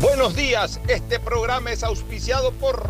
Buenos 0.00 0.36
días, 0.36 0.78
este 0.88 1.18
programa 1.18 1.72
es 1.72 1.82
auspiciado 1.82 2.52
por 2.52 2.82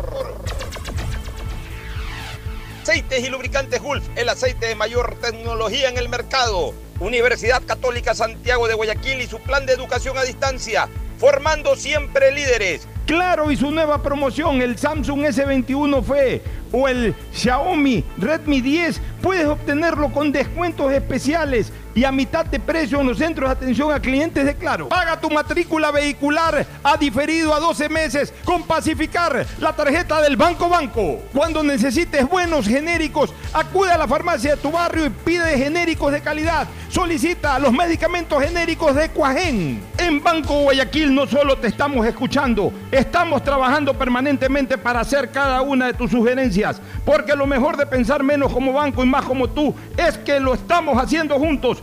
Aceites 2.81 3.25
y 3.25 3.29
Lubricantes 3.29 3.81
Gulf, 3.81 4.03
el 4.17 4.27
aceite 4.27 4.65
de 4.65 4.75
mayor 4.75 5.15
tecnología 5.21 5.87
en 5.87 5.97
el 5.97 6.09
mercado. 6.09 6.73
Universidad 6.99 7.63
Católica 7.65 8.13
Santiago 8.13 8.67
de 8.67 8.73
Guayaquil 8.73 9.21
y 9.21 9.27
su 9.27 9.39
plan 9.39 9.65
de 9.65 9.71
educación 9.71 10.17
a 10.17 10.23
distancia, 10.23 10.89
formando 11.17 11.77
siempre 11.77 12.33
líderes. 12.33 12.85
Claro, 13.05 13.51
y 13.51 13.55
su 13.55 13.71
nueva 13.71 14.03
promoción, 14.03 14.61
el 14.61 14.77
Samsung 14.77 15.21
S21 15.27 16.03
FE 16.03 16.41
o 16.73 16.89
el 16.89 17.15
Xiaomi 17.33 18.03
Redmi 18.17 18.59
10, 18.59 18.99
puedes 19.21 19.45
obtenerlo 19.45 20.11
con 20.11 20.33
descuentos 20.33 20.91
especiales 20.91 21.71
y 21.97 22.05
a 22.05 22.11
mitad 22.11 22.45
de 22.45 22.59
precio 22.59 23.01
en 23.01 23.07
los 23.07 23.17
centros 23.17 23.49
de 23.49 23.53
atención 23.55 23.91
a 23.91 23.99
clientes 23.99 24.45
de 24.45 24.55
Claro. 24.55 24.89
Paga 24.89 25.19
tu 25.19 25.31
matrícula 25.31 25.89
vehicular 25.89 26.63
a 26.83 26.95
diferido 26.95 27.55
a 27.55 27.59
12 27.59 27.89
meses 27.89 28.31
con 28.45 28.63
Pacificar, 28.63 29.47
la 29.59 29.73
tarjeta 29.73 30.21
del 30.21 30.37
Banco 30.37 30.69
Banco. 30.69 31.21
Cuando 31.33 31.63
necesites 31.63 32.29
buenos 32.29 32.67
genéricos, 32.67 33.33
acude 33.51 33.91
a 33.91 33.97
la 33.97 34.07
farmacia 34.07 34.55
de 34.55 34.61
tu 34.61 34.71
barrio 34.71 35.07
y 35.07 35.09
pide 35.09 35.57
genéricos 35.57 36.11
de 36.11 36.21
calidad. 36.21 36.67
Solicita 36.89 37.57
los 37.57 37.73
medicamentos 37.73 38.43
genéricos 38.43 38.93
de 38.93 39.09
Cuajén. 39.09 39.81
En 39.97 40.21
Banco 40.21 40.61
Guayaquil 40.61 41.15
no 41.15 41.25
solo 41.25 41.57
te 41.57 41.67
estamos 41.67 42.05
escuchando, 42.05 42.71
estamos 42.91 43.43
trabajando 43.43 43.95
permanentemente 43.95 44.77
para 44.77 44.99
hacer 44.99 45.31
cada 45.31 45.61
una 45.63 45.87
de 45.87 45.93
tus 45.93 46.11
sugerencias, 46.11 46.79
porque 47.03 47.35
lo 47.35 47.47
mejor 47.47 47.75
de 47.75 47.87
pensar 47.87 48.21
menos 48.23 48.53
como 48.53 48.71
banco 48.73 49.03
y 49.03 49.07
más 49.07 49.25
como 49.25 49.49
tú 49.49 49.73
es 49.97 50.17
que 50.19 50.39
lo 50.39 50.53
estamos 50.53 51.01
haciendo 51.01 51.39
juntos. 51.39 51.81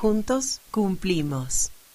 Juntos 0.00 0.62
cumplimos. 0.70 1.70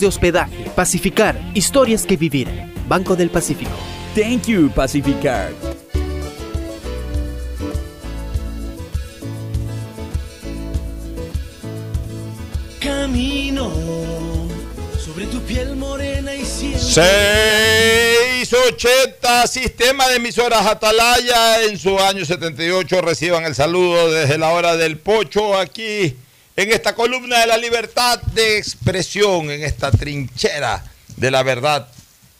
de 0.00 0.06
hospedaje. 0.06 0.70
Pacificar, 0.74 1.38
historias 1.54 2.04
que 2.04 2.16
vivir. 2.16 2.48
Banco 2.88 3.14
del 3.16 3.30
Pacífico. 3.30 3.72
Thank 4.14 4.46
you, 4.46 4.70
Pacificar. 4.70 5.52
Camino 12.80 13.70
sobre 14.98 15.26
tu 15.26 15.40
piel 15.40 15.76
morena 15.76 16.34
y 16.34 16.44
siempre. 16.44 16.80
680 16.80 19.46
Sistema 19.46 20.08
de 20.08 20.16
emisoras 20.16 20.66
Atalaya 20.66 21.62
en 21.64 21.78
su 21.78 21.98
año 21.98 22.24
78 22.24 23.02
reciban 23.02 23.44
el 23.44 23.54
saludo 23.54 24.10
desde 24.10 24.38
la 24.38 24.52
hora 24.52 24.76
del 24.76 24.96
pocho 24.98 25.58
aquí 25.58 26.16
en 26.56 26.72
esta 26.72 26.94
columna 26.94 27.40
de 27.40 27.46
la 27.46 27.58
libertad 27.58 28.20
de 28.32 28.56
expresión, 28.56 29.50
en 29.50 29.62
esta 29.62 29.90
trinchera 29.90 30.82
de 31.16 31.30
la 31.30 31.42
verdad 31.42 31.86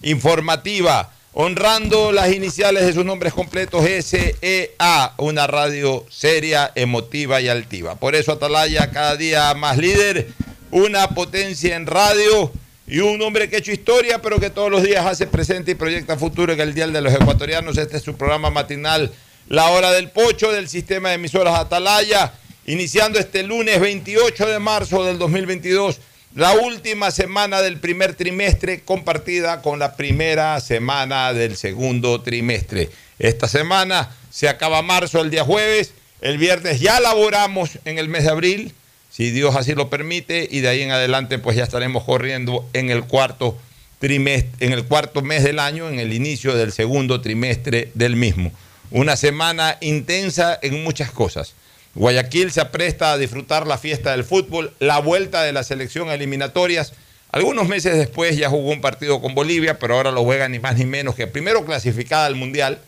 informativa, 0.03 1.13
honrando 1.35 2.13
las 2.13 2.33
iniciales 2.33 2.87
de 2.87 2.95
sus 2.95 3.05
nombres 3.05 3.35
completos 3.35 3.85
SEA, 3.85 5.13
una 5.19 5.47
radio 5.47 6.07
seria, 6.09 6.73
emotiva 6.75 7.43
y 7.43 7.49
altiva. 7.49 7.97
Por 7.97 8.15
eso 8.15 8.33
Atalaya 8.33 8.91
cada 8.91 9.17
día 9.17 9.53
más 9.53 9.77
líder, 9.77 10.29
una 10.71 11.11
potencia 11.11 11.77
en 11.77 11.87
radio 11.87 12.51
y 12.87 13.01
un 13.01 13.21
hombre 13.21 13.51
que 13.51 13.57
ha 13.57 13.59
hecho 13.59 13.73
historia, 13.73 14.23
pero 14.23 14.41
que 14.41 14.49
todos 14.49 14.71
los 14.71 14.83
días 14.83 15.05
hace 15.05 15.27
presente 15.27 15.73
y 15.73 15.75
proyecta 15.75 16.17
futuro 16.17 16.55
en 16.55 16.61
el 16.61 16.73
Día 16.73 16.87
de 16.87 17.03
los 17.03 17.13
Ecuatorianos. 17.13 17.77
Este 17.77 17.99
es 17.99 18.03
su 18.03 18.17
programa 18.17 18.49
matinal, 18.49 19.13
La 19.49 19.69
Hora 19.69 19.93
del 19.93 20.11
Pocho, 20.11 20.53
del 20.53 20.69
sistema 20.71 21.11
de 21.11 21.17
emisoras 21.17 21.59
Atalaya, 21.59 22.33
iniciando 22.67 23.19
este 23.19 23.43
lunes 23.43 23.81
28 23.81 24.47
de 24.47 24.59
marzo 24.59 25.05
del 25.05 25.19
2022, 25.19 26.01
la 26.35 26.53
última 26.53 27.11
semana 27.11 27.63
del 27.63 27.79
primer 27.79 28.15
trimestre 28.15 28.81
compartida 28.81 29.63
con 29.63 29.79
la 29.79 29.97
primera 29.97 30.61
semana 30.61 31.33
del 31.33 31.57
segundo 31.57 32.21
trimestre. 32.21 32.91
Esta 33.19 33.49
semana 33.49 34.15
se 34.31 34.49
acaba 34.49 34.83
marzo 34.83 35.21
el 35.21 35.31
día 35.31 35.45
jueves, 35.45 35.93
el 36.21 36.39
viernes 36.39 36.81
ya 36.81 37.01
laboramos 37.01 37.79
en 37.85 37.99
el 37.99 38.09
mes 38.09 38.25
de 38.25 38.31
abril 38.31 38.75
si 39.17 39.31
Dios 39.31 39.57
así 39.57 39.75
lo 39.75 39.89
permite, 39.89 40.47
y 40.51 40.61
de 40.61 40.69
ahí 40.69 40.83
en 40.83 40.91
adelante 40.91 41.39
pues 41.39 41.57
ya 41.57 41.65
estaremos 41.65 42.05
corriendo 42.05 42.69
en 42.75 42.91
el 42.91 43.05
cuarto 43.05 43.57
trimestre, 43.99 44.67
en 44.67 44.75
el 44.75 44.85
cuarto 44.85 45.23
mes 45.23 45.43
del 45.43 45.59
año, 45.59 45.89
en 45.89 46.01
el 46.01 46.13
inicio 46.13 46.55
del 46.55 46.71
segundo 46.71 47.23
trimestre 47.23 47.91
del 47.95 48.15
mismo. 48.15 48.53
Una 48.91 49.17
semana 49.17 49.79
intensa 49.81 50.59
en 50.61 50.85
muchas 50.85 51.11
cosas. 51.13 51.55
Guayaquil 51.97 52.53
se 52.53 52.61
apresta 52.61 53.13
a 53.13 53.19
disfrutar 53.19 53.67
la 53.67 53.79
fiesta 53.79 54.11
del 54.13 54.23
fútbol, 54.23 54.71
la 54.81 54.99
vuelta 54.99 55.43
de 55.43 55.53
la 55.55 55.65
selección 55.65 56.11
a 56.11 56.15
eliminatorias. 56.15 56.93
Algunos 57.33 57.69
meses 57.69 57.97
después 57.97 58.37
ya 58.37 58.51
jugó 58.51 58.71
un 58.71 58.83
partido 58.83 59.23
con 59.23 59.35
Bolivia, 59.35 59.79
pero 59.79 59.95
ahora 59.95 60.11
lo 60.11 60.23
juega 60.23 60.47
ni 60.49 60.59
más 60.59 60.77
ni 60.77 60.85
menos 60.85 61.15
que 61.15 61.27
primero 61.27 61.65
clasificada 61.65 62.27
al 62.27 62.37
Mundial, 62.37 62.81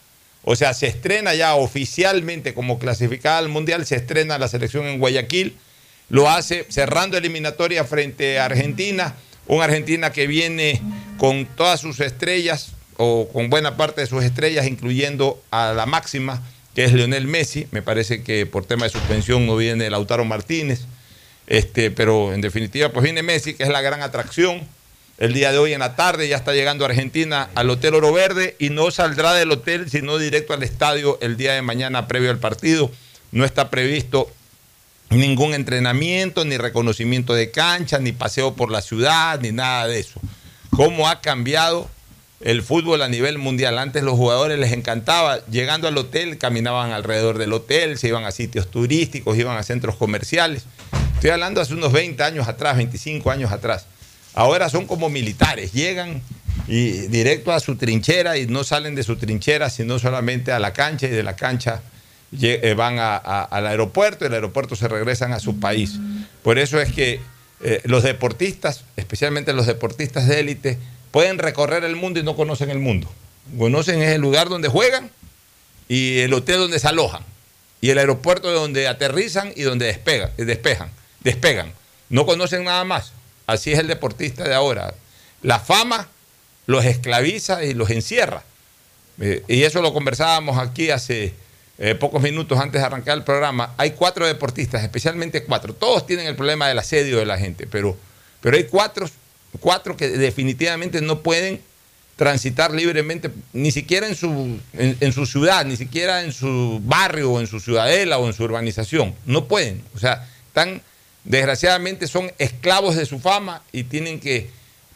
O 0.45 0.57
sea, 0.57 0.73
se 0.73 0.87
estrena 0.87 1.35
ya 1.35 1.57
oficialmente 1.57 2.55
como 2.55 2.79
clasificada 2.79 3.39
al 3.39 3.49
Mundial, 3.49 3.85
se 3.87 3.97
estrena 3.97 4.39
la 4.39 4.49
selección 4.49 4.87
en 4.87 4.99
Guayaquil, 4.99 5.57
lo 6.11 6.31
hace 6.31 6.65
cerrando 6.69 7.17
eliminatoria 7.17 7.85
frente 7.85 8.39
a 8.39 8.45
Argentina, 8.45 9.15
una 9.47 9.65
Argentina 9.65 10.13
que 10.13 10.27
viene 10.27 10.81
con 11.19 11.47
todas 11.47 11.81
sus 11.81 12.01
estrellas 12.01 12.73
o 12.99 13.29
con 13.33 13.51
buena 13.51 13.77
parte 13.77 14.03
de 14.03 14.07
sus 14.07 14.23
estrellas, 14.23 14.67
incluyendo 14.67 15.43
a 15.51 15.73
la 15.73 15.87
máxima, 15.87 16.43
que 16.79 16.85
es 16.85 16.93
Lionel 16.93 17.27
Messi. 17.27 17.67
Me 17.73 17.83
parece 17.83 18.23
que 18.23 18.47
por 18.47 18.65
tema 18.65 18.85
de 18.85 18.91
suspensión 18.91 19.49
no 19.49 19.57
viene 19.57 19.91
Lautaro 19.91 20.25
Martínez. 20.25 20.83
Este, 21.49 21.91
pero 21.91 22.33
en 22.33 22.41
definitiva, 22.41 22.91
pues 22.91 23.03
viene 23.03 23.25
Messi, 23.25 23.55
que 23.55 23.65
es 23.65 23.69
la 23.69 23.81
gran 23.81 24.01
atracción. 24.01 24.61
El 25.19 25.33
día 25.33 25.51
de 25.51 25.59
hoy 25.59 25.73
en 25.73 25.81
la 25.81 25.97
tarde 25.97 26.29
ya 26.29 26.37
está 26.37 26.53
llegando 26.53 26.85
a 26.85 26.89
Argentina 26.89 27.51
al 27.57 27.69
Hotel 27.69 27.97
Oro 27.97 28.13
Verde 28.13 28.55
y 28.61 28.71
no 28.71 28.93
saldrá 28.93 29.35
del 29.35 29.51
hotel, 29.51 29.91
sino 29.91 30.19
directo 30.19 30.55
al 30.55 30.63
estadio 30.63 31.19
el 31.21 31.37
día 31.37 31.53
de 31.53 31.63
mañana 31.63 32.07
previo 32.07 32.31
al 32.31 32.39
partido. 32.39 32.93
No 33.33 33.45
está 33.45 33.71
previsto 33.71 34.31
ningún 35.11 35.55
entrenamiento, 35.55 36.45
ni 36.45 36.59
reconocimiento 36.59 37.35
de 37.35 37.51
cancha, 37.51 37.99
ni 37.99 38.13
paseo 38.13 38.55
por 38.55 38.71
la 38.71 38.83
ciudad, 38.83 39.41
ni 39.41 39.51
nada 39.51 39.89
de 39.89 39.99
eso. 39.99 40.21
¿Cómo 40.71 41.09
ha 41.09 41.23
cambiado 41.23 41.91
el 42.41 42.63
fútbol 42.63 43.03
a 43.03 43.09
nivel 43.09 43.39
mundial? 43.39 43.79
Antes 43.79 44.03
los 44.03 44.15
jugadores 44.15 44.59
les 44.59 44.73
encantaba, 44.73 45.45
llegando 45.47 45.89
al 45.89 45.97
hotel, 45.97 46.39
caminaban 46.39 46.93
alrededor 46.93 47.39
del 47.39 47.53
hotel, 47.53 47.99
se 47.99 48.09
iban 48.09 48.25
a 48.25 48.31
sitios 48.31 48.71
turísticos, 48.71 49.37
iban 49.37 49.57
a 49.57 49.63
centros 49.63 49.97
comerciales. 49.97 50.65
Estoy 51.15 51.31
hablando 51.31 51.61
hace 51.61 51.75
unos 51.75 51.93
20 51.93 52.23
años 52.23 52.49
atrás, 52.49 52.77
25 52.77 53.31
años 53.31 53.51
atrás. 53.51 53.87
Ahora 54.35 54.69
son 54.69 54.87
como 54.87 55.09
militares, 55.09 55.73
llegan 55.73 56.23
y 56.69 56.91
directo 57.09 57.53
a 57.53 57.61
su 57.61 57.77
trinchera 57.77 58.37
y 58.37 58.47
no 58.47 58.63
salen 58.63 58.95
de 58.95 59.03
su 59.03 59.17
trinchera, 59.17 59.71
sino 59.71 59.99
solamente 59.99 60.53
a 60.53 60.59
la 60.59 60.73
cancha 60.73 61.07
y 61.07 61.11
de 61.11 61.23
la 61.23 61.35
cancha 61.35 61.83
eh, 62.41 62.75
van 62.77 62.99
al 62.99 63.67
aeropuerto 63.67 64.25
y 64.25 64.29
del 64.29 64.35
aeropuerto 64.35 64.77
se 64.77 64.87
regresan 64.87 65.33
a 65.33 65.41
su 65.41 65.59
país. 65.59 65.99
Por 66.43 66.59
eso 66.59 66.81
es 66.81 66.93
que 66.93 67.21
eh, 67.63 67.81
los 67.85 68.03
deportistas, 68.03 68.85
especialmente 68.97 69.53
los 69.53 69.67
deportistas 69.67 70.29
de 70.29 70.41
élite, 70.41 70.79
pueden 71.11 71.39
recorrer 71.39 71.85
el 71.85 71.97
mundo 71.97 72.21
y 72.21 72.23
no 72.23 72.37
conocen 72.37 72.71
el 72.71 72.79
mundo. 72.79 73.09
Conocen 73.57 74.03
el 74.03 74.21
lugar 74.21 74.49
donde 74.49 74.69
juegan 74.69 75.11
y 75.89 76.19
el 76.19 76.35
hotel 76.35 76.59
donde 76.59 76.79
se 76.79 76.89
alojan 76.89 77.23
y 77.81 77.91
el 77.91 77.99
aeropuerto 77.99 78.51
donde 78.53 78.89
aterrizan 78.89 79.53
y 79.57 79.63
donde 79.63 79.87
despegan, 79.87 80.31
despejan, 80.37 80.91
despegan. 81.21 81.73
No 82.09 82.27
conocen 82.27 82.65
nada 82.65 82.85
más. 82.85 83.13
Así 83.47 83.73
es 83.73 83.79
el 83.79 83.87
deportista 83.87 84.45
de 84.45 84.55
ahora. 84.55 84.95
La 85.43 85.61
fama 85.61 86.09
los 86.67 86.85
esclaviza 86.85 87.65
y 87.65 87.75
los 87.75 87.91
encierra. 87.91 88.43
Eh, 89.21 89.43
y 89.49 89.63
eso 89.63 89.81
lo 89.81 89.93
conversábamos 89.93 90.59
aquí 90.59 90.91
hace 90.91 91.35
eh, 91.81 91.95
pocos 91.95 92.21
minutos 92.21 92.59
antes 92.59 92.81
de 92.81 92.87
arrancar 92.87 93.17
el 93.17 93.23
programa, 93.23 93.73
hay 93.77 93.93
cuatro 93.93 94.27
deportistas, 94.27 94.83
especialmente 94.83 95.45
cuatro. 95.45 95.75
Todos 95.75 96.07
tienen 96.07 96.27
el 96.27 96.35
problema 96.35 96.67
del 96.67 96.79
asedio 96.81 97.19
de 97.19 97.27
la 97.27 97.39
gente, 97.39 97.69
pero, 97.69 97.97
pero 98.41 98.57
hay 98.57 98.65
cuatro, 98.65 99.09
cuatro 99.61 99.97
que 99.97 100.09
definitivamente 100.09 101.01
no 101.01 101.21
pueden 101.21 101.61
transitar 102.17 102.73
libremente, 102.73 103.31
ni 103.53 103.71
siquiera 103.71 104.09
en 104.09 104.17
su, 104.17 104.59
en, 104.75 105.13
su 105.13 105.25
ciudad, 105.25 105.65
ni 105.65 105.77
siquiera 105.77 106.25
en 106.25 106.33
su 106.33 106.81
barrio, 106.83 107.31
o 107.31 107.41
en 107.41 107.47
su 107.47 107.61
ciudadela 107.61 108.19
o 108.19 108.27
en 108.27 108.33
su 108.33 108.43
urbanización. 108.43 109.15
No 109.25 109.47
pueden. 109.47 109.85
O 109.95 110.01
sea, 110.01 110.29
están, 110.49 110.83
desgraciadamente 111.23 112.09
son 112.09 112.33
esclavos 112.39 112.97
de 112.97 113.07
su 113.07 113.21
fama 113.21 113.63
y 113.71 113.85
tienen 113.85 114.19
que 114.19 114.51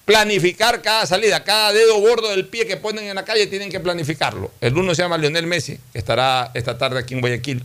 planificar 0.04 0.82
cada 0.82 1.06
salida, 1.06 1.44
cada 1.44 1.72
dedo 1.72 2.00
gordo 2.00 2.30
del 2.30 2.46
pie 2.46 2.66
que 2.66 2.76
ponen 2.76 3.04
en 3.04 3.14
la 3.14 3.24
calle 3.24 3.46
tienen 3.46 3.70
que 3.70 3.78
planificarlo. 3.78 4.50
El 4.60 4.76
uno 4.76 4.92
se 4.94 5.02
llama 5.02 5.16
Lionel 5.16 5.46
Messi, 5.46 5.78
que 5.92 5.98
estará 5.98 6.50
esta 6.54 6.76
tarde 6.76 6.98
aquí 6.98 7.14
en 7.14 7.20
Guayaquil. 7.20 7.62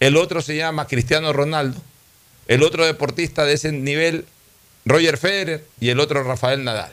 El 0.00 0.16
otro 0.16 0.40
se 0.40 0.56
llama 0.56 0.86
Cristiano 0.86 1.32
Ronaldo. 1.32 1.80
El 2.46 2.62
otro 2.62 2.86
deportista 2.86 3.44
de 3.44 3.52
ese 3.52 3.72
nivel, 3.72 4.24
Roger 4.84 5.16
Federer. 5.16 5.64
Y 5.80 5.90
el 5.90 6.00
otro, 6.00 6.22
Rafael 6.22 6.64
Nadal. 6.64 6.92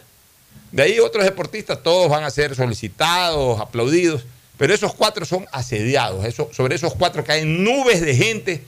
De 0.72 0.84
ahí 0.84 1.00
otros 1.00 1.26
deportistas, 1.26 1.84
todos 1.84 2.10
van 2.10 2.24
a 2.24 2.30
ser 2.30 2.56
solicitados, 2.56 3.60
aplaudidos. 3.60 4.26
Pero 4.58 4.74
esos 4.74 4.94
cuatro 4.94 5.26
son 5.26 5.46
asediados. 5.52 6.26
Eso, 6.26 6.50
sobre 6.54 6.76
esos 6.76 6.94
cuatro 6.94 7.24
caen 7.24 7.64
nubes 7.64 8.02
de 8.02 8.16
gente 8.16 8.64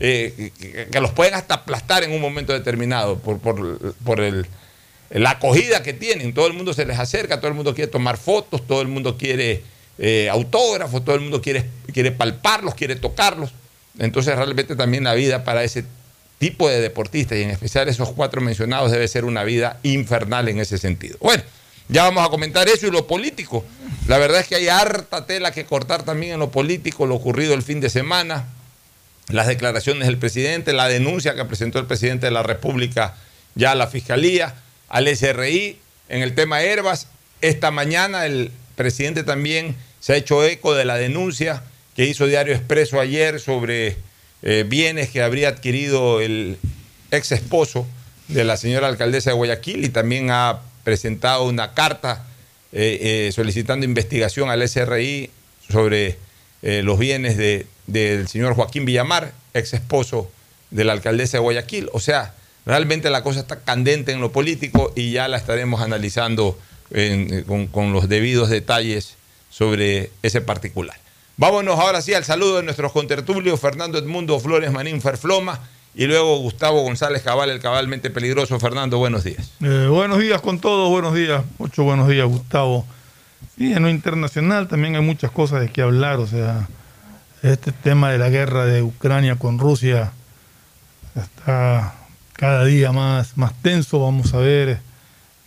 eh, 0.00 0.50
que, 0.90 1.00
los 1.00 1.12
pueden 1.12 1.34
hasta 1.34 1.54
aplastar 1.54 2.02
en 2.02 2.12
un 2.12 2.20
momento 2.20 2.52
determinado 2.52 3.18
por, 3.18 3.38
por 3.38 4.20
el 4.20 4.46
la 5.10 5.30
acogida 5.30 5.82
que 5.82 5.92
tienen. 5.92 6.34
Todo 6.34 6.46
el 6.46 6.52
mundo 6.52 6.72
se 6.72 6.84
les 6.84 6.98
acerca, 6.98 7.38
todo 7.38 7.48
el 7.48 7.54
mundo 7.54 7.74
quiere 7.74 7.90
tomar 7.90 8.16
fotos, 8.16 8.66
todo 8.66 8.82
el 8.82 8.88
mundo 8.88 9.16
quiere 9.16 9.62
eh, 9.98 10.28
autógrafos, 10.30 11.04
todo 11.04 11.14
el 11.14 11.22
mundo 11.22 11.40
quiere, 11.40 11.64
quiere 11.92 12.12
palparlos, 12.12 12.74
quiere 12.74 12.96
tocarlos. 12.96 13.52
Entonces 13.98 14.36
realmente 14.36 14.76
también 14.76 15.04
la 15.04 15.14
vida 15.14 15.44
para 15.44 15.64
ese 15.64 15.84
tipo 16.38 16.68
de 16.68 16.80
deportistas 16.80 17.38
y 17.38 17.42
en 17.42 17.50
especial 17.50 17.88
esos 17.88 18.12
cuatro 18.12 18.40
mencionados 18.40 18.92
debe 18.92 19.08
ser 19.08 19.24
una 19.24 19.44
vida 19.44 19.78
infernal 19.82 20.48
en 20.48 20.60
ese 20.60 20.78
sentido. 20.78 21.16
Bueno, 21.20 21.42
ya 21.88 22.04
vamos 22.04 22.26
a 22.26 22.30
comentar 22.30 22.68
eso 22.68 22.86
y 22.86 22.90
lo 22.90 23.06
político. 23.06 23.64
La 24.06 24.18
verdad 24.18 24.40
es 24.40 24.46
que 24.46 24.54
hay 24.54 24.68
harta 24.68 25.26
tela 25.26 25.50
que 25.52 25.64
cortar 25.64 26.04
también 26.04 26.34
en 26.34 26.38
lo 26.38 26.50
político, 26.50 27.06
lo 27.06 27.16
ocurrido 27.16 27.54
el 27.54 27.62
fin 27.62 27.80
de 27.80 27.90
semana, 27.90 28.46
las 29.28 29.46
declaraciones 29.46 30.06
del 30.06 30.18
presidente, 30.18 30.72
la 30.72 30.88
denuncia 30.88 31.34
que 31.34 31.44
presentó 31.44 31.78
el 31.78 31.86
presidente 31.86 32.26
de 32.26 32.32
la 32.32 32.42
República 32.42 33.16
ya 33.54 33.72
a 33.72 33.74
la 33.74 33.86
Fiscalía 33.88 34.54
al 34.88 35.08
SRI 35.08 35.78
en 36.08 36.22
el 36.22 36.34
tema 36.34 36.62
Herbas. 36.62 37.08
Esta 37.40 37.70
mañana 37.70 38.26
el 38.26 38.52
presidente 38.76 39.24
también 39.24 39.76
se 40.00 40.12
ha 40.12 40.16
hecho 40.16 40.44
eco 40.44 40.74
de 40.74 40.84
la 40.84 40.96
denuncia 40.96 41.62
que 41.96 42.04
hizo 42.04 42.26
Diario 42.26 42.54
Expreso 42.54 43.00
ayer 43.00 43.40
sobre 43.40 43.96
eh, 44.42 44.64
bienes 44.66 45.10
que 45.10 45.22
habría 45.22 45.48
adquirido 45.48 46.20
el 46.20 46.58
ex 47.10 47.32
esposo 47.32 47.86
de 48.28 48.44
la 48.44 48.56
señora 48.56 48.86
alcaldesa 48.86 49.30
de 49.30 49.36
Guayaquil 49.36 49.84
y 49.84 49.88
también 49.88 50.30
ha 50.30 50.60
presentado 50.84 51.44
una 51.44 51.74
carta 51.74 52.26
eh, 52.72 53.28
eh, 53.28 53.32
solicitando 53.32 53.84
investigación 53.84 54.50
al 54.50 54.66
SRI 54.66 55.30
sobre 55.68 56.18
los 56.60 56.98
bienes 56.98 57.36
del 57.36 58.28
señor 58.28 58.54
Joaquín 58.54 58.84
Villamar, 58.84 59.32
ex 59.54 59.74
esposo 59.74 60.28
de 60.70 60.82
la 60.82 60.92
alcaldesa 60.92 61.36
de 61.36 61.42
Guayaquil. 61.42 61.88
O 61.92 62.00
sea, 62.00 62.34
Realmente 62.68 63.08
la 63.08 63.22
cosa 63.22 63.40
está 63.40 63.60
candente 63.60 64.12
en 64.12 64.20
lo 64.20 64.30
político 64.30 64.92
y 64.94 65.10
ya 65.10 65.26
la 65.26 65.38
estaremos 65.38 65.80
analizando 65.80 66.58
con, 67.72 67.94
los 67.94 68.10
debidos 68.10 68.50
detalles 68.50 69.14
sobre 69.48 70.10
ese 70.22 70.42
particular. 70.42 70.98
Vámonos 71.38 71.78
ahora 71.78 72.02
sí 72.02 72.14
al 72.14 72.24
saludo 72.24 72.56
de 72.56 72.64
nuestros 72.64 72.90
contertulios, 72.90 73.60
Fernando 73.60 73.96
Edmundo 73.96 74.40
Flores 74.40 74.72
Manín 74.72 75.00
Ferfloma 75.00 75.60
y 75.94 76.06
luego 76.06 76.36
Gustavo 76.38 76.82
González 76.82 77.22
Cabal, 77.22 77.48
el 77.50 77.60
cabalmente 77.60 78.10
peligroso. 78.10 78.58
Fernando, 78.58 78.98
buenos 78.98 79.22
días. 79.22 79.52
Eh, 79.62 79.86
buenos 79.88 80.18
días 80.18 80.40
con 80.40 80.58
todos, 80.58 80.90
buenos 80.90 81.14
días. 81.14 81.44
Muchos 81.58 81.84
buenos 81.84 82.08
días, 82.08 82.26
Gustavo. 82.26 82.84
Y 83.56 83.72
en 83.72 83.84
lo 83.84 83.88
internacional 83.88 84.66
también 84.66 84.96
hay 84.96 85.00
muchas 85.00 85.30
cosas 85.30 85.60
de 85.60 85.68
qué 85.68 85.82
hablar, 85.82 86.18
o 86.18 86.26
sea, 86.26 86.66
este 87.44 87.70
tema 87.70 88.10
de 88.10 88.18
la 88.18 88.30
guerra 88.30 88.66
de 88.66 88.82
Ucrania 88.82 89.36
con 89.36 89.60
Rusia 89.60 90.10
está 91.14 91.94
cada 92.32 92.64
día 92.64 92.90
más, 92.90 93.36
más 93.36 93.52
tenso, 93.62 94.00
vamos 94.00 94.34
a 94.34 94.38
ver. 94.38 94.80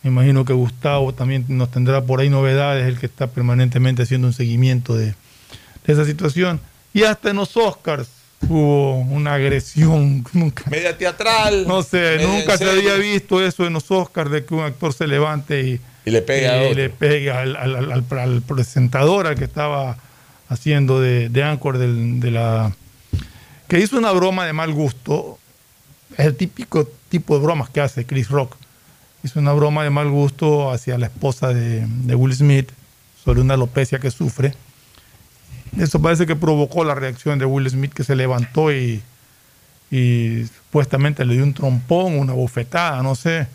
Me 0.02 0.08
imagino 0.08 0.46
que 0.46 0.54
Gustavo 0.54 1.12
también 1.12 1.44
nos 1.48 1.70
tendrá 1.70 2.00
por 2.00 2.20
ahí 2.20 2.30
novedades, 2.30 2.88
el 2.88 2.98
que 2.98 3.04
está 3.04 3.26
permanentemente 3.26 4.04
haciendo 4.04 4.26
un 4.26 4.32
seguimiento 4.32 4.96
de, 4.96 5.14
esa 5.86 6.04
situación. 6.04 6.60
Y 6.92 7.04
hasta 7.04 7.30
en 7.30 7.36
los 7.36 7.56
Oscars 7.56 8.08
hubo 8.48 8.98
una 8.98 9.34
agresión. 9.34 10.24
Nunca, 10.32 10.64
media 10.70 10.96
teatral. 10.96 11.66
No 11.66 11.82
sé, 11.82 12.18
nunca 12.20 12.56
se 12.58 12.68
había 12.68 12.94
visto 12.94 13.44
eso 13.44 13.66
en 13.66 13.72
los 13.72 13.90
Oscars 13.90 14.30
de 14.30 14.44
que 14.44 14.54
un 14.54 14.64
actor 14.64 14.92
se 14.92 15.06
levante 15.06 15.60
y, 15.60 15.80
le 16.10 16.22
pega, 16.22 16.64
y 16.68 16.74
le 16.74 16.90
pega 16.90 17.40
al, 17.40 18.42
presentador, 18.46 19.26
al 19.26 19.36
que 19.36 19.44
estaba 19.44 19.96
haciendo 20.48 21.00
de, 21.00 21.28
de 21.28 21.42
Anchor 21.42 21.78
de 21.78 22.30
la. 22.30 22.72
que 23.68 23.78
hizo 23.78 23.96
una 23.96 24.12
broma 24.12 24.44
de 24.46 24.52
mal 24.52 24.72
gusto 24.72 25.38
es 26.16 26.26
el 26.26 26.36
típico 26.36 26.88
tipo 27.08 27.36
de 27.36 27.42
bromas 27.42 27.70
que 27.70 27.80
hace 27.80 28.04
Chris 28.04 28.28
Rock. 28.28 28.56
Hizo 29.22 29.38
una 29.38 29.52
broma 29.52 29.84
de 29.84 29.90
mal 29.90 30.10
gusto 30.10 30.70
hacia 30.70 30.98
la 30.98 31.06
esposa 31.06 31.48
de, 31.48 31.86
Will 32.14 32.34
Smith 32.34 32.70
sobre 33.24 33.40
una 33.40 33.54
alopecia 33.54 33.98
que 33.98 34.10
sufre. 34.10 34.54
Eso 35.78 36.00
parece 36.00 36.26
que 36.26 36.36
provocó 36.36 36.84
la 36.84 36.94
reacción 36.94 37.38
de 37.38 37.44
Will 37.44 37.68
Smith 37.68 37.92
que 37.92 38.04
se 38.04 38.14
levantó 38.14 38.72
y, 38.72 39.02
y 39.90 40.44
supuestamente 40.46 41.24
le 41.24 41.34
dio 41.34 41.44
un 41.44 41.54
trompón, 41.54 42.18
una 42.18 42.32
bofetada, 42.32 43.02
no 43.02 43.14
sé. 43.14 43.46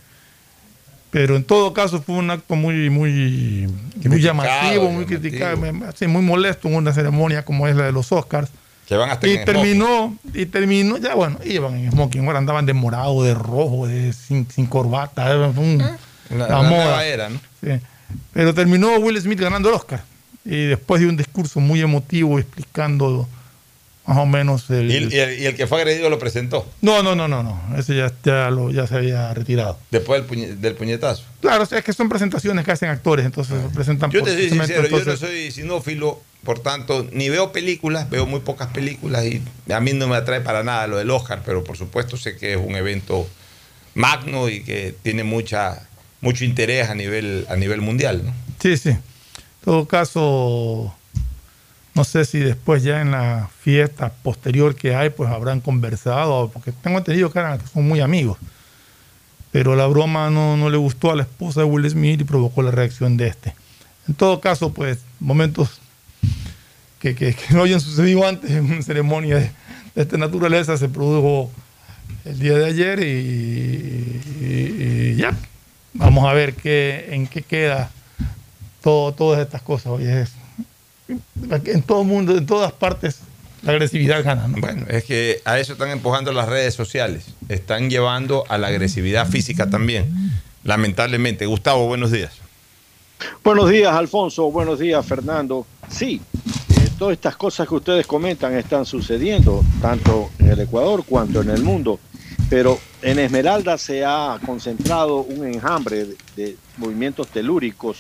Pero 1.12 1.36
en 1.36 1.44
todo 1.44 1.74
caso 1.74 2.02
fue 2.02 2.16
un 2.16 2.30
acto 2.32 2.56
muy, 2.56 2.90
muy, 2.90 3.68
muy 4.04 4.22
llamativo, 4.22 4.92
muy 4.92 5.06
criticado, 5.06 5.58
muy 5.58 6.22
molesto 6.22 6.68
en 6.68 6.76
una 6.76 6.94
ceremonia 6.94 7.46
como 7.46 7.68
es 7.68 7.76
la 7.76 7.86
de 7.86 7.92
los 7.92 8.12
Oscars 8.12 8.52
y 9.24 9.38
terminó, 9.44 10.18
y 10.34 10.46
terminó, 10.46 10.98
ya 10.98 11.14
bueno, 11.14 11.40
iban 11.44 11.76
en 11.76 11.92
smoking, 11.92 12.26
ahora 12.26 12.40
andaban 12.40 12.66
de 12.66 12.74
morado, 12.74 13.22
de 13.22 13.34
rojo, 13.34 13.86
de, 13.86 14.14
sin, 14.14 14.46
corbata, 14.68 15.36
un, 15.36 15.84
la, 16.30 16.62
moda. 16.62 17.06
Era, 17.06 17.30
¿no? 17.30 17.40
Pero 18.32 18.54
terminó 18.54 18.96
Will 18.98 19.20
Smith 19.20 19.42
ganando 19.42 19.68
el 19.70 19.76
Oscar. 19.76 20.04
Y 20.50 20.66
después 20.68 21.02
de 21.02 21.08
un 21.08 21.18
discurso 21.18 21.60
muy 21.60 21.82
emotivo 21.82 22.40
explicando 22.40 23.28
más 24.06 24.18
o 24.20 24.26
menos 24.26 24.70
el... 24.70 24.90
¿Y 24.90 24.96
el, 24.96 25.14
y 25.14 25.20
el- 25.20 25.40
y 25.42 25.46
el 25.48 25.56
que 25.56 25.68
fue 25.68 25.80
agredido 25.82 26.10
lo 26.10 26.18
presentó 26.18 26.66
No, 26.82 27.04
no, 27.04 27.14
no, 27.16 27.28
no, 27.28 27.44
no, 27.44 27.62
ese 27.78 27.94
ya, 27.98 28.10
ya, 28.24 28.50
lo, 28.50 28.72
ya 28.72 28.88
se 28.88 28.96
había 28.96 29.34
retirado. 29.34 29.78
después 29.92 30.22
del, 30.22 30.30
puñe- 30.30 30.56
del 30.56 30.76
puñetazo. 30.76 31.24
Claro, 31.42 31.64
o 31.64 31.66
sea, 31.66 31.80
es 31.80 31.84
que 31.84 31.92
son 31.92 32.08
presentaciones 32.08 32.64
que 32.64 32.72
hacen 32.72 32.90
actores, 32.90 33.26
entonces 33.26 33.62
se 33.62 33.70
presentan 33.76 34.10
Yo 34.12 34.24
te 34.24 34.32
soy 34.34 34.50
sincero, 34.50 34.88
yo 34.88 35.04
no 35.04 35.18
soy 35.18 35.52
sinófilo, 35.52 36.22
por 36.46 36.60
tanto, 36.60 37.06
ni 37.12 37.28
veo 37.28 37.52
películas, 37.52 38.10
veo 38.10 38.26
muy 38.26 38.40
pocas 38.40 38.70
películas 38.70 39.26
y 39.26 39.42
a 39.70 39.80
mí 39.82 39.92
no 39.92 40.08
me 40.08 40.16
atrae 40.16 40.40
para 40.40 40.64
nada 40.64 40.88
lo 40.88 40.96
del 40.96 41.10
Oscar, 41.12 41.42
pero 41.46 41.66
por 41.66 41.76
supuesto 41.76 42.16
sé 42.16 42.38
que 42.38 42.54
es 42.54 42.58
un 42.64 42.76
evento 42.78 43.28
magno 43.96 44.48
y 44.48 44.62
que 44.64 44.96
tiene 45.04 45.26
mucha 45.26 45.86
mucho 46.22 46.46
interés 46.46 46.90
a 46.90 46.96
nivel 46.96 47.46
a 47.50 47.58
nivel 47.58 47.82
mundial, 47.82 48.22
¿no? 48.26 48.34
Sí, 48.62 48.78
sí. 48.78 48.92
Todo 49.68 49.86
caso, 49.86 50.96
no 51.94 52.06
sé 52.06 52.24
si 52.24 52.40
después 52.40 52.84
ya 52.84 53.02
en 53.02 53.12
la 53.12 53.50
fiesta 53.60 54.14
posterior 54.24 54.74
que 54.76 54.96
hay, 54.96 55.10
pues 55.10 55.30
habrán 55.30 55.60
conversado, 55.60 56.50
porque 56.54 56.72
tengo 56.72 56.98
entendido 57.00 57.30
que, 57.34 57.40
eran- 57.40 57.60
son 57.74 57.86
muy 57.86 58.00
amigos. 58.00 58.38
Pero 59.52 59.76
la 59.76 59.86
broma 59.88 60.30
no, 60.30 60.56
no 60.56 60.70
le 60.70 60.78
gustó 60.78 61.12
a 61.12 61.18
la 61.18 61.24
esposa 61.24 61.60
de 61.60 61.66
Will 61.66 61.90
Smith 61.90 62.22
y 62.22 62.24
provocó 62.24 62.62
la 62.62 62.72
reacción 62.72 63.18
de 63.18 63.28
este. 63.28 63.56
En 64.08 64.14
todo 64.14 64.40
caso, 64.40 64.72
pues 64.72 65.00
momentos 65.20 65.82
que, 67.02 67.14
que- 67.14 67.34
que 67.34 67.54
no 67.54 67.64
hayan 67.64 67.82
sucedido 67.82 68.26
antes 68.26 68.50
en 68.52 68.64
una 68.72 68.82
ceremonia 68.82 69.36
de, 69.36 69.52
de 69.96 70.02
esta 70.02 70.18
naturaleza 70.18 70.78
se 70.78 70.88
produjo 70.88 71.52
el 72.24 72.40
día 72.40 72.54
de 72.58 72.66
ayer 72.68 73.00
y, 73.04 74.22
y- 74.40 75.12
y 75.12 75.16
ya. 75.18 75.38
Vamos 75.94 76.26
a 76.26 76.32
ver 76.32 76.54
qué, 76.54 77.10
en 77.12 77.28
qué 77.28 77.42
queda 77.42 77.92
todo, 78.88 79.12
todas 79.12 79.42
estas 79.42 79.62
cosas. 79.62 79.88
Oye, 79.88 80.22
es- 80.22 80.32
en 81.66 81.82
todo 81.82 82.04
el 82.04 82.08
mundo, 82.08 82.38
en 82.38 82.46
todas 82.46 82.72
partes, 82.72 83.20
la 83.64 83.74
agresividad 83.74 84.24
gana. 84.24 84.48
¿no? 84.48 84.62
Bueno, 84.62 84.86
es 84.88 85.04
que 85.04 85.42
a 85.44 85.60
eso 85.60 85.74
están 85.74 85.90
empujando 85.90 86.32
las 86.32 86.48
redes 86.48 86.74
sociales, 86.74 87.26
están 87.50 87.90
llevando 87.90 88.46
a 88.48 88.58
la 88.58 88.68
agresividad 88.68 89.28
física 89.28 89.70
también, 89.70 90.32
lamentablemente. 90.64 91.46
Gustavo, 91.48 91.86
buenos 91.86 92.14
días. 92.14 92.32
Buenos 93.44 93.70
días, 93.70 93.92
Alfonso. 93.94 94.50
Buenos 94.52 94.80
días, 94.80 95.06
Fernando. 95.06 95.68
Sí, 95.90 96.22
eh, 96.70 96.90
todas 96.98 97.12
estas 97.12 97.36
cosas 97.36 97.68
que 97.68 97.76
ustedes 97.76 98.08
comentan 98.08 98.56
están 98.56 98.86
sucediendo, 98.86 99.66
tanto 99.82 100.30
en 100.40 100.52
el 100.52 100.62
Ecuador 100.62 101.04
cuanto 101.06 101.42
en 101.42 101.50
el 101.50 101.62
mundo. 101.62 102.00
Pero 102.50 102.80
en 103.02 103.20
Esmeralda 103.20 103.78
se 103.78 104.06
ha 104.06 104.40
concentrado 104.46 105.18
un 105.18 105.46
enjambre 105.46 106.06
de, 106.06 106.16
de 106.38 106.58
movimientos 106.78 107.28
telúricos 107.28 107.98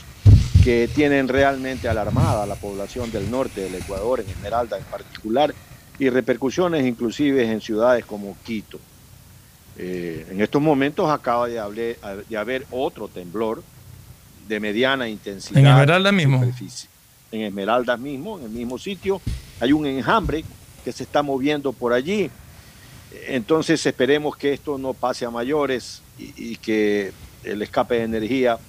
que 0.68 0.90
tienen 0.94 1.30
realmente 1.30 1.88
alarmada 1.88 2.44
a 2.44 2.46
la 2.46 2.56
población 2.56 3.10
del 3.10 3.32
norte 3.32 3.62
del 3.62 3.76
Ecuador, 3.76 4.20
en 4.20 4.28
Esmeralda 4.30 4.78
en 4.78 4.84
particular, 4.84 5.56
y 5.98 6.10
repercusiones 6.10 6.86
inclusive 6.86 7.50
en 7.50 7.62
ciudades 7.62 8.04
como 8.04 8.36
Quito. 8.44 8.78
Eh, 9.78 10.28
en 10.30 10.42
estos 10.42 10.62
momentos 10.62 11.10
acaba 11.10 11.48
de, 11.48 11.98
haber 12.38 12.68
otro 12.70 13.08
temblor 13.08 13.64
de 14.46 14.60
mediana 14.60 15.08
intensidad. 15.08 15.58
En 15.58 15.68
Esmeralda 15.68 16.12
mismo. 16.12 16.40
superficie. 16.40 16.90
En 17.32 17.42
Esmeralda 17.44 17.96
mismo, 17.96 18.38
en 18.38 18.44
el 18.44 18.52
mismo 18.52 18.78
sitio, 18.78 19.22
hay 19.62 19.72
un 19.72 19.86
enjambre 19.86 20.44
que 20.84 20.92
se 20.92 21.04
está 21.04 21.24
moviendo 21.24 21.72
por 21.72 21.94
allí. 21.94 22.30
Entonces 23.28 23.86
esperemos 23.86 24.36
que 24.36 24.52
esto 24.52 24.78
no 24.78 24.94
pase 24.94 25.24
a 25.24 25.30
mayores 25.30 26.02
y, 26.20 26.34
y 26.36 26.56
que 26.58 27.14
el 27.46 27.62
escape 27.62 27.96
de 27.96 28.04
energía 28.04 28.60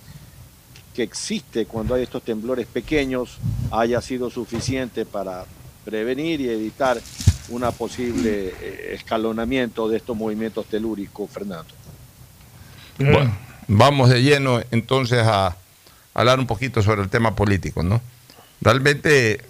que 0.98 1.04
existe 1.04 1.64
cuando 1.64 1.94
hay 1.94 2.02
estos 2.02 2.24
temblores 2.24 2.66
pequeños 2.66 3.38
haya 3.70 4.02
sido 4.02 4.30
suficiente 4.30 5.06
para 5.06 5.44
prevenir 5.84 6.40
y 6.40 6.48
evitar 6.48 7.00
una 7.50 7.70
posible 7.70 8.52
eh, 8.60 8.94
escalonamiento 8.94 9.88
de 9.88 9.98
estos 9.98 10.16
movimientos 10.16 10.66
telúricos, 10.66 11.30
Fernando. 11.30 11.72
Bueno, 12.98 13.32
vamos 13.68 14.10
de 14.10 14.24
lleno 14.24 14.60
entonces 14.72 15.20
a 15.22 15.56
hablar 16.14 16.40
un 16.40 16.48
poquito 16.48 16.82
sobre 16.82 17.02
el 17.02 17.08
tema 17.08 17.36
político, 17.36 17.84
¿no? 17.84 18.00
Realmente 18.60 19.40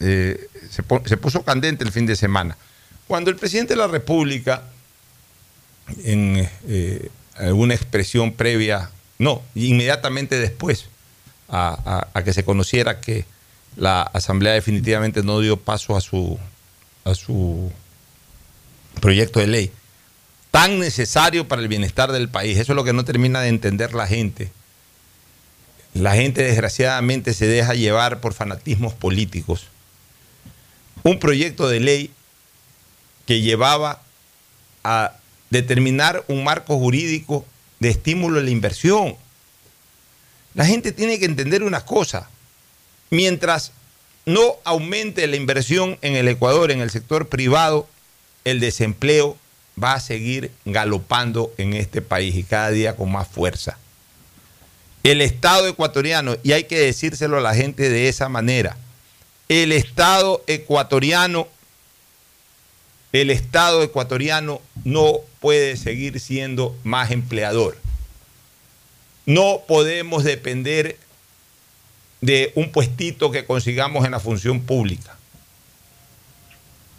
eh, 0.00 0.48
se, 0.70 0.82
se 1.04 1.16
puso 1.18 1.42
candente 1.42 1.84
el 1.84 1.92
fin 1.92 2.06
de 2.06 2.16
semana. 2.16 2.56
Cuando 3.06 3.28
el 3.28 3.36
presidente 3.36 3.74
de 3.74 3.78
la 3.78 3.88
República, 3.88 4.62
en 6.02 6.48
eh, 6.66 7.10
alguna 7.36 7.74
expresión 7.74 8.32
previa, 8.32 8.88
no, 9.18 9.42
inmediatamente 9.54 10.38
después 10.38 10.88
a, 11.54 12.22
que 12.24 12.32
se 12.32 12.44
conociera 12.44 13.00
que 13.00 13.24
la 13.76 14.02
Asamblea 14.02 14.52
definitivamente 14.52 15.22
no 15.22 15.40
dio 15.40 15.56
paso 15.56 15.96
a 15.96 16.00
su, 16.00 16.38
a 17.04 17.14
su 17.14 17.70
proyecto 19.00 19.40
de 19.40 19.46
ley, 19.46 19.72
tan 20.50 20.78
necesario 20.78 21.46
para 21.46 21.62
el 21.62 21.68
bienestar 21.68 22.12
del 22.12 22.28
país. 22.28 22.58
Eso 22.58 22.72
es 22.72 22.76
lo 22.76 22.84
que 22.84 22.92
no 22.92 23.04
termina 23.04 23.40
de 23.40 23.48
entender 23.48 23.94
la 23.94 24.06
gente. 24.06 24.50
La 25.94 26.14
gente 26.14 26.42
desgraciadamente 26.42 27.34
se 27.34 27.46
deja 27.46 27.74
llevar 27.74 28.20
por 28.20 28.34
fanatismos 28.34 28.94
políticos. 28.94 29.68
Un 31.04 31.20
proyecto 31.20 31.68
de 31.68 31.80
ley 31.80 32.10
que 33.26 33.42
llevaba 33.42 34.02
a 34.82 35.12
determinar 35.50 36.24
un 36.28 36.42
marco 36.42 36.78
jurídico 36.78 37.46
de 37.78 37.90
estímulo 37.90 38.40
a 38.40 38.42
la 38.42 38.50
inversión. 38.50 39.16
La 40.54 40.64
gente 40.64 40.92
tiene 40.92 41.18
que 41.18 41.24
entender 41.24 41.62
una 41.62 41.84
cosa. 41.84 42.28
Mientras 43.10 43.72
no 44.24 44.56
aumente 44.64 45.26
la 45.26 45.36
inversión 45.36 45.98
en 46.00 46.14
el 46.14 46.28
Ecuador, 46.28 46.70
en 46.70 46.80
el 46.80 46.90
sector 46.90 47.28
privado, 47.28 47.88
el 48.44 48.60
desempleo 48.60 49.36
va 49.82 49.94
a 49.94 50.00
seguir 50.00 50.50
galopando 50.64 51.52
en 51.58 51.74
este 51.74 52.00
país 52.02 52.34
y 52.36 52.44
cada 52.44 52.70
día 52.70 52.96
con 52.96 53.10
más 53.10 53.28
fuerza. 53.28 53.78
El 55.02 55.20
Estado 55.20 55.66
ecuatoriano, 55.66 56.36
y 56.42 56.52
hay 56.52 56.64
que 56.64 56.78
decírselo 56.78 57.38
a 57.38 57.42
la 57.42 57.54
gente 57.54 57.90
de 57.90 58.08
esa 58.08 58.28
manera, 58.28 58.76
el 59.48 59.72
Estado 59.72 60.42
ecuatoriano, 60.46 61.48
el 63.12 63.30
Estado 63.30 63.82
ecuatoriano 63.82 64.62
no 64.84 65.18
puede 65.40 65.76
seguir 65.76 66.20
siendo 66.20 66.76
más 66.84 67.10
empleador. 67.10 67.76
No 69.26 69.62
podemos 69.66 70.24
depender 70.24 70.98
de 72.20 72.52
un 72.54 72.70
puestito 72.72 73.30
que 73.30 73.44
consigamos 73.44 74.04
en 74.04 74.12
la 74.12 74.20
función 74.20 74.62
pública. 74.62 75.16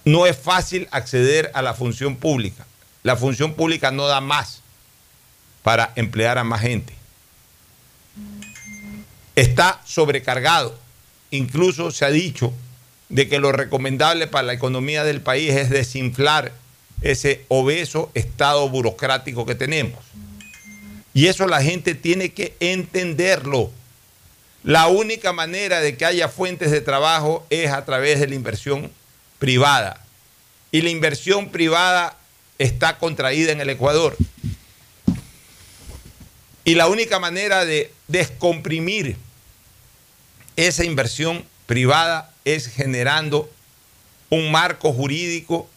No 0.04 0.28
es 0.28 0.38
fácil 0.38 0.88
acceder 0.92 1.52
a 1.54 1.62
la 1.62 1.74
función 1.74 2.16
pública. 2.16 2.66
La 3.04 3.16
función 3.16 3.54
pública 3.54 3.92
no 3.92 4.08
da 4.08 4.22
más 4.22 4.62
para 5.64 5.94
emplear 5.96 6.38
a 6.38 6.44
más 6.44 6.62
gente. 6.62 6.94
Está 9.36 9.82
sobrecargado. 9.86 10.78
Incluso 11.32 11.92
se 11.92 12.06
ha 12.06 12.12
dicho 12.12 12.54
de 13.10 13.28
que 13.28 13.40
lo 13.40 13.52
recomendable 13.52 14.28
para 14.28 14.48
la 14.48 14.54
economía 14.54 15.04
del 15.04 15.22
país 15.22 15.52
es 15.54 15.70
desinflar 15.70 16.54
ese 17.02 17.46
obeso 17.48 18.12
estado 18.14 18.70
burocrático 18.70 19.46
que 19.46 19.56
tenemos. 19.56 20.00
Y 21.16 21.28
eso 21.28 21.48
la 21.48 21.64
gente 21.64 21.96
tiene 21.96 22.34
que 22.34 22.58
entenderlo. 22.60 23.72
La 24.64 24.88
única 24.88 25.32
manera 25.32 25.80
de 25.80 25.96
que 25.96 26.04
haya 26.04 26.28
fuentes 26.28 26.72
de 26.72 26.82
trabajo 26.82 27.48
es 27.50 27.72
a 27.72 27.86
través 27.86 28.20
de 28.20 28.28
la 28.28 28.36
inversión 28.36 28.92
privada. 29.40 30.06
Y 30.72 30.82
la 30.82 30.90
inversión 30.90 31.52
privada 31.52 32.18
está 32.60 32.98
contraída 32.98 33.54
en 33.54 33.62
el 33.62 33.70
Ecuador. 33.70 34.18
Y 36.66 36.76
la 36.76 36.88
única 36.88 37.18
manera 37.18 37.64
de 37.64 37.94
descomprimir 38.10 39.16
esa 40.58 40.84
inversión 40.84 41.46
privada 41.66 42.34
es 42.44 42.68
generando 42.68 43.50
un 44.30 44.52
marco 44.52 44.92
jurídico, 44.92 45.70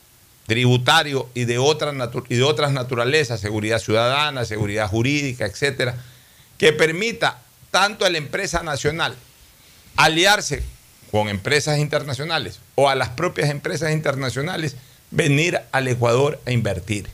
tributario 0.48 1.28
y 1.34 1.44
de, 1.44 1.58
otras 1.58 1.94
y 2.30 2.36
de 2.36 2.42
otras 2.42 2.72
naturalezas, 2.72 3.38
seguridad 3.38 3.78
ciudadana, 3.78 4.46
seguridad 4.46 4.88
jurídica, 4.88 5.44
etcétera, 5.44 5.94
que 6.56 6.72
permita 6.72 7.42
tanto 7.70 8.06
a 8.06 8.10
la 8.10 8.16
empresa 8.16 8.62
nacional 8.62 9.14
aliarse 9.96 10.62
con 11.10 11.28
empresas 11.28 11.78
internacionales 11.78 12.60
o 12.76 12.88
a 12.88 12.94
las 12.94 13.10
propias 13.10 13.50
empresas 13.50 13.92
internacionales 13.92 14.74
venir 15.10 15.60
al 15.70 15.86
Ecuador 15.86 16.40
a 16.46 16.50
invertir. 16.50 17.08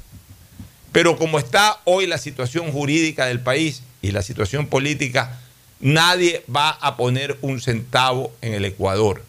Pero 0.93 1.19
como 1.19 1.41
está 1.41 1.81
hoy 1.83 2.07
la 2.07 2.19
situación 2.19 2.71
jurídica 2.71 3.27
del 3.27 3.41
país 3.41 3.83
y 4.01 4.13
la 4.13 4.23
situación 4.23 4.69
política, 4.69 5.41
nadie 5.81 6.45
va 6.55 6.71
a 6.71 6.97
poner 6.97 7.37
un 7.41 7.61
centavo 7.61 8.33
en 8.43 8.55
el 8.55 8.65
Ecuador. 8.65 9.25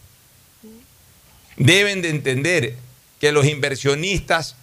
Deben 1.57 2.03
de 2.03 2.09
entender 2.09 2.84
que 3.25 3.31
los 3.31 3.47
inversionistas 3.47 4.55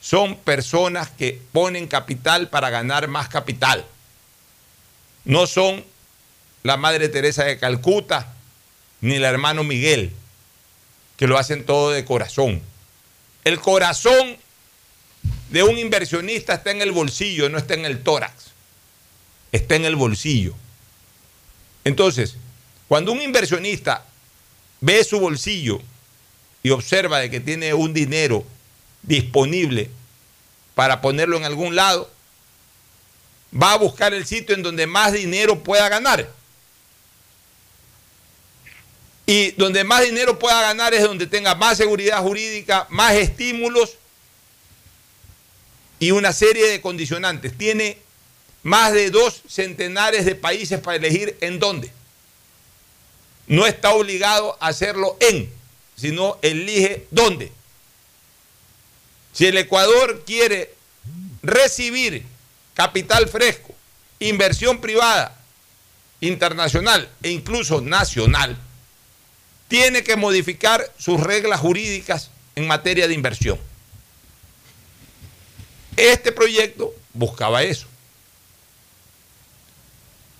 son 0.00 0.36
personas 0.36 1.10
que 1.10 1.40
ponen 1.50 1.88
capital 1.88 2.48
para 2.50 2.70
ganar 2.70 3.08
más 3.08 3.28
capital. 3.28 3.84
No 5.24 5.48
son 5.48 5.84
la 6.62 6.76
Madre 6.76 7.08
Teresa 7.08 7.42
de 7.42 7.58
Calcuta, 7.58 8.32
ni 9.00 9.16
el 9.16 9.24
hermano 9.24 9.64
Miguel, 9.64 10.12
que 11.16 11.26
lo 11.26 11.36
hacen 11.36 11.66
todo 11.66 11.90
de 11.90 12.04
corazón. 12.04 12.62
El 13.42 13.58
corazón 13.58 14.36
de 15.50 15.64
un 15.64 15.76
inversionista 15.76 16.54
está 16.54 16.70
en 16.70 16.82
el 16.82 16.92
bolsillo, 16.92 17.48
no 17.48 17.58
está 17.58 17.74
en 17.74 17.86
el 17.86 18.04
tórax, 18.04 18.52
está 19.50 19.74
en 19.74 19.84
el 19.84 19.96
bolsillo. 19.96 20.54
Entonces, 21.82 22.36
cuando 22.86 23.10
un 23.10 23.20
inversionista 23.20 24.04
ve 24.80 25.02
su 25.02 25.18
bolsillo 25.18 25.82
y 26.66 26.70
observa 26.70 27.20
de 27.20 27.30
que 27.30 27.38
tiene 27.38 27.72
un 27.74 27.94
dinero 27.94 28.44
disponible 29.02 29.88
para 30.74 31.00
ponerlo 31.00 31.36
en 31.36 31.44
algún 31.44 31.76
lado, 31.76 32.10
va 33.54 33.74
a 33.74 33.78
buscar 33.78 34.12
el 34.12 34.26
sitio 34.26 34.52
en 34.52 34.64
donde 34.64 34.84
más 34.88 35.12
dinero 35.12 35.62
pueda 35.62 35.88
ganar. 35.88 36.28
Y 39.26 39.52
donde 39.52 39.84
más 39.84 40.02
dinero 40.02 40.40
pueda 40.40 40.60
ganar 40.60 40.92
es 40.92 41.04
donde 41.04 41.28
tenga 41.28 41.54
más 41.54 41.76
seguridad 41.76 42.20
jurídica, 42.20 42.88
más 42.90 43.12
estímulos 43.14 43.98
y 46.00 46.10
una 46.10 46.32
serie 46.32 46.66
de 46.66 46.80
condicionantes. 46.80 47.56
Tiene 47.56 47.96
más 48.64 48.92
de 48.92 49.12
dos 49.12 49.40
centenares 49.48 50.24
de 50.24 50.34
países 50.34 50.80
para 50.80 50.96
elegir 50.96 51.38
en 51.42 51.60
dónde. 51.60 51.92
No 53.46 53.68
está 53.68 53.94
obligado 53.94 54.56
a 54.58 54.66
hacerlo 54.66 55.16
en, 55.20 55.54
sino 55.96 56.38
elige 56.42 57.06
dónde. 57.10 57.52
Si 59.32 59.46
el 59.46 59.56
Ecuador 59.58 60.24
quiere 60.24 60.74
recibir 61.42 62.24
capital 62.74 63.28
fresco, 63.28 63.74
inversión 64.18 64.80
privada, 64.80 65.38
internacional 66.20 67.08
e 67.22 67.30
incluso 67.30 67.80
nacional, 67.80 68.56
tiene 69.68 70.04
que 70.04 70.16
modificar 70.16 70.90
sus 70.98 71.20
reglas 71.20 71.60
jurídicas 71.60 72.30
en 72.54 72.66
materia 72.66 73.08
de 73.08 73.14
inversión. 73.14 73.58
Este 75.96 76.32
proyecto 76.32 76.94
buscaba 77.12 77.62
eso. 77.62 77.86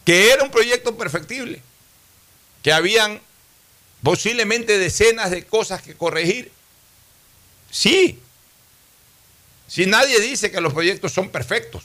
Que 0.04 0.32
era 0.32 0.44
un 0.44 0.50
proyecto 0.50 0.96
perfectible, 0.96 1.60
que 2.62 2.72
habían 2.72 3.20
posiblemente 4.02 4.78
decenas 4.78 5.30
de 5.30 5.44
cosas 5.44 5.82
que 5.82 5.94
corregir. 5.94 6.52
Sí, 7.70 8.20
si 9.66 9.86
nadie 9.86 10.20
dice 10.20 10.50
que 10.50 10.60
los 10.60 10.72
proyectos 10.72 11.12
son 11.12 11.30
perfectos. 11.30 11.84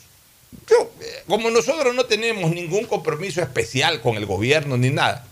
Eh, 0.70 1.22
como 1.26 1.50
nosotros 1.50 1.94
no 1.94 2.04
tenemos 2.04 2.52
ningún 2.52 2.86
compromiso 2.86 3.42
especial 3.42 4.00
con 4.00 4.16
el 4.16 4.26
gobierno 4.26 4.76
ni 4.76 4.90
nada, 4.90 5.26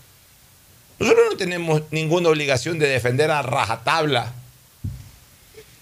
nosotros 0.99 1.27
no 1.31 1.37
tenemos 1.37 1.83
ninguna 1.91 2.29
obligación 2.29 2.77
de 2.77 2.87
defender 2.87 3.31
a 3.31 3.41
rajatabla, 3.41 4.33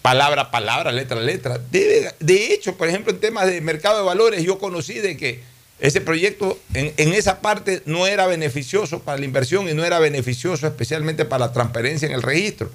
palabra 0.01 0.44
a 0.44 0.51
palabra, 0.51 0.91
letra 0.91 1.18
a 1.18 1.24
letra. 1.24 1.58
De 1.60 2.53
hecho, 2.53 2.77
por 2.77 2.88
ejemplo, 2.88 3.12
en 3.12 3.20
temas 3.20 3.48
de 3.48 3.60
mercado 3.62 3.98
de 3.98 4.06
valores, 4.06 4.44
yo 4.44 4.60
conocí 4.60 5.00
de 5.00 5.18
que 5.18 5.41
ese 5.79 6.01
proyecto 6.01 6.59
en, 6.74 7.13
esa 7.13 7.39
parte 7.41 7.81
no 7.86 8.05
era 8.05 8.27
beneficioso 8.27 9.00
para 9.00 9.17
la 9.17 9.25
inversión 9.25 9.69
y 9.69 9.74
no 9.74 9.86
era 9.86 10.00
beneficioso 10.00 10.67
especialmente 10.67 11.25
para 11.25 11.48
la 11.48 11.53
transparencia 11.53 12.05
en 12.05 12.13
el 12.13 12.21
registro. 12.21 12.69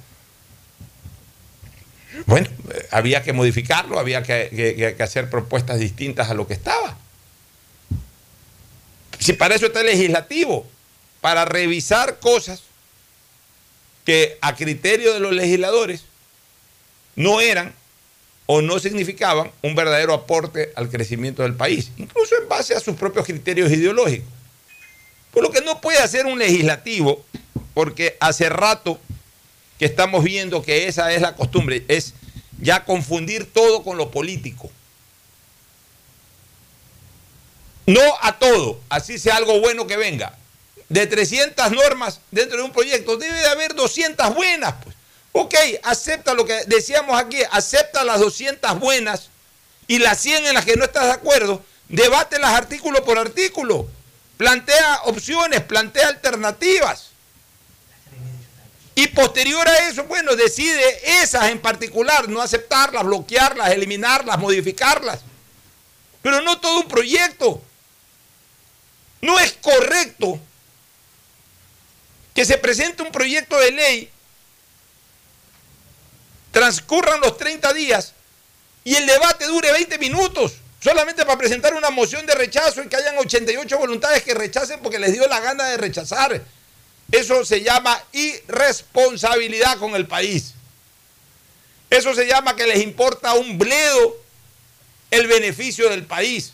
Bueno, 2.27 2.49
eh, 2.73 2.87
había 2.91 3.23
que 3.23 3.33
modificarlo, 3.33 3.99
había 3.99 4.23
que, 4.23 4.95
que 4.97 5.03
hacer 5.03 5.29
propuestas 5.29 5.79
distintas 5.79 6.31
a 6.31 6.35
lo 6.35 6.47
que 6.47 6.55
estaba. 6.55 6.97
Si 9.19 9.35
para 9.35 9.55
eso 9.55 9.67
está 9.67 9.81
el 9.81 9.87
legislativo, 9.87 10.67
para 11.21 11.45
revisar 11.45 12.19
cosas 12.21 12.63
que 14.05 14.39
a 14.41 14.55
criterio 14.55 15.15
de 15.15 15.21
los 15.21 15.33
legisladores 15.33 16.05
no 17.17 17.41
eran 17.41 17.75
o 18.47 18.61
no 18.61 18.79
significaban 18.79 19.51
un 19.63 19.75
verdadero 19.75 20.13
aporte 20.13 20.73
al 20.77 20.91
crecimiento 20.91 21.43
del 21.43 21.55
país, 21.55 21.91
incluso 21.97 22.37
en 22.37 22.49
base 22.49 22.75
a 22.75 22.81
sus 22.81 22.97
propios 22.97 23.25
criterios 23.25 23.71
ideológicos. 23.71 24.29
Por 25.33 25.43
lo 25.43 25.51
que 25.51 25.63
no 25.63 25.81
puede 25.81 25.99
hacer 25.99 26.27
un 26.27 26.39
legislativo, 26.39 27.25
porque 27.73 28.17
hace 28.21 28.49
rato 28.49 29.01
que 29.79 29.87
estamos 29.87 30.23
viendo 30.23 30.63
que 30.63 30.87
esa 30.87 31.13
es 31.13 31.23
la 31.23 31.35
costumbre, 31.35 31.85
es 31.89 32.15
ya 32.61 32.85
confundir 32.85 33.51
todo 33.53 33.83
con 33.83 33.97
lo 33.97 34.11
político. 34.11 34.71
No 37.87 38.01
a 38.23 38.39
todo, 38.39 38.81
así 38.89 39.19
sea 39.19 39.37
algo 39.37 39.61
bueno 39.61 39.87
que 39.87 39.97
venga, 39.97 40.39
de 40.89 41.07
300 41.07 41.73
normas 41.73 42.21
dentro 42.31 42.59
de 42.59 42.63
un 42.63 42.73
proyecto, 42.73 43.17
debe 43.17 43.39
de 43.39 43.47
haber 43.47 43.75
200 43.75 44.35
buenas. 44.35 44.75
Pues. 44.83 44.97
Ok, 45.37 45.53
acepta 45.83 46.33
lo 46.33 46.47
que 46.47 46.63
decíamos 46.67 47.21
aquí, 47.21 47.39
acepta 47.51 48.05
las 48.05 48.21
200 48.21 48.79
buenas 48.79 49.31
y 49.89 49.99
las 49.99 50.21
100 50.21 50.47
en 50.47 50.55
las 50.55 50.65
que 50.65 50.77
no 50.77 50.85
estás 50.85 51.07
de 51.07 51.11
acuerdo, 51.11 51.61
debátelas 51.89 52.53
artículo 52.53 53.05
por 53.05 53.19
artículo, 53.19 53.89
plantea 54.37 55.01
opciones, 55.07 55.61
plantea 55.63 56.07
alternativas. 56.07 57.09
Y 58.95 59.09
posterior 59.09 59.67
a 59.69 59.89
eso, 59.89 60.05
bueno, 60.05 60.37
decide 60.37 61.21
esas 61.21 61.51
en 61.51 61.61
particular, 61.61 62.29
no 62.29 62.41
aceptarlas, 62.41 63.03
bloquearlas, 63.03 63.73
eliminarlas, 63.73 64.39
modificarlas. 64.39 65.19
Pero 66.23 66.43
no 66.43 66.61
todo 66.61 66.79
un 66.79 66.89
proyecto. 66.89 67.61
No 69.21 69.41
es 69.41 69.53
correcto 69.55 70.39
que 72.33 72.45
se 72.45 72.57
presente 72.57 73.03
un 73.03 73.11
proyecto 73.11 73.59
de 73.59 73.73
ley, 73.73 74.11
transcurran 76.55 77.21
los 77.21 77.37
30 77.37 77.75
días 77.75 78.15
y 78.85 78.95
el 78.95 79.05
debate 79.07 79.45
dure 79.47 79.73
20 79.73 79.99
minutos, 79.99 80.55
solamente 80.81 81.27
para 81.27 81.37
presentar 81.37 81.75
una 81.75 81.91
moción 81.91 82.25
de 82.25 82.35
rechazo 82.35 82.83
y 82.83 82.89
que 82.89 82.97
hayan 82.97 83.19
88 83.19 83.77
voluntades 83.77 84.23
que 84.23 84.35
rechacen 84.35 84.81
porque 84.81 85.01
les 85.01 85.13
dio 85.13 85.27
la 85.27 85.41
gana 85.41 85.65
de 85.65 85.77
rechazar. 85.77 86.41
Eso 87.11 87.45
se 87.45 87.63
llama 87.63 88.01
irresponsabilidad 88.13 89.79
con 89.79 89.97
el 89.97 90.07
país. 90.07 90.55
Eso 91.91 92.15
se 92.15 92.27
llama 92.27 92.57
que 92.57 92.67
les 92.67 92.83
importa 92.83 93.35
un 93.35 93.59
bledo 93.59 94.17
el 95.11 95.27
beneficio 95.27 95.91
del 95.91 96.05
país. 96.05 96.53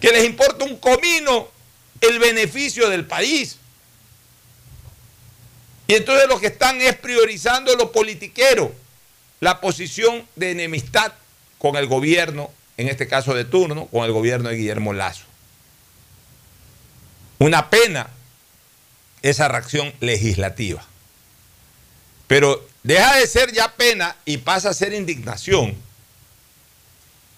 Que 0.00 0.12
les 0.12 0.24
importa 0.24 0.64
un 0.64 0.78
comino 0.78 1.48
el 2.00 2.18
beneficio 2.18 2.88
del 2.88 3.06
país. 3.06 3.58
Y 5.88 5.94
entonces 5.94 6.28
lo 6.28 6.38
que 6.38 6.48
están 6.48 6.80
es 6.82 6.94
priorizando 6.96 7.74
lo 7.74 7.90
politiquero, 7.90 8.72
la 9.40 9.60
posición 9.60 10.28
de 10.36 10.50
enemistad 10.50 11.14
con 11.56 11.76
el 11.76 11.86
gobierno, 11.86 12.52
en 12.76 12.88
este 12.88 13.08
caso 13.08 13.34
de 13.34 13.46
turno, 13.46 13.86
con 13.86 14.04
el 14.04 14.12
gobierno 14.12 14.50
de 14.50 14.56
Guillermo 14.56 14.92
Lazo. 14.92 15.24
Una 17.38 17.70
pena 17.70 18.10
esa 19.22 19.48
reacción 19.48 19.94
legislativa. 20.00 20.84
Pero 22.26 22.68
deja 22.82 23.16
de 23.16 23.26
ser 23.26 23.52
ya 23.52 23.72
pena 23.74 24.14
y 24.26 24.36
pasa 24.36 24.68
a 24.68 24.74
ser 24.74 24.92
indignación 24.92 25.74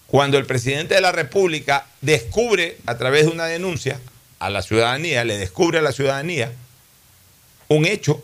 cuando 0.07 0.37
el 0.37 0.45
presidente 0.45 0.95
de 0.95 1.01
la 1.01 1.13
República 1.13 1.85
descubre 2.01 2.77
a 2.85 2.97
través 2.97 3.27
de 3.27 3.31
una 3.31 3.45
denuncia 3.45 3.97
a 4.39 4.49
la 4.49 4.61
ciudadanía, 4.61 5.23
le 5.23 5.37
descubre 5.37 5.79
a 5.79 5.81
la 5.81 5.93
ciudadanía 5.93 6.51
un 7.69 7.85
hecho 7.85 8.21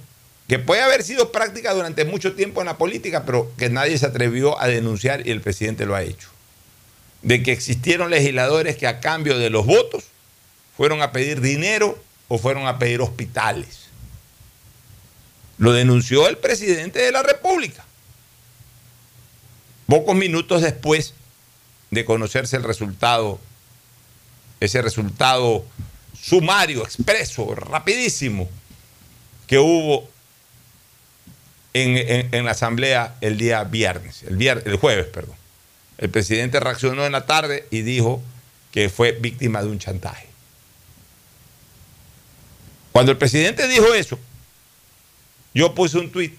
que 0.48 0.60
puede 0.60 0.82
haber 0.82 1.04
sido 1.04 1.32
práctica 1.32 1.74
durante 1.74 2.06
mucho 2.06 2.34
tiempo 2.34 2.62
en 2.62 2.68
la 2.68 2.78
política, 2.78 3.26
pero 3.26 3.52
que 3.58 3.70
nadie 3.70 3.98
se 3.98 4.06
atrevió 4.06 4.60
a 4.62 4.68
denunciar 4.68 5.28
y 5.28 5.32
el 5.32 5.42
presidente 5.42 5.86
lo 5.86 5.96
ha 5.96 6.04
hecho. 6.04 6.30
De 7.22 7.44
que 7.44 7.52
existieron 7.52 8.10
legisladores 8.10 8.78
que 8.78 8.88
a 8.88 9.02
cambio 9.02 9.38
de 9.38 9.50
los 9.50 9.66
votos 9.66 10.06
fueron 10.78 11.02
a 11.02 11.12
pedir 11.12 11.42
dinero 11.42 12.02
o 12.30 12.38
fueron 12.38 12.66
a 12.66 12.80
pedir 12.80 13.02
hospitales. 13.02 13.88
Lo 15.58 15.74
denunció 15.74 16.30
el 16.30 16.38
presidente 16.38 17.00
de 17.00 17.12
la 17.12 17.24
República. 17.24 17.84
Pocos 19.88 20.16
minutos 20.16 20.62
después 20.62 21.14
de 21.92 22.06
conocerse 22.06 22.56
el 22.56 22.64
resultado, 22.64 23.40
ese 24.60 24.82
resultado 24.82 25.66
sumario, 26.22 26.84
expreso, 26.84 27.54
rapidísimo 27.56 28.50
que 29.48 29.58
hubo 29.58 30.10
en, 31.82 32.46
la 32.46 32.52
asamblea 32.52 33.16
el 33.22 33.38
día 33.38 33.64
viernes, 33.64 34.24
el, 34.24 34.42
el 34.42 34.76
jueves, 34.78 35.08
perdón. 35.08 35.36
El 35.98 36.10
presidente 36.10 36.60
reaccionó 36.60 37.06
en 37.06 37.12
la 37.12 37.26
tarde 37.26 37.66
y 37.72 37.82
dijo 37.82 38.22
que 38.72 38.90
fue 38.90 39.14
víctima 39.14 39.62
de 39.62 39.70
un 39.70 39.80
chantaje. 39.80 40.28
Cuando 42.92 43.12
el 43.12 43.18
presidente 43.18 43.68
dijo 43.68 43.94
eso, 43.94 44.20
yo 45.54 45.74
puse 45.74 45.98
un 45.98 46.12
tuit. 46.12 46.36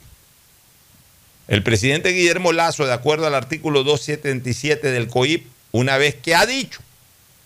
El 1.48 1.62
presidente 1.62 2.10
Guillermo 2.10 2.52
Lazo, 2.52 2.86
de 2.86 2.92
acuerdo 2.92 3.26
al 3.26 3.34
artículo 3.34 3.82
277 3.82 4.90
del 4.90 5.08
COIP, 5.08 5.46
una 5.72 5.98
vez 5.98 6.14
que 6.14 6.34
ha 6.34 6.46
dicho 6.46 6.80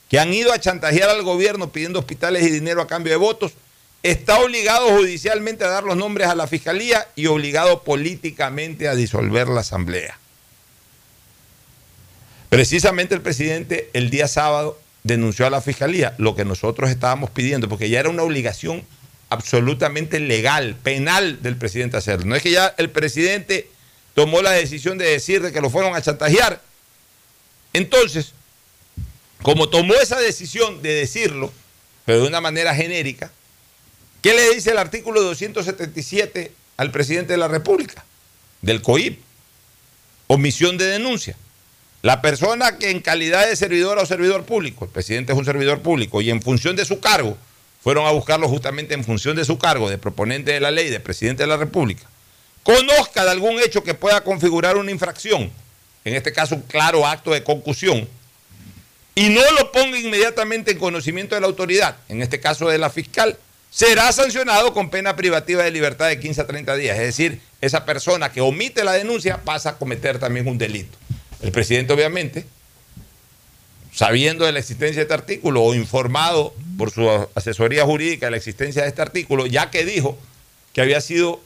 que 0.09 0.18
han 0.18 0.35
ido 0.35 0.52
a 0.52 0.59
chantajear 0.59 1.09
al 1.09 1.22
gobierno 1.22 1.72
pidiendo 1.72 1.98
hospitales 1.98 2.42
y 2.42 2.50
dinero 2.50 2.83
a 2.83 2.87
cambio 2.87 3.12
de 3.12 3.16
votos, 3.16 3.52
está 4.03 4.41
obligado 4.41 4.88
judicialmente 4.97 5.65
a 5.65 5.69
dar 5.69 5.85
los 5.85 5.97
nombres 5.97 6.29
a 6.29 6.35
la 6.35 6.47
fiscalía 6.47 7.07
y 7.15 7.27
obligado 7.27 7.83
políticamente 7.85 8.88
a 8.88 8.95
disolver 8.95 9.49
la 9.49 9.61
asamblea. 9.61 10.19
Precisamente 12.49 13.15
el 13.15 13.23
presidente 13.23 13.88
el 13.93 14.11
día 14.11 14.29
sábado 14.29 14.79
denunció 15.05 15.47
a 15.47 15.51
la 15.51 15.61
fiscalía 15.61 16.15
lo 16.19 16.35
que 16.35 16.45
nosotros 16.45 16.91
estábamos 16.91 17.31
pidiendo, 17.31 17.69
porque 17.69 17.88
ya 17.88 18.01
era 18.01 18.09
una 18.09 18.23
obligación 18.23 18.85
absolutamente 19.31 20.21
legal, 20.21 20.77
penal 20.83 21.41
del 21.43 21.57
presidente 21.57 21.97
hacerlo. 21.97 22.27
No 22.27 22.37
es 22.37 22.43
que 22.43 22.51
ya 22.51 22.75
el 22.77 22.91
presidente 22.91 23.71
tomó 24.15 24.43
la 24.43 24.51
decisión 24.51 24.99
de 24.99 25.07
decir 25.07 25.41
de 25.43 25.53
que 25.53 25.61
lo 25.61 25.71
fueron 25.71 25.95
a 25.95 26.03
chantajear. 26.03 26.61
Entonces, 27.73 28.35
como 29.41 29.69
tomó 29.71 29.95
esa 29.95 30.21
decisión 30.21 30.83
de 30.83 30.93
decirlo, 30.95 31.53
pero 32.05 32.21
de 32.21 32.29
una 32.29 32.41
manera 32.41 32.75
genérica, 32.75 33.31
¿qué 34.23 34.33
le 34.33 34.55
dice 34.55 34.71
el 34.71 34.79
artículo 34.79 35.21
277 35.23 36.53
al 36.79 36.91
presidente 36.91 37.35
de 37.35 37.39
la 37.39 37.49
República? 37.49 38.05
Del 38.63 38.81
COIP. 38.81 39.21
Omisión 40.29 40.79
de 40.79 40.87
denuncia. 40.87 41.37
La 42.01 42.23
persona 42.23 42.79
que 42.79 42.91
en 42.91 43.01
calidad 43.01 43.47
de 43.47 43.55
servidora 43.55 44.03
o 44.03 44.07
servidor 44.07 44.45
público, 44.45 44.87
el 44.87 44.91
presidente 44.91 45.33
es 45.33 45.39
un 45.39 45.45
servidor 45.45 45.83
público, 45.83 46.21
y 46.21 46.31
en 46.31 46.41
función 46.43 46.75
de 46.75 46.85
su 46.85 46.99
cargo, 46.99 47.37
fueron 47.83 48.07
a 48.07 48.11
buscarlo 48.11 48.49
justamente 48.49 48.95
en 48.95 49.05
función 49.05 49.37
de 49.37 49.45
su 49.45 49.59
cargo 49.59 49.91
de 49.91 49.99
proponente 49.99 50.53
de 50.53 50.61
la 50.61 50.71
ley, 50.71 50.89
de 50.89 51.01
presidente 51.01 51.43
de 51.45 51.49
la 51.49 51.57
República, 51.57 52.03
conozca 52.63 53.25
de 53.25 53.31
algún 53.31 53.61
hecho 53.61 53.83
que 53.83 53.95
pueda 53.95 54.23
configurar 54.23 54.77
una 54.77 54.91
infracción, 54.91 55.51
en 56.05 56.15
este 56.15 56.33
caso 56.33 56.57
un 56.57 56.63
claro 56.63 57.07
acto 57.07 57.33
de 57.33 57.45
concusión, 57.45 58.09
y 59.15 59.29
no 59.29 59.43
lo 59.59 59.71
ponga 59.73 59.99
inmediatamente 59.99 60.73
en 60.73 60.79
conocimiento 60.79 61.35
de 61.35 61.41
la 61.41 61.47
autoridad, 61.47 61.97
en 62.09 62.23
este 62.23 62.41
caso 62.41 62.69
de 62.69 62.79
la 62.79 62.91
fiscal, 62.91 63.39
será 63.73 64.13
sancionado 64.13 64.75
con 64.75 64.91
pena 64.91 65.17
privativa 65.17 65.65
de 65.65 65.71
libertad 65.71 66.09
de 66.09 66.21
15 66.21 66.43
a 66.43 66.47
30 66.47 66.77
días. 66.77 66.99
Es 66.99 67.07
decir, 67.07 67.41
esa 67.61 67.85
persona 67.85 68.31
que 68.31 68.43
omite 68.43 68.85
la 68.85 68.93
denuncia 68.93 69.39
pasa 69.39 69.71
a 69.71 69.79
cometer 69.79 70.19
también 70.19 70.47
un 70.47 70.59
delito. 70.59 70.99
El 71.41 71.53
presidente, 71.53 71.93
obviamente, 71.93 72.45
sabiendo 73.93 74.45
de 74.45 74.53
la 74.53 74.59
existencia 74.59 74.97
de 74.97 75.03
este 75.03 75.15
artículo 75.15 75.63
o 75.63 75.75
informado 75.75 76.55
por 76.77 76.91
su 76.91 77.09
asesoría 77.35 77.85
jurídica 77.85 78.27
de 78.27 78.33
la 78.33 78.37
existencia 78.37 78.83
de 78.83 78.89
este 78.89 79.03
artículo, 79.03 79.47
ya 79.47 79.71
que 79.71 79.85
dijo 79.87 80.19
que 80.75 80.83
había 80.83 81.01
sido 81.01 81.41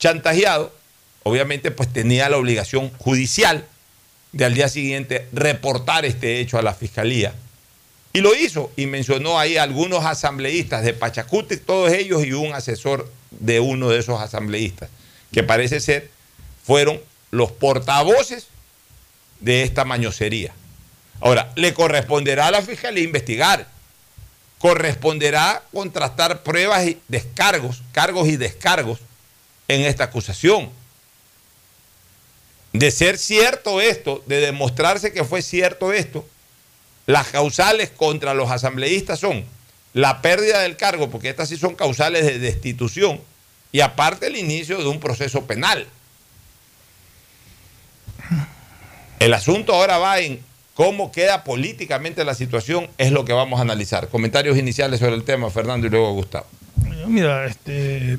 chantajeado, 0.00 0.72
obviamente 1.22 1.70
pues 1.70 1.92
tenía 1.92 2.28
la 2.28 2.36
obligación 2.36 2.90
judicial 2.98 3.64
de 4.32 4.44
al 4.44 4.54
día 4.54 4.68
siguiente 4.68 5.26
reportar 5.32 6.04
este 6.04 6.40
hecho 6.40 6.58
a 6.58 6.62
la 6.62 6.74
fiscalía. 6.74 7.34
Y 8.12 8.20
lo 8.20 8.34
hizo 8.34 8.72
y 8.76 8.86
mencionó 8.86 9.38
ahí 9.38 9.56
algunos 9.56 10.04
asambleístas 10.04 10.82
de 10.82 10.94
Pachacuti, 10.94 11.56
todos 11.58 11.92
ellos 11.92 12.24
y 12.24 12.32
un 12.32 12.54
asesor 12.54 13.10
de 13.30 13.60
uno 13.60 13.90
de 13.90 13.98
esos 13.98 14.20
asambleístas, 14.20 14.88
que 15.32 15.42
parece 15.42 15.80
ser 15.80 16.10
fueron 16.64 17.00
los 17.30 17.52
portavoces 17.52 18.46
de 19.40 19.62
esta 19.62 19.84
mañosería. 19.84 20.52
Ahora, 21.20 21.52
le 21.56 21.74
corresponderá 21.74 22.46
a 22.46 22.50
la 22.50 22.62
fiscalía 22.62 23.04
investigar, 23.04 23.66
corresponderá 24.58 25.62
contrastar 25.72 26.42
pruebas 26.42 26.86
y 26.86 27.00
descargos, 27.08 27.82
cargos 27.92 28.28
y 28.28 28.36
descargos 28.36 29.00
en 29.68 29.82
esta 29.82 30.04
acusación. 30.04 30.70
De 32.72 32.90
ser 32.90 33.18
cierto 33.18 33.80
esto, 33.80 34.22
de 34.26 34.40
demostrarse 34.40 35.12
que 35.12 35.24
fue 35.24 35.42
cierto 35.42 35.92
esto, 35.92 36.26
las 37.08 37.28
causales 37.28 37.88
contra 37.88 38.34
los 38.34 38.50
asambleístas 38.50 39.18
son 39.18 39.42
la 39.94 40.20
pérdida 40.20 40.60
del 40.60 40.76
cargo, 40.76 41.08
porque 41.08 41.30
estas 41.30 41.48
sí 41.48 41.56
son 41.56 41.74
causales 41.74 42.26
de 42.26 42.38
destitución, 42.38 43.18
y 43.72 43.80
aparte 43.80 44.26
el 44.26 44.36
inicio 44.36 44.76
de 44.76 44.86
un 44.86 45.00
proceso 45.00 45.46
penal. 45.46 45.86
El 49.20 49.32
asunto 49.32 49.72
ahora 49.72 49.96
va 49.96 50.20
en 50.20 50.40
cómo 50.74 51.10
queda 51.10 51.44
políticamente 51.44 52.26
la 52.26 52.34
situación, 52.34 52.90
es 52.98 53.10
lo 53.10 53.24
que 53.24 53.32
vamos 53.32 53.58
a 53.58 53.62
analizar. 53.62 54.08
Comentarios 54.08 54.58
iniciales 54.58 55.00
sobre 55.00 55.14
el 55.14 55.24
tema, 55.24 55.48
Fernando, 55.48 55.86
y 55.86 55.90
luego 55.90 56.12
Gustavo. 56.12 56.46
Mira, 57.06 57.46
este, 57.46 58.18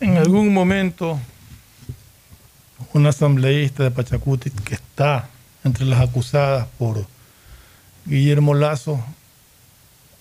en 0.00 0.16
algún 0.18 0.52
momento 0.52 1.18
un 2.92 3.06
asambleísta 3.06 3.84
de 3.84 3.90
Pachacuti 3.90 4.50
que 4.50 4.74
está 4.74 5.30
entre 5.64 5.84
las 5.84 6.00
acusadas 6.00 6.66
por 6.78 7.06
Guillermo 8.06 8.54
Lazo 8.54 9.02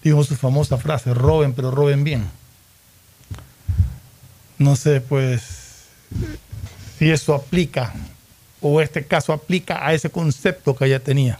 dijo 0.03 0.23
su 0.23 0.35
famosa 0.35 0.77
frase, 0.77 1.13
roben, 1.13 1.53
pero 1.53 1.71
roben 1.71 2.03
bien. 2.03 2.29
No 4.57 4.75
sé, 4.75 5.01
pues, 5.01 5.85
si 6.97 7.09
eso 7.09 7.35
aplica 7.35 7.93
o 8.61 8.81
este 8.81 9.05
caso 9.05 9.33
aplica 9.33 9.85
a 9.85 9.93
ese 9.93 10.09
concepto 10.09 10.75
que 10.75 10.85
ella 10.85 10.99
tenía. 10.99 11.39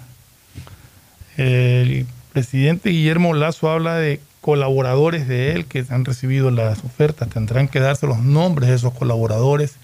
El 1.36 2.06
presidente 2.34 2.90
Guillermo 2.90 3.34
Lazo 3.34 3.70
habla 3.70 3.96
de 3.96 4.22
colaboradores 4.42 5.28
de 5.28 5.52
él 5.52 5.66
que 5.66 5.86
han 5.90 6.06
recibido 6.06 6.52
las 6.52 6.84
ofertas. 6.84 7.30
Tendrán 7.30 7.68
que 7.68 7.80
darse 7.80 8.08
los 8.08 8.20
nombres 8.20 8.70
de 8.70 8.76
esos 8.76 8.94
colaboradores, 8.94 9.76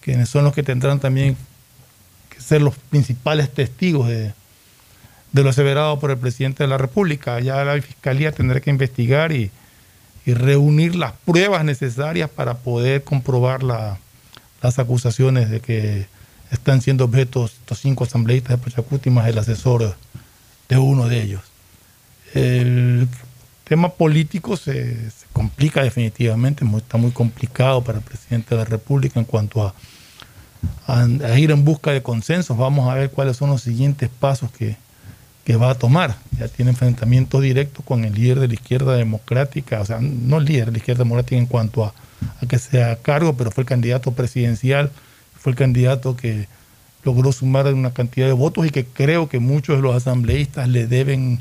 quienes 0.00 0.28
son 0.28 0.44
los 0.44 0.54
que 0.54 0.62
tendrán 0.62 0.98
también 0.98 1.36
ser 2.38 2.62
los 2.62 2.76
principales 2.76 3.52
testigos 3.52 4.08
de, 4.08 4.32
de 5.32 5.42
lo 5.42 5.50
aseverado 5.50 5.98
por 5.98 6.10
el 6.10 6.18
presidente 6.18 6.64
de 6.64 6.68
la 6.68 6.78
República. 6.78 7.40
Ya 7.40 7.64
la 7.64 7.80
Fiscalía 7.80 8.32
tendrá 8.32 8.60
que 8.60 8.70
investigar 8.70 9.32
y, 9.32 9.50
y 10.24 10.34
reunir 10.34 10.96
las 10.96 11.12
pruebas 11.24 11.64
necesarias 11.64 12.28
para 12.28 12.54
poder 12.54 13.04
comprobar 13.04 13.62
la, 13.62 13.98
las 14.62 14.78
acusaciones 14.78 15.50
de 15.50 15.60
que 15.60 16.06
están 16.50 16.80
siendo 16.80 17.04
objetos 17.04 17.52
estos 17.52 17.78
cinco 17.78 18.04
asambleístas 18.04 18.50
de 18.50 18.58
Pachacuti 18.58 19.10
más 19.10 19.28
el 19.28 19.38
asesor 19.38 19.96
de 20.68 20.76
uno 20.76 21.08
de 21.08 21.22
ellos. 21.22 21.42
El 22.34 23.08
tema 23.64 23.90
político 23.90 24.56
se, 24.56 25.10
complica 25.32 25.82
definitivamente, 25.82 26.64
está 26.76 26.98
muy 26.98 27.10
complicado 27.10 27.82
para 27.82 27.98
el 27.98 28.04
presidente 28.04 28.54
de 28.54 28.56
la 28.56 28.64
República 28.64 29.20
en 29.20 29.26
cuanto 29.26 29.74
a, 30.86 31.06
ir 31.38 31.50
en 31.50 31.64
busca 31.64 31.92
de 31.92 32.02
consensos. 32.02 32.56
Vamos 32.56 32.88
a 32.88 32.94
ver 32.94 33.10
cuáles 33.10 33.36
son 33.36 33.50
los 33.50 33.62
siguientes 33.62 34.08
pasos 34.08 34.50
que, 34.50 34.76
que 35.44 35.56
va 35.56 35.70
a 35.70 35.74
tomar. 35.74 36.16
Ya 36.38 36.48
tiene 36.48 36.70
enfrentamiento 36.72 37.40
directo 37.40 37.82
con 37.82 38.04
el 38.04 38.14
líder 38.14 38.40
de 38.40 38.48
la 38.48 38.54
izquierda 38.54 38.94
democrática, 38.94 39.80
o 39.80 39.86
sea, 39.86 40.00
no 40.00 40.38
el 40.38 40.44
líder 40.44 40.66
de 40.66 40.72
la 40.72 40.78
izquierda 40.78 41.04
democrática 41.04 41.36
en 41.36 41.46
cuanto 41.46 41.84
a, 41.84 41.94
a 42.42 42.46
que 42.46 42.58
sea 42.58 42.96
cargo, 42.96 43.36
pero 43.36 43.50
fue 43.50 43.62
el 43.62 43.68
candidato 43.68 44.12
presidencial 44.12 44.90
fue 45.46 45.52
el 45.52 45.58
candidato 45.58 46.16
que 46.16 46.48
logró 47.04 47.30
sumar 47.30 47.72
una 47.72 47.92
cantidad 47.92 48.26
de 48.26 48.32
votos 48.32 48.66
y 48.66 48.70
que 48.70 48.84
creo 48.84 49.28
que 49.28 49.38
muchos 49.38 49.76
de 49.76 49.82
los 49.82 49.94
asambleístas 49.94 50.68
le 50.68 50.88
deben, 50.88 51.38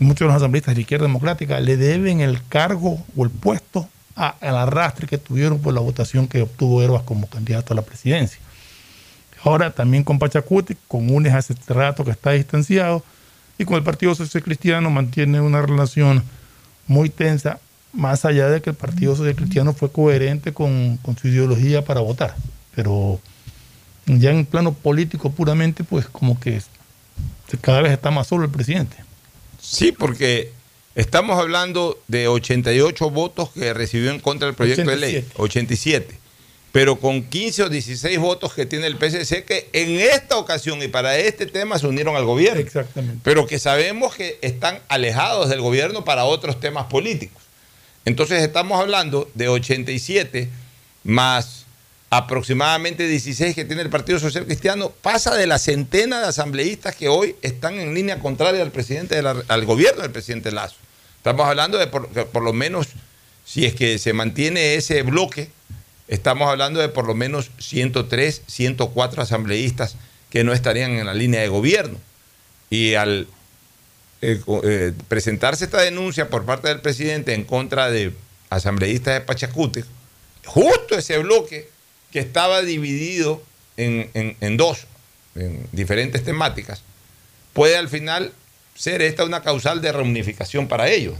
muchos 0.00 0.20
de 0.20 0.26
los 0.26 0.34
asambleístas 0.34 0.74
de 0.74 0.78
la 0.78 0.80
izquierda 0.80 1.06
democrática 1.06 1.60
le 1.60 1.76
deben 1.76 2.20
el 2.20 2.44
cargo 2.48 2.98
o 3.16 3.24
el 3.24 3.30
puesto 3.30 3.88
al 4.14 4.56
arrastre 4.56 5.06
que 5.06 5.18
tuvieron 5.18 5.58
por 5.60 5.74
la 5.74 5.80
votación 5.80 6.28
que 6.28 6.42
obtuvo 6.42 6.82
Herbas 6.82 7.02
como 7.02 7.26
candidato 7.26 7.72
a 7.72 7.76
la 7.76 7.82
presidencia. 7.82 8.38
Ahora 9.42 9.70
también 9.70 10.04
con 10.04 10.18
Pachacuti, 10.18 10.76
con 10.88 11.10
UNES 11.10 11.34
hace 11.34 11.54
rato 11.68 12.04
que 12.04 12.12
está 12.12 12.30
distanciado 12.30 13.02
y 13.58 13.64
con 13.64 13.76
el 13.76 13.82
Partido 13.82 14.14
Social 14.14 14.42
Cristiano 14.42 14.88
mantiene 14.90 15.40
una 15.40 15.60
relación 15.62 16.22
muy 16.86 17.10
tensa, 17.10 17.58
más 17.92 18.24
allá 18.24 18.48
de 18.48 18.62
que 18.62 18.70
el 18.70 18.76
Partido 18.76 19.14
Social 19.14 19.36
Cristiano 19.36 19.72
fue 19.72 19.90
coherente 19.90 20.52
con, 20.52 20.98
con 20.98 21.16
su 21.16 21.28
ideología 21.28 21.84
para 21.84 22.00
votar 22.00 22.34
pero 22.74 23.20
ya 24.06 24.30
en 24.30 24.44
plano 24.44 24.72
político 24.72 25.30
puramente, 25.30 25.84
pues 25.84 26.06
como 26.06 26.38
que 26.38 26.60
cada 27.60 27.80
vez 27.82 27.92
está 27.92 28.10
más 28.10 28.26
solo 28.26 28.44
el 28.44 28.50
presidente. 28.50 28.96
Sí, 29.60 29.92
porque 29.92 30.52
estamos 30.94 31.38
hablando 31.38 31.98
de 32.08 32.28
88 32.28 33.10
votos 33.10 33.50
que 33.50 33.72
recibió 33.74 34.10
en 34.10 34.20
contra 34.20 34.46
del 34.46 34.54
proyecto 34.54 34.90
de 34.90 34.96
ley, 34.96 35.26
87, 35.36 36.18
pero 36.72 36.96
con 36.96 37.22
15 37.22 37.64
o 37.64 37.68
16 37.68 38.18
votos 38.18 38.52
que 38.54 38.66
tiene 38.66 38.86
el 38.86 38.96
PSC 38.96 39.44
que 39.44 39.68
en 39.72 40.00
esta 40.00 40.36
ocasión 40.36 40.82
y 40.82 40.88
para 40.88 41.16
este 41.18 41.46
tema 41.46 41.78
se 41.78 41.86
unieron 41.86 42.16
al 42.16 42.24
gobierno. 42.24 42.60
Exactamente. 42.60 43.20
Pero 43.22 43.46
que 43.46 43.58
sabemos 43.58 44.14
que 44.14 44.38
están 44.42 44.80
alejados 44.88 45.48
del 45.48 45.60
gobierno 45.60 46.04
para 46.04 46.24
otros 46.24 46.60
temas 46.60 46.86
políticos. 46.86 47.42
Entonces 48.04 48.42
estamos 48.42 48.80
hablando 48.80 49.30
de 49.34 49.48
87 49.48 50.48
más 51.04 51.63
aproximadamente 52.16 53.08
16 53.08 53.54
que 53.54 53.64
tiene 53.64 53.82
el 53.82 53.90
Partido 53.90 54.18
Social 54.18 54.44
Cristiano, 54.44 54.92
pasa 55.02 55.34
de 55.34 55.46
la 55.46 55.58
centena 55.58 56.20
de 56.20 56.28
asambleístas 56.28 56.94
que 56.94 57.08
hoy 57.08 57.34
están 57.42 57.74
en 57.80 57.94
línea 57.94 58.20
contraria 58.20 58.62
al 58.62 58.70
presidente 58.70 59.18
al 59.18 59.64
gobierno 59.64 60.02
del 60.02 60.12
presidente 60.12 60.52
Lazo. 60.52 60.76
Estamos 61.16 61.46
hablando 61.46 61.78
de 61.78 61.86
por, 61.86 62.08
por, 62.08 62.42
lo 62.42 62.52
menos, 62.52 62.88
si 63.44 63.64
es 63.64 63.74
que 63.74 63.98
se 63.98 64.12
mantiene 64.12 64.76
ese 64.76 65.02
bloque, 65.02 65.50
estamos 66.06 66.48
hablando 66.48 66.80
de 66.80 66.88
por 66.88 67.06
lo 67.06 67.14
menos 67.14 67.50
103, 67.58 68.42
104 68.46 69.22
asambleístas 69.22 69.96
que 70.30 70.44
no 70.44 70.52
estarían 70.52 70.92
en 70.92 71.06
la 71.06 71.14
línea 71.14 71.40
de 71.40 71.48
gobierno. 71.48 71.98
Y 72.70 72.94
al 72.94 73.26
eh, 74.22 74.40
eh, 74.64 74.92
presentarse 75.08 75.64
esta 75.64 75.80
denuncia 75.80 76.28
por 76.28 76.44
parte 76.44 76.68
del 76.68 76.80
presidente 76.80 77.34
en 77.34 77.44
contra 77.44 77.90
de 77.90 78.12
asambleístas 78.50 79.14
de 79.14 79.20
Pachacute, 79.22 79.84
justo 80.44 80.96
ese 80.96 81.18
bloque 81.18 81.73
que 82.14 82.20
estaba 82.20 82.62
dividido 82.62 83.42
en, 83.76 84.56
dos, 84.56 84.86
en 85.34 85.66
diferentes 85.72 86.22
temáticas, 86.22 86.84
puede 87.52 87.76
al 87.76 87.88
final 87.88 88.32
ser 88.76 89.02
esta 89.02 89.24
una 89.24 89.42
causal 89.42 89.82
de 89.82 89.90
reunificación 89.90 90.68
para 90.68 90.88
ellos, 90.88 91.16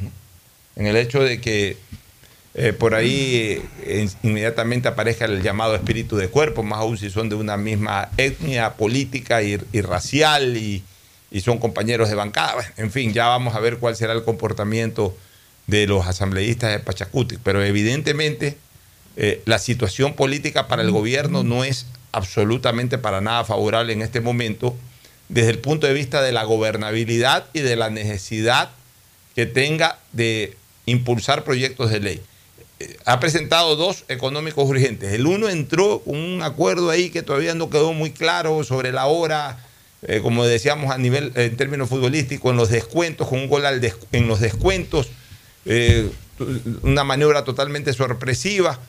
en 0.77 0.87
el 0.87 0.95
hecho 0.95 1.21
de 1.21 1.41
que 1.41 1.77
eh, 2.55 2.73
por 2.73 2.95
ahí 2.95 3.61
eh, 3.83 4.09
inmediatamente 4.23 4.87
aparezca 4.87 5.25
el 5.25 5.43
llamado 5.43 5.75
espíritu 5.75 6.17
de 6.17 6.29
cuerpo, 6.29 6.63
más 6.63 6.79
aún 6.79 6.97
si 6.97 7.11
son 7.11 7.29
de 7.29 7.35
una 7.35 7.57
misma 7.57 8.11
etnia 8.17 8.75
política 8.75 9.43
y, 9.43 9.57
racial 9.81 10.57
y, 10.57 10.85
son 11.41 11.59
compañeros 11.59 12.09
de 12.09 12.15
bancada. 12.15 12.73
En 12.77 12.93
fin, 12.93 13.13
ya 13.13 13.27
vamos 13.27 13.57
a 13.57 13.59
ver 13.59 13.79
cuál 13.79 13.97
será 13.97 14.13
el 14.13 14.23
comportamiento 14.23 15.17
de 15.67 15.89
los 15.89 16.07
asambleístas 16.07 16.71
de 16.71 16.79
Pachacuti. 16.79 17.39
Pero 17.43 17.65
evidentemente 17.65 18.57
eh, 19.17 19.43
la 19.45 19.59
situación 19.59 20.15
política 20.15 20.67
para 20.69 20.83
el 20.83 20.91
gobierno 20.91 21.43
no 21.45 21.65
es 21.65 21.87
absolutamente 22.13 22.99
para 22.99 23.21
nada 23.21 23.45
favorable 23.45 23.93
en 23.93 24.03
este 24.03 24.21
momento 24.21 24.77
desde 25.29 25.51
el 25.51 25.59
punto 25.59 25.87
de 25.87 25.95
vista 25.95 26.23
de 26.23 26.33
la 26.33 26.45
gobernabilidad 26.45 27.47
y 27.53 27.61
de 27.61 27.77
la 27.77 27.91
necesidad 27.91 28.71
que 29.35 29.47
tenga 29.47 29.99
de 30.13 30.57
impulsar 30.87 31.45
proyectos 31.45 31.91
de 31.91 32.01
ley 32.01 32.23
ha 33.05 33.21
presentado 33.21 33.77
dos 33.77 34.05
económicos 34.09 34.69
urgentes. 34.69 35.13
El 35.13 35.27
uno 35.27 35.49
entró 35.49 36.01
con 36.01 36.17
un 36.17 36.43
acuerdo 36.43 36.91
ahí 36.91 37.11
que 37.11 37.23
todavía 37.23 37.55
no 37.55 37.71
quedó 37.71 37.93
muy 37.93 38.11
claro 38.11 38.65
sobre 38.65 38.93
la 38.93 39.07
hora, 39.07 39.59
eh, 40.03 40.21
como 40.23 40.45
decíamos 40.45 40.93
a 40.93 40.99
nivel 40.99 41.33
en 41.35 41.57
términos 41.57 41.89
futbolísticos, 41.89 42.51
en 42.51 42.57
los 42.57 42.71
descuentos, 42.71 43.29
con 43.29 43.41
un 43.41 43.49
gol 43.49 43.65
en 44.13 44.29
los 44.29 44.41
descuentos, 44.41 45.09
eh, 45.67 46.11
una 46.83 47.05
maniobra 47.05 47.45
totalmente 47.45 47.93
sorpresiva. 47.93 48.81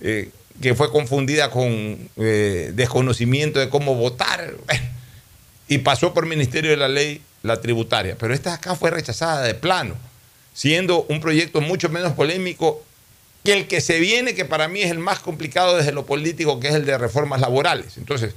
Eh, 0.00 0.30
que 0.62 0.74
fue 0.76 0.88
confundida 0.92 1.50
con 1.50 2.08
desconocimiento 2.14 3.58
de 3.58 3.68
cómo 3.68 3.96
votar 3.96 4.54
y 5.68 5.78
pasó 5.78 6.14
por 6.14 6.26
Ministerio 6.26 6.70
de 6.70 6.76
la 6.76 6.86
Ley 6.86 7.20
la 7.42 7.60
tributaria. 7.60 8.16
Pero 8.18 8.34
esta 8.34 8.54
acá 8.54 8.76
fue 8.76 8.90
rechazada 8.90 9.42
de 9.42 9.54
plano, 9.54 9.96
siendo 10.52 11.02
un 11.08 11.20
proyecto 11.20 11.60
mucho 11.60 11.88
menos 11.88 12.12
polémico 12.12 12.84
que 13.44 13.52
el 13.52 13.66
que 13.66 13.80
se 13.80 14.00
viene, 14.00 14.34
que 14.34 14.46
para 14.46 14.68
mí 14.68 14.80
es 14.80 14.90
el 14.90 14.98
más 14.98 15.20
complicado 15.20 15.76
desde 15.76 15.92
lo 15.92 16.06
político, 16.06 16.58
que 16.58 16.68
es 16.68 16.74
el 16.74 16.86
de 16.86 16.96
reformas 16.96 17.40
laborales. 17.40 17.98
Entonces, 17.98 18.34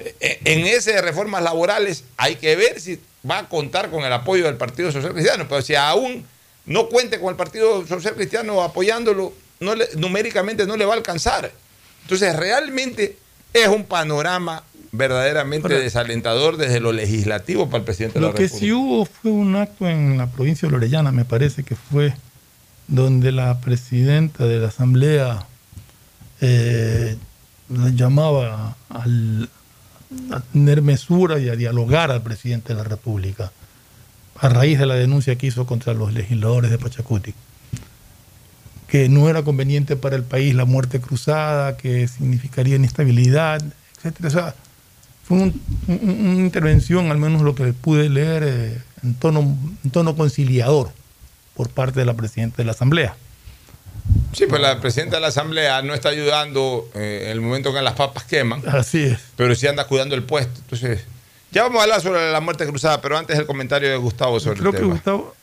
eh, 0.00 0.40
en 0.44 0.66
ese 0.66 0.94
de 0.94 1.02
reformas 1.02 1.42
laborales 1.42 2.04
hay 2.16 2.36
que 2.36 2.56
ver 2.56 2.80
si 2.80 2.98
va 3.28 3.40
a 3.40 3.48
contar 3.48 3.90
con 3.90 4.04
el 4.04 4.12
apoyo 4.12 4.46
del 4.46 4.56
Partido 4.56 4.90
Social 4.90 5.12
Cristiano, 5.12 5.46
pero 5.48 5.60
si 5.60 5.74
aún 5.74 6.26
no 6.64 6.88
cuente 6.88 7.20
con 7.20 7.28
el 7.28 7.36
Partido 7.36 7.86
Social 7.86 8.14
Cristiano 8.14 8.62
apoyándolo, 8.62 9.34
no 9.62 9.74
numéricamente 9.96 10.66
no 10.66 10.76
le 10.76 10.84
va 10.84 10.94
a 10.94 10.96
alcanzar. 10.96 11.50
Entonces, 12.02 12.36
realmente 12.36 13.16
es 13.52 13.68
un 13.68 13.84
panorama 13.84 14.64
verdaderamente 14.92 15.68
desalentador 15.68 16.58
desde 16.58 16.80
lo 16.80 16.92
legislativo 16.92 17.66
para 17.66 17.78
el 17.78 17.84
presidente 17.84 18.18
de 18.18 18.20
la 18.20 18.32
República. 18.32 18.52
Lo 18.52 18.58
que 18.58 18.66
sí 18.66 18.72
hubo 18.72 19.06
fue 19.06 19.30
un 19.30 19.56
acto 19.56 19.88
en 19.88 20.18
la 20.18 20.26
provincia 20.26 20.68
de 20.68 20.72
Lorellana, 20.72 21.12
me 21.12 21.24
parece 21.24 21.62
que 21.62 21.76
fue 21.76 22.14
donde 22.88 23.32
la 23.32 23.58
presidenta 23.60 24.44
de 24.44 24.58
la 24.58 24.68
Asamblea 24.68 25.46
eh, 26.40 27.16
llamaba 27.68 28.76
a 28.90 30.40
tener 30.52 30.82
mesura 30.82 31.38
y 31.38 31.48
a 31.48 31.56
dialogar 31.56 32.10
al 32.10 32.22
presidente 32.22 32.74
de 32.74 32.82
la 32.82 32.84
República 32.84 33.50
a 34.38 34.48
raíz 34.48 34.78
de 34.78 34.86
la 34.86 34.94
denuncia 34.94 35.36
que 35.36 35.46
hizo 35.46 35.66
contra 35.66 35.94
los 35.94 36.12
legisladores 36.12 36.70
de 36.70 36.78
Pachacuti, 36.78 37.32
que 38.92 39.08
no 39.08 39.30
era 39.30 39.42
conveniente 39.42 39.96
para 39.96 40.16
el 40.16 40.22
país 40.22 40.54
la 40.54 40.66
muerte 40.66 41.00
cruzada, 41.00 41.78
que 41.78 42.06
significaría 42.06 42.76
inestabilidad, 42.76 43.62
etc. 44.04 44.26
O 44.26 44.28
sea, 44.28 44.54
fue 45.24 45.38
una 45.38 46.38
intervención, 46.38 47.10
al 47.10 47.16
menos 47.16 47.40
lo 47.40 47.54
que 47.54 47.72
pude 47.72 48.10
leer, 48.10 48.42
eh, 48.44 48.82
en, 49.02 49.14
tono, 49.14 49.56
en 49.82 49.90
tono 49.90 50.14
conciliador 50.14 50.92
por 51.54 51.70
parte 51.70 52.00
de 52.00 52.04
la 52.04 52.12
presidenta 52.12 52.58
de 52.58 52.64
la 52.66 52.72
Asamblea. 52.72 53.16
Sí, 54.34 54.44
pues 54.46 54.60
la 54.60 54.78
presidenta 54.78 55.16
de 55.16 55.22
la 55.22 55.28
Asamblea 55.28 55.80
no 55.80 55.94
está 55.94 56.10
ayudando 56.10 56.90
eh, 56.94 57.22
en 57.24 57.30
el 57.30 57.40
momento 57.40 57.72
que 57.72 57.80
las 57.80 57.94
papas 57.94 58.24
queman. 58.24 58.62
Así 58.68 59.04
es. 59.04 59.20
Pero 59.36 59.54
sí 59.54 59.66
anda 59.66 59.86
cuidando 59.86 60.14
el 60.14 60.24
puesto. 60.24 60.60
Entonces, 60.60 61.06
ya 61.50 61.62
vamos 61.62 61.80
a 61.80 61.84
hablar 61.84 62.02
sobre 62.02 62.30
la 62.30 62.40
muerte 62.40 62.66
cruzada, 62.66 63.00
pero 63.00 63.16
antes 63.16 63.38
el 63.38 63.46
comentario 63.46 63.88
de 63.88 63.96
Gustavo 63.96 64.38
sobre 64.38 64.60
creo 64.60 64.72
el 64.72 64.76
que 64.76 64.84
Gustavo, 64.84 65.34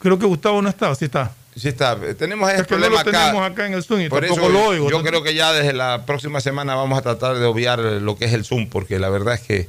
creo 0.00 0.18
que 0.18 0.26
Gustavo 0.26 0.60
no 0.60 0.68
está, 0.68 0.94
sí 0.94 1.06
está. 1.06 1.32
Sí 1.54 1.68
está. 1.68 1.98
Tenemos 2.16 2.50
ese 2.50 2.64
problema 2.64 3.04
tenemos 3.04 3.42
acá. 3.42 3.66
en 3.66 3.74
el 3.74 3.82
Zoom 3.82 4.00
y 4.00 4.08
Por 4.08 4.24
eso 4.24 4.48
lo 4.48 4.66
oigo. 4.66 4.90
Yo 4.90 5.02
creo 5.02 5.22
que 5.22 5.34
ya 5.34 5.52
desde 5.52 5.72
la 5.72 6.06
próxima 6.06 6.40
semana 6.40 6.74
vamos 6.74 6.98
a 6.98 7.02
tratar 7.02 7.36
de 7.36 7.44
obviar 7.44 7.78
lo 7.78 8.16
que 8.16 8.24
es 8.24 8.32
el 8.32 8.44
Zoom, 8.44 8.68
porque 8.68 8.98
la 8.98 9.10
verdad 9.10 9.34
es 9.34 9.40
que 9.40 9.68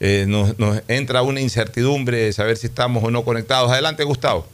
eh, 0.00 0.26
nos, 0.28 0.58
nos 0.58 0.82
entra 0.88 1.22
una 1.22 1.40
incertidumbre 1.40 2.18
de 2.18 2.32
saber 2.32 2.56
si 2.56 2.66
estamos 2.66 3.02
o 3.02 3.10
no 3.10 3.24
conectados. 3.24 3.70
Adelante, 3.70 4.04
Gustavo. 4.04 4.46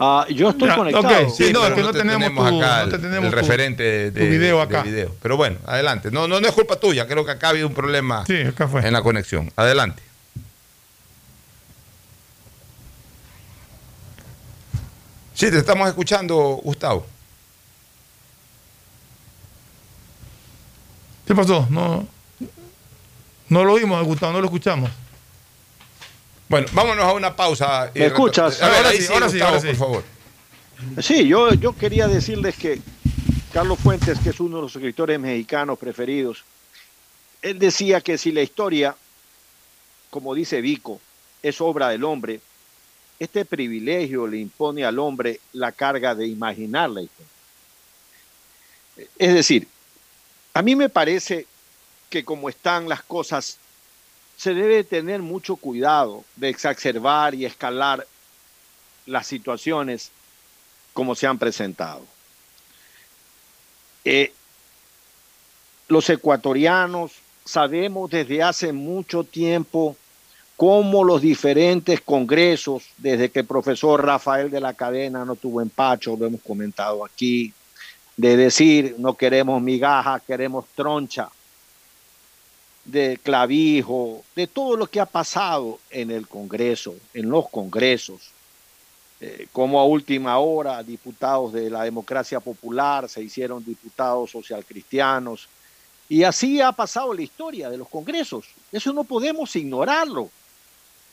Ah, 0.00 0.26
yo 0.30 0.50
estoy 0.50 0.70
conectado. 0.70 1.30
Sí, 1.30 1.52
no, 1.52 1.66
es 1.66 1.74
que 1.74 1.82
no, 1.82 1.92
tenemos, 1.92 2.46
acá 2.46 2.82
el, 2.82 3.32
referente 3.32 4.10
de, 4.10 4.28
video 4.28 4.60
acá. 4.60 4.84
Pero 5.20 5.36
bueno, 5.36 5.58
adelante. 5.66 6.10
No, 6.10 6.28
no, 6.28 6.40
no 6.40 6.46
es 6.46 6.54
culpa 6.54 6.76
tuya, 6.76 7.06
creo 7.06 7.24
que 7.24 7.32
acá 7.32 7.48
ha 7.48 7.50
habido 7.50 7.66
un 7.66 7.74
problema 7.74 8.24
en 8.28 8.92
la 8.92 9.02
conexión. 9.02 9.50
Adelante. 9.56 10.02
Sí, 15.38 15.52
te 15.52 15.58
estamos 15.58 15.86
escuchando, 15.86 16.36
Gustavo. 16.64 17.06
¿Qué 21.24 21.32
pasó? 21.32 21.64
No, 21.70 22.08
no 23.48 23.64
lo 23.64 23.74
oímos, 23.74 24.04
Gustavo, 24.04 24.32
no 24.32 24.40
lo 24.40 24.46
escuchamos. 24.46 24.90
Bueno, 26.48 26.66
vámonos 26.72 27.04
a 27.04 27.12
una 27.12 27.36
pausa. 27.36 27.88
¿Me 27.94 28.06
escuchas? 28.06 28.60
ahora, 28.60 28.90
sí, 28.90 29.06
ahora, 29.12 29.60
sí, 29.60 29.68
por 29.68 29.76
favor. 29.76 30.04
Sí, 31.00 31.28
yo, 31.28 31.54
yo 31.54 31.72
quería 31.76 32.08
decirles 32.08 32.56
que 32.56 32.80
Carlos 33.52 33.78
Fuentes, 33.78 34.18
que 34.18 34.30
es 34.30 34.40
uno 34.40 34.56
de 34.56 34.62
los 34.62 34.74
escritores 34.74 35.20
mexicanos 35.20 35.78
preferidos, 35.78 36.42
él 37.42 37.60
decía 37.60 38.00
que 38.00 38.18
si 38.18 38.32
la 38.32 38.42
historia, 38.42 38.96
como 40.10 40.34
dice 40.34 40.60
Vico, 40.60 41.00
es 41.44 41.60
obra 41.60 41.90
del 41.90 42.02
hombre, 42.02 42.40
este 43.18 43.44
privilegio 43.44 44.26
le 44.26 44.38
impone 44.38 44.84
al 44.84 44.98
hombre 44.98 45.40
la 45.52 45.72
carga 45.72 46.14
de 46.14 46.26
imaginar 46.26 46.90
la 46.90 47.02
historia. 47.02 47.32
Es 49.18 49.34
decir, 49.34 49.66
a 50.54 50.62
mí 50.62 50.76
me 50.76 50.88
parece 50.88 51.46
que 52.10 52.24
como 52.24 52.48
están 52.48 52.88
las 52.88 53.02
cosas 53.02 53.58
se 54.36 54.54
debe 54.54 54.84
tener 54.84 55.20
mucho 55.20 55.56
cuidado 55.56 56.24
de 56.36 56.48
exacerbar 56.48 57.34
y 57.34 57.44
escalar 57.44 58.06
las 59.06 59.26
situaciones 59.26 60.10
como 60.92 61.14
se 61.14 61.26
han 61.26 61.38
presentado. 61.38 62.04
Eh, 64.04 64.32
los 65.88 66.08
ecuatorianos 66.08 67.12
sabemos 67.44 68.10
desde 68.10 68.42
hace 68.42 68.72
mucho 68.72 69.24
tiempo 69.24 69.96
cómo 70.58 71.04
los 71.04 71.22
diferentes 71.22 72.00
congresos, 72.00 72.82
desde 72.96 73.30
que 73.30 73.38
el 73.38 73.46
profesor 73.46 74.04
Rafael 74.04 74.50
de 74.50 74.60
la 74.60 74.74
Cadena 74.74 75.24
no 75.24 75.36
tuvo 75.36 75.60
empacho, 75.60 76.16
lo 76.18 76.26
hemos 76.26 76.40
comentado 76.42 77.04
aquí, 77.04 77.52
de 78.16 78.36
decir 78.36 78.96
no 78.98 79.14
queremos 79.14 79.62
migaja, 79.62 80.18
queremos 80.18 80.64
troncha, 80.74 81.30
de 82.84 83.20
clavijo, 83.22 84.24
de 84.34 84.48
todo 84.48 84.76
lo 84.76 84.88
que 84.88 84.98
ha 84.98 85.06
pasado 85.06 85.78
en 85.90 86.10
el 86.10 86.26
Congreso, 86.26 86.96
en 87.14 87.30
los 87.30 87.48
Congresos, 87.50 88.32
eh, 89.20 89.46
como 89.52 89.78
a 89.78 89.84
última 89.84 90.38
hora 90.38 90.82
diputados 90.82 91.52
de 91.52 91.70
la 91.70 91.84
democracia 91.84 92.40
popular 92.40 93.08
se 93.08 93.22
hicieron 93.22 93.64
diputados 93.64 94.32
socialcristianos, 94.32 95.48
y 96.08 96.24
así 96.24 96.60
ha 96.60 96.72
pasado 96.72 97.14
la 97.14 97.22
historia 97.22 97.70
de 97.70 97.76
los 97.76 97.88
Congresos. 97.88 98.46
Eso 98.72 98.92
no 98.92 99.04
podemos 99.04 99.54
ignorarlo. 99.54 100.30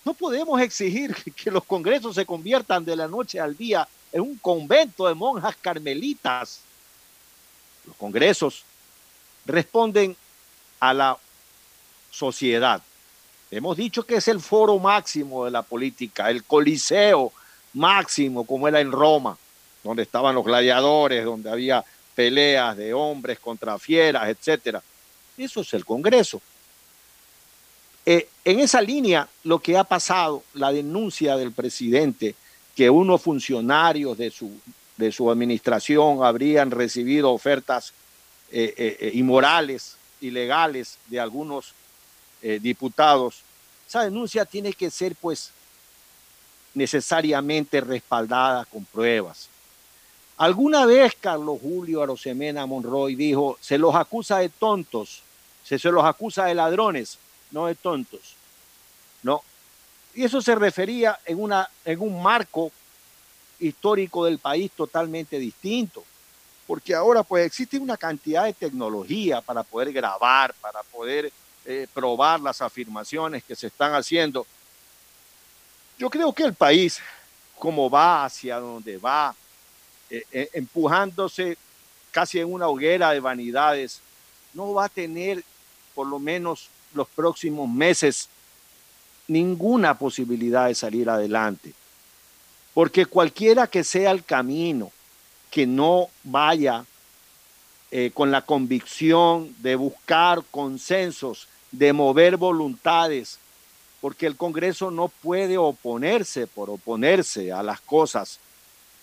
No 0.06 0.13
podemos 0.13 0.62
exigir 0.62 1.15
que 1.15 1.50
los 1.50 1.63
Congresos 1.65 2.15
se 2.15 2.26
conviertan 2.26 2.86
de 2.86 2.96
la 2.96 3.08
noche 3.08 3.39
al 3.39 3.58
día 3.58 3.88
en 4.13 4.22
un 4.22 4.38
convento 4.38 5.08
de 5.08 5.15
monjas 5.15 5.56
carmelitas. 5.56 6.62
Los 7.88 7.96
Congresos 7.96 8.63
responden 9.46 10.15
a 10.80 10.94
la 10.94 11.18
sociedad. 12.12 12.82
Hemos 13.50 13.78
dicho 13.78 14.04
que 14.04 14.18
es 14.18 14.28
el 14.28 14.39
foro 14.39 14.78
máximo 14.78 15.46
de 15.46 15.52
la 15.52 15.63
política, 15.63 16.30
el 16.30 16.44
coliseo 16.44 17.34
máximo, 17.74 18.46
como 18.46 18.68
era 18.68 18.80
en 18.80 18.91
Roma, 18.91 19.38
donde 19.84 20.04
estaban 20.04 20.36
los 20.36 20.46
gladiadores, 20.46 21.26
donde 21.26 21.50
había 21.50 21.84
peleas 22.13 22.78
de 22.78 22.94
hombres 22.94 23.39
contra 23.39 23.78
fieras, 23.80 24.30
etcétera. 24.30 24.82
Eso 25.38 25.62
es 25.62 25.74
el 25.74 25.84
Congreso. 25.84 26.41
Eh, 28.06 28.28
en 28.44 28.60
esa 28.60 28.82
línea, 28.82 29.28
lo 29.44 29.60
que 29.60 29.78
ha 29.78 29.84
pasado, 29.84 30.44
la 30.54 30.72
denuncia 30.72 31.36
del 31.38 31.52
presidente, 31.52 32.36
que 32.76 32.89
unos 32.89 33.22
funcionarios 33.22 34.18
de 34.18 34.30
su, 34.30 34.52
de 34.98 35.12
su 35.12 35.32
administración 35.32 36.24
habrían 36.24 36.70
recibido 36.70 37.32
ofertas 37.32 37.94
eh, 38.52 38.74
eh, 38.78 39.12
inmorales, 39.15 39.98
ilegales 40.22 40.98
de 41.08 41.20
algunos 41.20 41.74
diputados, 42.62 43.41
esa 43.88 44.04
denuncia 44.04 44.46
tiene 44.46 44.72
que 44.72 44.91
ser 44.91 45.15
pues 45.15 45.50
necesariamente 46.76 47.82
respaldada 47.82 48.65
con 48.65 48.86
pruebas. 48.86 49.50
Alguna 50.38 50.86
vez 50.86 51.15
Carlos 51.20 51.58
Julio 51.60 52.04
Arosemena 52.04 52.68
Monroy 52.68 53.15
dijo, 53.15 53.58
se 53.62 53.80
los 53.80 53.96
acusa 53.96 54.38
de 54.38 54.50
tontos, 54.50 55.24
se, 55.63 55.80
se 55.80 55.89
los 55.89 56.06
acusa 56.06 56.46
de 56.46 56.54
ladrones, 56.54 57.18
no 57.56 57.68
de 57.68 57.76
tontos. 57.76 58.36
No. 59.24 59.41
Y 60.13 60.26
eso 60.26 60.41
se 60.41 60.54
refería 60.56 61.18
en, 61.26 61.41
una, 61.41 61.70
en 61.86 62.02
un 62.02 62.22
marco 62.22 62.70
histórico 63.60 64.26
del 64.26 64.39
país 64.39 64.72
totalmente 64.76 65.39
distinto. 65.39 66.04
Porque 66.68 66.94
ahora 66.94 67.24
pues 67.24 67.46
existe 67.46 67.78
una 67.78 67.96
cantidad 67.96 68.44
de 68.44 68.54
tecnología 68.54 69.39
para 69.39 69.63
poder 69.63 69.94
grabar, 69.94 70.54
para 70.56 70.84
poder 70.84 71.32
eh, 71.65 71.88
probar 71.94 72.41
las 72.41 72.62
afirmaciones 72.62 73.41
que 73.46 73.56
se 73.56 73.68
están 73.68 73.96
haciendo. 73.96 74.46
Yo 75.98 76.10
creo 76.10 76.34
que 76.34 76.44
el 76.44 76.56
país, 76.56 77.00
como 77.58 77.89
va 77.89 78.26
hacia 78.26 78.60
donde 78.60 78.98
va, 78.98 79.34
eh, 80.10 80.24
eh, 80.30 80.50
empujándose 80.54 81.58
casi 82.12 82.38
en 82.39 82.52
una 82.52 82.68
hoguera 82.68 83.12
de 83.12 83.22
vanidades, 83.22 84.02
no 84.54 84.74
va 84.74 84.86
a 84.86 84.89
tener 84.89 85.41
por 85.94 86.08
lo 86.08 86.20
menos 86.20 86.70
los 86.96 87.08
próximos 87.08 87.70
meses 87.70 88.30
ninguna 89.28 89.98
posibilidad 89.98 90.68
de 90.68 90.76
salir 90.76 91.10
adelante. 91.10 91.74
Porque 92.74 93.06
cualquiera 93.06 93.68
que 93.68 93.84
sea 93.84 94.12
el 94.12 94.24
camino, 94.24 94.92
que 95.50 95.66
no 95.66 96.10
vaya 96.24 96.86
eh, 97.92 98.12
con 98.14 98.32
la 98.32 98.42
convicción 98.42 99.56
de 99.60 99.76
buscar 99.76 100.44
consensos, 100.52 101.48
de 101.72 101.94
mover 101.94 102.38
voluntades, 102.38 103.40
porque 104.02 104.28
el 104.28 104.36
Congreso 104.36 104.92
no 104.92 105.08
puede 105.08 105.58
oponerse 105.58 106.48
por 106.48 106.70
oponerse 106.70 107.52
a 107.52 107.64
las 107.64 107.80
cosas. 107.82 108.40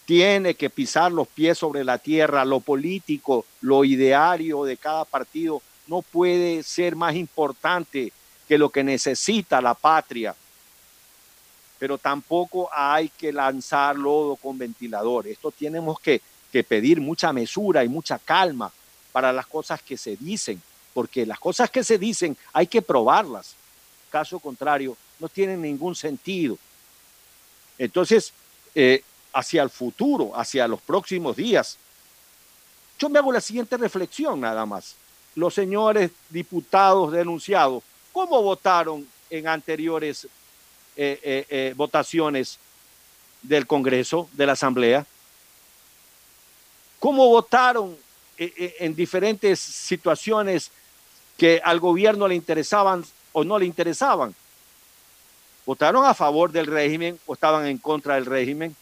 Tiene 0.04 0.54
que 0.54 0.68
pisar 0.68 1.10
los 1.10 1.26
pies 1.28 1.58
sobre 1.58 1.84
la 1.84 1.98
tierra, 1.98 2.44
lo 2.44 2.60
político, 2.60 3.46
lo 3.60 3.84
ideario 3.84 4.64
de 4.64 4.76
cada 4.76 5.04
partido 5.04 5.62
no 5.86 6.02
puede 6.02 6.62
ser 6.62 6.96
más 6.96 7.14
importante 7.14 8.12
que 8.48 8.58
lo 8.58 8.70
que 8.70 8.84
necesita 8.84 9.60
la 9.60 9.74
patria. 9.74 10.34
Pero 11.78 11.98
tampoco 11.98 12.68
hay 12.72 13.08
que 13.08 13.32
lanzar 13.32 13.96
lodo 13.96 14.36
con 14.36 14.56
ventilador. 14.56 15.26
Esto 15.26 15.50
tenemos 15.50 15.98
que, 16.00 16.20
que 16.52 16.62
pedir 16.62 17.00
mucha 17.00 17.32
mesura 17.32 17.82
y 17.82 17.88
mucha 17.88 18.18
calma 18.18 18.72
para 19.10 19.32
las 19.32 19.46
cosas 19.46 19.82
que 19.82 19.96
se 19.96 20.16
dicen, 20.16 20.62
porque 20.94 21.26
las 21.26 21.40
cosas 21.40 21.70
que 21.70 21.82
se 21.82 21.98
dicen 21.98 22.36
hay 22.52 22.66
que 22.66 22.82
probarlas. 22.82 23.54
Caso 24.10 24.38
contrario, 24.38 24.96
no 25.18 25.28
tienen 25.28 25.62
ningún 25.62 25.94
sentido. 25.96 26.56
Entonces, 27.78 28.32
eh, 28.74 29.02
hacia 29.32 29.62
el 29.62 29.70
futuro, 29.70 30.32
hacia 30.38 30.68
los 30.68 30.80
próximos 30.80 31.36
días, 31.36 31.78
yo 32.98 33.08
me 33.08 33.18
hago 33.18 33.32
la 33.32 33.40
siguiente 33.40 33.76
reflexión 33.76 34.40
nada 34.40 34.64
más 34.64 34.94
los 35.34 35.54
señores 35.54 36.10
diputados 36.30 37.12
denunciados, 37.12 37.82
¿cómo 38.12 38.42
votaron 38.42 39.06
en 39.30 39.48
anteriores 39.48 40.26
eh, 40.96 41.18
eh, 41.22 41.46
eh, 41.48 41.74
votaciones 41.76 42.58
del 43.40 43.66
Congreso, 43.66 44.28
de 44.32 44.46
la 44.46 44.52
Asamblea? 44.52 45.06
¿Cómo 46.98 47.28
votaron 47.28 47.96
en 48.36 48.94
diferentes 48.94 49.58
situaciones 49.58 50.70
que 51.36 51.60
al 51.64 51.80
gobierno 51.80 52.28
le 52.28 52.34
interesaban 52.34 53.04
o 53.32 53.42
no 53.42 53.58
le 53.58 53.66
interesaban? 53.66 54.34
¿Votaron 55.66 56.04
a 56.04 56.14
favor 56.14 56.52
del 56.52 56.66
régimen 56.66 57.18
o 57.26 57.34
estaban 57.34 57.66
en 57.66 57.78
contra 57.78 58.14
del 58.14 58.26
régimen? 58.26 58.76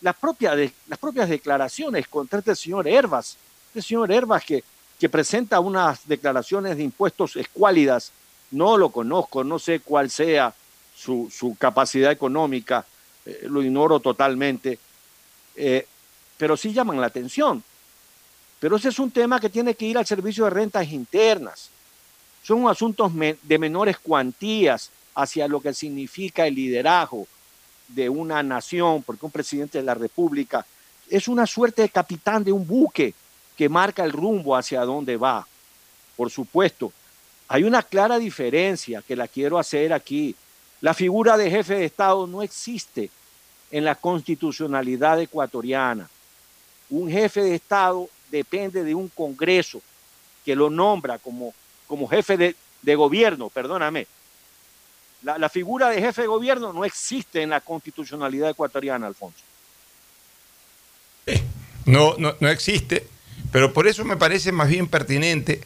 Las 0.00 0.16
propias, 0.16 0.72
las 0.88 0.98
propias 0.98 1.28
declaraciones 1.28 2.08
contra 2.08 2.38
este 2.38 2.56
señor 2.56 2.88
Herbas, 2.88 3.36
este 3.68 3.82
señor 3.82 4.10
Herbas 4.10 4.44
que 4.44 4.64
que 5.00 5.08
presenta 5.08 5.60
unas 5.60 6.06
declaraciones 6.06 6.76
de 6.76 6.82
impuestos 6.82 7.34
escuálidas. 7.36 8.12
No 8.50 8.76
lo 8.76 8.90
conozco, 8.90 9.42
no 9.42 9.58
sé 9.58 9.80
cuál 9.80 10.10
sea 10.10 10.52
su, 10.94 11.56
capacidad 11.58 12.12
económica, 12.12 12.84
eh, 13.24 13.46
lo 13.48 13.62
ignoro 13.62 14.00
totalmente, 14.00 14.78
eh, 15.56 15.86
pero 16.36 16.54
sí 16.56 16.74
llaman 16.74 17.00
la 17.00 17.06
atención. 17.06 17.64
Pero 18.58 18.76
ese 18.76 18.90
es 18.90 18.98
un 18.98 19.10
tema 19.10 19.40
que 19.40 19.48
tiene 19.48 19.74
que 19.74 19.86
ir 19.86 19.96
al 19.96 20.04
servicio 20.04 20.44
de 20.44 20.50
rentas 20.50 20.86
internas. 20.92 21.70
Son 22.42 22.68
asuntos 22.68 23.10
de 23.14 23.58
menores 23.58 23.98
cuantías 23.98 24.90
hacia 25.14 25.48
lo 25.48 25.62
que 25.62 25.72
significa 25.72 26.46
el 26.46 26.54
liderazgo 26.54 27.26
de 27.88 28.10
una 28.10 28.42
nación, 28.42 29.02
porque 29.02 29.24
un 29.24 29.32
presidente 29.32 29.78
de 29.78 29.84
la 29.84 29.94
República 29.94 30.66
es 31.08 31.26
una 31.26 31.46
suerte 31.46 31.82
de 31.82 31.88
capitán 31.88 32.44
de 32.44 32.52
un 32.52 32.66
buque 32.66 33.14
que 33.60 33.68
marca 33.68 34.04
el 34.04 34.12
rumbo 34.12 34.56
hacia 34.56 34.86
dónde 34.86 35.18
va. 35.18 35.46
Por 36.16 36.30
supuesto, 36.30 36.94
hay 37.46 37.64
una 37.64 37.82
clara 37.82 38.18
diferencia 38.18 39.02
que 39.06 39.14
la 39.14 39.28
quiero 39.28 39.58
hacer 39.58 39.92
aquí. 39.92 40.34
La 40.80 40.94
figura 40.94 41.36
de 41.36 41.50
jefe 41.50 41.74
de 41.74 41.84
Estado 41.84 42.26
no 42.26 42.40
existe 42.40 43.10
en 43.70 43.84
la 43.84 43.96
constitucionalidad 43.96 45.20
ecuatoriana. 45.20 46.08
Un 46.88 47.10
jefe 47.10 47.42
de 47.42 47.54
Estado 47.54 48.08
depende 48.30 48.82
de 48.82 48.94
un 48.94 49.08
Congreso 49.08 49.82
que 50.42 50.56
lo 50.56 50.70
nombra 50.70 51.18
como, 51.18 51.52
como 51.86 52.08
jefe 52.08 52.38
de, 52.38 52.94
gobierno, 52.94 53.50
perdóname. 53.50 54.06
La, 55.22 55.36
la, 55.36 55.50
figura 55.50 55.90
de 55.90 56.00
jefe 56.00 56.22
de 56.22 56.28
gobierno 56.28 56.72
no 56.72 56.86
existe 56.86 57.42
en 57.42 57.50
la 57.50 57.60
constitucionalidad 57.60 58.48
ecuatoriana, 58.48 59.06
Alfonso. 59.06 59.44
No, 61.84 62.14
no, 62.16 62.34
no 62.40 62.48
existe. 62.48 63.19
Pero 63.52 63.72
por 63.72 63.86
eso 63.86 64.04
me 64.04 64.16
parece 64.16 64.52
más 64.52 64.68
bien 64.68 64.86
pertinente 64.86 65.60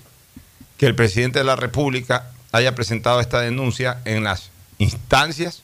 que 0.79 0.87
el 0.87 0.95
presidente 0.95 1.39
de 1.41 1.45
la 1.45 1.57
República 1.57 2.31
haya 2.53 2.75
presentado 2.75 3.21
esta 3.21 3.41
denuncia 3.41 4.01
en 4.05 4.25
las 4.25 4.51
instancias 4.79 5.63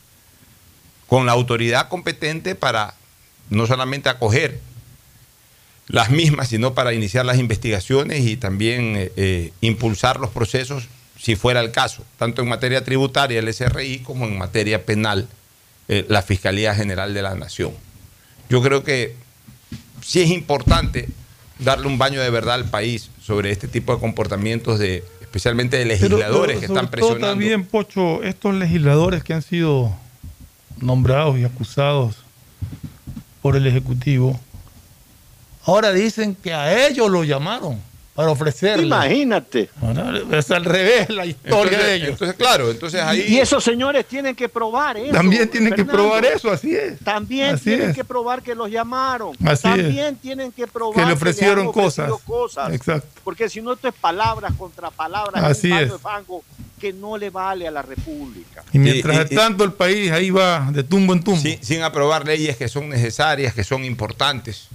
con 1.07 1.27
la 1.27 1.33
autoridad 1.33 1.89
competente 1.89 2.55
para 2.55 2.95
no 3.49 3.67
solamente 3.67 4.09
acoger 4.09 4.61
las 5.89 6.11
mismas, 6.11 6.49
sino 6.49 6.75
para 6.75 6.93
iniciar 6.93 7.27
las 7.27 7.39
investigaciones 7.39 8.21
y 8.21 8.37
también 8.37 8.95
eh, 8.97 9.13
eh, 9.17 9.53
impulsar 9.61 10.21
los 10.21 10.31
procesos 10.31 10.89
si 11.19 11.37
fuera 11.37 11.61
el 11.61 11.73
caso, 11.73 12.05
tanto 12.17 12.43
en 12.43 12.49
materia 12.49 12.85
tributaria, 12.85 13.41
el 13.41 13.53
SRI, 13.53 13.99
como 13.99 14.25
en 14.25 14.39
materia 14.39 14.87
penal, 14.87 15.29
eh, 15.89 16.07
la 16.09 16.23
Fiscalía 16.23 16.75
General 16.75 17.13
de 17.13 17.23
la 17.23 17.35
Nación. 17.35 17.73
Yo 18.49 18.63
creo 18.63 18.85
que 18.85 19.17
sí 20.01 20.23
es 20.23 20.31
importante 20.31 21.09
darle 21.61 21.87
un 21.87 21.99
baño 21.99 22.21
de 22.21 22.31
verdad 22.31 22.55
al 22.55 22.71
país 22.71 23.11
sobre 23.23 23.51
este 23.51 23.69
tipo 23.69 23.95
de 23.95 24.01
comportamientos 24.01 24.79
de 24.79 25.05
especialmente 25.21 25.77
de 25.77 25.85
legisladores 25.85 26.59
que 26.59 26.67
están 26.67 26.89
presionando. 26.89 27.21
Todo 27.21 27.31
también, 27.31 27.65
Pocho, 27.65 28.23
estos 28.23 28.55
legisladores 28.55 29.23
que 29.23 29.33
han 29.33 29.43
sido 29.43 29.93
nombrados 30.81 31.39
y 31.39 31.45
acusados 31.45 32.17
por 33.41 33.57
el 33.57 33.67
Ejecutivo, 33.67 34.39
ahora 35.65 35.93
dicen 35.93 36.35
que 36.35 36.53
a 36.53 36.87
ellos 36.89 37.11
lo 37.11 37.23
llamaron 37.23 37.90
para 38.21 38.33
ofrecerle. 38.33 38.87
Imagínate. 38.87 39.71
Es 40.31 40.51
al 40.51 40.65
revés 40.65 41.09
la 41.09 41.25
historia 41.25 41.79
de 41.79 41.95
ellos. 41.95 42.11
Entonces, 42.11 42.37
claro, 42.37 42.71
entonces 42.71 43.01
ahí. 43.01 43.25
Y 43.29 43.39
esos 43.39 43.65
señores 43.65 44.05
tienen 44.05 44.37
que 44.37 44.49
probar 44.49 44.99
eso. 44.99 45.13
También 45.13 45.49
tienen 45.49 45.73
que 45.73 45.85
probar 45.87 46.25
eso, 46.27 46.51
así 46.51 46.75
es. 46.75 46.99
También 47.01 47.59
tienen 47.59 47.95
que 47.95 48.05
probar 48.05 48.43
que 48.43 48.55
los 48.55 48.71
llamaron. 48.71 49.35
Así 49.45 49.63
También 49.63 50.17
tienen 50.17 50.53
que 50.53 50.67
probar 50.67 50.97
que 50.97 51.07
le 51.07 51.13
ofrecieron 51.15 51.73
cosas. 51.73 52.11
Exacto. 52.73 53.09
Porque 53.25 53.49
si 53.49 53.63
no, 53.63 53.73
esto 53.73 53.89
es 53.89 53.95
palabras 53.95 54.53
contra 54.59 54.91
palabras. 54.91 55.43
Así 55.43 55.73
es. 55.73 55.91
que 56.79 56.93
no 56.93 57.17
le 57.17 57.31
vale 57.31 57.69
a 57.69 57.71
la 57.71 57.83
República. 57.83 58.65
Y 58.73 58.79
mientras 58.79 59.29
tanto 59.31 59.65
el 59.65 59.73
país 59.73 60.11
ahí 60.11 60.31
va 60.31 60.71
de 60.73 60.83
tumbo 60.83 61.13
en 61.15 61.23
tumbo. 61.23 61.43
sin 61.61 61.83
aprobar 61.83 62.27
leyes 62.27 62.57
que 62.57 62.69
son 62.69 62.89
necesarias, 62.89 63.55
que 63.55 63.65
son 63.65 63.85
importantes. 63.85 64.69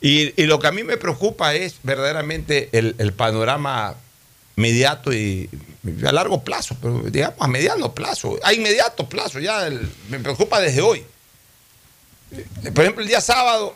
Y, 0.00 0.42
lo 0.44 0.58
que 0.58 0.66
a 0.66 0.72
mí 0.72 0.82
me 0.82 0.96
preocupa 0.96 1.54
es 1.54 1.76
verdaderamente 1.82 2.70
el, 2.72 3.12
panorama 3.12 3.94
inmediato 4.56 5.12
y 5.12 5.48
a 6.06 6.12
largo 6.12 6.42
plazo, 6.42 6.76
pero 6.80 7.02
digamos 7.10 7.36
a 7.40 7.48
mediano 7.48 7.94
plazo, 7.94 8.38
a 8.42 8.52
inmediato 8.52 9.08
plazo, 9.08 9.40
ya 9.40 9.68
me 10.08 10.18
preocupa 10.18 10.60
desde 10.60 10.80
hoy. 10.80 11.04
Por 12.74 12.84
ejemplo, 12.84 13.02
el 13.02 13.08
día 13.08 13.20
sábado 13.20 13.74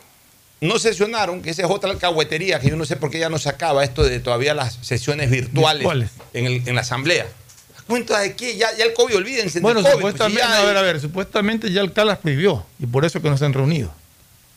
no 0.61 0.79
sesionaron, 0.79 1.41
que 1.41 1.49
esa 1.49 1.63
es 1.63 1.69
otra 1.69 1.91
alcahuetería, 1.91 2.59
que 2.59 2.69
yo 2.69 2.75
no 2.75 2.85
sé 2.85 2.95
por 2.95 3.09
qué 3.09 3.19
ya 3.19 3.29
no 3.29 3.37
se 3.37 3.49
acaba 3.49 3.83
esto 3.83 4.03
de 4.03 4.19
todavía 4.19 4.53
las 4.53 4.79
sesiones 4.81 5.29
virtuales, 5.29 6.09
En, 6.33 6.67
en, 6.67 6.75
la 6.75 6.81
asamblea. 6.81 7.27
cuenta 7.87 8.19
de 8.19 8.35
qué? 8.35 8.55
Ya, 8.55 8.75
ya 8.77 8.85
el 8.85 8.93
COVID, 8.93 9.17
olvídense. 9.17 9.59
Bueno, 9.59 9.81
COVID, 9.81 9.91
pues, 9.91 9.95
supuestamente, 10.13 10.41
ya- 10.41 10.61
a 10.61 10.65
ver, 10.65 10.77
a 10.77 10.81
ver, 10.81 11.01
supuestamente 11.01 11.71
ya 11.71 11.81
el 11.81 11.91
CALAS 11.91 12.19
prohibió 12.19 12.65
y 12.79 12.85
por 12.85 13.05
eso 13.05 13.21
que 13.21 13.29
no 13.29 13.37
se 13.37 13.45
han 13.45 13.53
reunido. 13.53 13.93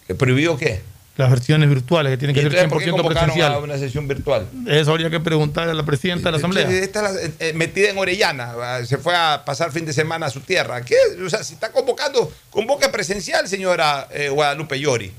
¿Que 0.07 0.15
prohibió 0.15 0.57
qué? 0.57 0.81
Las 1.19 1.29
versiones 1.31 1.69
virtuales 1.69 2.13
que 2.13 2.17
tienen 2.17 2.35
¿Y 2.35 2.39
que 2.39 2.49
ser 2.49 2.61
entonces 2.61 2.69
por 2.73 2.79
qué 2.83 2.87
100% 2.91 2.93
convocaron 2.93 3.31
a 3.31 3.33
presencial. 3.35 3.63
una 3.65 3.77
sesión 3.79 4.09
virtual? 4.09 4.47
Eso 4.67 4.91
habría 4.93 5.11
que 5.11 5.21
preguntarle 5.21 5.73
a 5.73 5.75
la 5.75 5.83
presidenta 5.85 6.29
de 6.29 6.31
la 6.33 6.39
Asamblea. 6.39 6.71
Esta 6.71 7.07
es 7.09 7.15
la- 7.39 7.47
eh, 7.47 7.53
metida 7.55 7.91
en 7.91 7.99
Orellana, 7.99 8.55
se 8.87 8.97
fue 8.99 9.15
a 9.17 9.43
pasar 9.45 9.71
fin 9.73 9.85
de 9.85 9.93
semana 9.93 10.27
a 10.27 10.31
su 10.31 10.41
tierra. 10.41 10.81
¿Qué? 10.83 10.95
O 11.25 11.29
sea, 11.29 11.43
si 11.45 11.55
está 11.55 11.71
convocando, 11.73 12.33
convoca 12.51 12.91
presencial, 12.91 13.47
señora 13.49 14.09
eh, 14.13 14.29
Guadalupe 14.31 14.79
Llori. 14.81 15.13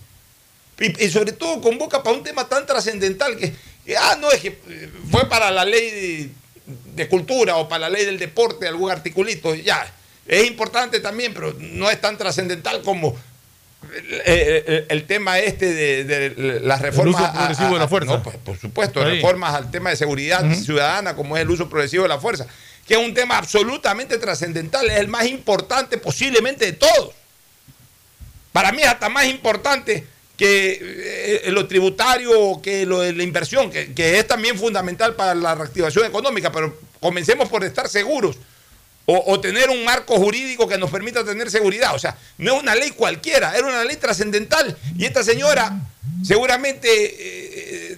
Y, 0.79 1.05
y 1.05 1.09
sobre 1.09 1.33
todo 1.33 1.59
convoca 1.61 2.01
para 2.01 2.15
un 2.15 2.23
tema 2.23 2.47
tan 2.47 2.65
trascendental 2.65 3.35
que, 3.35 3.53
que, 3.85 3.97
ah, 3.97 4.17
no, 4.21 4.31
es 4.31 4.39
que 4.39 4.47
eh, 4.69 4.89
fue 5.11 5.27
para 5.27 5.51
la 5.51 5.65
ley 5.65 5.91
de, 5.91 6.29
de 6.95 7.07
cultura 7.09 7.57
o 7.57 7.67
para 7.67 7.81
la 7.81 7.89
ley 7.89 8.05
del 8.05 8.17
deporte, 8.17 8.65
algún 8.67 8.89
articulito, 8.89 9.53
ya. 9.53 9.85
Es 10.25 10.47
importante 10.47 11.01
también, 11.01 11.33
pero 11.33 11.53
no 11.59 11.89
es 11.91 11.99
tan 11.99 12.17
trascendental 12.17 12.81
como 12.83 13.17
eh, 13.81 14.63
eh, 14.67 14.85
el 14.89 15.05
tema 15.05 15.39
este 15.39 15.73
de, 15.73 16.03
de 16.03 16.59
las 16.61 16.81
reformas. 16.81 17.15
uso 17.21 17.33
progresivo 17.33 17.73
de 17.73 17.79
la 17.79 17.87
fuerza. 17.87 18.11
no, 18.17 18.23
pues, 18.23 18.35
por 18.37 18.57
supuesto, 18.57 19.01
Ahí. 19.01 19.15
reformas 19.15 19.55
al 19.55 19.71
tema 19.71 19.89
de 19.89 19.95
seguridad 19.95 20.43
ciudadana, 20.53 21.15
como 21.15 21.37
es 21.37 21.43
el 21.43 21.49
uso 21.49 21.69
progresivo 21.69 22.03
de 22.03 22.09
la 22.09 22.19
fuerza, 22.19 22.45
que 22.85 22.95
es 22.95 22.99
un 22.99 23.13
tema 23.13 23.37
absolutamente 23.37 24.17
trascendental, 24.17 24.89
es 24.89 24.97
el 24.97 25.07
más 25.07 25.25
importante 25.27 25.97
posiblemente 25.97 26.65
de 26.65 26.73
todos. 26.73 27.11
Para 28.51 28.71
mí 28.71 28.81
es 28.81 28.87
hasta 28.87 29.09
más 29.09 29.25
importante 29.25 30.05
que 30.35 31.41
eh, 31.45 31.51
lo 31.51 31.67
tributario, 31.67 32.61
que 32.61 32.85
lo 32.85 32.99
de 32.99 33.13
la 33.13 33.23
inversión, 33.23 33.69
que, 33.71 33.93
que 33.93 34.19
es 34.19 34.27
también 34.27 34.57
fundamental 34.57 35.15
para 35.15 35.35
la 35.35 35.55
reactivación 35.55 36.05
económica, 36.05 36.51
pero 36.51 36.77
comencemos 36.99 37.49
por 37.49 37.63
estar 37.63 37.87
seguros 37.87 38.37
o, 39.11 39.39
tener 39.39 39.69
un 39.69 39.83
marco 39.83 40.15
jurídico 40.17 40.67
que 40.67 40.77
nos 40.77 40.91
permita 40.91 41.23
tener 41.23 41.49
seguridad. 41.49 41.95
O 41.95 41.99
sea, 41.99 42.17
no 42.37 42.55
es 42.55 42.61
una 42.61 42.75
ley 42.75 42.91
cualquiera, 42.91 43.57
era 43.57 43.65
una 43.65 43.83
ley 43.83 43.97
trascendental. 43.97 44.77
Y 44.97 45.05
esta 45.05 45.23
señora 45.23 45.79
seguramente 46.23 46.87
eh, 46.91 47.97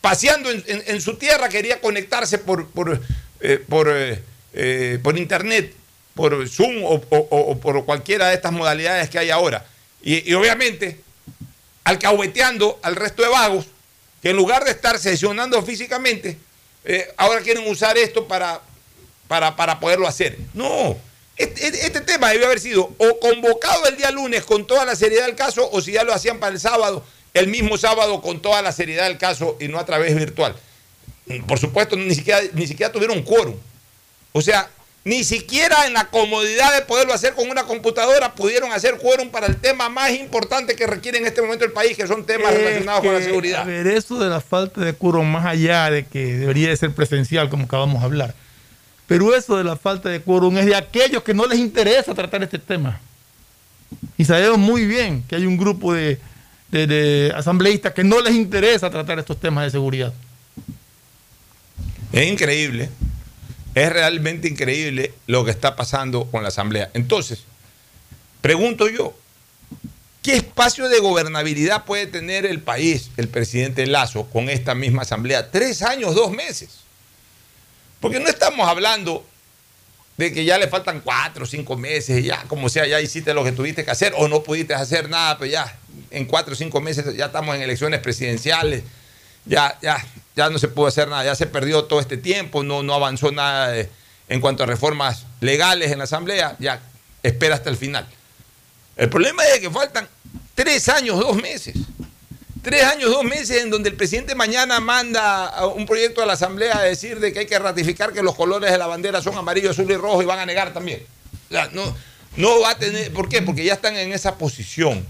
paseando 0.00 0.50
en, 0.50 1.00
su 1.00 1.16
tierra 1.16 1.48
quería 1.48 1.80
conectarse 1.80 2.38
por, 2.38 2.68
por, 2.68 3.00
eh, 3.40 3.64
por, 3.68 3.88
eh, 3.90 4.22
eh, 4.52 4.98
por 5.02 5.16
internet, 5.16 5.72
por 6.14 6.46
Zoom 6.48 6.84
o, 6.84 7.58
por 7.58 7.84
cualquiera 7.86 8.28
de 8.28 8.34
estas 8.34 8.52
modalidades 8.52 9.08
que 9.08 9.18
hay 9.18 9.30
ahora. 9.30 9.64
Y, 10.02 10.30
y 10.30 10.34
obviamente, 10.34 11.00
alcahueteando 11.84 12.80
al 12.82 12.96
resto 12.96 13.22
de 13.22 13.28
vagos, 13.28 13.66
que 14.20 14.30
en 14.30 14.36
lugar 14.36 14.64
de 14.64 14.72
estar 14.72 14.98
sesionando 14.98 15.62
físicamente, 15.62 16.36
eh, 16.84 17.10
ahora 17.16 17.40
quieren 17.40 17.66
usar 17.66 17.96
esto 17.96 18.28
para, 18.28 18.60
para, 19.28 19.56
para 19.56 19.80
poderlo 19.80 20.06
hacer. 20.06 20.38
No, 20.52 20.96
este, 21.36 21.66
este- 21.66 21.86
este 21.86 22.00
tema 22.00 22.30
debió 22.30 22.46
haber 22.46 22.60
sido 22.60 22.92
o 22.98 23.18
convocado 23.20 23.86
el 23.86 23.96
día 23.96 24.10
lunes 24.10 24.44
con 24.44 24.66
toda 24.66 24.84
la 24.84 24.94
seriedad 24.96 25.26
del 25.26 25.34
caso, 25.36 25.68
o 25.72 25.80
si 25.80 25.92
ya 25.92 26.04
lo 26.04 26.12
hacían 26.14 26.38
para 26.38 26.52
el 26.52 26.60
sábado, 26.60 27.04
el 27.32 27.48
mismo 27.48 27.76
sábado 27.76 28.20
con 28.22 28.40
toda 28.40 28.62
la 28.62 28.70
seriedad 28.72 29.08
del 29.08 29.18
caso 29.18 29.56
y 29.60 29.68
no 29.68 29.78
a 29.78 29.84
través 29.86 30.14
virtual. 30.14 30.54
Por 31.48 31.58
supuesto, 31.58 31.96
ni 31.96 32.14
siquiera, 32.14 32.40
ni 32.52 32.66
siquiera 32.66 32.92
tuvieron 32.92 33.22
quórum. 33.22 33.54
O 34.32 34.42
sea, 34.42 34.68
ni 35.04 35.24
siquiera 35.24 35.86
en 35.86 35.92
la 35.94 36.04
comodidad 36.10 36.74
de 36.74 36.82
poderlo 36.82 37.12
hacer 37.12 37.34
con 37.34 37.48
una 37.50 37.64
computadora 37.64 38.34
pudieron 38.34 38.72
hacer 38.72 38.96
quórum 38.98 39.30
para 39.30 39.46
el 39.46 39.56
tema 39.56 39.88
más 39.88 40.10
importante 40.12 40.76
que 40.76 40.86
requiere 40.86 41.18
en 41.18 41.26
este 41.26 41.42
momento 41.42 41.64
el 41.64 41.72
país, 41.72 41.96
que 41.96 42.06
son 42.06 42.24
temas 42.24 42.52
Es 42.52 42.58
relacionados 42.58 43.02
con 43.04 43.14
la 43.14 43.22
seguridad. 43.22 43.62
A 43.62 43.64
ver, 43.64 43.86
eso 43.86 44.18
de 44.18 44.28
la 44.30 44.40
falta 44.40 44.80
de 44.82 44.92
quórum, 44.94 45.26
más 45.26 45.44
allá 45.46 45.90
de 45.90 46.04
que 46.06 46.24
debería 46.36 46.68
de 46.68 46.76
ser 46.76 46.92
presencial, 46.92 47.48
como 47.50 47.64
acabamos 47.64 48.00
de 48.00 48.06
hablar. 48.06 48.34
Pero 49.06 49.34
eso 49.34 49.56
de 49.56 49.64
la 49.64 49.76
falta 49.76 50.08
de 50.08 50.20
quórum 50.20 50.56
es 50.58 50.66
de 50.66 50.74
aquellos 50.74 51.22
que 51.22 51.34
no 51.34 51.46
les 51.46 51.58
interesa 51.58 52.14
tratar 52.14 52.42
este 52.42 52.58
tema. 52.58 53.00
Y 54.16 54.24
sabemos 54.24 54.58
muy 54.58 54.86
bien 54.86 55.22
que 55.28 55.36
hay 55.36 55.46
un 55.46 55.56
grupo 55.56 55.92
de, 55.92 56.18
de- 56.70 56.86
de 56.86 57.32
asambleístas 57.36 57.92
que 57.92 58.02
no 58.02 58.20
les 58.20 58.34
interesa 58.34 58.88
tratar 58.90 59.18
estos 59.18 59.38
temas 59.38 59.64
de 59.64 59.70
seguridad. 59.70 60.12
Es 62.12 62.30
increíble, 62.30 62.88
es 63.74 63.92
realmente 63.92 64.48
increíble 64.48 65.12
lo 65.26 65.44
que 65.44 65.50
está 65.50 65.74
pasando 65.76 66.24
con 66.30 66.42
la 66.42 66.48
Asamblea. 66.48 66.90
Entonces, 66.94 67.40
pregunto 68.40 68.88
yo, 68.88 69.14
¿qué 70.22 70.36
espacio 70.36 70.88
de 70.88 71.00
gobernabilidad 71.00 71.84
puede 71.84 72.06
tener 72.06 72.46
el 72.46 72.60
país, 72.60 73.10
el 73.16 73.28
presidente 73.28 73.86
Lazo, 73.86 74.26
con 74.26 74.48
esta 74.48 74.74
misma 74.74 75.02
Asamblea? 75.02 75.50
Tres 75.50 75.82
años, 75.82 76.14
dos 76.14 76.30
meses. 76.30 76.83
Porque 78.04 78.20
no 78.20 78.28
estamos 78.28 78.68
hablando 78.68 79.26
de 80.18 80.30
que 80.30 80.44
ya 80.44 80.58
le 80.58 80.68
faltan 80.68 81.00
cuatro, 81.00 81.46
cinco 81.46 81.74
meses, 81.78 82.22
y 82.22 82.24
ya 82.24 82.42
como 82.48 82.68
sea, 82.68 82.86
ya 82.86 83.00
hiciste 83.00 83.32
lo 83.32 83.42
que 83.42 83.50
tuviste 83.50 83.82
que 83.82 83.90
hacer 83.90 84.12
o 84.18 84.28
no 84.28 84.42
pudiste 84.42 84.74
hacer 84.74 85.08
nada, 85.08 85.38
pero 85.38 85.50
ya 85.50 85.74
en 86.10 86.26
cuatro 86.26 86.52
o 86.52 86.54
cinco 86.54 86.82
meses 86.82 87.16
ya 87.16 87.24
estamos 87.24 87.56
en 87.56 87.62
elecciones 87.62 88.00
presidenciales, 88.00 88.82
ya, 89.46 89.78
ya, 89.80 90.04
ya 90.36 90.50
no 90.50 90.58
se 90.58 90.68
pudo 90.68 90.86
hacer 90.88 91.08
nada, 91.08 91.24
ya 91.24 91.34
se 91.34 91.46
perdió 91.46 91.84
todo 91.84 91.98
este 91.98 92.18
tiempo, 92.18 92.62
no, 92.62 92.82
no 92.82 92.92
avanzó 92.92 93.32
nada 93.32 93.68
de- 93.70 93.88
en 94.28 94.42
cuanto 94.42 94.64
a 94.64 94.66
reformas 94.66 95.24
legales 95.40 95.90
en 95.90 95.96
la 95.96 96.04
Asamblea, 96.04 96.56
ya 96.58 96.82
espera 97.22 97.54
hasta 97.54 97.70
el 97.70 97.78
final. 97.78 98.06
El 98.96 99.08
problema 99.08 99.46
es 99.46 99.60
que 99.60 99.70
faltan 99.70 100.06
tres 100.54 100.90
años, 100.90 101.18
dos 101.18 101.36
meses. 101.40 101.74
Tres 102.64 102.82
años, 102.84 103.10
dos 103.10 103.24
meses 103.24 103.62
en 103.62 103.68
donde 103.68 103.90
el 103.90 103.94
presidente 103.94 104.34
mañana 104.34 104.80
manda 104.80 105.66
un 105.66 105.84
proyecto 105.84 106.22
a 106.22 106.26
la 106.26 106.32
Asamblea 106.32 106.78
a 106.78 106.82
decir 106.82 107.20
de 107.20 107.30
que 107.30 107.40
hay 107.40 107.46
que 107.46 107.58
ratificar 107.58 108.14
que 108.14 108.22
los 108.22 108.34
colores 108.34 108.72
de 108.72 108.78
la 108.78 108.86
bandera 108.86 109.20
son 109.20 109.36
amarillo, 109.36 109.72
azul 109.72 109.90
y 109.90 109.96
rojo 109.96 110.22
y 110.22 110.24
van 110.24 110.38
a 110.38 110.46
negar 110.46 110.72
también. 110.72 111.02
No, 111.50 111.94
no 112.38 112.60
va 112.62 112.70
a 112.70 112.78
tener. 112.78 113.12
¿Por 113.12 113.28
qué? 113.28 113.42
Porque 113.42 113.64
ya 113.64 113.74
están 113.74 113.94
en 113.96 114.14
esa 114.14 114.38
posición. 114.38 115.06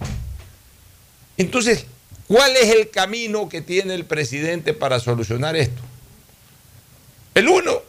Entonces, 1.36 1.86
¿cuál 2.26 2.56
es 2.56 2.74
el 2.74 2.90
camino 2.90 3.48
que 3.48 3.60
tiene 3.60 3.94
el 3.94 4.04
presidente 4.04 4.74
para 4.74 4.98
solucionar 4.98 5.54
esto? 5.54 5.80
El 7.36 7.46
uno, 7.46 7.82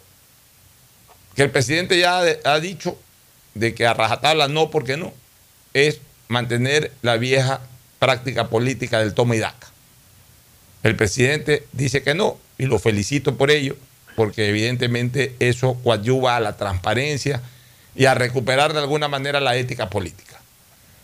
que 1.36 1.42
el 1.42 1.50
presidente 1.50 1.98
ya 1.98 2.20
ha 2.20 2.60
dicho 2.60 3.00
de 3.56 3.74
que 3.74 3.88
a 3.88 3.96
rajatabla 3.96 4.48
no, 4.48 4.70
porque 4.70 4.96
no, 4.96 5.12
es 5.74 6.02
mantener 6.28 6.92
la 7.02 7.18
vieja 7.18 7.62
práctica 8.06 8.50
política 8.50 9.00
del 9.00 9.16
toma 9.16 9.36
y 9.36 9.40
daca. 9.40 9.68
El 10.84 10.96
presidente 10.96 11.66
dice 11.72 12.04
que 12.04 12.14
no, 12.14 12.38
y 12.60 12.68
lo 12.68 12.78
felicito 12.78 13.36
por 13.36 13.50
ello, 13.50 13.76
porque 14.16 14.48
evidentemente 14.48 15.36
eso 15.40 15.76
coadyuva 15.84 16.36
a 16.36 16.40
la 16.40 16.56
transparencia 16.56 17.42
y 17.96 18.06
a 18.06 18.14
recuperar 18.14 18.74
de 18.74 18.80
alguna 18.80 19.08
manera 19.08 19.40
la 19.40 19.56
ética 19.56 19.90
política. 19.90 20.40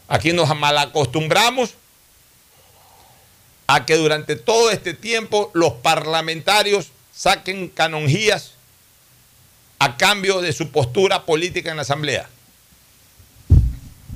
Aquí 0.09 0.31
nos 0.31 0.55
malacostumbramos 0.55 1.73
a 3.65 3.83
que 3.87 3.95
durante 3.95 4.35
todo 4.35 4.69
este 4.69 4.93
tiempo 4.93 5.49
los 5.55 5.73
parlamentarios 5.73 6.91
saquen 7.11 7.67
canonjías 7.67 8.51
a 9.79 9.97
cambio 9.97 10.39
de 10.41 10.53
su 10.53 10.69
postura 10.69 11.25
política 11.25 11.71
en 11.71 11.77
la 11.77 11.81
Asamblea. 11.81 12.29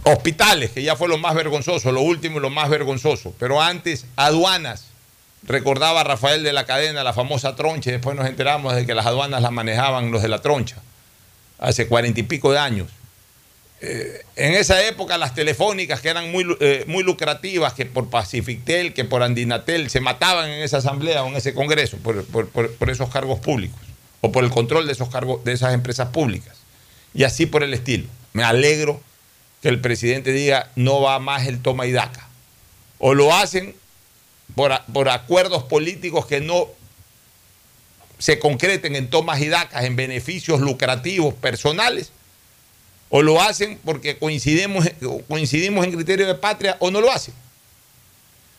Hospitales, 0.05 0.71
que 0.71 0.83
ya 0.83 0.95
fue 0.95 1.07
lo 1.07 1.17
más 1.17 1.33
vergonzoso, 1.35 1.91
lo 1.91 2.01
último 2.01 2.37
y 2.37 2.41
lo 2.41 2.49
más 2.49 2.69
vergonzoso. 2.69 3.33
Pero 3.39 3.61
antes, 3.61 4.05
aduanas. 4.15 4.85
Recordaba 5.43 6.03
Rafael 6.03 6.43
de 6.43 6.53
la 6.53 6.65
Cadena, 6.65 7.03
la 7.03 7.13
famosa 7.13 7.55
troncha, 7.55 7.91
después 7.91 8.15
nos 8.15 8.25
enteramos 8.27 8.73
de 8.75 8.85
que 8.87 8.95
las 8.95 9.05
aduanas 9.05 9.43
las 9.43 9.51
manejaban 9.51 10.09
los 10.11 10.23
de 10.23 10.27
la 10.27 10.41
troncha, 10.41 10.77
hace 11.59 11.87
cuarenta 11.87 12.19
y 12.19 12.23
pico 12.23 12.51
de 12.51 12.57
años. 12.57 12.87
Eh, 13.81 14.23
en 14.37 14.53
esa 14.55 14.83
época 14.87 15.19
las 15.19 15.35
telefónicas 15.35 16.01
que 16.01 16.09
eran 16.09 16.31
muy, 16.31 16.47
eh, 16.61 16.83
muy 16.87 17.03
lucrativas, 17.03 17.73
que 17.73 17.85
por 17.85 18.09
Pacifictel, 18.09 18.93
que 18.93 19.05
por 19.05 19.21
Andinatel, 19.21 19.91
se 19.91 19.99
mataban 19.99 20.49
en 20.49 20.63
esa 20.63 20.77
asamblea 20.77 21.23
o 21.23 21.27
en 21.27 21.35
ese 21.35 21.53
congreso 21.53 21.97
por, 21.97 22.25
por- 22.25 22.49
por- 22.49 22.71
por 22.71 22.89
esos 22.89 23.11
cargos 23.11 23.39
públicos 23.39 23.79
o 24.21 24.31
por 24.31 24.43
el 24.43 24.49
control 24.49 24.87
de 24.87 24.93
esos 24.93 25.09
cargos, 25.09 25.43
de 25.43 25.53
esas 25.53 25.75
empresas 25.75 26.07
públicas. 26.09 26.55
Y 27.13 27.23
así 27.23 27.45
por 27.45 27.61
el 27.61 27.73
estilo. 27.75 28.07
Me 28.33 28.43
alegro 28.43 28.99
que 29.65 29.69
el 29.69 29.81
presidente 29.81 30.31
diga 30.31 30.69
no 30.75 31.01
va 31.01 31.17
más 31.17 31.47
el 31.47 31.59
toma 31.59 31.87
y 31.87 31.91
daca. 31.91 32.27
O 32.99 33.15
lo 33.15 33.33
hacen 33.33 33.75
por, 34.53 34.79
por 34.93 35.09
acuerdos 35.09 35.63
políticos 35.63 36.27
que 36.27 36.39
no 36.39 36.67
se 38.19 38.37
concreten 38.37 38.95
en 38.95 39.09
tomas 39.09 39.41
y 39.41 39.47
dacas, 39.47 39.85
en 39.85 39.95
beneficios 39.95 40.59
lucrativos 40.61 41.33
personales, 41.33 42.11
o 43.09 43.23
lo 43.23 43.41
hacen 43.41 43.79
porque 43.83 44.19
coincidimos, 44.19 44.87
coincidimos 45.27 45.83
en 45.83 45.93
criterio 45.93 46.27
de 46.27 46.35
patria, 46.35 46.77
o 46.79 46.91
no 46.91 47.01
lo 47.01 47.11
hacen. 47.11 47.33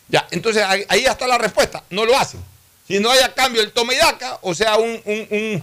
Ya, 0.09 0.27
entonces 0.33 0.65
ahí, 0.65 1.05
está 1.05 1.29
la 1.29 1.39
respuesta, 1.39 1.85
no 1.89 2.05
lo 2.05 2.19
hacen. 2.19 2.41
Si 2.89 2.99
no 2.99 3.13
hay 3.13 3.21
a 3.21 3.33
cambio 3.33 3.63
el 3.63 3.71
toma 3.71 3.95
y 3.95 3.97
daca, 3.97 4.41
o 4.43 4.57
sea, 4.57 4.77
un- 4.77 5.01
un, 5.07 5.63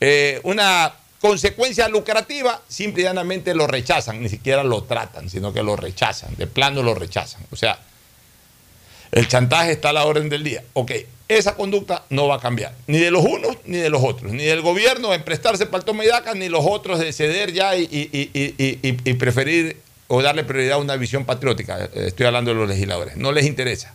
eh, 0.00 0.40
una 0.44 0.94
consecuencia 1.22 1.88
lucrativa, 1.88 2.60
simple 2.68 3.02
y 3.02 3.04
llanamente 3.04 3.54
lo 3.54 3.68
rechazan, 3.68 4.20
ni 4.20 4.28
siquiera 4.28 4.64
lo 4.64 4.82
tratan, 4.82 5.30
sino 5.30 5.52
que 5.52 5.62
lo 5.62 5.76
rechazan, 5.76 6.34
de 6.36 6.48
plano 6.48 6.82
lo 6.82 6.94
rechazan. 6.94 7.46
O 7.52 7.56
sea, 7.56 7.78
El 9.12 9.28
chantaje 9.28 9.72
está 9.72 9.90
a 9.90 9.92
la 9.92 10.04
orden 10.04 10.28
del 10.28 10.42
día. 10.42 10.64
Ok, 10.72 10.92
esa 11.28 11.54
conducta 11.54 12.04
no 12.10 12.26
va 12.26 12.36
a 12.36 12.40
cambiar, 12.40 12.74
ni 12.86 12.98
de 12.98 13.10
los 13.10 13.24
unos 13.24 13.56
ni 13.66 13.76
de 13.76 13.88
los 13.88 14.02
otros, 14.02 14.32
ni 14.32 14.42
del 14.42 14.62
gobierno 14.62 15.14
en 15.14 15.22
prestarse 15.22 15.66
para 15.66 15.78
el 15.78 15.84
toma 15.84 16.04
y 16.04 16.08
ni 16.34 16.48
los 16.48 16.64
otros 16.66 16.98
de 16.98 17.12
ceder 17.12 17.52
ya 17.52 17.76
y, 17.76 17.88
y 17.92 19.12
preferir 19.14 19.76
o 20.08 20.22
darle 20.22 20.44
prioridad 20.44 20.74
a 20.74 20.78
una 20.78 20.96
visión 20.96 21.24
patriótica. 21.24 21.88
Estoy 21.94 22.26
hablando 22.26 22.50
de 22.50 22.56
los 22.58 22.68
legisladores. 22.68 23.16
No 23.16 23.32
les 23.32 23.46
interesa. 23.46 23.94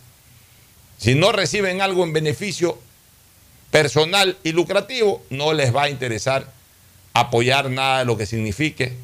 Si 0.96 1.14
no 1.14 1.30
reciben 1.30 1.82
algo 1.82 2.04
en 2.04 2.12
beneficio 2.12 2.78
personal 3.70 4.36
y 4.42 4.52
lucrativo, 4.52 5.22
no 5.30 5.52
les 5.52 5.74
va 5.74 5.84
a 5.84 5.90
interesar 5.90 6.57
apoyar 7.12 7.70
nada 7.70 8.00
de 8.00 8.04
lo 8.04 8.16
que 8.16 8.26
signifique 8.26 8.96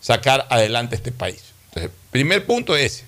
sacar 0.00 0.46
adelante 0.50 0.96
este 0.96 1.12
país. 1.12 1.42
Entonces, 1.68 1.90
primer 2.10 2.46
punto 2.46 2.76
es 2.76 3.04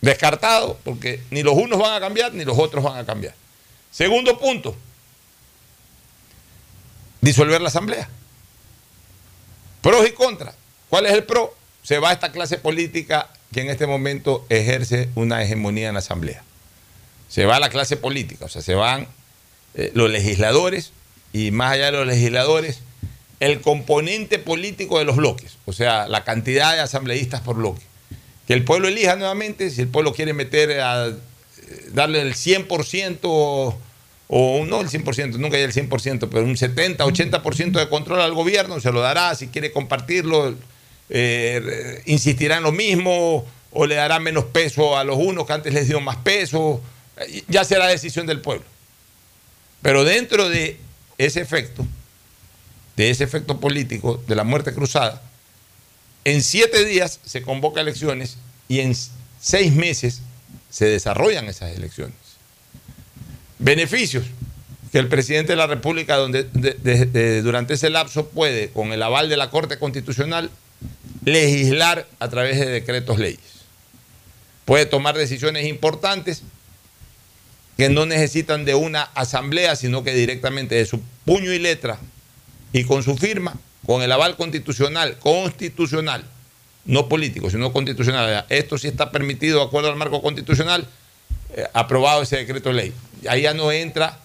descartado, 0.00 0.78
porque 0.84 1.22
ni 1.30 1.42
los 1.42 1.54
unos 1.54 1.78
van 1.78 1.94
a 1.94 2.00
cambiar 2.00 2.34
ni 2.34 2.44
los 2.44 2.58
otros 2.58 2.84
van 2.84 2.98
a 2.98 3.06
cambiar. 3.06 3.34
Segundo 3.90 4.38
punto, 4.38 4.76
disolver 7.20 7.60
la 7.60 7.68
asamblea. 7.68 8.08
Pros 9.80 10.06
y 10.06 10.12
contras. 10.12 10.54
¿Cuál 10.88 11.06
es 11.06 11.12
el 11.12 11.24
pro? 11.24 11.54
Se 11.82 11.98
va 11.98 12.12
esta 12.12 12.32
clase 12.32 12.58
política 12.58 13.28
que 13.52 13.60
en 13.60 13.68
este 13.68 13.86
momento 13.86 14.46
ejerce 14.48 15.08
una 15.14 15.42
hegemonía 15.42 15.88
en 15.88 15.94
la 15.94 16.00
asamblea. 16.00 16.42
Se 17.28 17.46
va 17.46 17.60
la 17.60 17.68
clase 17.68 17.96
política, 17.96 18.46
o 18.46 18.48
sea, 18.48 18.62
se 18.62 18.74
van 18.74 19.06
eh, 19.74 19.90
los 19.94 20.10
legisladores 20.10 20.92
y 21.32 21.50
más 21.50 21.72
allá 21.72 21.86
de 21.86 21.92
los 21.92 22.06
legisladores, 22.06 22.80
el 23.44 23.60
componente 23.60 24.38
político 24.38 24.98
de 24.98 25.04
los 25.04 25.16
bloques, 25.16 25.58
o 25.66 25.72
sea, 25.72 26.08
la 26.08 26.24
cantidad 26.24 26.72
de 26.72 26.80
asambleístas 26.80 27.42
por 27.42 27.56
bloque. 27.56 27.82
Que 28.46 28.54
el 28.54 28.64
pueblo 28.64 28.88
elija 28.88 29.16
nuevamente, 29.16 29.70
si 29.70 29.82
el 29.82 29.88
pueblo 29.88 30.14
quiere 30.14 30.32
meter 30.32 30.80
a 30.80 31.08
eh, 31.08 31.14
darle 31.92 32.22
el 32.22 32.34
100% 32.34 33.18
o 34.28 34.64
no 34.66 34.80
el 34.80 34.88
100%, 34.88 35.36
nunca 35.36 35.56
hay 35.56 35.62
el 35.62 35.72
100%, 35.72 36.28
pero 36.30 36.44
un 36.44 36.56
70, 36.56 37.04
80% 37.04 37.72
de 37.72 37.88
control 37.88 38.22
al 38.22 38.32
gobierno, 38.32 38.80
se 38.80 38.90
lo 38.90 39.00
dará, 39.00 39.34
si 39.34 39.48
quiere 39.48 39.72
compartirlo, 39.72 40.54
eh, 41.10 42.02
insistirá 42.06 42.56
en 42.56 42.62
lo 42.62 42.72
mismo 42.72 43.44
o 43.72 43.86
le 43.86 43.96
dará 43.96 44.20
menos 44.20 44.44
peso 44.44 44.96
a 44.96 45.04
los 45.04 45.18
unos 45.18 45.46
que 45.46 45.52
antes 45.52 45.74
les 45.74 45.86
dio 45.88 46.00
más 46.00 46.16
peso, 46.16 46.80
ya 47.48 47.64
será 47.64 47.88
decisión 47.88 48.26
del 48.26 48.40
pueblo. 48.40 48.64
Pero 49.82 50.04
dentro 50.04 50.48
de 50.48 50.78
ese 51.18 51.42
efecto, 51.42 51.86
de 52.96 53.10
ese 53.10 53.24
efecto 53.24 53.60
político 53.60 54.22
de 54.26 54.34
la 54.34 54.44
muerte 54.44 54.72
cruzada, 54.72 55.22
en 56.24 56.42
siete 56.42 56.84
días 56.84 57.20
se 57.24 57.42
convoca 57.42 57.80
elecciones 57.80 58.36
y 58.68 58.80
en 58.80 58.96
seis 59.40 59.72
meses 59.74 60.20
se 60.70 60.86
desarrollan 60.86 61.48
esas 61.48 61.76
elecciones. 61.76 62.16
Beneficios 63.58 64.24
que 64.90 64.98
el 64.98 65.08
presidente 65.08 65.52
de 65.52 65.56
la 65.56 65.66
República 65.66 66.16
durante 66.16 67.74
ese 67.74 67.90
lapso 67.90 68.28
puede, 68.28 68.70
con 68.70 68.92
el 68.92 69.02
aval 69.02 69.28
de 69.28 69.36
la 69.36 69.50
Corte 69.50 69.78
Constitucional, 69.78 70.50
legislar 71.24 72.06
a 72.20 72.28
través 72.28 72.58
de 72.58 72.66
decretos 72.66 73.18
leyes. 73.18 73.40
Puede 74.64 74.86
tomar 74.86 75.16
decisiones 75.16 75.66
importantes 75.66 76.42
que 77.76 77.88
no 77.88 78.06
necesitan 78.06 78.64
de 78.64 78.74
una 78.74 79.02
asamblea, 79.02 79.76
sino 79.76 80.04
que 80.04 80.14
directamente 80.14 80.76
de 80.76 80.86
su 80.86 81.00
puño 81.24 81.52
y 81.52 81.58
letra 81.58 81.98
y 82.74 82.82
con 82.82 83.04
su 83.04 83.16
firma, 83.16 83.54
con 83.86 84.02
el 84.02 84.10
aval 84.10 84.36
constitucional, 84.36 85.16
constitucional, 85.20 86.24
no 86.86 87.08
político, 87.08 87.48
sino 87.48 87.72
constitucional. 87.72 88.46
Esto 88.48 88.76
sí 88.76 88.88
está 88.88 89.12
permitido 89.12 89.60
de 89.60 89.66
acuerdo 89.66 89.90
al 89.90 89.96
marco 89.96 90.20
constitucional, 90.20 90.84
eh, 91.54 91.68
aprobado 91.72 92.22
ese 92.22 92.36
decreto 92.36 92.70
de 92.70 92.74
ley. 92.74 92.92
Ahí 93.28 93.42
ya 93.42 93.54
no 93.54 93.70
entra 93.70 94.18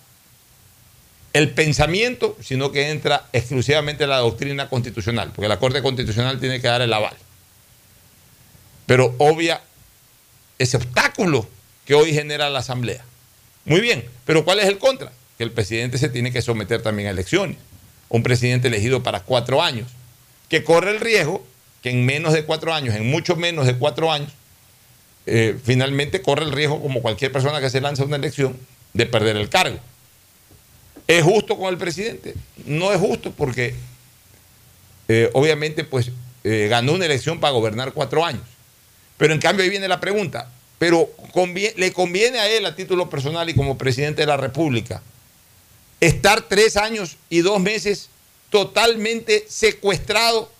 el 1.33 1.51
pensamiento, 1.51 2.35
sino 2.41 2.71
que 2.71 2.89
entra 2.89 3.27
exclusivamente 3.33 4.07
la 4.07 4.17
doctrina 4.17 4.67
constitucional, 4.67 5.31
porque 5.35 5.47
la 5.47 5.59
Corte 5.59 5.83
Constitucional 5.83 6.39
tiene 6.39 6.59
que 6.59 6.67
dar 6.67 6.81
el 6.81 6.91
aval. 6.91 7.15
Pero 8.87 9.13
obvia 9.19 9.61
ese 10.57 10.77
obstáculo 10.77 11.47
que 11.85 11.93
hoy 11.93 12.13
genera 12.15 12.49
la 12.49 12.59
Asamblea. 12.59 13.05
Muy 13.65 13.79
bien, 13.79 14.05
pero 14.25 14.43
¿cuál 14.43 14.59
es 14.59 14.65
el 14.65 14.79
contra? 14.79 15.11
Que 15.37 15.43
el 15.43 15.51
presidente 15.51 15.99
se 15.99 16.09
tiene 16.09 16.31
que 16.31 16.41
someter 16.41 16.81
también 16.81 17.09
a 17.09 17.11
elecciones. 17.11 17.68
Un 18.10 18.24
presidente 18.24 18.68
elegido 18.68 19.03
para 19.03 19.22
cuatro 19.22 19.62
años, 19.62 19.88
que 20.49 20.64
corre 20.64 20.91
el 20.91 20.99
riesgo 20.99 21.45
que 21.82 21.91
en 21.91 22.05
menos 22.05 22.34
de 22.34 22.43
cuatro 22.43 22.74
años, 22.74 22.95
en 22.95 23.10
mucho 23.10 23.36
menos 23.36 23.66
de 23.66 23.76
cuatro 23.76 24.12
años, 24.12 24.32
eh, 25.26 25.57
finalmente 25.64 26.22
corre 26.22 26.43
el 26.43 26.51
riesgo, 26.51 26.82
como 26.82 27.01
cualquier 27.01 27.32
persona 27.32 27.62
que 27.62 27.70
se 27.70 27.82
lanza 27.82 28.03
a 28.03 28.05
una 28.05 28.18
elección, 28.18 28.57
de 28.93 29.05
perder 29.05 29.38
el 29.38 29.49
cargo. 29.49 29.78
¿Es 31.07 31.24
justo 31.24 31.57
con 31.57 31.70
el 31.70 31.78
presidente? 31.78 32.36
No 32.66 32.91
es 32.91 32.99
justo 32.99 33.32
porque 33.32 33.76
eh, 35.07 35.30
obviamente 35.34 35.84
pues 35.84 36.12
eh, 36.43 36.68
ganó 36.70 36.93
una 36.93 37.05
elección 37.05 37.39
para 37.39 37.53
gobernar 37.53 37.93
cuatro 37.93 38.26
años. 38.26 38.43
Pero 39.18 39.34
en 39.34 39.39
cambio 39.39 39.64
ahí 39.64 39.70
viene 39.70 39.88
la 39.88 39.99
pregunta, 39.99 40.51
pero 40.78 41.10
le 41.76 41.93
conviene 41.93 42.39
a 42.39 42.49
él 42.49 42.66
a 42.66 42.76
título 42.76 43.10
personal 43.10 43.49
y 43.49 43.53
como 43.53 43.78
presidente 43.78 44.22
de 44.22 44.28
la 44.28 44.38
República 44.38 45.01
estar 45.99 46.41
tres 46.43 46.77
años 46.77 47.17
y 47.29 47.39
dos 47.41 47.59
meses 47.59 48.09
totalmente 48.49 49.45
secuestrado 49.47 50.51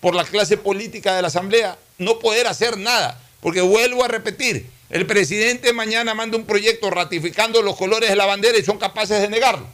por 0.00 0.14
la 0.14 0.24
clase 0.24 0.56
política 0.56 1.14
de 1.14 1.22
la 1.22 1.28
Asamblea, 1.28 1.78
no 1.98 2.18
poder 2.18 2.46
hacer 2.46 2.78
nada, 2.78 3.20
porque 3.40 3.60
vuelvo 3.60 4.04
a 4.04 4.08
repetir, 4.08 4.66
el 4.88 5.06
presidente 5.06 5.72
mañana 5.72 6.14
manda 6.14 6.36
un 6.36 6.46
proyecto 6.46 6.90
ratificando 6.90 7.62
los 7.62 7.76
colores 7.76 8.10
de 8.10 8.16
la 8.16 8.26
bandera 8.26 8.58
y 8.58 8.64
son 8.64 8.78
capaces 8.78 9.20
de 9.20 9.28
negarlo, 9.28 9.66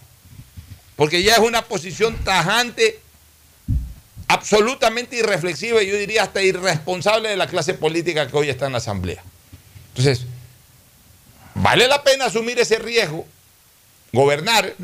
porque 0.96 1.22
ya 1.22 1.34
es 1.34 1.38
una 1.38 1.64
posición 1.64 2.16
tajante, 2.24 3.00
absolutamente 4.28 5.16
irreflexiva 5.16 5.82
y 5.82 5.86
yo 5.86 5.96
diría 5.96 6.24
hasta 6.24 6.42
irresponsable 6.42 7.28
de 7.28 7.36
la 7.36 7.46
clase 7.46 7.74
política 7.74 8.26
que 8.26 8.36
hoy 8.36 8.50
está 8.50 8.66
en 8.66 8.72
la 8.72 8.78
Asamblea. 8.78 9.22
Entonces, 9.90 10.26
vale 11.54 11.86
la 11.86 12.02
pena 12.02 12.26
asumir 12.26 12.58
ese 12.58 12.78
riesgo, 12.78 13.26
gobernar 14.12 14.74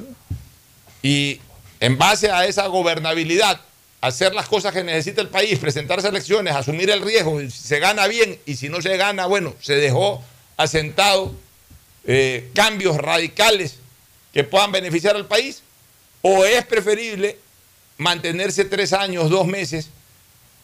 y 1.02 1.40
en 1.80 1.98
base 1.98 2.30
a 2.30 2.46
esa 2.46 2.66
gobernabilidad, 2.68 3.60
hacer 4.00 4.34
las 4.34 4.48
cosas 4.48 4.72
que 4.72 4.84
necesita 4.84 5.20
el 5.20 5.28
país, 5.28 5.58
presentarse 5.58 6.06
a 6.06 6.10
elecciones, 6.10 6.54
asumir 6.54 6.90
el 6.90 7.02
riesgo, 7.02 7.40
si 7.40 7.50
se 7.50 7.78
gana 7.78 8.06
bien 8.06 8.38
y 8.46 8.56
si 8.56 8.68
no 8.68 8.80
se 8.82 8.96
gana, 8.96 9.26
bueno, 9.26 9.54
se 9.60 9.74
dejó 9.74 10.22
asentado 10.56 11.34
eh, 12.04 12.50
cambios 12.54 12.96
radicales 12.96 13.76
que 14.32 14.44
puedan 14.44 14.72
beneficiar 14.72 15.16
al 15.16 15.26
país, 15.26 15.62
o 16.20 16.44
es 16.44 16.64
preferible 16.64 17.38
mantenerse 17.96 18.64
tres 18.64 18.92
años, 18.92 19.30
dos 19.30 19.46
meses 19.46 19.88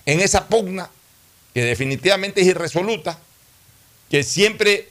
en 0.06 0.20
esa 0.20 0.46
pugna 0.46 0.90
que 1.54 1.64
definitivamente 1.64 2.40
es 2.40 2.46
irresoluta, 2.46 3.18
que 4.10 4.22
siempre, 4.22 4.88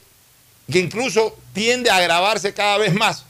que 0.70 0.78
incluso 0.78 1.38
tiende 1.52 1.90
a 1.90 1.96
agravarse 1.96 2.52
cada 2.52 2.78
vez 2.78 2.94
más 2.94 3.24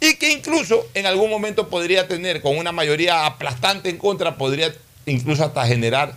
y 0.00 0.14
que 0.16 0.32
incluso 0.32 0.86
en 0.94 1.06
algún 1.06 1.30
momento 1.30 1.68
podría 1.68 2.06
tener, 2.06 2.42
con 2.42 2.56
una 2.58 2.72
mayoría 2.72 3.26
aplastante 3.26 3.88
en 3.88 3.98
contra, 3.98 4.36
podría 4.36 4.74
incluso 5.06 5.44
hasta 5.44 5.66
generar 5.66 6.16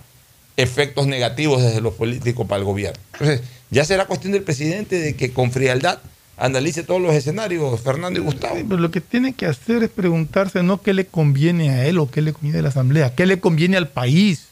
efectos 0.58 1.08
negativos 1.08 1.62
desde 1.62 1.82
los 1.82 1.94
políticos 1.94 2.46
para 2.48 2.60
el 2.60 2.66
gobierno. 2.66 3.00
Entonces, 3.14 3.42
ya 3.70 3.86
será 3.86 4.06
cuestión 4.06 4.34
del 4.34 4.44
presidente 4.44 5.00
de 5.00 5.16
que 5.16 5.32
con 5.32 5.52
frialdad 5.52 6.00
analice 6.40 6.84
todos 6.84 7.02
los 7.02 7.14
escenarios, 7.14 7.80
Fernando 7.82 8.20
y 8.20 8.24
Gustavo. 8.24 8.56
pero 8.68 8.82
lo 8.82 8.92
que 8.92 9.02
tiene 9.02 9.34
que 9.34 9.46
hacer 9.46 9.84
es 9.84 9.90
preguntarse 9.90 10.64
no 10.64 10.82
qué 10.82 10.94
le 10.94 11.06
conviene 11.06 11.70
a 11.70 11.86
él 11.86 12.00
o 12.00 12.10
qué 12.10 12.22
le 12.22 12.34
conviene 12.34 12.60
a 12.60 12.62
la 12.64 12.70
Asamblea, 12.70 13.14
qué 13.14 13.26
le 13.26 13.40
conviene 13.40 13.78
al 13.78 13.90
país. 13.90 14.48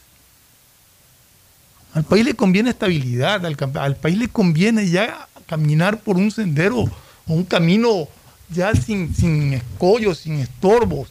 Al 1.94 2.04
país 2.04 2.24
le 2.24 2.34
conviene 2.34 2.70
estabilidad, 2.70 3.44
al, 3.44 3.96
país 3.96 4.18
le 4.18 4.28
conviene 4.28 4.88
ya 4.88 5.26
caminar 5.46 6.00
por 6.00 6.16
un 6.16 6.30
sendero 6.30 6.80
o 6.80 7.32
un 7.32 7.44
camino 7.44 8.08
ya 8.50 8.74
sin, 8.74 9.14
sin 9.14 9.54
escollos, 9.54 10.18
sin 10.18 10.38
estorbos. 10.38 11.08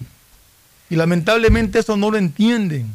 Y 0.90 0.96
lamentablemente 0.96 1.80
eso 1.80 1.98
no 1.98 2.12
lo 2.12 2.18
entienden. 2.18 2.92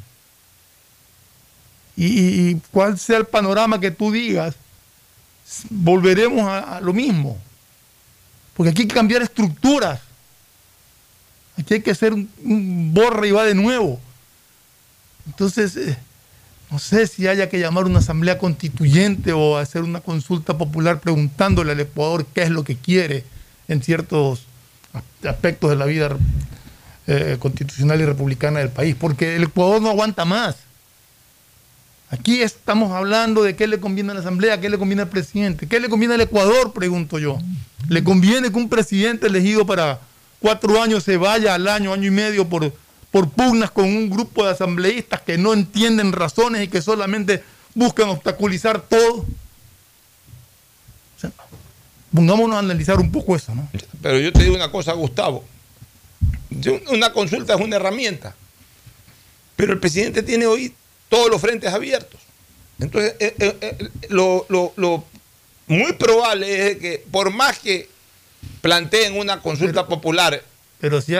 Y, 1.96 2.54
cuál 2.70 2.98
sea 2.98 3.18
el 3.18 3.26
panorama 3.26 3.78
que 3.78 3.90
tú 3.90 4.10
digas, 4.10 4.54
volveremos 5.70 6.48
a, 6.48 6.80
lo 6.80 6.92
mismo. 6.92 7.38
Porque 8.54 8.70
aquí 8.70 8.82
hay 8.82 8.88
que 8.88 8.94
cambiar 8.94 9.22
estructuras. 9.22 10.00
Aquí 11.56 11.74
hay 11.74 11.82
que 11.82 11.90
hacer 11.90 12.14
un, 12.14 12.30
un 12.42 12.94
borra 12.94 13.26
y 13.26 13.30
va 13.30 13.44
de 13.44 13.54
nuevo. 13.54 14.00
Entonces, 15.26 15.76
eh, 15.76 15.98
no 16.70 16.78
sé 16.78 17.06
si 17.06 17.28
haya 17.28 17.50
que 17.50 17.60
llamar 17.60 17.84
una 17.84 17.98
asamblea 17.98 18.38
constituyente 18.38 19.32
o 19.32 19.58
hacer 19.58 19.82
una 19.82 20.00
consulta 20.00 20.56
popular 20.56 21.00
preguntándole 21.00 21.72
al 21.72 21.80
Ecuador 21.80 22.26
qué 22.34 22.42
es 22.42 22.50
lo 22.50 22.64
que 22.64 22.76
quiere 22.76 23.24
en 23.68 23.82
ciertos 23.82 24.46
aspectos 25.24 25.70
de 25.70 25.76
la 25.76 25.86
vida 25.86 26.16
eh, 27.06 27.36
constitucional 27.40 28.00
y 28.00 28.04
republicana 28.04 28.60
del 28.60 28.70
país, 28.70 28.94
porque 28.98 29.36
el 29.36 29.44
Ecuador 29.44 29.80
no 29.80 29.90
aguanta 29.90 30.24
más. 30.24 30.56
Aquí 32.10 32.42
estamos 32.42 32.92
hablando 32.92 33.42
de 33.42 33.56
qué 33.56 33.66
le 33.66 33.80
conviene 33.80 34.10
a 34.10 34.14
la 34.14 34.20
Asamblea, 34.20 34.60
qué 34.60 34.68
le 34.68 34.76
conviene 34.76 35.02
al 35.02 35.08
presidente, 35.08 35.66
qué 35.66 35.80
le 35.80 35.88
conviene 35.88 36.14
al 36.14 36.20
Ecuador, 36.20 36.72
pregunto 36.72 37.18
yo. 37.18 37.38
¿Le 37.88 38.04
conviene 38.04 38.50
que 38.50 38.56
un 38.58 38.68
presidente 38.68 39.28
elegido 39.28 39.64
para 39.64 39.98
cuatro 40.38 40.82
años 40.82 41.04
se 41.04 41.16
vaya 41.16 41.54
al 41.54 41.66
año, 41.68 41.92
año 41.92 42.08
y 42.08 42.10
medio 42.10 42.48
por, 42.48 42.72
por 43.10 43.30
pugnas 43.30 43.70
con 43.70 43.86
un 43.86 44.10
grupo 44.10 44.44
de 44.44 44.50
asambleístas 44.50 45.22
que 45.22 45.38
no 45.38 45.54
entienden 45.54 46.12
razones 46.12 46.62
y 46.64 46.68
que 46.68 46.82
solamente 46.82 47.42
buscan 47.74 48.10
obstaculizar 48.10 48.82
todo? 48.82 49.24
Pongámonos 52.14 52.56
a 52.56 52.58
analizar 52.58 52.98
un 52.98 53.10
poco 53.10 53.34
eso, 53.34 53.54
¿no? 53.54 53.68
Pero 54.02 54.18
yo 54.18 54.32
te 54.32 54.42
digo 54.42 54.54
una 54.54 54.70
cosa, 54.70 54.92
Gustavo. 54.92 55.44
Una 56.90 57.12
consulta 57.12 57.54
es 57.54 57.60
una 57.60 57.76
herramienta. 57.76 58.34
Pero 59.56 59.72
el 59.72 59.80
presidente 59.80 60.22
tiene 60.22 60.46
hoy 60.46 60.74
todos 61.08 61.30
los 61.30 61.40
frentes 61.40 61.72
abiertos. 61.72 62.20
Entonces, 62.78 63.14
eh, 63.20 63.34
eh, 63.38 63.56
eh, 63.60 63.88
lo, 64.08 65.04
muy 65.66 65.92
probable 65.92 66.70
es 66.70 66.76
que 66.78 67.04
por 67.10 67.30
más 67.30 67.58
que 67.58 67.88
planteen 68.60 69.16
una 69.16 69.40
consulta 69.40 69.86
popular, 69.86 70.42
pero 70.80 71.00
si 71.00 71.14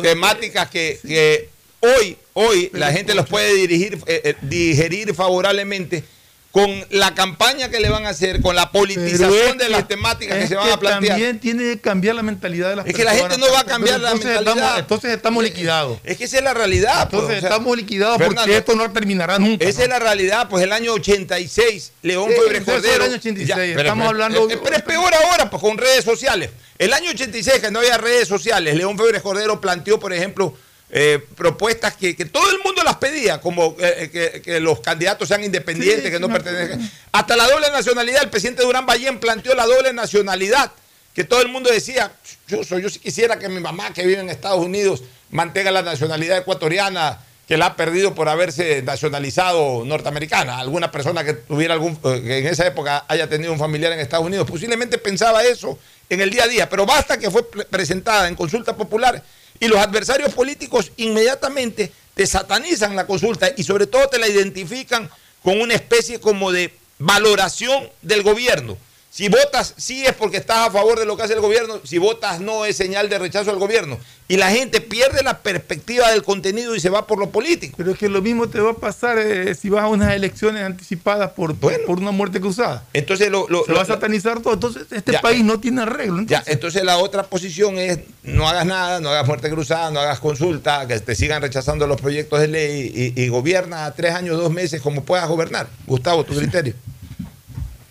temáticas 0.00 0.70
que, 0.70 1.50
hoy, 1.80 2.16
hoy 2.34 2.70
la 2.72 2.92
gente 2.92 3.14
los 3.14 3.26
puede 3.26 3.54
dirigir, 3.54 3.98
digerir 4.42 5.12
favorablemente, 5.14 6.04
con 6.50 6.70
la 6.90 7.14
campaña 7.14 7.68
que 7.68 7.78
le 7.78 7.90
van 7.90 8.06
a 8.06 8.10
hacer, 8.10 8.40
con 8.40 8.56
la 8.56 8.72
politización 8.72 9.58
de 9.58 9.68
las 9.68 9.86
temáticas 9.86 10.38
que 10.38 10.46
se 10.46 10.54
van 10.54 10.70
a 10.70 10.78
plantear. 10.78 11.12
También 11.12 11.38
tiene 11.40 11.64
que 11.64 11.80
cambiar 11.80 12.14
la 12.14 12.22
mentalidad 12.22 12.70
de 12.70 12.76
las 12.76 12.84
personas. 12.86 13.06
Es 13.06 13.14
que 13.14 13.22
la 13.22 13.28
gente 13.28 13.46
no 13.46 13.52
va 13.52 13.60
a 13.60 13.64
cambiar 13.64 14.00
la 14.00 14.14
mentalidad. 14.14 14.40
Estamos, 14.40 14.78
entonces 14.78 15.12
estamos 15.12 15.44
liquidados. 15.44 15.98
Es 16.04 16.16
que 16.16 16.24
esa 16.24 16.38
es 16.38 16.44
la 16.44 16.54
realidad. 16.54 17.08
Pues, 17.10 17.22
entonces 17.22 17.44
estamos 17.44 17.76
liquidados 17.76 18.20
porque 18.22 18.56
esto 18.56 18.74
no 18.74 18.90
terminará 18.90 19.38
nunca. 19.38 19.64
Esa 19.66 19.82
es 19.82 19.88
la 19.88 19.98
realidad. 19.98 20.48
Pues 20.48 20.64
el 20.64 20.72
año 20.72 20.94
86, 20.94 21.92
León 22.02 22.30
Febre 22.30 22.64
Cordero. 22.64 22.96
El 22.96 23.10
año 23.10 23.16
86. 23.16 23.76
estamos 23.76 24.08
hablando. 24.08 24.48
Pero, 24.48 24.76
es 24.76 24.82
peor 24.82 25.12
ahora, 25.14 25.50
pues 25.50 25.60
con 25.60 25.76
redes 25.76 26.04
sociales. 26.04 26.50
El 26.78 26.92
año 26.92 27.10
86, 27.10 27.60
que 27.60 27.70
no 27.70 27.80
había 27.80 27.98
redes 27.98 28.26
sociales, 28.26 28.74
León 28.74 28.96
Febre 28.96 29.20
Cordero 29.20 29.60
planteó, 29.60 29.98
por 29.98 30.12
ejemplo, 30.12 30.54
eh, 30.90 31.22
propuestas 31.36 31.94
que, 31.96 32.14
todo 32.24 32.50
el 32.50 32.58
mundo 32.64 32.82
las 32.82 32.96
pedía, 32.96 33.40
como 33.40 33.76
eh, 33.78 34.40
que, 34.42 34.60
los 34.60 34.80
candidatos 34.80 35.28
sean 35.28 35.44
independientes, 35.44 36.10
que 36.10 36.18
no 36.18 36.28
pertenezcan. 36.28 36.90
Hasta 37.12 37.36
la 37.36 37.46
doble 37.46 37.70
nacionalidad, 37.70 38.22
el 38.22 38.30
presidente 38.30 38.62
Durán 38.62 38.86
Ballén 38.86 39.20
planteó 39.20 39.54
la 39.54 39.66
doble 39.66 39.92
nacionalidad, 39.92 40.72
que 41.14 41.24
todo 41.24 41.42
el 41.42 41.48
mundo 41.48 41.70
decía, 41.70 42.12
yo, 42.46 42.62
yo 42.62 42.88
sí 42.88 43.00
quisiera 43.00 43.38
que 43.38 43.48
mi 43.48 43.60
mamá 43.60 43.92
que 43.92 44.06
vive 44.06 44.20
en 44.20 44.30
Estados 44.30 44.64
Unidos 44.64 45.02
mantenga 45.30 45.70
la 45.70 45.82
nacionalidad 45.82 46.38
ecuatoriana 46.38 47.18
que 47.48 47.56
la 47.56 47.66
ha 47.66 47.76
perdido 47.76 48.14
por 48.14 48.28
haberse 48.28 48.82
nacionalizado 48.82 49.82
norteamericana. 49.86 50.58
Alguna 50.58 50.92
persona 50.92 51.24
que 51.24 51.32
tuviera 51.32 51.72
algún, 51.72 51.98
eh, 52.04 52.22
que 52.22 52.38
en 52.38 52.46
esa 52.46 52.66
época 52.66 53.06
haya 53.08 53.26
tenido 53.26 53.52
un 53.52 53.58
familiar 53.58 53.90
en 53.90 54.00
Estados 54.00 54.26
Unidos, 54.26 54.46
posiblemente 54.48 54.98
pensaba 54.98 55.42
eso 55.42 55.78
en 56.10 56.20
el 56.20 56.30
día 56.30 56.44
a 56.44 56.46
día, 56.48 56.68
pero 56.68 56.84
basta 56.84 57.18
que 57.18 57.30
fue 57.30 57.48
presentada 57.50 58.28
en 58.28 58.34
consulta 58.34 58.76
popular 58.76 59.22
y 59.60 59.68
los 59.68 59.78
adversarios 59.78 60.32
políticos 60.34 60.92
inmediatamente 60.96 61.92
te 62.14 62.26
satanizan 62.26 62.96
la 62.96 63.06
consulta 63.06 63.50
y 63.56 63.62
sobre 63.62 63.86
todo 63.86 64.08
te 64.08 64.18
la 64.18 64.28
identifican 64.28 65.08
con 65.42 65.60
una 65.60 65.74
especie 65.74 66.20
como 66.20 66.50
de 66.52 66.72
valoración 66.98 67.88
del 68.02 68.22
gobierno. 68.22 68.76
Si 69.18 69.28
votas 69.28 69.74
sí 69.76 70.06
es 70.06 70.12
porque 70.12 70.36
estás 70.36 70.68
a 70.68 70.70
favor 70.70 70.96
de 70.96 71.04
lo 71.04 71.16
que 71.16 71.24
hace 71.24 71.32
el 71.32 71.40
gobierno, 71.40 71.80
si 71.82 71.98
votas 71.98 72.40
no 72.40 72.64
es 72.64 72.76
señal 72.76 73.08
de 73.08 73.18
rechazo 73.18 73.50
al 73.50 73.58
gobierno. 73.58 73.98
Y 74.28 74.36
la 74.36 74.48
gente 74.52 74.80
pierde 74.80 75.24
la 75.24 75.38
perspectiva 75.38 76.08
del 76.12 76.22
contenido 76.22 76.76
y 76.76 76.78
se 76.78 76.88
va 76.88 77.04
por 77.08 77.18
lo 77.18 77.30
político. 77.30 77.74
Pero 77.76 77.90
es 77.90 77.98
que 77.98 78.08
lo 78.08 78.22
mismo 78.22 78.48
te 78.48 78.60
va 78.60 78.70
a 78.70 78.74
pasar 78.74 79.18
eh, 79.18 79.56
si 79.56 79.70
vas 79.70 79.82
a 79.82 79.88
unas 79.88 80.14
elecciones 80.14 80.62
anticipadas 80.62 81.32
por, 81.32 81.56
por 81.56 81.98
una 81.98 82.12
muerte 82.12 82.40
cruzada. 82.40 82.84
Entonces 82.92 83.28
lo, 83.28 83.48
se 83.66 83.72
va 83.72 83.82
a 83.82 83.86
satanizar 83.86 84.40
todo. 84.40 84.54
Entonces 84.54 84.86
este 84.92 85.18
país 85.18 85.44
no 85.44 85.58
tiene 85.58 85.82
arreglo. 85.82 86.20
Entonces. 86.20 86.46
Ya, 86.46 86.52
entonces 86.52 86.84
la 86.84 86.98
otra 86.98 87.24
posición 87.24 87.76
es 87.76 87.98
no 88.22 88.48
hagas 88.48 88.66
nada, 88.66 89.00
no 89.00 89.08
hagas 89.08 89.26
muerte 89.26 89.50
cruzada, 89.50 89.90
no 89.90 89.98
hagas 89.98 90.20
consulta, 90.20 90.86
que 90.86 91.00
te 91.00 91.16
sigan 91.16 91.42
rechazando 91.42 91.88
los 91.88 92.00
proyectos 92.00 92.38
de 92.38 92.46
ley 92.46 93.14
y, 93.16 93.28
gobierna 93.30 93.92
tres 93.96 94.14
años, 94.14 94.36
dos 94.36 94.52
meses 94.52 94.80
como 94.80 95.02
puedas 95.02 95.28
gobernar. 95.28 95.66
Gustavo, 95.88 96.22
tu 96.22 96.36
criterio. 96.36 96.74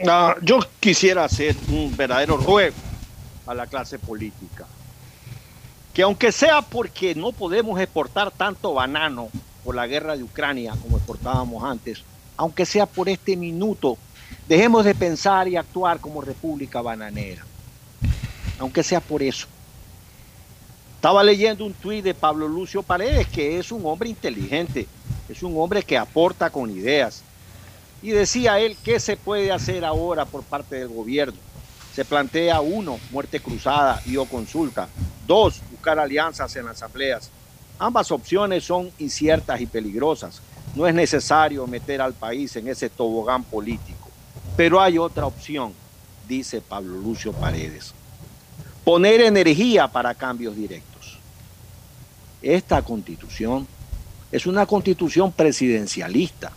Ah, 0.05 0.35
yo 0.43 0.59
quisiera 0.79 1.23
hacer 1.23 1.55
un 1.69 1.95
verdadero 1.95 2.37
ruego 2.37 2.75
a 3.47 3.53
la 3.55 3.65
clase 3.65 3.97
política. 3.97 4.67
Que 5.93 6.03
aunque 6.03 6.31
sea 6.31 6.61
porque 6.61 7.15
no 7.15 7.31
podemos 7.31 7.79
exportar 7.79 8.29
tanto 8.29 8.73
banano 8.73 9.29
por 9.63 9.75
la 9.75 9.87
guerra 9.87 10.15
de 10.15 10.23
Ucrania 10.23 10.75
como 10.81 10.97
exportábamos 10.97 11.63
antes, 11.63 12.03
aunque 12.35 12.65
sea 12.65 12.85
por 12.85 13.09
este 13.09 13.35
minuto, 13.35 13.97
dejemos 14.47 14.85
de 14.85 14.93
pensar 14.93 15.47
y 15.47 15.55
actuar 15.55 15.99
como 15.99 16.21
república 16.21 16.81
bananera. 16.81 17.43
Aunque 18.59 18.83
sea 18.83 18.99
por 18.99 19.23
eso. 19.23 19.47
Estaba 20.95 21.23
leyendo 21.23 21.65
un 21.65 21.73
tuit 21.73 22.03
de 22.03 22.13
Pablo 22.13 22.47
Lucio 22.47 22.83
Paredes, 22.83 23.27
que 23.27 23.57
es 23.57 23.71
un 23.71 23.83
hombre 23.85 24.09
inteligente, 24.09 24.87
es 25.27 25.41
un 25.41 25.59
hombre 25.59 25.81
que 25.81 25.97
aporta 25.97 26.51
con 26.51 26.69
ideas 26.69 27.23
y 28.01 28.11
decía 28.11 28.59
él, 28.59 28.77
¿qué 28.83 28.99
se 28.99 29.17
puede 29.17 29.51
hacer 29.51 29.83
ahora 29.83 30.25
por 30.25 30.43
parte 30.43 30.75
del 30.75 30.89
gobierno? 30.89 31.37
Se 31.95 32.05
plantea 32.05 32.61
uno, 32.61 32.99
muerte 33.11 33.39
cruzada 33.39 34.01
y 34.05 34.17
o 34.17 34.25
consulta. 34.25 34.87
Dos, 35.25 35.61
buscar 35.71 35.97
alianzas 35.97 36.55
en 36.55 36.65
las 36.65 36.77
asambleas. 36.77 37.31
Ambas 37.79 38.11
opciones 38.11 38.63
son 38.63 38.91
inciertas 38.99 39.59
y 39.61 39.65
peligrosas. 39.65 40.41
No 40.75 40.85
es 40.85 40.93
necesario 40.93 41.65
meter 41.65 42.01
al 42.01 42.13
país 42.13 42.55
en 42.55 42.67
ese 42.67 42.89
tobogán 42.89 43.43
político. 43.43 44.09
Pero 44.55 44.79
hay 44.79 44.97
otra 44.97 45.25
opción, 45.25 45.73
dice 46.27 46.61
Pablo 46.61 46.97
Lucio 46.99 47.33
Paredes. 47.33 47.93
Poner 48.83 49.21
energía 49.21 49.87
para 49.87 50.13
cambios 50.13 50.55
directos. 50.55 51.17
Esta 52.43 52.83
constitución 52.83 53.67
es 54.31 54.45
una 54.45 54.67
constitución 54.67 55.31
presidencialista 55.31 56.51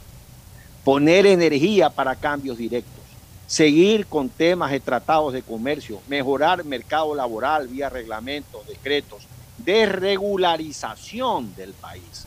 poner 0.85 1.27
energía 1.27 1.91
para 1.91 2.17
cambios 2.17 2.59
directos, 2.59 3.03
seguir 3.47 4.07
con 4.07 4.29
temas 4.29 4.71
de 4.71 4.81
tratados 4.81 5.33
de 5.33 5.43
comercio, 5.43 6.01
mejorar 6.09 6.65
mercado 6.65 7.15
laboral 7.15 7.69
vía 7.69 7.89
reglamentos, 7.91 8.67
decretos, 8.67 9.23
desregularización 9.59 11.55
del 11.55 11.73
país. 11.75 12.27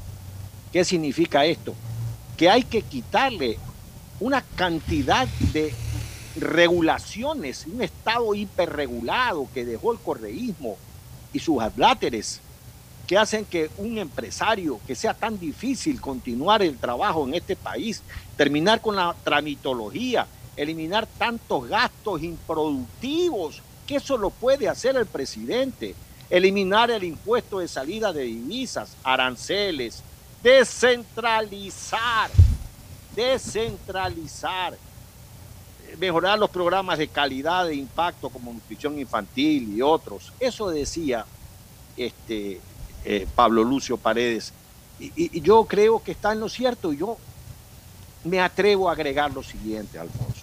¿Qué 0.72 0.86
significa 0.86 1.46
esto? 1.46 1.74
Que 2.38 2.50
hay 2.50 2.64
que 2.64 2.82
quitarle 2.82 3.58
una 4.20 4.42
cantidad 4.42 5.28
de 5.52 5.74
regulaciones, 6.36 7.66
un 7.68 7.82
Estado 7.82 8.34
hiperregulado 8.34 9.48
que 9.54 9.66
dejó 9.66 9.92
el 9.92 10.00
correísmo 10.00 10.78
y 11.32 11.40
sus 11.40 11.62
adláteres 11.62 12.40
que 13.14 13.20
hacen 13.20 13.46
que 13.46 13.70
un 13.78 14.00
empresario, 14.00 14.80
que 14.88 14.96
sea 14.96 15.14
tan 15.14 15.40
difícil 15.40 16.02
continuar 16.02 16.64
el 16.64 16.80
trabajo 16.80 17.28
en 17.28 17.36
este 17.36 17.56
país, 17.56 18.02
terminar 18.36 18.82
con 18.82 18.96
la 18.96 19.16
tramitología, 19.24 20.26
eliminar 20.58 21.06
tantos 21.20 21.70
gastos 21.70 22.24
improductivos, 22.24 23.62
que 23.86 23.98
eso 23.98 24.18
lo 24.18 24.32
puede 24.32 24.68
hacer 24.68 24.96
el 24.96 25.06
presidente, 25.06 25.94
eliminar 26.28 26.90
el 26.90 27.04
impuesto 27.04 27.60
de 27.60 27.68
salida 27.68 28.12
de 28.12 28.24
divisas, 28.24 28.98
aranceles, 29.04 30.02
descentralizar, 30.42 32.32
descentralizar, 33.16 34.76
mejorar 36.00 36.40
los 36.40 36.50
programas 36.50 36.98
de 36.98 37.08
calidad 37.10 37.68
de 37.68 37.76
impacto 37.76 38.32
como 38.32 38.52
nutrición 38.52 38.98
infantil 38.98 39.72
y 39.78 39.84
otros. 39.84 40.34
Eso 40.40 40.72
decía 40.72 41.28
este, 41.96 42.60
eh, 43.06 43.28
Pablo 43.36 43.64
Lucio 43.64 43.98
Paredes. 43.98 44.54
Y, 45.00 45.42
yo 45.42 45.66
creo 45.66 46.02
que 46.02 46.12
está 46.12 46.32
en 46.32 46.40
lo 46.40 46.50
cierto. 46.50 46.94
Y 46.94 46.98
yo 46.98 47.18
me 48.24 48.40
atrevo 48.40 48.90
a 48.90 48.94
agregar 48.94 49.32
lo 49.32 49.44
siguiente, 49.44 50.00
Alfonso. 50.00 50.42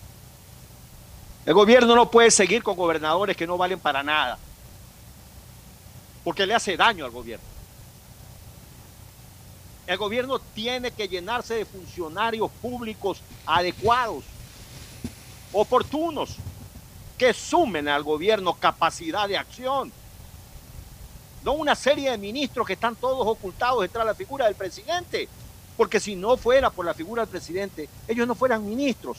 El 1.46 1.54
gobierno 1.54 1.94
no 1.94 2.10
puede 2.10 2.30
seguir 2.30 2.62
con 2.62 2.76
gobernadores 2.76 3.36
que 3.36 3.46
no 3.46 3.56
valen 3.56 3.80
para 3.80 4.02
nada, 4.02 4.38
porque 6.22 6.46
le 6.46 6.54
hace 6.54 6.76
daño 6.76 7.04
al 7.04 7.10
gobierno. 7.10 7.46
El 9.86 9.96
gobierno 9.96 10.38
tiene 10.38 10.90
que 10.90 11.08
llenarse 11.08 11.54
de 11.54 11.64
funcionarios 11.64 12.50
públicos 12.60 13.22
adecuados, 13.46 14.24
oportunos, 15.52 16.36
que 17.16 17.32
sumen 17.32 17.88
al 17.88 18.02
gobierno 18.02 18.54
capacidad 18.54 19.26
de 19.26 19.36
acción 19.36 19.92
no 21.44 21.52
una 21.52 21.74
serie 21.74 22.10
de 22.10 22.18
ministros 22.18 22.66
que 22.66 22.74
están 22.74 22.96
todos 22.96 23.26
ocultados 23.26 23.82
detrás 23.82 24.04
de 24.04 24.10
la 24.10 24.14
figura 24.14 24.46
del 24.46 24.54
presidente, 24.54 25.28
porque 25.76 26.00
si 26.00 26.14
no 26.14 26.36
fuera 26.36 26.70
por 26.70 26.84
la 26.84 26.94
figura 26.94 27.22
del 27.22 27.30
presidente, 27.30 27.88
ellos 28.06 28.26
no 28.26 28.34
fueran 28.34 28.66
ministros. 28.66 29.18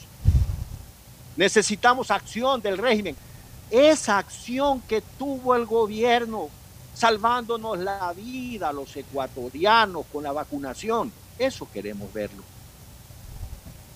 Necesitamos 1.36 2.10
acción 2.10 2.60
del 2.60 2.78
régimen. 2.78 3.16
Esa 3.70 4.18
acción 4.18 4.80
que 4.82 5.00
tuvo 5.00 5.54
el 5.54 5.66
gobierno 5.66 6.50
salvándonos 6.94 7.78
la 7.78 8.12
vida 8.12 8.68
a 8.68 8.72
los 8.72 8.94
ecuatorianos 8.96 10.04
con 10.12 10.22
la 10.22 10.32
vacunación, 10.32 11.10
eso 11.38 11.66
queremos 11.72 12.12
verlo. 12.12 12.42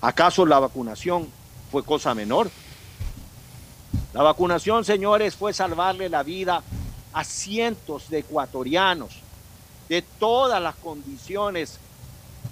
¿Acaso 0.01 0.47
la 0.47 0.59
vacunación 0.59 1.29
fue 1.71 1.85
cosa 1.85 2.15
menor? 2.15 2.51
La 4.13 4.23
vacunación, 4.23 4.85
señores, 4.85 5.35
fue 5.35 5.53
salvarle 5.53 6.09
la 6.09 6.23
vida 6.23 6.57
a 6.57 6.63
cientos 7.25 8.09
de 8.11 8.19
ecuatorianos 8.19 9.13
de 9.89 10.03
todas 10.03 10.61
las 10.63 10.75
condiciones 10.77 11.79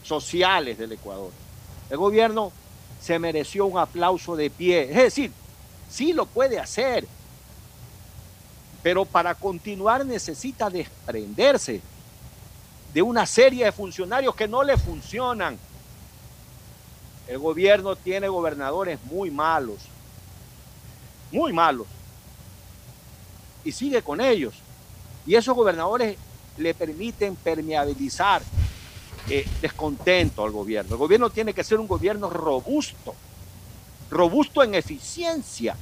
sociales 0.02 0.78
del 0.78 0.92
Ecuador. 0.92 1.30
El 1.90 1.96
gobierno 1.96 2.52
se 3.00 3.18
mereció 3.18 3.66
un 3.66 3.78
aplauso 3.78 4.36
de 4.36 4.50
pie. 4.50 4.84
Es 4.90 4.96
decir, 4.96 5.32
sí 5.90 6.12
lo 6.12 6.26
puede 6.26 6.58
hacer, 6.58 7.06
pero 8.82 9.04
para 9.04 9.34
continuar 9.34 10.04
necesita 10.06 10.70
desprenderse 10.70 11.80
de 12.92 13.02
una 13.02 13.26
serie 13.26 13.64
de 13.64 13.72
funcionarios 13.72 14.34
que 14.34 14.48
no 14.48 14.62
le 14.62 14.78
funcionan. 14.78 15.58
El 17.26 17.38
gobierno 17.38 17.96
tiene 17.96 18.28
gobernadores 18.28 18.98
muy 19.04 19.30
malos, 19.30 19.78
muy 21.32 21.52
malos, 21.52 21.86
y 23.64 23.72
sigue 23.72 24.02
con 24.02 24.20
ellos. 24.20 24.54
Y 25.26 25.34
esos 25.34 25.54
gobernadores 25.56 26.16
le 26.58 26.74
permiten 26.74 27.36
permeabilizar 27.36 28.42
eh, 29.28 29.48
descontento 29.60 30.44
al 30.44 30.50
gobierno. 30.50 30.92
El 30.92 30.98
gobierno 30.98 31.30
tiene 31.30 31.54
que 31.54 31.64
ser 31.64 31.80
un 31.80 31.88
gobierno 31.88 32.28
robusto, 32.30 33.14
robusto 34.10 34.62
en 34.62 34.74
eficiencia, 34.74 35.76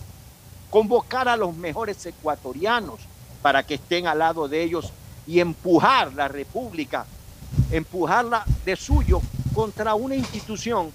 convocar 0.71 1.29
a 1.29 1.37
los 1.37 1.55
mejores 1.55 2.05
ecuatorianos 2.07 3.01
para 3.43 3.63
que 3.65 3.75
estén 3.75 4.07
al 4.07 4.21
lado 4.21 4.49
de 4.49 4.63
ellos 4.63 4.93
y 5.27 5.41
empujar 5.41 6.15
la 6.15 6.29
República, 6.29 7.05
empujarla 7.71 8.45
de 8.65 8.77
suyo 8.77 9.21
contra 9.53 9.95
una 9.95 10.15
institución 10.15 10.91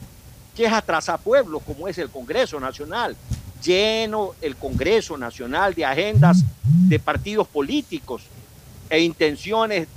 que 0.55 0.65
es 0.65 0.73
pueblo 1.17 1.59
como 1.59 1.88
es 1.88 1.97
el 1.99 2.09
Congreso 2.09 2.59
Nacional, 2.59 3.15
lleno 3.63 4.33
el 4.41 4.55
Congreso 4.55 5.17
Nacional 5.17 5.73
de 5.73 5.85
agendas 5.85 6.43
de 6.63 6.99
partidos 6.99 7.47
políticos 7.47 8.23
e 8.89 8.99
intenciones 8.99 9.87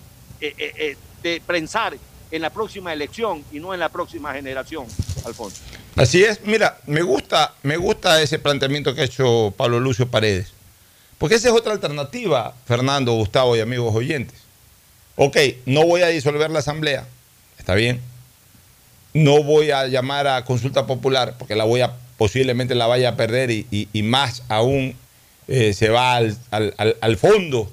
eh, 0.40 0.54
eh, 0.56 0.72
eh, 0.76 0.96
de 1.22 1.42
prensar 1.46 1.96
en 2.30 2.42
la 2.42 2.50
próxima 2.50 2.92
elección 2.92 3.44
y 3.52 3.60
no 3.60 3.74
en 3.74 3.80
la 3.80 3.88
próxima 3.88 4.32
generación, 4.32 4.86
Alfonso. 5.24 5.60
Así 5.96 6.22
es, 6.22 6.40
mira, 6.44 6.78
me 6.86 7.02
gusta, 7.02 7.54
me 7.62 7.76
gusta 7.76 8.22
ese 8.22 8.38
planteamiento 8.38 8.94
que 8.94 9.02
ha 9.02 9.04
hecho 9.04 9.52
Pablo 9.56 9.80
Lucio 9.80 10.08
Paredes, 10.08 10.52
porque 11.18 11.34
esa 11.34 11.48
es 11.48 11.54
otra 11.54 11.72
alternativa, 11.72 12.54
Fernando, 12.64 13.12
Gustavo 13.12 13.56
y 13.56 13.60
amigos 13.60 13.94
oyentes. 13.94 14.40
Ok, 15.16 15.36
no 15.66 15.84
voy 15.84 16.02
a 16.02 16.08
disolver 16.08 16.50
la 16.50 16.60
asamblea, 16.60 17.06
está 17.58 17.74
bien. 17.74 18.00
No 19.12 19.42
voy 19.42 19.72
a 19.72 19.86
llamar 19.88 20.28
a 20.28 20.44
consulta 20.44 20.86
popular, 20.86 21.34
porque 21.36 21.56
la 21.56 21.64
voy 21.64 21.80
a, 21.80 21.96
posiblemente 22.20 22.74
la 22.74 22.86
vaya 22.86 23.08
a 23.08 23.16
perder 23.16 23.50
y, 23.50 23.88
más 24.02 24.42
aún 24.50 24.94
se 25.48 25.88
va 25.88 26.16
al, 26.16 26.36
al 27.00 27.16
fondo 27.16 27.72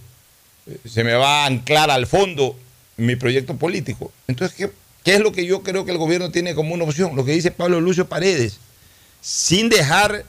se 0.86 1.04
me 1.04 1.14
va 1.14 1.44
a 1.44 1.46
anclar 1.48 1.92
al 1.92 2.08
fondo 2.08 2.58
mi 2.96 3.18
proyecto 3.18 3.58
político. 3.58 4.12
Entonces, 4.28 4.56
¿qué, 4.58 4.72
¿qué, 5.04 5.16
es 5.16 5.20
lo 5.20 5.34
que 5.34 5.46
yo 5.46 5.64
creo 5.64 5.84
que 5.84 5.92
el 5.92 5.98
gobierno 5.98 6.32
tiene 6.32 6.56
como 6.56 6.74
una 6.74 6.86
opción? 6.86 7.16
Lo 7.16 7.26
que 7.26 7.34
dice 7.34 7.52
Pablo 7.52 7.82
Lucio 7.82 8.08
Paredes, 8.08 8.60
sin 9.22 9.68
dejar 9.68 10.24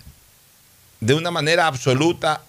de 1.00 1.14
una 1.14 1.30
manera 1.30 1.66
absoluta 1.66 2.42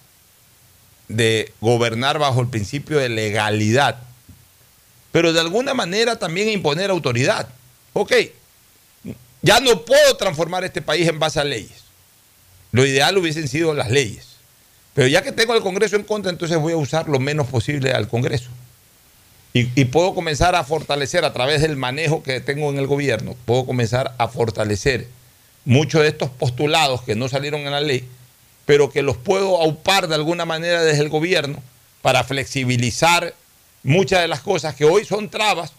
de 1.08 1.52
gobernar 1.60 2.18
bajo 2.18 2.40
el 2.40 2.48
principio 2.48 2.98
de 2.98 3.08
legalidad, 3.08 3.98
pero 5.12 5.32
de 5.32 5.40
alguna 5.40 5.74
manera 5.74 6.18
también 6.18 6.48
imponer 6.48 6.90
autoridad. 6.90 7.48
Ok, 7.92 8.12
ya 9.42 9.60
no 9.60 9.84
puedo 9.84 10.16
transformar 10.16 10.64
este 10.64 10.82
país 10.82 11.08
en 11.08 11.18
base 11.18 11.40
a 11.40 11.44
leyes. 11.44 11.84
Lo 12.72 12.84
ideal 12.86 13.16
hubiesen 13.18 13.48
sido 13.48 13.74
las 13.74 13.90
leyes. 13.90 14.26
Pero 14.94 15.08
ya 15.08 15.22
que 15.22 15.32
tengo 15.32 15.52
al 15.52 15.62
Congreso 15.62 15.96
en 15.96 16.04
contra, 16.04 16.30
entonces 16.30 16.58
voy 16.58 16.72
a 16.72 16.76
usar 16.76 17.08
lo 17.08 17.18
menos 17.18 17.46
posible 17.46 17.92
al 17.92 18.08
Congreso. 18.08 18.50
Y, 19.52 19.64
puedo 19.86 20.14
comenzar 20.14 20.54
a 20.54 20.62
fortalecer 20.62 21.24
a 21.24 21.32
través 21.32 21.62
del 21.62 21.76
manejo 21.76 22.22
que 22.22 22.40
tengo 22.40 22.70
en 22.70 22.78
el 22.78 22.86
gobierno, 22.86 23.34
puedo 23.46 23.66
comenzar 23.66 24.14
a 24.16 24.28
fortalecer 24.28 25.08
muchos 25.64 26.02
de 26.02 26.08
estos 26.08 26.30
postulados 26.30 27.02
que 27.02 27.16
no 27.16 27.28
salieron 27.28 27.62
en 27.62 27.72
la 27.72 27.80
ley, 27.80 28.08
pero 28.64 28.90
que 28.90 29.02
los 29.02 29.16
puedo 29.16 29.60
aupar 29.60 30.06
de 30.06 30.14
alguna 30.14 30.44
manera 30.44 30.84
desde 30.84 31.02
el 31.02 31.08
gobierno 31.08 31.60
para 32.00 32.22
flexibilizar 32.22 33.34
muchas 33.82 34.20
de 34.20 34.28
las 34.28 34.40
cosas 34.40 34.76
que 34.76 34.84
hoy 34.84 35.04
son 35.04 35.28
trabas 35.28 35.72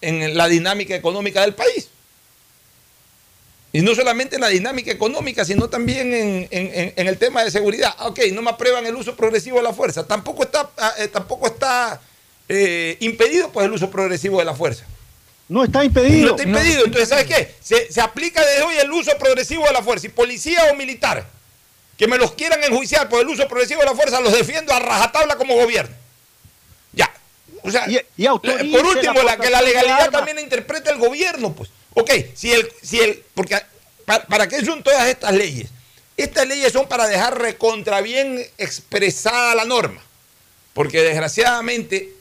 en 0.00 0.36
la 0.36 0.48
dinámica 0.48 0.96
económica 0.96 1.42
del 1.42 1.54
país. 1.54 1.90
Y 3.74 3.80
no 3.80 3.94
solamente 3.94 4.34
en 4.34 4.42
la 4.42 4.48
dinámica 4.48 4.90
económica, 4.90 5.46
sino 5.46 5.68
también 5.70 6.12
en, 6.12 7.08
el 7.08 7.18
tema 7.18 7.42
de 7.42 7.50
seguridad. 7.50 7.94
Ah, 7.98 8.08
ok, 8.08 8.20
no 8.32 8.42
me 8.42 8.50
aprueban 8.50 8.84
el 8.84 8.94
uso 8.94 9.16
progresivo 9.16 9.56
de 9.56 9.62
la 9.62 9.72
fuerza. 9.72 10.06
Tampoco 10.06 10.42
está, 10.42 10.70
ah, 10.76 10.92
eh, 10.98 11.08
tampoco 11.08 11.46
está 11.46 11.98
eh, 12.50 12.98
impedido 13.00 13.50
pues, 13.50 13.64
el 13.64 13.72
uso 13.72 13.90
progresivo 13.90 14.40
de 14.40 14.44
la 14.44 14.54
fuerza. 14.54 14.84
No 15.48 15.64
está 15.64 15.84
impedido. 15.84 16.28
No 16.28 16.36
está 16.36 16.42
impedido. 16.42 16.84
Entonces, 16.84 17.08
¿sabes 17.08 17.24
qué? 17.24 17.54
Se, 17.62 18.00
aplica 18.02 18.44
desde 18.44 18.62
hoy 18.62 18.74
el 18.76 18.92
uso 18.92 19.12
progresivo 19.18 19.64
de 19.64 19.72
la 19.72 19.82
fuerza. 19.82 20.06
Y 20.06 20.10
policía 20.10 20.64
o 20.70 20.74
militar 20.74 21.26
que 21.96 22.06
me 22.06 22.18
los 22.18 22.32
quieran 22.32 22.62
enjuiciar 22.64 23.08
por 23.08 23.22
el 23.22 23.28
uso 23.28 23.48
progresivo 23.48 23.80
de 23.80 23.86
la 23.86 23.94
fuerza, 23.94 24.20
los 24.20 24.32
defiendo 24.32 24.72
a 24.74 24.80
rajatabla 24.80 25.36
como 25.36 25.54
gobierno. 25.54 25.94
Ya. 26.92 27.10
O 27.62 27.70
sea, 27.70 27.86
por 27.86 28.86
último, 28.86 29.22
la, 29.22 29.38
que 29.38 29.48
la 29.48 29.62
legalidad 29.62 30.10
también 30.10 30.36
la 30.36 30.42
interpreta 30.42 30.90
el 30.90 30.98
gobierno, 30.98 31.54
pues. 31.54 31.70
Ok, 31.94 32.10
si 32.34 32.52
el, 32.52 32.68
si 32.82 33.00
el, 33.00 33.22
porque 33.34 33.56
para, 34.04 34.48
qué 34.48 34.64
son 34.64 34.82
todas 34.82 35.08
estas 35.08 35.34
leyes? 35.34 35.68
Estas 36.16 36.46
leyes 36.46 36.72
son 36.72 36.86
para 36.88 37.06
dejar 37.06 37.40
recontra 37.40 38.00
bien 38.00 38.44
expresada 38.58 39.54
la 39.54 39.64
norma, 39.64 40.02
porque 40.74 41.02
desgraciadamente 41.02 42.12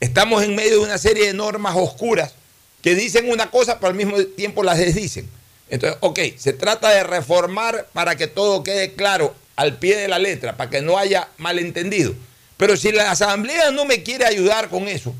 estamos 0.00 0.42
en 0.42 0.54
medio 0.54 0.72
de 0.72 0.86
una 0.86 0.98
serie 0.98 1.26
de 1.26 1.34
normas 1.34 1.74
oscuras 1.76 2.34
que 2.82 2.94
dicen 2.94 3.30
una 3.30 3.50
cosa, 3.50 3.78
pero 3.78 3.88
al 3.88 3.94
mismo 3.94 4.22
tiempo 4.22 4.62
las 4.62 4.78
desdicen. 4.78 5.28
Entonces, 5.68 5.98
ok, 6.00 6.20
se 6.36 6.52
trata 6.52 6.90
de 6.90 7.02
reformar 7.02 7.88
para 7.92 8.16
que 8.16 8.26
todo 8.26 8.62
quede 8.62 8.94
claro 8.94 9.34
al 9.56 9.78
pie 9.78 9.96
de 9.96 10.08
la 10.08 10.18
letra, 10.18 10.56
para 10.56 10.70
que 10.70 10.82
no 10.82 10.98
haya 10.98 11.28
malentendido. 11.38 12.14
Pero 12.56 12.76
si 12.76 12.92
la 12.92 13.10
Asamblea 13.10 13.70
no 13.70 13.84
me 13.84 14.02
quiere 14.02 14.24
ayudar 14.24 14.68
con 14.68 14.88
eso, 14.88 15.14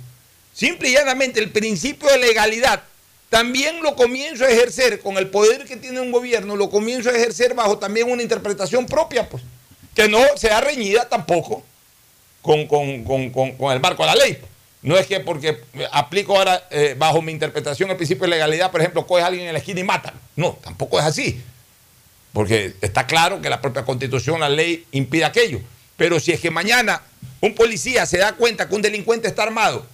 simple 0.55 0.91
y 0.91 0.93
llanamente 0.93 1.41
el 1.41 1.51
principio 1.51 2.09
de 2.09 2.19
legalidad 2.19 2.83
también 3.31 3.83
lo 3.83 3.97
comienzo 3.97 4.45
a 4.45 4.49
ejercer 4.49 5.01
con 5.01 5.17
el 5.17 5.29
poder 5.29 5.65
que 5.65 5.77
tiene 5.77 6.01
un 6.01 6.13
gobierno, 6.13 6.57
lo 6.57 6.71
comienzo 6.71 7.11
a 7.11 7.13
ejercer 7.13 7.55
bajo 7.55 7.79
también 7.79 8.11
una 8.11 8.23
interpretación 8.23 8.87
propia, 8.87 9.29
pues, 9.29 9.43
que 9.95 10.09
no 10.09 10.21
sea 10.37 10.61
reñida 10.61 11.09
tampoco 11.09 11.65
con, 12.43 12.61
el 12.61 13.81
marco 13.81 14.03
de 14.05 14.07
la 14.07 14.15
ley. 14.15 14.39
No 14.83 14.97
es 14.97 15.07
que 15.07 15.19
porque 15.19 15.59
aplico 15.91 16.37
ahora 16.37 16.69
eh, 16.71 16.95
bajo 16.97 17.21
mi 17.21 17.33
interpretación 17.33 17.91
el 17.91 17.97
principio 17.97 18.25
de 18.25 18.31
legalidad, 18.31 18.71
por 18.71 18.81
ejemplo, 18.81 19.05
coge 19.07 19.23
a 19.23 19.27
alguien 19.27 19.47
en 19.47 19.53
la 19.53 19.59
esquina 19.59 19.81
y 19.81 19.85
mata. 19.85 20.15
No, 20.37 20.59
tampoco 20.63 21.01
es 21.01 21.05
así. 21.05 21.43
Porque 22.33 22.75
está 22.81 23.07
claro 23.07 23.41
que 23.41 23.51
la 23.51 23.61
propia 23.61 23.85
constitución, 23.85 24.39
la 24.39 24.49
ley, 24.49 24.87
impide 24.93 25.25
aquello. 25.25 25.61
Pero 25.97 26.21
si 26.21 26.31
es 26.31 26.41
que 26.41 26.51
mañana 26.51 27.03
un 27.41 27.55
policía 27.55 28.07
se 28.07 28.19
da 28.19 28.35
cuenta 28.35 28.69
que 28.69 28.75
un 28.75 28.83
delincuente 28.83 29.27
está 29.27 29.43
armado 29.43 29.87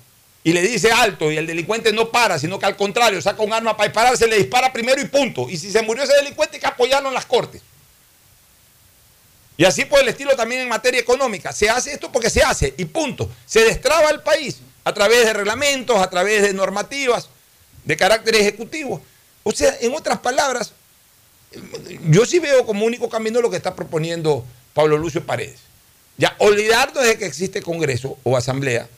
y 0.44 0.52
le 0.52 0.62
dice 0.62 0.90
alto 0.90 1.30
y 1.30 1.36
el 1.36 1.46
delincuente 1.46 1.92
no 1.92 2.10
para, 2.10 2.38
sino 2.38 2.58
que 2.58 2.66
al 2.66 2.76
contrario 2.76 3.22
saca 3.22 3.42
un 3.42 3.52
arma 3.52 3.76
para 3.76 3.88
dispararse, 3.88 4.26
le 4.26 4.38
dispara 4.38 4.72
primero 4.72 5.00
y 5.00 5.06
punto. 5.06 5.48
Y 5.48 5.56
si 5.56 5.70
se 5.70 5.82
murió 5.82 6.02
ese 6.02 6.14
delincuente 6.14 6.56
hay 6.56 6.60
que 6.60 6.66
apoyarlo 6.66 7.08
en 7.08 7.14
las 7.14 7.26
cortes. 7.26 7.62
Y 9.56 9.64
así 9.64 9.84
por 9.84 10.00
el 10.00 10.08
estilo 10.08 10.34
también 10.34 10.62
en 10.62 10.68
materia 10.68 11.00
económica. 11.00 11.52
Se 11.52 11.70
hace 11.70 11.92
esto 11.92 12.10
porque 12.10 12.30
se 12.30 12.42
hace 12.42 12.74
y 12.76 12.84
punto. 12.86 13.30
Se 13.46 13.60
destraba 13.60 14.10
el 14.10 14.20
país 14.22 14.58
a 14.82 14.92
través 14.92 15.24
de 15.24 15.32
reglamentos, 15.32 15.96
a 15.98 16.10
través 16.10 16.42
de 16.42 16.52
normativas 16.52 17.28
de 17.84 17.96
carácter 17.96 18.34
ejecutivo. 18.34 19.00
O 19.44 19.52
sea, 19.52 19.76
en 19.80 19.94
otras 19.94 20.18
palabras, 20.18 20.72
yo 22.08 22.24
sí 22.26 22.40
veo 22.40 22.66
como 22.66 22.84
único 22.84 23.08
camino 23.08 23.40
lo 23.40 23.50
que 23.50 23.56
está 23.56 23.76
proponiendo 23.76 24.44
Pablo 24.74 24.98
Lucio 24.98 25.24
Paredes. 25.24 25.60
Ya 26.16 26.34
olvidarnos 26.38 27.04
de 27.04 27.16
que 27.16 27.26
existe 27.26 27.62
Congreso 27.62 28.18
o 28.24 28.36
Asamblea 28.36 28.88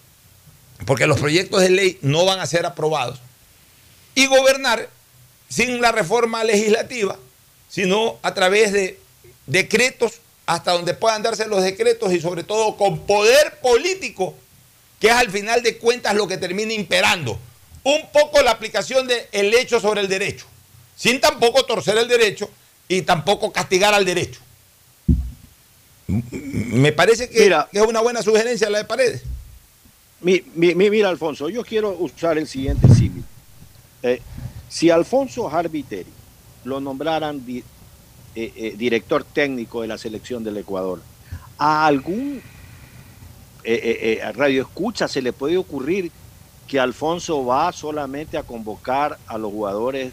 porque 0.87 1.07
los 1.07 1.21
proyectos 1.21 1.61
de 1.61 1.71
ley 1.71 1.99
no 2.03 2.25
van 2.25 2.41
a 2.41 2.47
ser 2.47 2.67
aprobados, 2.67 3.21
y 4.15 4.27
gobernar 4.27 4.89
sin 5.49 5.81
la 5.81 5.93
reforma 5.93 6.45
legislativa, 6.45 7.17
sino 7.69 8.19
a 8.23 8.35
través 8.35 8.73
de 8.73 8.99
decretos 9.47 10.21
hasta 10.47 10.73
donde 10.73 10.95
puedan 10.95 11.23
darse 11.23 11.47
los 11.47 11.63
decretos 11.63 12.13
y 12.13 12.21
sobre 12.21 12.45
todo 12.45 12.77
con 12.77 13.01
poder 13.07 13.59
político, 13.61 14.35
que 15.01 15.09
es 15.09 15.13
al 15.13 15.31
final 15.31 15.63
de 15.63 15.79
cuentas 15.79 16.15
lo 16.15 16.27
que 16.27 16.37
termina 16.37 16.73
imperando. 16.73 17.39
Un 17.83 18.11
poco 18.13 18.43
la 18.43 18.53
aplicación 18.53 19.07
del 19.07 19.55
hecho 19.55 19.81
sobre 19.81 20.01
el 20.01 20.09
derecho, 20.09 20.47
sin 20.97 21.21
tampoco 21.21 21.65
torcer 21.65 21.99
el 21.99 22.09
derecho 22.09 22.51
y 22.89 23.03
tampoco 23.03 23.53
castigar 23.53 23.95
al 23.95 24.05
derecho. 24.05 24.41
Me 26.07 26.93
parece 26.93 27.29
que, 27.29 27.49
que 27.73 27.79
es 27.79 27.87
una 27.87 28.01
buena 28.01 28.23
sugerencia 28.23 28.69
la 28.71 28.79
de 28.79 28.85
Paredes 28.85 29.23
mira, 30.25 31.09
Alfonso, 31.09 31.49
yo 31.49 31.65
quiero 31.65 31.91
usar 31.99 32.39
el 32.39 32.47
siguiente 32.47 32.89
símil. 32.89 33.25
Eh, 34.03 34.21
si 34.69 34.91
Alfonso 34.91 35.49
Harbiteri 35.49 36.11
lo 36.65 36.81
nombraran 36.81 37.43
eh, 37.47 37.63
eh, 38.35 38.75
director 38.77 39.23
técnico 39.23 39.83
de 39.83 39.89
la 39.89 39.99
selección 39.99 40.43
del 40.43 40.57
Ecuador. 40.57 41.01
¿A 41.59 41.87
algún 41.87 42.43
radio 44.35 44.63
escucha 44.63 45.09
se 45.09 45.23
le 45.23 45.33
puede 45.33 45.57
ocurrir 45.57 46.11
que 46.67 46.81
Alfonso 46.81 47.45
va 47.45 47.73
solamente 47.73 48.37
a 48.37 48.43
convocar 48.43 49.19
a 49.27 49.39
los 49.39 49.53
jugadores 49.53 50.13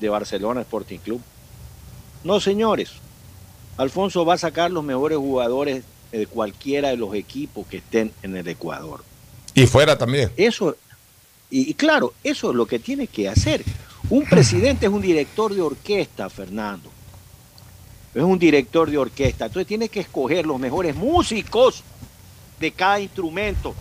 de 0.00 0.08
Barcelona 0.08 0.62
Sporting 0.62 0.98
Club? 0.98 1.20
No, 2.24 2.40
señores. 2.40 2.92
Alfonso 3.76 4.24
va 4.24 4.34
a 4.34 4.38
sacar 4.38 4.70
los 4.70 4.84
mejores 4.84 5.18
jugadores 5.18 5.84
de 6.18 6.26
cualquiera 6.26 6.88
de 6.88 6.96
los 6.96 7.14
equipos 7.14 7.66
que 7.66 7.78
estén 7.78 8.12
en 8.22 8.36
el 8.36 8.46
Ecuador. 8.48 9.04
Y 9.54 9.66
fuera 9.66 9.96
también. 9.96 10.30
Eso, 10.36 10.76
y, 11.50 11.70
y 11.70 11.74
claro, 11.74 12.12
eso 12.22 12.50
es 12.50 12.56
lo 12.56 12.66
que 12.66 12.78
tiene 12.78 13.06
que 13.06 13.28
hacer. 13.28 13.64
Un 14.10 14.24
presidente 14.24 14.86
es 14.86 14.92
un 14.92 15.00
director 15.00 15.54
de 15.54 15.62
orquesta, 15.62 16.28
Fernando. 16.28 16.90
Es 18.14 18.22
un 18.22 18.38
director 18.38 18.90
de 18.90 18.98
orquesta. 18.98 19.46
Entonces 19.46 19.66
tiene 19.66 19.88
que 19.88 20.00
escoger 20.00 20.46
los 20.46 20.58
mejores 20.58 20.94
músicos 20.94 21.82
de 22.60 22.70
cada 22.70 23.00
instrumento 23.00 23.74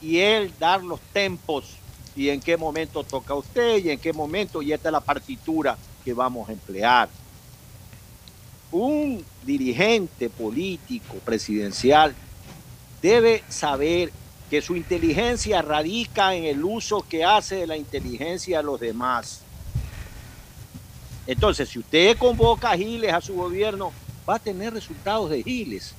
y 0.00 0.18
él 0.18 0.52
dar 0.58 0.82
los 0.82 1.00
tempos 1.12 1.76
y 2.16 2.28
en 2.30 2.40
qué 2.40 2.56
momento 2.56 3.04
toca 3.04 3.34
usted 3.34 3.84
y 3.84 3.90
en 3.90 3.98
qué 3.98 4.12
momento 4.12 4.62
y 4.62 4.72
esta 4.72 4.88
es 4.88 4.92
la 4.92 5.00
partitura 5.00 5.76
que 6.04 6.12
vamos 6.12 6.48
a 6.48 6.52
emplear. 6.52 7.08
Un 8.72 9.24
dirigente 9.44 10.28
político 10.28 11.14
presidencial 11.24 12.14
debe 13.00 13.42
saber 13.48 14.12
que 14.50 14.60
su 14.60 14.76
inteligencia 14.76 15.62
radica 15.62 16.34
en 16.34 16.44
el 16.44 16.64
uso 16.64 17.04
que 17.08 17.24
hace 17.24 17.56
de 17.56 17.66
la 17.66 17.76
inteligencia 17.76 18.58
a 18.58 18.62
los 18.62 18.80
demás. 18.80 19.42
Entonces, 21.26 21.68
si 21.68 21.78
usted 21.78 22.18
convoca 22.18 22.72
a 22.72 22.76
Giles 22.76 23.12
a 23.12 23.20
su 23.20 23.34
gobierno, 23.34 23.92
va 24.28 24.34
a 24.34 24.38
tener 24.40 24.74
resultados 24.74 25.30
de 25.30 25.42
Giles. 25.42 25.94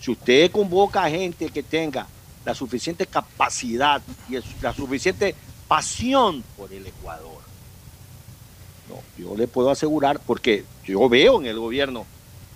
Si 0.00 0.12
usted 0.12 0.50
convoca 0.50 1.04
a 1.04 1.10
gente 1.10 1.48
que 1.48 1.62
tenga 1.62 2.06
la 2.44 2.54
suficiente 2.54 3.06
capacidad 3.06 4.00
y 4.28 4.36
la 4.60 4.72
suficiente 4.72 5.34
pasión 5.66 6.44
por 6.56 6.72
el 6.72 6.86
Ecuador, 6.86 7.40
no, 8.88 9.02
yo 9.18 9.36
le 9.36 9.48
puedo 9.48 9.70
asegurar, 9.70 10.20
porque 10.20 10.64
yo 10.84 11.08
veo 11.08 11.40
en 11.40 11.46
el 11.46 11.58
gobierno 11.58 12.06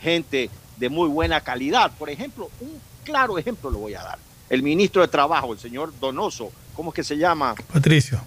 gente 0.07 0.48
de 0.76 0.88
muy 0.88 1.09
buena 1.09 1.40
calidad. 1.40 1.90
Por 1.98 2.09
ejemplo, 2.09 2.48
un 2.61 2.80
claro 3.04 3.38
ejemplo 3.38 3.70
lo 3.70 3.78
voy 3.78 3.94
a 3.94 4.02
dar. 4.02 4.18
El 4.48 4.62
ministro 4.62 5.02
de 5.02 5.09
Trabajo, 5.09 5.52
el 5.52 5.59
señor 5.59 5.92
Donoso, 5.98 6.52
¿cómo 6.74 6.90
es 6.90 6.94
que 6.94 7.02
se 7.02 7.16
llama? 7.16 7.57
Patricio. 7.72 8.20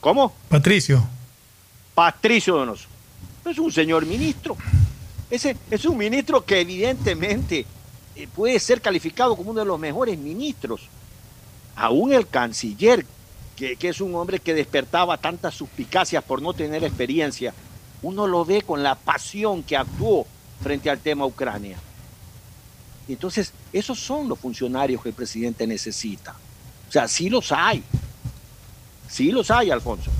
¿Cómo? 0.00 0.32
Patricio. 0.48 1.06
Patricio 1.94 2.56
Donoso. 2.56 2.88
Es 3.48 3.58
un 3.58 3.70
señor 3.70 4.04
ministro. 4.04 4.56
Ese 5.30 5.56
es 5.70 5.84
un 5.84 5.96
ministro 5.96 6.44
que 6.44 6.60
evidentemente 6.60 7.64
eh, 8.16 8.28
puede 8.34 8.58
ser 8.58 8.80
calificado 8.80 9.36
como 9.36 9.52
uno 9.52 9.60
de 9.60 9.66
los 9.66 9.78
mejores 9.78 10.18
ministros. 10.18 10.88
Aún 11.76 12.12
el 12.12 12.26
canciller, 12.26 13.06
que, 13.54 13.76
que 13.76 13.90
es 13.90 14.00
un 14.00 14.16
hombre 14.16 14.40
que 14.40 14.54
despertaba 14.54 15.16
tantas 15.16 15.54
suspicacias 15.54 16.24
por 16.24 16.42
no 16.42 16.52
tener 16.52 16.82
experiencia, 16.82 17.54
uno 18.02 18.26
lo 18.26 18.44
ve 18.44 18.62
con 18.62 18.82
la 18.82 18.96
pasión 18.96 19.62
que 19.62 19.76
actuó 19.76 20.26
frente 20.62 20.90
al 20.90 20.98
tema 20.98 21.26
Ucrania. 21.26 21.76
Entonces, 23.08 23.52
esos 23.72 23.98
son 23.98 24.28
los 24.28 24.38
funcionarios 24.38 25.02
que 25.02 25.08
el 25.08 25.14
presidente 25.14 25.66
necesita. 25.66 26.34
O 26.88 26.92
sea, 26.92 27.08
sí 27.08 27.28
los 27.28 27.50
hay. 27.52 27.82
Sí 29.08 29.32
los 29.32 29.50
hay, 29.50 29.70
Alfonso. 29.70 30.10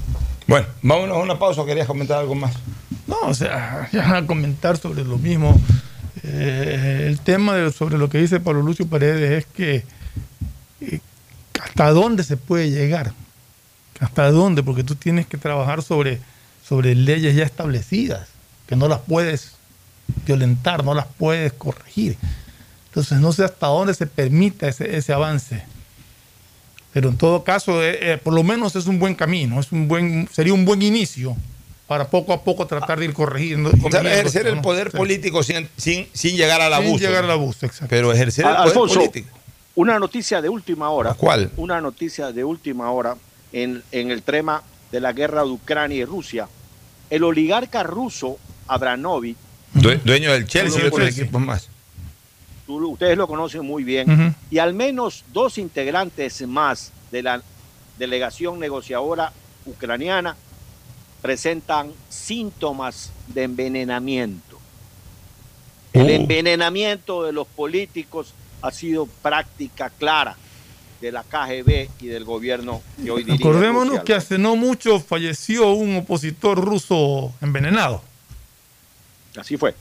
Bueno, 0.46 0.66
vámonos 0.82 1.16
a 1.16 1.20
una 1.20 1.38
pausa. 1.38 1.64
¿Querías 1.64 1.86
comentar 1.86 2.18
algo 2.18 2.34
más? 2.34 2.54
No, 3.06 3.16
o 3.26 3.34
sea, 3.34 3.88
ya 3.92 4.16
a 4.16 4.26
comentar 4.26 4.76
sobre 4.76 5.04
lo 5.04 5.18
mismo. 5.18 5.58
Eh, 6.24 7.06
el 7.08 7.20
tema 7.20 7.54
de- 7.54 7.72
sobre 7.72 7.96
lo 7.96 8.08
que 8.10 8.18
dice 8.18 8.40
Pablo 8.40 8.62
Lucio 8.62 8.86
Paredes 8.86 9.44
es 9.44 9.46
que 9.46 9.84
eh, 10.80 11.00
hasta 11.62 11.90
dónde 11.90 12.24
se 12.24 12.36
puede 12.36 12.70
llegar. 12.70 13.12
¿Hasta 14.00 14.30
dónde? 14.32 14.62
Porque 14.62 14.82
tú 14.82 14.94
tienes 14.96 15.26
que 15.26 15.36
trabajar 15.38 15.82
sobre, 15.82 16.20
sobre 16.66 16.94
leyes 16.94 17.36
ya 17.36 17.44
establecidas, 17.44 18.28
que 18.66 18.74
no 18.74 18.88
las 18.88 19.00
puedes 19.00 19.52
violentar, 20.26 20.84
no 20.84 20.94
las 20.94 21.06
puedes 21.06 21.52
corregir. 21.52 22.16
Entonces 22.88 23.18
no 23.20 23.32
sé 23.32 23.44
hasta 23.44 23.66
dónde 23.68 23.94
se 23.94 24.06
permita 24.06 24.68
ese, 24.68 24.96
ese 24.96 25.12
avance. 25.12 25.62
Pero 26.92 27.10
en 27.10 27.16
todo 27.16 27.44
caso, 27.44 27.82
eh, 27.82 27.98
eh, 28.12 28.18
por 28.18 28.34
lo 28.34 28.42
menos 28.42 28.74
es 28.74 28.86
un 28.86 28.98
buen 28.98 29.14
camino, 29.14 29.60
es 29.60 29.70
un 29.70 29.86
buen, 29.86 30.28
sería 30.32 30.52
un 30.54 30.64
buen 30.64 30.82
inicio 30.82 31.36
para 31.86 32.08
poco 32.08 32.32
a 32.32 32.42
poco 32.42 32.66
tratar 32.66 32.98
de 32.98 33.04
ir 33.06 33.12
corrigiendo. 33.12 33.70
O 33.82 33.90
sea, 33.90 34.00
ejercer 34.00 34.46
el 34.46 34.60
poder 34.60 34.90
político 34.90 35.42
sin, 35.42 35.68
sin, 35.76 36.08
sin 36.12 36.36
llegar 36.36 36.60
al 36.60 36.72
Sin 36.72 36.86
abuso. 36.86 37.04
llegar 37.04 37.24
al 37.24 37.30
abuso, 37.30 37.66
exacto. 37.66 37.86
Pero 37.88 38.12
ejercer 38.12 38.46
el 38.46 38.72
poder 38.72 38.74
político. 38.74 39.28
una 39.76 39.98
noticia 39.98 40.42
de 40.42 40.48
última 40.48 40.90
hora. 40.90 41.14
¿Cuál? 41.14 41.50
Una 41.56 41.80
noticia 41.80 42.32
de 42.32 42.44
última 42.44 42.90
hora 42.90 43.16
en, 43.52 43.82
en 43.92 44.10
el 44.10 44.22
tema 44.22 44.62
de 44.90 45.00
la 45.00 45.12
guerra 45.12 45.42
de 45.44 45.50
Ucrania 45.50 45.96
y 45.98 46.04
Rusia. 46.04 46.48
El 47.08 47.24
oligarca 47.24 47.82
ruso 47.82 48.38
Abramovich, 48.68 49.36
Due- 49.74 50.00
dueño 50.04 50.32
del 50.32 50.46
Chelsea 50.46 50.82
y 50.82 50.86
otros 50.86 51.08
equipos 51.16 51.40
más. 51.40 51.68
tú- 52.66 52.88
ustedes 52.90 53.16
lo 53.16 53.26
conocen 53.26 53.64
muy 53.64 53.82
bien, 53.84 54.34
y 54.50 54.58
al 54.58 54.74
menos 54.74 55.24
dos 55.32 55.58
integrantes 55.58 56.46
más 56.46 56.92
de 57.10 57.22
la 57.22 57.42
delegación 57.98 58.58
negociadora 58.60 59.32
ucraniana 59.66 60.36
presentan 61.20 61.92
síntomas 62.08 63.10
de 63.28 63.42
envenenamiento. 63.44 64.58
El 65.92 66.06
Uh. 66.06 66.10
envenenamiento 66.10 67.24
de 67.24 67.32
los 67.32 67.46
políticos 67.48 68.32
ha 68.62 68.70
sido 68.70 69.06
práctica 69.06 69.90
clara 69.90 70.36
de 71.00 71.10
la 71.12 71.22
KGB 71.24 71.88
y 72.00 72.06
del 72.06 72.24
gobierno 72.24 72.82
que 73.02 73.10
hoy 73.10 73.24
dirige 73.24 73.42
Acordémonos 73.42 73.86
Rusia. 73.88 74.04
que 74.04 74.14
hace 74.14 74.38
no 74.38 74.54
mucho 74.54 75.00
falleció 75.00 75.72
un 75.72 75.96
opositor 75.96 76.58
ruso 76.62 77.32
envenenado. 77.40 78.02
Así 79.40 79.56
fue. 79.56 79.74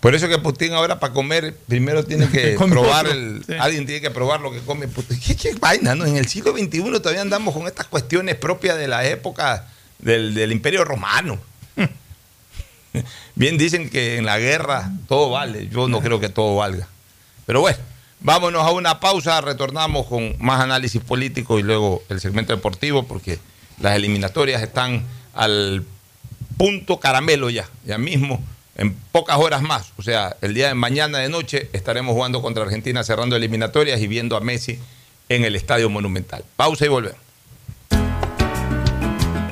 Por 0.00 0.16
eso 0.16 0.28
que 0.28 0.38
Putin 0.38 0.72
ahora 0.72 0.98
para 0.98 1.12
comer 1.12 1.56
primero 1.68 2.04
tiene 2.04 2.28
que 2.28 2.56
probar 2.68 3.06
el, 3.06 3.44
sí. 3.46 3.54
alguien 3.58 3.86
tiene 3.86 4.00
que 4.00 4.10
probar 4.10 4.40
lo 4.40 4.50
que 4.50 4.58
come 4.58 4.88
Putin. 4.88 5.18
¿Qué, 5.20 5.36
qué 5.36 5.54
vaina, 5.54 5.94
¿no? 5.94 6.04
En 6.04 6.16
el 6.16 6.26
siglo 6.26 6.52
XXI 6.52 6.82
todavía 7.00 7.22
andamos 7.22 7.54
con 7.54 7.68
estas 7.68 7.86
cuestiones 7.86 8.34
propias 8.34 8.76
de 8.76 8.88
la 8.88 9.06
época 9.06 9.68
del, 10.00 10.34
del 10.34 10.50
Imperio 10.50 10.84
Romano. 10.84 11.38
Bien 13.36 13.56
dicen 13.56 13.88
que 13.88 14.16
en 14.16 14.26
la 14.26 14.40
guerra 14.40 14.90
todo 15.06 15.30
vale. 15.30 15.68
Yo 15.68 15.88
no 15.88 16.00
creo 16.00 16.18
que 16.18 16.28
todo 16.28 16.56
valga. 16.56 16.88
Pero 17.46 17.60
bueno, 17.60 17.78
vámonos 18.18 18.66
a 18.66 18.72
una 18.72 18.98
pausa, 18.98 19.40
retornamos 19.40 20.06
con 20.06 20.34
más 20.40 20.60
análisis 20.60 21.00
político 21.00 21.60
y 21.60 21.62
luego 21.62 22.02
el 22.08 22.20
segmento 22.20 22.52
deportivo 22.54 23.04
porque 23.04 23.38
las 23.78 23.94
eliminatorias 23.94 24.62
están 24.62 25.04
al 25.32 25.84
punto 26.56 27.00
caramelo 27.00 27.50
ya, 27.50 27.68
ya 27.84 27.98
mismo, 27.98 28.42
en 28.76 28.94
pocas 29.12 29.36
horas 29.38 29.62
más. 29.62 29.92
O 29.96 30.02
sea, 30.02 30.36
el 30.40 30.54
día 30.54 30.68
de 30.68 30.74
mañana 30.74 31.18
de 31.18 31.28
noche 31.28 31.68
estaremos 31.72 32.14
jugando 32.14 32.42
contra 32.42 32.62
Argentina 32.62 33.04
cerrando 33.04 33.36
eliminatorias 33.36 34.00
y 34.00 34.06
viendo 34.06 34.36
a 34.36 34.40
Messi 34.40 34.78
en 35.28 35.44
el 35.44 35.56
Estadio 35.56 35.90
Monumental. 35.90 36.44
Pausa 36.56 36.86
y 36.86 36.88
volvemos. 36.88 37.20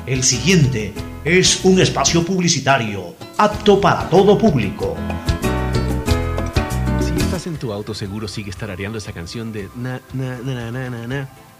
El 0.05 0.23
siguiente 0.23 0.93
es 1.23 1.63
un 1.63 1.79
espacio 1.79 2.25
publicitario 2.25 3.15
apto 3.37 3.79
para 3.79 4.09
todo 4.09 4.37
público. 4.37 4.97
Si 6.99 7.21
estás 7.21 7.47
en 7.47 7.57
tu 7.57 7.71
auto, 7.71 7.93
seguro 7.93 8.27
sigues 8.27 8.57
tarareando 8.57 8.97
esa 8.97 9.13
canción 9.13 9.53
de 9.53 9.69
na, 9.75 10.01
na, 10.13 10.37
na, 10.39 10.71
na, 10.71 10.89
na, 10.89 11.07
na, 11.07 11.29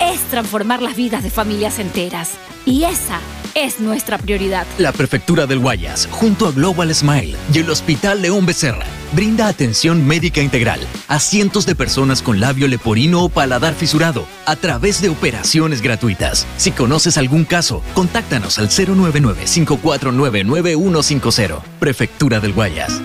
es 0.00 0.20
transformar 0.30 0.82
las 0.82 0.96
vidas 0.96 1.22
de 1.22 1.30
familias 1.30 1.78
enteras. 1.78 2.32
Y 2.66 2.82
esa 2.84 3.20
es 3.54 3.80
nuestra 3.80 4.18
prioridad. 4.18 4.66
La 4.78 4.92
Prefectura 4.92 5.46
del 5.46 5.60
Guayas, 5.60 6.06
junto 6.10 6.46
a 6.46 6.52
Global 6.52 6.94
Smile 6.94 7.36
y 7.52 7.58
el 7.58 7.68
Hospital 7.70 8.22
León 8.22 8.46
Becerra, 8.46 8.86
brinda 9.12 9.48
atención 9.48 10.06
médica 10.06 10.40
integral 10.40 10.80
a 11.08 11.18
cientos 11.20 11.66
de 11.66 11.74
personas 11.74 12.22
con 12.22 12.40
labio 12.40 12.66
leporino 12.68 13.22
o 13.22 13.28
paladar 13.28 13.74
fisurado 13.74 14.26
a 14.46 14.56
través 14.56 15.02
de 15.02 15.10
operaciones 15.10 15.82
gratuitas. 15.82 16.46
Si 16.56 16.72
conoces 16.72 17.18
algún 17.18 17.44
caso, 17.44 17.82
contáctanos 17.94 18.58
al 18.58 18.70
099-549-9150. 18.70 21.60
Prefectura 21.78 22.40
del 22.40 22.54
Guayas. 22.54 23.02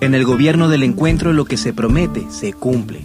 En 0.00 0.14
el 0.14 0.24
gobierno 0.24 0.68
del 0.68 0.82
encuentro 0.82 1.32
lo 1.32 1.44
que 1.44 1.56
se 1.56 1.72
promete 1.72 2.26
se 2.30 2.52
cumple. 2.52 3.04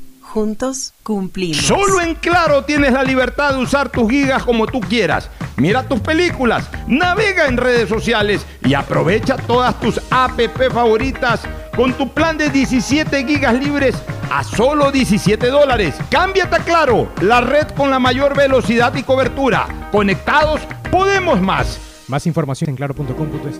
Juntos 0.33 0.93
cumplimos. 1.03 1.57
Solo 1.57 1.99
en 1.99 2.15
Claro 2.15 2.63
tienes 2.63 2.93
la 2.93 3.03
libertad 3.03 3.51
de 3.51 3.57
usar 3.57 3.89
tus 3.89 4.09
gigas 4.09 4.43
como 4.43 4.65
tú 4.65 4.79
quieras. 4.79 5.29
Mira 5.57 5.85
tus 5.85 5.99
películas, 5.99 6.69
navega 6.87 7.47
en 7.47 7.57
redes 7.57 7.89
sociales 7.89 8.45
y 8.63 8.73
aprovecha 8.73 9.35
todas 9.35 9.77
tus 9.81 9.99
app 10.09 10.39
favoritas 10.71 11.41
con 11.75 11.91
tu 11.95 12.13
plan 12.13 12.37
de 12.37 12.49
17 12.49 13.25
gigas 13.25 13.55
libres 13.55 13.93
a 14.31 14.45
solo 14.45 14.89
17 14.89 15.47
dólares. 15.47 15.95
Cámbiate 16.09 16.55
a 16.55 16.59
Claro, 16.59 17.11
la 17.21 17.41
red 17.41 17.67
con 17.75 17.91
la 17.91 17.99
mayor 17.99 18.33
velocidad 18.33 18.95
y 18.95 19.03
cobertura. 19.03 19.89
Conectados, 19.91 20.61
podemos 20.89 21.41
más. 21.41 21.77
Más 22.07 22.25
información 22.25 22.69
en 22.69 22.77
claro.com.es. 22.77 23.59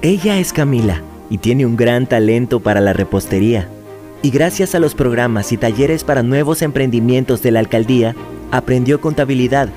Ella 0.00 0.38
es 0.38 0.54
Camila 0.54 1.02
y 1.28 1.36
tiene 1.36 1.66
un 1.66 1.76
gran 1.76 2.06
talento 2.06 2.60
para 2.60 2.80
la 2.80 2.94
repostería. 2.94 3.68
Y 4.22 4.30
gracias 4.30 4.74
a 4.74 4.78
los 4.78 4.94
programas 4.94 5.50
y 5.52 5.56
talleres 5.56 6.04
para 6.04 6.22
nuevos 6.22 6.62
emprendimientos 6.62 7.42
de 7.42 7.50
la 7.50 7.58
alcaldía, 7.58 8.14
aprendió 8.52 9.00
contabilidad, 9.00 9.68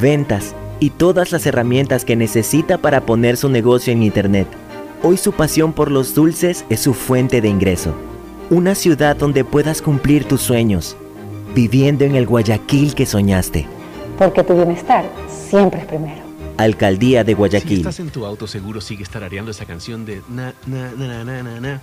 ventas 0.00 0.54
y 0.78 0.90
todas 0.90 1.32
las 1.32 1.46
herramientas 1.46 2.04
que 2.04 2.14
necesita 2.14 2.78
para 2.78 3.00
poner 3.00 3.36
su 3.36 3.48
negocio 3.48 3.92
en 3.92 4.04
Internet. 4.04 4.46
Hoy 5.02 5.16
su 5.16 5.32
pasión 5.32 5.72
por 5.72 5.90
los 5.90 6.14
dulces 6.14 6.64
es 6.68 6.80
su 6.80 6.94
fuente 6.94 7.40
de 7.40 7.48
ingreso. 7.48 7.92
Una 8.50 8.76
ciudad 8.76 9.16
donde 9.16 9.44
puedas 9.44 9.82
cumplir 9.82 10.24
tus 10.24 10.42
sueños, 10.42 10.96
viviendo 11.54 12.04
en 12.04 12.14
el 12.14 12.26
Guayaquil 12.26 12.94
que 12.94 13.04
soñaste. 13.04 13.66
Porque 14.16 14.44
tu 14.44 14.54
bienestar 14.54 15.04
siempre 15.28 15.80
es 15.80 15.86
primero. 15.86 16.22
Alcaldía 16.56 17.24
de 17.24 17.32
Si 17.32 17.36
Guayaquil. 17.36 17.78
estás 17.78 18.00
en 18.00 18.10
tu 18.10 18.24
auto, 18.24 18.46
seguro 18.46 18.80
sigues 18.80 19.10
tarareando 19.10 19.50
esa 19.50 19.64
canción 19.64 20.04
de 20.04 20.22
na, 20.28 20.54
na, 20.66 20.90
na, 20.96 21.24
na, 21.24 21.42
na, 21.42 21.60
na, 21.60 21.82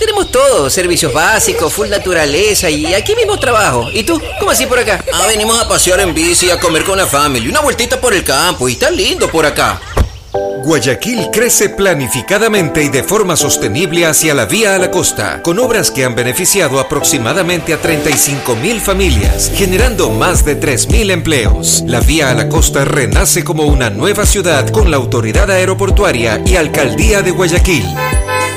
Tenemos 0.01 0.31
todo, 0.31 0.67
servicios 0.67 1.13
básicos, 1.13 1.71
full 1.71 1.87
naturaleza 1.87 2.67
y 2.71 2.91
aquí 2.91 3.15
mismo 3.15 3.37
trabajo. 3.37 3.87
¿Y 3.93 4.01
tú? 4.01 4.19
¿Cómo 4.39 4.49
así 4.49 4.65
por 4.65 4.79
acá? 4.79 5.05
Ah, 5.13 5.27
venimos 5.27 5.59
a 5.59 5.69
pasear 5.69 5.99
en 5.99 6.11
bici, 6.11 6.49
a 6.49 6.59
comer 6.59 6.83
con 6.83 6.97
la 6.97 7.05
familia, 7.05 7.47
una 7.51 7.59
vueltita 7.59 8.01
por 8.01 8.11
el 8.11 8.23
campo 8.23 8.67
y 8.67 8.71
está 8.71 8.89
lindo 8.89 9.29
por 9.29 9.45
acá. 9.45 9.79
Guayaquil 10.63 11.29
crece 11.31 11.69
planificadamente 11.69 12.83
y 12.83 12.89
de 12.89 13.03
forma 13.03 13.35
sostenible 13.35 14.07
hacia 14.07 14.33
la 14.33 14.45
vía 14.45 14.73
a 14.73 14.79
la 14.79 14.89
costa, 14.89 15.43
con 15.43 15.59
obras 15.59 15.91
que 15.91 16.03
han 16.03 16.15
beneficiado 16.15 16.79
aproximadamente 16.79 17.71
a 17.71 17.77
35 17.77 18.55
mil 18.55 18.81
familias, 18.81 19.51
generando 19.53 20.09
más 20.09 20.43
de 20.43 20.55
3 20.55 20.89
mil 20.89 21.11
empleos. 21.11 21.83
La 21.85 21.99
vía 21.99 22.31
a 22.31 22.33
la 22.33 22.49
costa 22.49 22.85
renace 22.85 23.43
como 23.43 23.65
una 23.65 23.91
nueva 23.91 24.25
ciudad 24.25 24.67
con 24.71 24.89
la 24.89 24.97
autoridad 24.97 25.51
aeroportuaria 25.51 26.41
y 26.43 26.55
alcaldía 26.55 27.21
de 27.21 27.29
Guayaquil. 27.29 27.85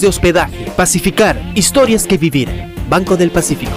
de 0.00 0.08
hospedaje. 0.08 0.70
Pacificar, 0.76 1.40
historias 1.54 2.06
que 2.06 2.18
vivir. 2.18 2.48
Banco 2.88 3.16
del 3.16 3.30
Pacífico. 3.30 3.76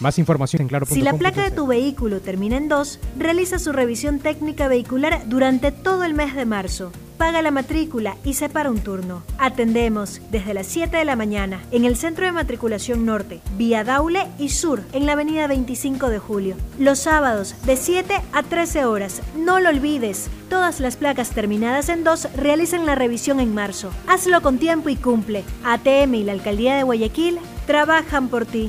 Más 0.00 0.18
información 0.18 0.62
en 0.62 0.68
claro.com. 0.68 0.94
Si 0.94 1.02
la 1.02 1.14
placa 1.14 1.42
de 1.42 1.50
tu 1.50 1.66
vehículo 1.66 2.20
termina 2.20 2.56
en 2.56 2.68
2, 2.68 3.00
realiza 3.18 3.58
su 3.58 3.72
revisión 3.72 4.20
técnica 4.20 4.68
vehicular 4.68 5.22
durante 5.26 5.72
todo 5.72 6.04
el 6.04 6.14
mes 6.14 6.34
de 6.36 6.46
marzo. 6.46 6.92
Paga 7.16 7.42
la 7.42 7.50
matrícula 7.50 8.16
y 8.22 8.34
separa 8.34 8.70
un 8.70 8.78
turno. 8.78 9.24
Atendemos 9.38 10.20
desde 10.30 10.54
las 10.54 10.68
7 10.68 10.98
de 10.98 11.04
la 11.04 11.16
mañana 11.16 11.64
en 11.72 11.84
el 11.84 11.96
Centro 11.96 12.24
de 12.24 12.30
Matriculación 12.30 13.04
Norte, 13.04 13.40
Vía 13.56 13.82
Daule 13.82 14.28
y 14.38 14.50
Sur, 14.50 14.82
en 14.92 15.04
la 15.04 15.14
avenida 15.14 15.48
25 15.48 16.10
de 16.10 16.20
Julio. 16.20 16.54
Los 16.78 17.00
sábados 17.00 17.56
de 17.66 17.74
7 17.74 18.14
a 18.32 18.42
13 18.44 18.84
horas. 18.84 19.20
No 19.36 19.58
lo 19.58 19.68
olvides, 19.68 20.30
todas 20.48 20.78
las 20.78 20.96
placas 20.96 21.30
terminadas 21.30 21.88
en 21.88 22.04
2 22.04 22.36
realizan 22.36 22.86
la 22.86 22.94
revisión 22.94 23.40
en 23.40 23.52
marzo. 23.52 23.90
Hazlo 24.06 24.40
con 24.40 24.58
tiempo 24.58 24.88
y 24.88 24.94
cumple. 24.94 25.42
ATM 25.64 26.14
y 26.14 26.22
la 26.22 26.32
Alcaldía 26.32 26.76
de 26.76 26.84
Guayaquil 26.84 27.40
trabajan 27.66 28.28
por 28.28 28.46
ti. 28.46 28.68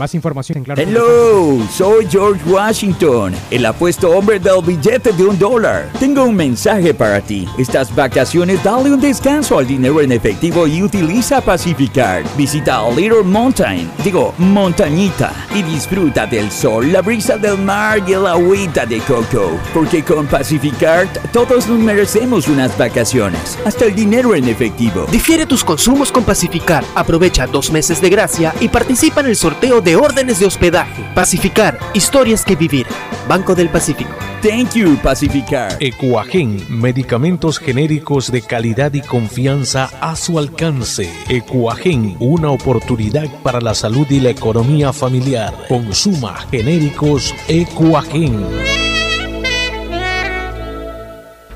Más 0.00 0.14
información 0.14 0.56
en 0.56 0.64
claro. 0.64 0.80
Hello, 0.80 1.58
soy 1.70 2.06
George 2.10 2.40
Washington, 2.48 3.34
el 3.50 3.66
apuesto 3.66 4.08
hombre 4.12 4.38
del 4.40 4.62
billete 4.64 5.12
de 5.12 5.24
un 5.26 5.38
dólar. 5.38 5.90
Tengo 6.00 6.24
un 6.24 6.34
mensaje 6.34 6.94
para 6.94 7.20
ti. 7.20 7.46
Estas 7.58 7.94
vacaciones 7.94 8.64
dale 8.64 8.90
un 8.90 8.98
descanso 8.98 9.58
al 9.58 9.66
dinero 9.66 10.00
en 10.00 10.12
efectivo 10.12 10.66
y 10.66 10.82
utiliza 10.82 11.42
Pacificar. 11.42 12.22
Visita 12.34 12.80
Little 12.96 13.24
Mountain, 13.24 13.90
digo, 14.02 14.32
montañita, 14.38 15.34
y 15.54 15.62
disfruta 15.64 16.26
del 16.26 16.50
sol, 16.50 16.90
la 16.90 17.02
brisa 17.02 17.36
del 17.36 17.58
mar 17.58 18.02
y 18.06 18.14
el 18.14 18.26
agüita 18.26 18.86
de 18.86 19.00
coco. 19.00 19.50
Porque 19.74 20.02
con 20.02 20.26
Pacificar 20.26 21.12
todos 21.30 21.68
nos 21.68 21.78
merecemos 21.78 22.48
unas 22.48 22.78
vacaciones, 22.78 23.58
hasta 23.66 23.84
el 23.84 23.94
dinero 23.94 24.34
en 24.34 24.48
efectivo. 24.48 25.04
Difiere 25.12 25.44
tus 25.44 25.62
consumos 25.62 26.10
con 26.10 26.24
Pacificar. 26.24 26.84
Aprovecha 26.94 27.46
dos 27.46 27.70
meses 27.70 28.00
de 28.00 28.08
gracia 28.08 28.54
y 28.60 28.68
participa 28.68 29.20
en 29.20 29.26
el 29.26 29.36
sorteo 29.36 29.82
de 29.82 29.89
órdenes 29.96 30.40
de 30.40 30.46
hospedaje. 30.46 31.04
Pacificar, 31.14 31.78
historias 31.94 32.44
que 32.44 32.56
vivir. 32.56 32.86
Banco 33.28 33.54
del 33.54 33.68
Pacífico. 33.68 34.10
Thank 34.42 34.72
you, 34.74 34.96
Pacificar. 35.02 35.76
Ecuagen, 35.80 36.64
medicamentos 36.68 37.58
genéricos 37.58 38.32
de 38.32 38.40
calidad 38.40 38.94
y 38.94 39.02
confianza 39.02 39.90
a 40.00 40.16
su 40.16 40.38
alcance. 40.38 41.12
Ecuagen, 41.28 42.16
una 42.20 42.50
oportunidad 42.50 43.28
para 43.42 43.60
la 43.60 43.74
salud 43.74 44.06
y 44.08 44.20
la 44.20 44.30
economía 44.30 44.94
familiar. 44.94 45.52
Consuma 45.68 46.46
genéricos 46.50 47.34
Ecuagen. 47.48 48.46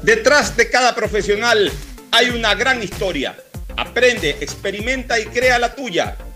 Detrás 0.02 0.54
de 0.54 0.68
cada 0.68 0.94
profesional 0.94 1.72
hay 2.10 2.28
una 2.28 2.54
gran 2.54 2.82
historia. 2.82 3.34
Aprende, 3.78 4.36
experimenta 4.42 5.18
y 5.18 5.24
crea 5.24 5.58
la 5.58 5.74
tuya. 5.74 6.18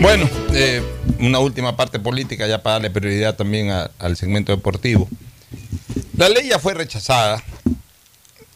Bueno, 0.00 0.28
eh, 0.52 0.82
una 1.20 1.38
última 1.38 1.76
parte 1.76 2.00
política 2.00 2.46
ya 2.46 2.62
para 2.62 2.74
darle 2.74 2.90
prioridad 2.90 3.36
también 3.36 3.70
al 3.70 4.16
segmento 4.16 4.52
deportivo. 4.54 5.08
La 6.16 6.28
ley 6.28 6.48
ya 6.48 6.58
fue 6.58 6.74
rechazada 6.74 7.42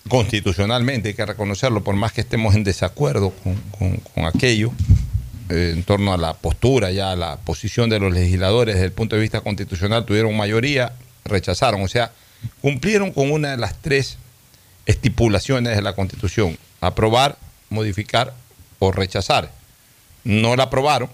constitucionalmente, 0.08 1.08
hay 1.08 1.14
que 1.14 1.26
reconocerlo, 1.26 1.82
por 1.82 1.94
más 1.96 2.12
que 2.12 2.20
estemos 2.20 2.54
en 2.54 2.64
desacuerdo 2.64 3.30
con, 3.42 3.56
con- 3.78 3.96
con 4.14 4.24
aquello, 4.26 4.72
eh, 5.48 5.72
en 5.74 5.82
torno 5.84 6.12
a 6.12 6.16
la 6.16 6.34
postura, 6.34 6.90
ya 6.90 7.12
a 7.12 7.16
la 7.16 7.36
posición 7.38 7.90
de 7.90 7.98
los 8.00 8.12
legisladores 8.12 8.74
desde 8.74 8.86
el 8.86 8.92
punto 8.92 9.16
de 9.16 9.22
vista 9.22 9.40
constitucional, 9.40 10.04
tuvieron 10.04 10.36
mayoría, 10.36 10.92
rechazaron, 11.24 11.82
o 11.82 11.88
sea, 11.88 12.12
cumplieron 12.60 13.12
con 13.12 13.30
una 13.32 13.52
de 13.52 13.56
las 13.56 13.80
tres 13.80 14.18
estipulaciones 14.86 15.74
de 15.74 15.82
la 15.82 15.94
Constitución, 15.94 16.56
aprobar, 16.80 17.36
modificar 17.70 18.34
o 18.78 18.92
rechazar. 18.92 19.50
no 20.24 20.54
la 20.56 20.64
aprobaron, 20.64 21.08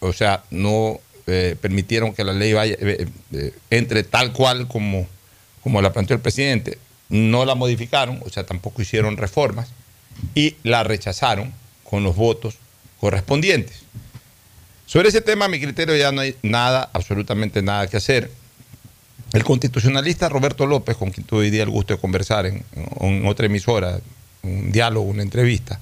o 0.00 0.12
sea, 0.12 0.44
no 0.50 1.00
eh, 1.26 1.56
permitieron 1.60 2.14
que 2.14 2.24
la 2.24 2.32
ley 2.32 2.52
vaya, 2.52 2.74
eh, 2.80 3.06
eh, 3.32 3.54
entre 3.70 4.02
tal 4.02 4.32
cual 4.32 4.68
como, 4.68 5.06
como 5.62 5.82
la 5.82 5.92
planteó 5.92 6.16
el 6.16 6.22
presidente, 6.22 6.78
no 7.08 7.44
la 7.44 7.54
modificaron, 7.54 8.20
o 8.24 8.30
sea, 8.30 8.44
tampoco 8.44 8.82
hicieron 8.82 9.16
reformas 9.16 9.68
y 10.34 10.56
la 10.62 10.84
rechazaron 10.84 11.52
con 11.84 12.02
los 12.02 12.16
votos 12.16 12.54
correspondientes. 13.00 13.82
Sobre 14.86 15.10
ese 15.10 15.20
tema, 15.20 15.46
a 15.46 15.48
mi 15.48 15.60
criterio, 15.60 15.94
ya 15.96 16.12
no 16.12 16.22
hay 16.22 16.34
nada, 16.42 16.88
absolutamente 16.92 17.60
nada 17.60 17.86
que 17.88 17.98
hacer. 17.98 18.30
El 19.34 19.44
constitucionalista 19.44 20.30
Roberto 20.30 20.64
López, 20.66 20.96
con 20.96 21.10
quien 21.10 21.26
tuve 21.26 21.40
hoy 21.40 21.50
día 21.50 21.62
el 21.62 21.68
gusto 21.68 21.92
de 21.92 22.00
conversar 22.00 22.46
en, 22.46 22.64
en 23.00 23.26
otra 23.26 23.46
emisora, 23.46 24.00
un 24.42 24.72
diálogo, 24.72 25.06
una 25.06 25.22
entrevista, 25.22 25.78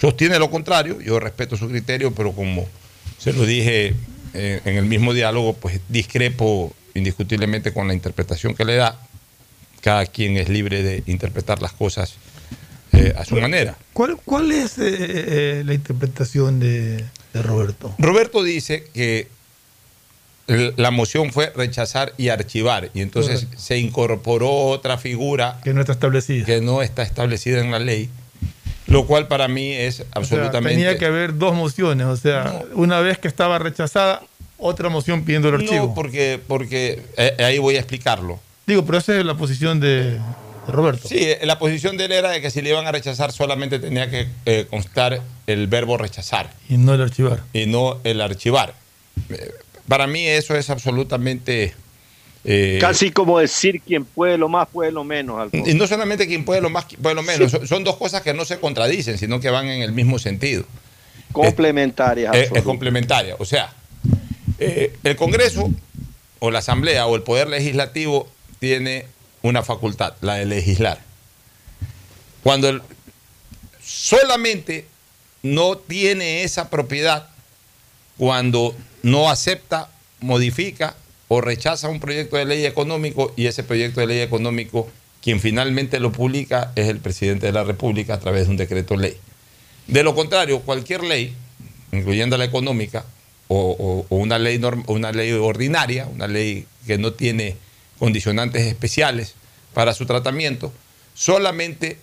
sostiene 0.00 0.38
lo 0.38 0.50
contrario. 0.50 1.00
Yo 1.00 1.20
respeto 1.20 1.56
su 1.56 1.68
criterio, 1.68 2.12
pero 2.12 2.32
como 2.32 2.66
se 3.18 3.32
lo 3.32 3.44
dije 3.44 3.94
eh, 4.34 4.60
en 4.64 4.76
el 4.76 4.84
mismo 4.84 5.12
diálogo, 5.14 5.54
pues 5.54 5.80
discrepo 5.88 6.72
indiscutiblemente 6.94 7.72
con 7.72 7.88
la 7.88 7.94
interpretación 7.94 8.54
que 8.54 8.64
le 8.64 8.76
da. 8.76 8.98
Cada 9.80 10.06
quien 10.06 10.36
es 10.36 10.48
libre 10.48 10.82
de 10.82 11.02
interpretar 11.06 11.62
las 11.62 11.72
cosas 11.72 12.14
eh, 12.92 13.14
a 13.16 13.24
su 13.24 13.36
manera. 13.36 13.76
¿Cuál, 13.92 14.16
cuál 14.24 14.50
es 14.50 14.74
eh, 14.78 15.62
la 15.64 15.72
interpretación 15.74 16.58
de, 16.58 17.04
de 17.32 17.42
Roberto? 17.42 17.94
Roberto 17.98 18.42
dice 18.42 18.84
que 18.92 19.28
el- 20.48 20.74
la 20.76 20.90
moción 20.90 21.30
fue 21.32 21.52
rechazar 21.54 22.12
y 22.16 22.28
archivar, 22.30 22.90
y 22.94 23.02
entonces 23.02 23.40
Correcto. 23.44 23.60
se 23.62 23.78
incorporó 23.78 24.50
otra 24.66 24.98
figura 24.98 25.60
Que 25.62 25.74
no 25.74 25.80
está 25.80 25.92
establecida. 25.92 26.44
que 26.46 26.60
no 26.60 26.82
está 26.82 27.02
establecida 27.02 27.60
en 27.60 27.70
la 27.70 27.78
ley, 27.78 28.08
lo 28.88 29.06
cual 29.06 29.28
para 29.28 29.48
mí 29.48 29.72
es 29.72 29.94
O 29.94 29.96
sea, 29.96 30.06
absolutamente... 30.12 30.76
tenía 30.76 30.98
que 30.98 31.06
haber 31.06 31.36
dos 31.36 31.54
mociones, 31.54 32.06
o 32.06 32.16
sea, 32.16 32.62
una 32.74 33.00
vez 33.00 33.18
que 33.18 33.28
estaba 33.28 33.58
rechazada, 33.58 34.22
otra 34.58 34.88
moción 34.88 35.24
pidiendo 35.24 35.48
el 35.48 35.56
archivo. 35.56 35.86
No, 35.88 35.94
porque, 35.94 36.40
porque 36.46 37.02
eh, 37.16 37.36
ahí 37.38 37.58
voy 37.58 37.76
a 37.76 37.78
explicarlo. 37.78 38.40
Digo, 38.66 38.84
pero 38.84 38.98
esa 38.98 39.18
es 39.18 39.24
la 39.24 39.34
posición 39.34 39.80
de, 39.80 40.18
Roberto. 40.68 41.08
Sí, 41.08 41.16
eh, 41.18 41.40
la 41.44 41.58
posición 41.58 41.96
de 41.96 42.04
él 42.04 42.12
era 42.12 42.30
de 42.30 42.40
que 42.40 42.50
si 42.50 42.60
le 42.62 42.70
iban 42.70 42.86
a 42.86 42.92
rechazar 42.92 43.32
solamente 43.32 43.78
tenía 43.78 44.10
que 44.10 44.28
eh, 44.44 44.66
constar 44.68 45.22
el 45.46 45.66
verbo 45.66 45.96
rechazar 45.96 46.50
Y 46.68 46.76
no 46.76 46.94
el 46.94 47.00
archivar. 47.00 47.42
y 47.52 47.66
no 47.66 47.98
el 48.04 48.20
archivar. 48.20 48.74
Para 49.88 50.06
mí 50.06 50.26
eso 50.26 50.54
es 50.54 50.70
absolutamente... 50.70 51.74
eh, 52.44 52.78
Casi 52.80 53.10
como 53.10 53.38
decir 53.38 53.80
quien 53.80 54.04
puede 54.04 54.38
lo 54.38 54.48
más, 54.48 54.68
puede 54.68 54.92
lo 54.92 55.04
menos. 55.04 55.40
Alfonso. 55.40 55.68
Y 55.70 55.74
no 55.74 55.86
solamente 55.86 56.26
quien 56.26 56.44
puede 56.44 56.60
lo 56.60 56.70
más, 56.70 56.86
puede 57.00 57.14
lo 57.14 57.22
menos. 57.22 57.50
Son, 57.50 57.66
son 57.66 57.84
dos 57.84 57.96
cosas 57.96 58.22
que 58.22 58.32
no 58.32 58.44
se 58.44 58.58
contradicen, 58.58 59.18
sino 59.18 59.40
que 59.40 59.50
van 59.50 59.66
en 59.66 59.82
el 59.82 59.92
mismo 59.92 60.18
sentido. 60.18 60.64
Complementarias. 61.32 62.34
Es, 62.34 62.50
es 62.52 62.62
complementaria. 62.62 63.36
O 63.38 63.44
sea, 63.44 63.72
eh, 64.58 64.96
el 65.04 65.16
Congreso 65.16 65.70
o 66.38 66.50
la 66.50 66.60
Asamblea 66.60 67.06
o 67.06 67.16
el 67.16 67.22
Poder 67.22 67.48
Legislativo 67.48 68.28
tiene 68.60 69.06
una 69.42 69.62
facultad, 69.62 70.14
la 70.20 70.34
de 70.34 70.46
legislar. 70.46 71.00
Cuando 72.42 72.68
el- 72.68 72.82
solamente 73.82 74.86
no 75.42 75.76
tiene 75.76 76.44
esa 76.44 76.70
propiedad 76.70 77.28
cuando 78.16 78.74
no 79.02 79.30
acepta, 79.30 79.90
modifica 80.20 80.96
o 81.28 81.40
rechaza 81.40 81.88
un 81.88 82.00
proyecto 82.00 82.36
de 82.36 82.46
ley 82.46 82.64
económico 82.64 83.32
y 83.36 83.46
ese 83.46 83.62
proyecto 83.62 84.00
de 84.00 84.06
ley 84.06 84.20
económico, 84.20 84.88
quien 85.22 85.40
finalmente 85.40 86.00
lo 86.00 86.10
publica 86.10 86.72
es 86.74 86.88
el 86.88 86.98
presidente 86.98 87.46
de 87.46 87.52
la 87.52 87.64
República 87.64 88.14
a 88.14 88.20
través 88.20 88.46
de 88.46 88.50
un 88.50 88.56
decreto 88.56 88.96
ley. 88.96 89.16
De 89.86 90.02
lo 90.02 90.14
contrario, 90.14 90.60
cualquier 90.60 91.04
ley, 91.04 91.34
incluyendo 91.92 92.36
la 92.38 92.44
económica, 92.44 93.04
o, 93.48 94.04
una, 94.10 94.38
ley 94.38 94.60
una 94.86 95.12
ley 95.12 95.32
ordinaria, 95.32 96.06
una 96.06 96.26
ley 96.26 96.66
que 96.86 96.98
no 96.98 97.12
tiene 97.12 97.56
condicionantes 97.98 98.66
especiales 98.66 99.34
para 99.74 99.94
su 99.94 100.06
tratamiento, 100.06 100.72
solamente 101.14 101.98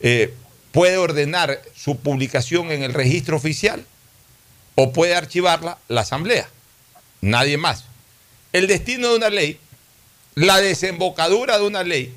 eh, 0.00 0.34
puede 0.70 0.96
ordenar 0.96 1.60
su 1.74 1.98
publicación 1.98 2.70
en 2.70 2.82
el 2.82 2.94
registro 2.94 3.36
oficial 3.36 3.84
o 4.74 4.92
puede 4.92 5.14
archivarla 5.14 5.78
la 5.88 6.02
Asamblea. 6.02 6.48
Nadie 7.20 7.58
más. 7.58 7.84
El 8.52 8.66
destino 8.66 9.10
de 9.10 9.16
una 9.16 9.30
ley, 9.30 9.58
la 10.34 10.60
desembocadura 10.60 11.58
de 11.58 11.64
una 11.66 11.82
ley, 11.82 12.12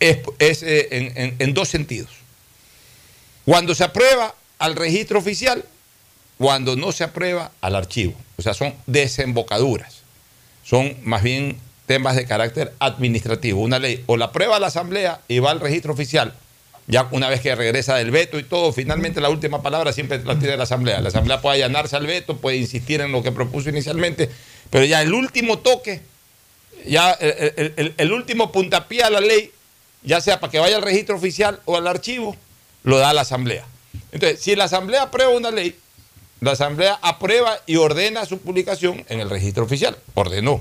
es, 0.00 0.18
es, 0.38 0.62
eh, 0.62 0.88
en, 0.92 1.16
en- 1.16 1.36
en 1.38 1.54
dos 1.54 1.68
sentidos. 1.68 2.10
Cuando 3.44 3.74
se 3.74 3.84
aprueba 3.84 4.34
al 4.58 4.76
registro 4.76 5.18
oficial, 5.18 5.64
cuando 6.38 6.76
no 6.76 6.92
se 6.92 7.04
aprueba 7.04 7.52
al 7.60 7.76
archivo. 7.76 8.14
O 8.36 8.42
sea, 8.42 8.54
son 8.54 8.74
desembocaduras. 8.86 10.02
Son 10.64 10.96
más 11.02 11.22
bien 11.22 11.58
temas 11.86 12.16
de 12.16 12.26
carácter 12.26 12.72
administrativo. 12.78 13.60
Una 13.60 13.78
ley 13.78 14.02
o 14.06 14.16
la 14.16 14.26
aprueba 14.26 14.58
la 14.58 14.68
Asamblea 14.68 15.20
y 15.28 15.38
va 15.40 15.50
al 15.50 15.60
registro 15.60 15.92
oficial. 15.92 16.34
Ya 16.88 17.08
una 17.12 17.28
vez 17.28 17.40
que 17.40 17.54
regresa 17.54 17.94
del 17.96 18.10
veto 18.10 18.38
y 18.38 18.42
todo, 18.42 18.72
finalmente 18.72 19.20
la 19.20 19.28
última 19.30 19.62
palabra 19.62 19.92
siempre 19.92 20.22
la 20.24 20.38
tiene 20.38 20.56
la 20.56 20.64
Asamblea. 20.64 21.00
La 21.00 21.08
Asamblea 21.08 21.40
puede 21.40 21.56
allanarse 21.62 21.96
al 21.96 22.06
veto, 22.06 22.36
puede 22.36 22.56
insistir 22.56 23.00
en 23.00 23.12
lo 23.12 23.22
que 23.22 23.30
propuso 23.32 23.68
inicialmente, 23.68 24.28
pero 24.68 24.84
ya 24.84 25.00
el 25.00 25.14
último 25.14 25.58
toque, 25.60 26.00
ya 26.86 27.12
el, 27.12 27.94
el- 27.96 28.12
último 28.12 28.50
puntapié 28.50 29.04
a 29.04 29.10
la 29.10 29.20
ley, 29.20 29.52
ya 30.02 30.20
sea 30.20 30.40
para 30.40 30.50
que 30.50 30.58
vaya 30.58 30.76
al 30.76 30.82
registro 30.82 31.14
oficial 31.16 31.60
o 31.66 31.76
al 31.76 31.86
archivo, 31.86 32.36
lo 32.82 32.98
da 32.98 33.12
la 33.12 33.20
Asamblea. 33.20 33.64
Entonces, 34.10 34.40
si 34.40 34.56
la 34.56 34.64
Asamblea 34.64 35.02
aprueba 35.02 35.30
una 35.32 35.52
ley, 35.52 35.78
la 36.40 36.50
Asamblea 36.52 36.98
aprueba 37.00 37.56
y 37.66 37.76
ordena 37.76 38.26
su 38.26 38.38
publicación 38.38 39.04
en 39.08 39.20
el 39.20 39.30
registro 39.30 39.62
oficial. 39.64 39.96
Ordenó. 40.14 40.60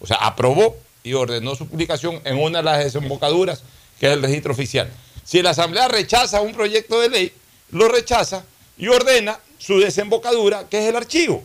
O 0.00 0.06
sea, 0.08 0.16
aprobó 0.16 0.76
y 1.04 1.12
ordenó 1.12 1.54
su 1.54 1.68
publicación 1.68 2.20
en 2.24 2.38
una 2.38 2.58
de 2.58 2.64
las 2.64 2.82
desembocaduras, 2.82 3.62
que 4.00 4.06
es 4.08 4.12
el 4.12 4.22
registro 4.22 4.52
oficial. 4.52 4.90
Si 5.24 5.42
la 5.42 5.50
Asamblea 5.50 5.88
rechaza 5.88 6.40
un 6.40 6.52
proyecto 6.52 7.00
de 7.00 7.08
ley, 7.08 7.32
lo 7.70 7.88
rechaza 7.88 8.44
y 8.76 8.88
ordena 8.88 9.38
su 9.58 9.78
desembocadura, 9.78 10.68
que 10.68 10.78
es 10.78 10.84
el 10.88 10.96
archivo. 10.96 11.42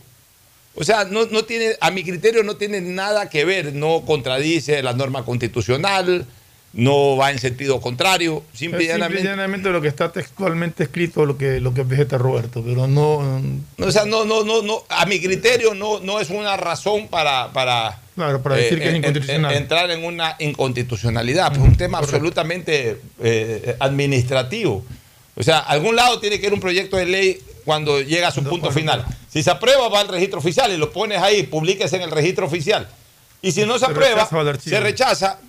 O 0.76 0.84
sea, 0.84 1.06
no, 1.06 1.26
no 1.26 1.43
tiene, 1.45 1.76
a 1.81 1.89
mi 1.91 2.03
criterio 2.03 2.43
no 2.43 2.56
tiene 2.56 2.81
nada 2.81 3.30
que 3.30 3.45
ver, 3.45 3.73
no 3.73 4.03
contradice 4.06 4.84
la 4.84 4.93
norma 4.93 5.26
constitucional, 5.26 6.26
no 6.74 7.18
va 7.18 7.32
en 7.32 7.40
sentido 7.40 7.82
contrario, 7.82 8.44
simple 8.54 8.86
Es 8.86 8.91
simple 8.94 9.22
y 9.22 9.24
llanamente. 9.24 9.70
lo 9.72 9.82
que 9.82 9.88
está 9.88 10.12
textualmente 10.12 10.84
escrito, 10.84 11.26
lo 11.26 11.36
que, 11.38 11.60
lo 11.60 11.74
que 11.74 11.82
vegeta 11.84 12.18
Roberto, 12.20 12.64
pero 12.64 12.88
no. 12.88 13.40
No, 13.78 13.86
o 13.88 13.91
sea, 13.91 14.06
no, 14.06 14.24
no, 14.26 14.44
no, 14.44 14.62
no, 14.62 14.84
a 14.90 15.06
mi 15.08 15.20
criterio 15.20 15.74
no, 15.74 16.00
no 16.00 16.20
es 16.20 16.30
una 16.30 16.58
razón 16.58 17.08
para, 17.08 17.52
para, 17.54 18.00
Claro, 18.16 18.41
para 18.44 18.56
decir 18.58 18.78
que 18.78 18.84
es 18.86 18.90
en- 18.91 18.96
inconstitucional. 18.98 19.52
en- 19.52 19.58
entrar 19.64 19.90
en 19.90 20.04
una 20.06 20.36
inconstitucionalidad, 20.40 21.50
pues 21.50 21.62
un 21.62 21.76
tema 21.76 21.98
absolutamente 21.98 23.02
eh, 23.22 23.76
administrativo. 23.80 24.86
O 25.36 25.44
sea, 25.44 25.60
algún 25.60 25.96
lado 25.96 26.20
tiene 26.20 26.40
que 26.40 26.48
ir 26.48 26.54
un 26.54 26.60
proyecto 26.60 26.98
de 26.98 27.06
ley 27.06 27.40
cuando 27.66 28.02
llega 28.02 28.28
a 28.28 28.32
su 28.32 28.44
punto 28.44 28.72
final. 28.72 29.06
Si 29.32 29.41
se 29.41 29.50
aprueba, 29.52 29.88
va 29.90 30.02
al 30.02 30.08
registro 30.08 30.40
oficial 30.40 30.72
y 30.72 30.78
lo 30.78 30.91
pones 30.91 31.20
ahí, 31.20 31.44
publíquese 31.44 31.96
en 31.96 32.02
el 32.04 32.12
registro 32.12 32.46
oficial. 32.46 32.88
Y 33.41 33.52
si 33.54 33.66
no 33.66 33.74
se, 33.80 33.86
Se 33.86 33.91
aprueba, 33.91 34.28
rechaza, 34.30 34.70
se 34.70 34.80
rechaza, 34.82 35.40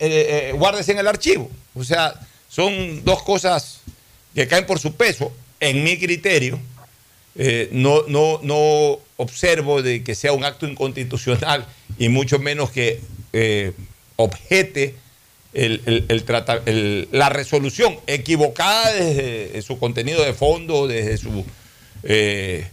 eh, 0.00 0.48
eh, 0.48 0.52
guárdese 0.52 0.92
en 0.92 0.98
el 0.98 1.06
archivo. 1.06 1.50
O 1.74 1.84
sea, 1.84 2.14
son 2.48 3.04
dos 3.04 3.22
cosas 3.22 3.80
que 4.34 4.48
caen 4.48 4.66
por 4.66 4.78
su 4.78 4.94
peso, 4.94 5.32
en 5.60 5.84
mi 5.84 5.98
criterio. 5.98 6.58
Eh, 7.36 7.68
no, 7.72 8.02
no, 8.08 8.40
no 8.42 8.98
observo 9.16 9.82
de 9.82 10.02
que 10.02 10.14
sea 10.14 10.32
un 10.32 10.44
acto 10.44 10.66
inconstitucional 10.66 11.64
y 11.98 12.08
mucho 12.08 12.38
menos 12.38 12.70
que 12.70 13.00
eh, 13.32 13.72
objete 14.16 14.96
la 15.52 17.28
resolución 17.28 17.98
equivocada 18.06 18.92
desde 18.92 19.62
su 19.62 19.78
contenido 19.78 20.24
de 20.24 20.32
fondo, 20.32 20.86
desde 20.86 21.18
su 21.18 21.44
eh, 22.02 22.66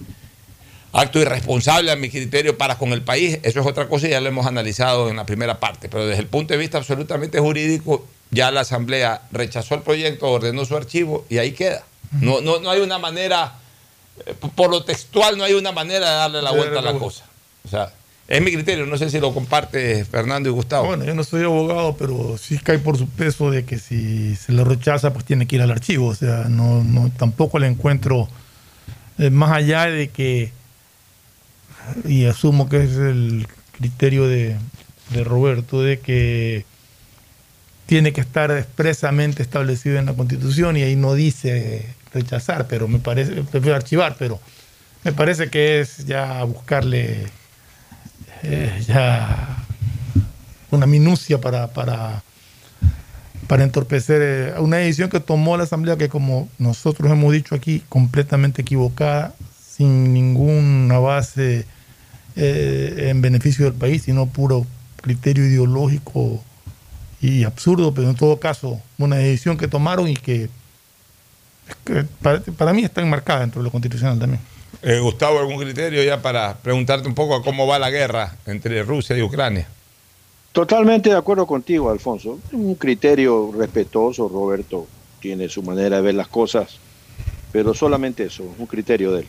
acto 0.98 1.20
irresponsable 1.20 1.92
a 1.92 1.96
mi 1.96 2.10
criterio 2.10 2.58
para 2.58 2.78
con 2.78 2.92
el 2.92 3.04
país. 3.04 3.40
Eso 3.44 3.60
es 3.60 3.66
otra 3.66 3.88
cosa 3.88 4.08
y 4.08 4.12
ya 4.12 4.22
lo 4.22 4.28
hemos 4.28 4.48
analizado 4.48 5.10
en 5.10 5.18
la 5.18 5.26
primera 5.26 5.60
parte. 5.60 5.90
Pero 5.90 6.08
desde 6.08 6.22
el 6.22 6.28
punto 6.28 6.54
de 6.54 6.60
vista 6.60 6.80
absolutamente 6.80 7.40
jurídico, 7.40 8.06
ya 8.32 8.50
la 8.52 8.62
Asamblea 8.62 9.22
rechazó 9.32 9.76
el 9.76 9.82
proyecto, 9.82 10.28
ordenó 10.28 10.66
su 10.66 10.76
archivo 10.76 11.26
y 11.30 11.38
ahí 11.38 11.52
queda. 11.52 11.84
No, 12.20 12.42
no, 12.42 12.60
no 12.60 12.70
hay 12.72 12.82
una 12.82 12.98
manera, 12.98 13.54
eh, 14.26 14.34
por 14.56 14.72
lo 14.72 14.84
textual, 14.84 15.38
no 15.38 15.44
hay 15.44 15.54
una 15.54 15.72
manera 15.72 16.10
de 16.10 16.16
darle 16.16 16.42
la 16.42 16.52
vuelta 16.52 16.80
a 16.80 16.82
la 16.82 16.94
cosa. 16.94 17.26
O 17.64 17.70
sea, 17.70 17.92
es 18.28 18.42
mi 18.42 18.52
criterio. 18.52 18.86
No 18.86 18.98
sé 18.98 19.10
si 19.10 19.20
lo 19.20 19.34
comparte 19.34 20.04
Fernando 20.04 20.50
y 20.50 20.52
Gustavo. 20.52 20.88
Bueno, 20.88 21.06
yo 21.06 21.14
no 21.14 21.24
soy 21.24 21.44
abogado, 21.44 21.96
pero 21.96 22.38
sí 22.38 22.58
cae 22.58 22.80
por 22.80 22.98
su 22.98 23.08
peso 23.08 23.52
de 23.52 23.66
que 23.66 23.78
si 23.78 24.36
se 24.36 24.52
lo 24.52 24.64
rechaza, 24.64 25.14
pues 25.14 25.26
tiene 25.26 25.48
que 25.48 25.58
ir 25.58 25.62
al 25.62 25.72
archivo. 25.72 26.08
O 26.08 26.16
sea, 26.16 26.46
no, 26.50 26.84
no 26.84 27.12
tampoco 27.18 27.60
le 27.60 27.68
encuentro 27.68 28.28
eh, 29.20 29.30
más 29.30 29.52
allá 29.52 29.86
de 29.86 30.10
que, 30.10 30.52
y 32.06 32.26
asumo 32.26 32.70
que 32.70 32.84
es 32.84 32.96
el 32.98 33.48
criterio 33.78 34.28
de, 34.28 34.56
de 35.12 35.24
Roberto, 35.24 35.82
de 35.82 36.00
que 36.00 36.66
tiene 37.86 38.12
que 38.14 38.22
estar 38.22 38.52
expresamente 38.52 39.42
establecido 39.42 39.98
en 39.98 40.06
la 40.06 40.14
Constitución 40.14 40.78
y 40.78 40.84
ahí 40.84 40.96
no 40.96 41.14
dice 41.14 41.86
rechazar, 42.14 42.68
pero 42.68 42.88
me 42.88 43.00
parece, 43.00 43.44
prefiero 43.44 43.76
archivar, 43.76 44.16
pero 44.20 44.40
me 45.04 45.14
parece 45.14 45.50
que 45.50 45.80
es 45.80 46.06
ya 46.06 46.44
buscarle 46.44 47.28
eh, 48.44 48.84
ya 48.86 49.58
una 50.70 50.86
minucia 50.86 51.40
para, 51.40 51.68
para, 51.68 52.24
para 53.48 53.64
entorpecer 53.64 54.22
eh, 54.22 54.60
una 54.60 54.78
decisión 54.78 55.10
que 55.10 55.22
tomó 55.22 55.56
la 55.56 55.64
Asamblea 55.64 55.98
que 55.98 56.10
como 56.10 56.50
nosotros 56.58 57.10
hemos 57.10 57.32
dicho 57.32 57.56
aquí, 57.56 57.84
completamente 57.88 58.64
equivocada, 58.64 59.34
sin 59.78 60.14
ninguna 60.14 61.00
base 61.00 61.66
eh, 62.38 63.10
en 63.10 63.22
beneficio 63.22 63.66
del 63.66 63.74
país, 63.74 64.04
sino 64.04 64.28
puro 64.28 64.66
criterio 65.02 65.46
ideológico 65.46 66.42
y 67.20 67.44
absurdo, 67.44 67.94
pero 67.94 68.10
en 68.10 68.16
todo 68.16 68.40
caso 68.40 68.80
una 68.98 69.16
decisión 69.16 69.58
que 69.58 69.68
tomaron 69.68 70.08
y 70.08 70.16
que, 70.16 70.50
que 71.84 72.04
para, 72.22 72.40
para 72.40 72.74
mí 72.74 72.84
está 72.84 73.02
enmarcada 73.02 73.40
dentro 73.42 73.62
de 73.62 73.66
lo 73.66 73.72
constitucional 73.72 74.20
también. 74.20 74.42
Eh, 74.84 75.00
Gustavo, 75.00 75.40
¿algún 75.40 75.58
criterio 75.58 76.04
ya 76.04 76.22
para 76.22 76.56
preguntarte 76.58 77.08
un 77.08 77.16
poco 77.16 77.42
cómo 77.42 77.66
va 77.66 77.80
la 77.80 77.90
guerra 77.90 78.36
entre 78.46 78.84
Rusia 78.84 79.18
y 79.18 79.22
Ucrania? 79.22 79.68
Totalmente 80.52 81.10
de 81.10 81.16
acuerdo 81.16 81.48
contigo, 81.48 81.90
Alfonso. 81.90 82.40
Un 82.52 82.76
criterio 82.76 83.52
respetuoso, 83.58 84.30
Roberto 84.30 84.88
tiene 85.20 85.50
su 85.50 85.64
manera 85.64 85.98
de 85.98 86.02
ver 86.04 86.16
las 86.16 86.28
cosas, 86.28 86.78
pero 87.52 87.74
solamente 87.74 88.24
eso, 88.24 88.44
un 88.58 88.68
criterio 88.68 89.12
de 89.12 89.22
él. 89.22 89.28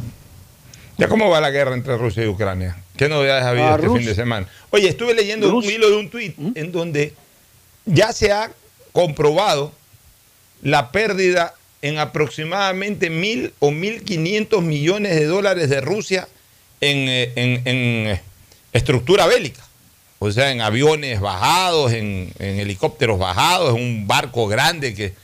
¿Ya 0.99 1.09
cómo 1.09 1.31
va 1.31 1.41
la 1.41 1.51
guerra 1.51 1.75
entre 1.75 1.97
Rusia 1.97 2.25
y 2.25 2.27
Ucrania? 2.27 2.77
¿Qué 2.97 3.09
novedades 3.09 3.45
ha 3.45 3.51
habido 3.51 3.67
Ah, 3.69 3.77
este 3.77 3.89
fin 3.99 4.05
de 4.07 4.15
semana? 4.15 4.49
Oye, 4.71 4.89
estuve 4.89 5.15
leyendo 5.15 5.55
un 5.55 5.65
hilo 5.65 5.89
de 5.91 5.97
un 5.97 6.11
tuit 6.11 6.37
en 6.57 6.73
donde 6.73 7.15
ya 7.87 8.13
se 8.13 8.33
ha 8.33 8.51
comprobado 8.93 9.73
la 10.63 10.91
pérdida 10.91 11.55
en 11.83 11.99
aproximadamente 11.99 13.11
mil 13.11 13.53
o 13.61 13.71
mil 13.71 14.03
quinientos 14.03 14.63
millones 14.63 15.15
de 15.15 15.27
dólares 15.27 15.71
de 15.71 15.81
Rusia 15.81 16.27
en, 16.81 16.97
eh, 17.09 17.33
en- 17.37 17.63
en, 17.65 18.09
eh, 18.09 18.21
estructura 18.73 19.27
bélica. 19.27 19.63
O 20.19 20.33
sea, 20.33 20.51
en 20.51 20.61
aviones 20.61 21.21
bajados, 21.21 21.93
en, 21.93 22.33
en 22.41 22.59
helicópteros 22.59 23.21
bajados, 23.21 23.77
en 23.77 23.81
un 23.83 24.07
barco 24.09 24.49
grande 24.49 24.93
que, 24.95 25.15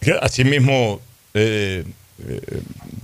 que 0.00 0.18
asimismo, 0.20 1.00
eh, 1.34 1.84
eh, 2.26 2.40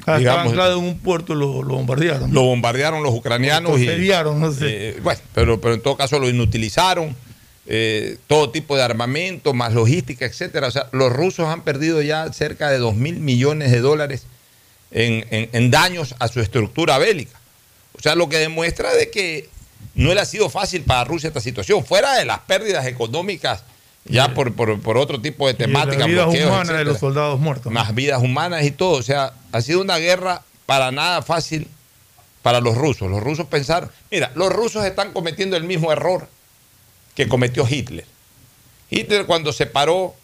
Ah, 0.07 0.17
estaba 0.17 0.19
digamos, 0.19 0.47
anclado 0.49 0.79
en 0.79 0.85
un 0.85 0.99
puerto, 0.99 1.35
lo, 1.35 1.63
lo 1.63 1.75
bombardearon. 1.75 2.33
lo 2.33 2.43
bombardearon 2.43 3.03
los 3.03 3.13
ucranianos 3.15 3.79
y 3.81 3.87
Torpedearon, 3.87 4.41
no 4.41 4.53
sé. 4.53 4.91
eh, 4.91 4.97
bueno, 5.03 5.21
pero, 5.35 5.61
pero 5.61 5.75
en 5.75 5.83
todo 5.83 5.97
caso 5.97 6.19
lo 6.19 6.29
inutilizaron, 6.29 7.15
eh, 7.67 8.17
todo 8.27 8.51
tipo 8.51 8.77
de 8.77 8.83
armamento, 8.83 9.53
más 9.53 9.75
logística, 9.75 10.25
etcétera. 10.25 10.69
O 10.69 10.71
sea, 10.71 10.89
los 10.93 11.13
rusos 11.13 11.47
han 11.49 11.63
perdido 11.63 12.01
ya 12.03 12.33
cerca 12.33 12.71
de 12.71 12.79
2 12.79 12.95
mil 12.97 13.21
millones 13.21 13.71
de 13.71 13.81
dólares 13.81 14.25
en, 14.91 15.25
en- 15.31 15.49
en 15.53 15.71
daños 15.71 16.15
a 16.19 16.29
su 16.29 16.41
estructura 16.41 16.99
bélica. 16.99 17.39
O 17.97 18.01
sea, 18.03 18.15
lo 18.15 18.29
que 18.29 18.39
demuestra 18.39 18.93
de 18.95 19.11
que 19.11 19.49
no 19.95 20.13
le 20.15 20.21
ha 20.21 20.25
sido 20.25 20.49
fácil 20.49 20.83
para 20.83 21.05
Rusia 21.05 21.29
esta 21.29 21.41
situación, 21.41 21.85
fuera 21.85 22.15
de 22.15 22.25
las 22.25 22.39
pérdidas 22.41 22.87
económicas, 22.87 23.63
ya 24.05 24.35
por, 24.35 24.55
por- 24.55 24.81
por 24.81 24.97
otro 24.99 25.21
tipo 25.21 25.47
de 25.47 25.53
Y 25.53 25.57
temáticas, 25.57 25.99
las 25.99 26.09
vidas 26.09 26.25
bloqueos, 26.27 26.49
humanas 26.51 26.79
de 26.79 26.85
los 26.85 26.99
soldados 26.99 27.39
muertos. 27.41 27.73
más 27.73 27.95
vidas 27.95 28.23
humanas 28.23 28.65
y 28.65 28.71
todo. 28.71 28.93
O 28.99 29.03
sea, 29.03 29.33
ha 29.53 29.61
sido 29.61 29.81
una 29.81 29.99
guerra 29.99 30.43
para 30.67 30.91
nada 30.91 31.23
fácil 31.23 31.69
para 32.43 32.61
los 32.61 32.77
rusos. 32.77 33.11
Los 33.11 33.23
rusos 33.23 33.47
pensaron, 33.47 33.91
mira, 34.11 34.33
los 34.35 34.53
rusos 34.53 34.85
están 34.85 35.13
cometiendo 35.13 35.57
el 35.57 35.65
mismo 35.65 35.93
error 35.93 36.29
que 37.15 37.29
cometió 37.29 37.67
Hitler. 37.69 38.07
Hitler 38.89 39.27
cuando 39.27 39.53
se 39.53 39.67
paró 39.67 40.15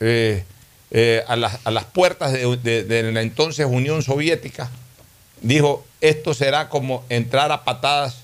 eh, 0.00 0.44
eh, 0.90 1.22
a, 1.28 1.36
las, 1.36 1.58
a 1.64 1.70
las 1.70 1.84
puertas 1.84 2.32
de, 2.32 2.56
de- 2.56 2.84
de 2.84 3.12
la 3.12 3.22
entonces 3.22 3.66
Unión 3.66 4.02
Soviética, 4.02 4.70
dijo, 5.40 5.84
esto 6.00 6.34
será 6.34 6.68
como 6.68 7.04
entrar 7.08 7.52
a 7.52 7.64
patadas 7.64 8.18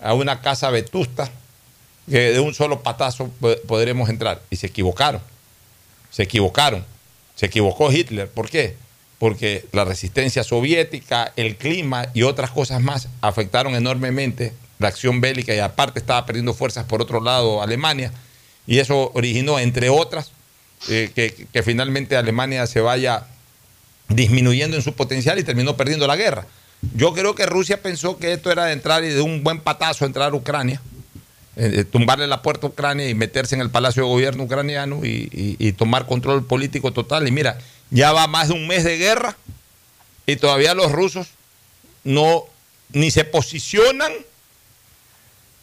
a 0.00 0.12
una 0.14 0.40
casa 0.40 0.68
vetusta, 0.70 1.30
que 2.10 2.32
de 2.32 2.40
un 2.40 2.54
solo 2.54 2.82
patazo 2.82 3.28
po- 3.40 3.56
podremos 3.66 4.08
entrar. 4.08 4.40
Y 4.50 4.56
se 4.56 4.66
equivocaron. 4.68 5.20
Se 6.10 6.22
equivocaron. 6.22 6.84
Se 7.34 7.46
equivocó 7.46 7.92
Hitler. 7.92 8.28
¿Por 8.28 8.48
qué? 8.48 8.76
Porque 9.18 9.64
la 9.72 9.84
resistencia 9.84 10.44
soviética, 10.44 11.32
el 11.36 11.56
clima 11.56 12.08
y 12.14 12.22
otras 12.22 12.50
cosas 12.50 12.80
más 12.80 13.08
afectaron 13.22 13.74
enormemente 13.74 14.52
la 14.78 14.88
acción 14.88 15.20
bélica 15.22 15.54
y 15.54 15.58
aparte 15.58 15.98
estaba 15.98 16.26
perdiendo 16.26 16.52
fuerzas 16.52 16.84
por 16.84 17.00
otro 17.00 17.20
lado 17.20 17.62
Alemania. 17.62 18.12
Y 18.66 18.78
eso 18.78 19.10
originó, 19.14 19.58
entre 19.58 19.88
otras, 19.88 20.32
eh, 20.88 21.10
que, 21.14 21.46
que 21.50 21.62
finalmente 21.62 22.16
Alemania 22.16 22.66
se 22.66 22.80
vaya 22.80 23.24
disminuyendo 24.08 24.76
en 24.76 24.82
su 24.82 24.92
potencial 24.92 25.38
y 25.38 25.44
terminó 25.44 25.76
perdiendo 25.76 26.06
la 26.06 26.16
guerra. 26.16 26.46
Yo 26.94 27.14
creo 27.14 27.34
que 27.34 27.46
Rusia 27.46 27.80
pensó 27.82 28.18
que 28.18 28.32
esto 28.32 28.52
era 28.52 28.66
de 28.66 28.72
entrar 28.72 29.02
y 29.02 29.08
de 29.08 29.20
un 29.20 29.42
buen 29.42 29.60
patazo 29.60 30.04
entrar 30.04 30.32
a 30.32 30.34
Ucrania, 30.34 30.80
eh, 31.56 31.80
eh, 31.80 31.84
tumbarle 31.84 32.26
la 32.26 32.42
puerta 32.42 32.66
a 32.66 32.70
Ucrania 32.70 33.08
y 33.08 33.14
meterse 33.14 33.54
en 33.54 33.62
el 33.62 33.70
Palacio 33.70 34.02
de 34.02 34.10
Gobierno 34.10 34.44
ucraniano 34.44 35.00
y, 35.02 35.72
tomar 35.72 36.06
control 36.06 36.44
político 36.44 36.92
total. 36.92 37.26
Y 37.26 37.32
mira, 37.32 37.58
ya 37.90 38.12
va 38.12 38.26
más 38.26 38.48
de 38.48 38.54
un 38.54 38.66
mes 38.66 38.84
de 38.84 38.98
guerra 38.98 39.36
y 40.26 40.36
todavía 40.36 40.74
los 40.74 40.92
rusos 40.92 41.28
no 42.04 42.44
ni 42.92 43.10
se 43.10 43.24
posicionan 43.24 44.12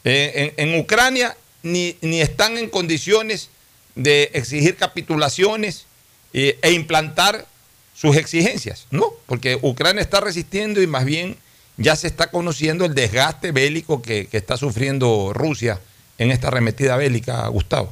eh, 0.04 0.54
en, 0.58 0.70
en 0.70 0.80
Ucrania 0.80 1.38
ni, 1.62 1.96
ni 2.02 2.22
están 2.22 2.58
en 2.58 2.70
condiciones 2.70 3.50
de 3.96 4.32
exigir 4.34 4.76
capitulaciones 4.76 5.86
e 6.34 6.72
implantar 6.72 7.46
sus 7.94 8.16
exigencias, 8.18 8.88
¿no? 8.90 9.14
Porque 9.28 9.60
Ucrania 9.62 10.02
está 10.02 10.20
resistiendo 10.20 10.82
y 10.82 10.88
más 10.88 11.06
bien 11.06 11.38
ya 11.78 11.96
se 11.96 12.08
está 12.08 12.30
conociendo 12.30 12.86
el 12.86 12.94
desgaste 12.94 13.52
bélico 13.52 14.02
que, 14.02 14.28
está 14.32 14.58
sufriendo 14.58 15.32
Rusia 15.34 15.80
en 16.18 16.32
esta 16.32 16.48
arremetida 16.48 16.96
bélica, 16.98 17.48
Gustavo. 17.48 17.92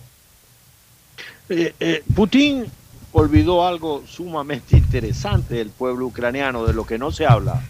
Eh, 1.49 1.73
eh, 1.79 2.03
Putin 2.15 2.65
olvidó 3.11 3.67
algo 3.67 4.03
sumamente 4.07 4.77
interesante 4.77 5.55
del 5.55 5.69
pueblo 5.69 6.05
ucraniano, 6.07 6.65
de 6.65 6.73
lo 6.73 6.85
que 6.85 6.97
no 6.97 7.11
se 7.11 7.25
habla, 7.25 7.61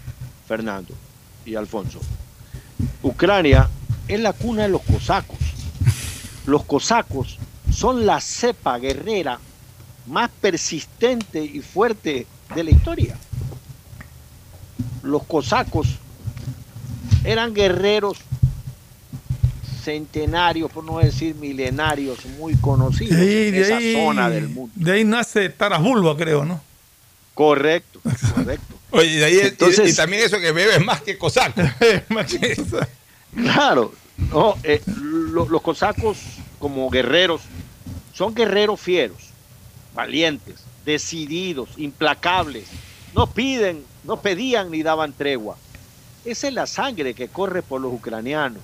Fernando 0.48 0.94
y 1.46 1.56
Alfonso. 1.56 2.00
Ucrania 3.02 3.70
es 4.08 4.20
la 4.20 4.34
cuna 4.34 4.64
de 4.64 4.70
los 4.70 4.82
cosacos. 4.82 5.38
Los 6.46 6.64
cosacos 6.66 7.38
son 7.72 8.06
la 8.06 8.20
cepa 8.20 8.78
guerrera 8.78 9.40
más 10.08 10.30
persistente 10.42 11.44
y 11.44 11.62
fuerte 11.62 12.28
de 12.54 12.64
la 12.64 12.72
historia. 12.72 13.18
Los 15.04 15.24
cosacos 15.24 15.88
eran 17.24 17.54
guerreros 17.54 18.18
centenarios, 19.84 20.72
por 20.72 20.84
no 20.84 21.00
decir 21.00 21.36
milenarios, 21.36 22.26
muy 22.38 22.56
conocidos 22.56 23.18
ahí, 23.20 23.48
en 23.48 23.56
esa 23.56 23.78
ahí- 23.78 23.94
zona 23.96 24.30
del 24.30 24.48
mundo. 24.50 24.72
de 24.76 24.92
ahí 24.92 25.04
nace 25.04 25.50
Taras 25.50 25.82
Bulba, 25.82 26.16
creo, 26.16 26.46
¿no? 26.46 26.62
Correcto, 27.34 28.00
correcto. 28.36 28.76
Oye, 28.92 29.08
y, 29.08 29.16
de 29.16 29.26
ahí, 29.26 29.36
y- 29.38 29.40
Entonces- 29.40 29.92
y, 29.92 29.96
también 29.96 30.24
eso 30.24 30.40
que 30.40 30.52
bebes 30.52 30.86
más 30.86 31.02
que 31.02 31.18
cosaco. 31.18 31.62
Claro, 33.36 33.94
no, 34.32 34.56
eh, 34.64 34.82
lo- 34.86 35.48
los 35.50 35.62
cosacos 35.62 36.18
como 36.60 36.90
guerreros 36.92 37.42
son 38.14 38.36
guerreros 38.36 38.80
fieros, 38.80 39.18
valientes, 39.96 40.58
decididos, 40.86 41.70
implacables. 41.78 42.66
No 43.16 43.28
piden, 43.28 43.84
no 44.04 44.18
pedían 44.18 44.72
ni 44.72 44.84
daban 44.84 45.14
tregua. 45.14 45.58
Esa 46.24 46.48
es 46.48 46.54
la 46.54 46.68
sangre 46.68 47.14
que 47.14 47.28
corre 47.28 47.62
por 47.62 47.82
los 47.82 47.94
ucranianos. 47.94 48.62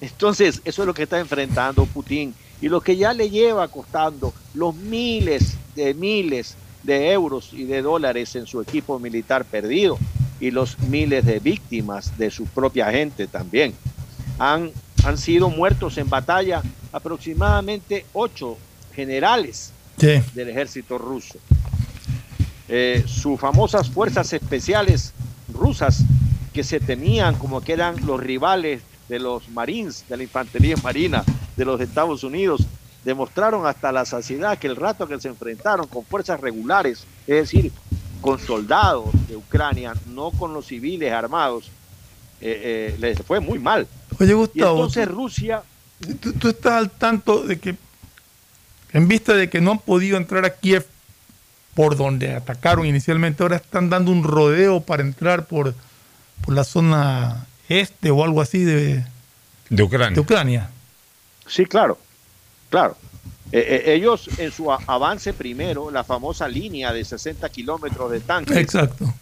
Entonces, 0.00 0.60
eso 0.64 0.82
es 0.82 0.86
lo 0.86 0.94
que 0.94 1.02
está 1.04 1.18
enfrentando 1.20 1.84
Putin 1.86 2.34
y 2.60 2.68
lo 2.68 2.80
que 2.80 2.96
ya 2.96 3.12
le 3.12 3.30
lleva 3.30 3.68
costando 3.68 4.32
los 4.54 4.74
miles 4.74 5.54
de 5.74 5.94
miles 5.94 6.54
de 6.82 7.10
euros 7.12 7.50
y 7.52 7.64
de 7.64 7.82
dólares 7.82 8.34
en 8.36 8.46
su 8.46 8.60
equipo 8.60 8.98
militar 8.98 9.44
perdido 9.44 9.98
y 10.40 10.50
los 10.50 10.78
miles 10.78 11.26
de 11.26 11.38
víctimas 11.38 12.16
de 12.18 12.30
su 12.30 12.46
propia 12.46 12.90
gente 12.90 13.26
también. 13.26 13.74
Han, 14.38 14.70
han 15.04 15.18
sido 15.18 15.50
muertos 15.50 15.98
en 15.98 16.08
batalla 16.08 16.62
aproximadamente 16.92 18.06
ocho 18.12 18.56
generales 18.94 19.72
Sí. 19.98 20.18
del 20.34 20.48
ejército 20.48 20.96
ruso. 20.96 21.34
Eh, 22.72 23.04
sus 23.06 23.38
famosas 23.40 23.90
fuerzas 23.90 24.32
especiales 24.32 25.12
rusas 25.52 26.04
que 26.52 26.62
se 26.62 26.78
tenían 26.78 27.34
como 27.34 27.60
que 27.60 27.72
eran 27.72 27.96
los 28.06 28.20
rivales 28.20 28.82
de 29.08 29.18
los 29.18 29.48
marines, 29.48 30.04
de 30.08 30.16
la 30.16 30.22
infantería 30.22 30.76
marina 30.82 31.24
de 31.56 31.64
los 31.64 31.80
Estados 31.80 32.22
Unidos, 32.22 32.62
demostraron 33.04 33.66
hasta 33.66 33.90
la 33.90 34.04
saciedad 34.04 34.56
que 34.58 34.68
el 34.68 34.76
rato 34.76 35.08
que 35.08 35.20
se 35.20 35.26
enfrentaron 35.28 35.88
con 35.88 36.04
fuerzas 36.04 36.40
regulares, 36.40 37.04
es 37.26 37.34
decir, 37.36 37.72
con 38.20 38.38
soldados 38.38 39.08
de 39.28 39.36
Ucrania, 39.36 39.94
no 40.06 40.30
con 40.30 40.52
los 40.54 40.66
civiles 40.66 41.12
armados, 41.12 41.70
eh, 42.40 42.92
eh, 42.94 42.96
les 43.00 43.18
fue 43.22 43.40
muy 43.40 43.58
mal. 43.58 43.88
Oye, 44.20 44.30
Y 44.30 44.34
Gustavo, 44.34 44.76
entonces 44.76 45.08
tú- 45.08 45.14
Rusia, 45.14 45.62
tú, 46.20 46.32
tú 46.34 46.48
estás 46.50 46.72
al 46.74 46.90
tanto 46.90 47.42
de 47.42 47.58
que 47.58 47.74
en 48.92 49.08
vista 49.08 49.34
de 49.34 49.50
que 49.50 49.60
no 49.60 49.72
han 49.72 49.78
podido 49.80 50.16
entrar 50.16 50.44
a 50.44 50.50
Kiev 50.54 50.86
por 51.80 51.96
donde 51.96 52.34
atacaron 52.34 52.84
inicialmente, 52.84 53.42
ahora 53.42 53.56
están 53.56 53.88
dando 53.88 54.12
un 54.12 54.22
rodeo 54.22 54.82
para 54.82 55.02
entrar 55.02 55.46
por, 55.46 55.74
por 56.44 56.54
la 56.54 56.62
zona 56.62 57.46
este 57.70 58.10
o 58.10 58.22
algo 58.22 58.42
así 58.42 58.64
de, 58.64 59.02
de 59.70 59.82
Ucrania. 59.82 60.14
De 60.14 60.20
Ucrania. 60.20 60.70
Sí, 61.46 61.64
claro, 61.64 61.96
claro. 62.68 62.98
Eh, 63.50 63.82
eh, 63.86 63.94
ellos 63.94 64.28
en 64.36 64.52
su 64.52 64.70
avance 64.70 65.32
primero, 65.32 65.90
la 65.90 66.04
famosa 66.04 66.46
línea 66.48 66.92
de 66.92 67.02
60 67.02 67.48
kilómetros 67.48 68.10
de 68.10 68.20
tanques. 68.20 68.58
Exacto. 68.58 69.14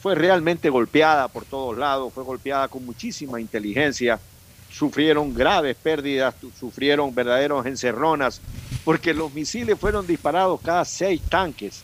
Fue 0.00 0.14
realmente 0.14 0.70
golpeada 0.70 1.28
por 1.28 1.44
todos 1.44 1.76
lados, 1.76 2.10
fue 2.14 2.24
golpeada 2.24 2.68
con 2.68 2.86
muchísima 2.86 3.38
inteligencia, 3.38 4.18
sufrieron 4.72 5.34
graves 5.34 5.76
pérdidas, 5.76 6.34
sufrieron 6.58 7.14
verdaderos 7.14 7.66
encerronas, 7.66 8.40
porque 8.90 9.14
los 9.14 9.32
misiles 9.32 9.78
fueron 9.78 10.04
disparados 10.04 10.60
cada 10.60 10.84
seis 10.84 11.22
tanques. 11.28 11.82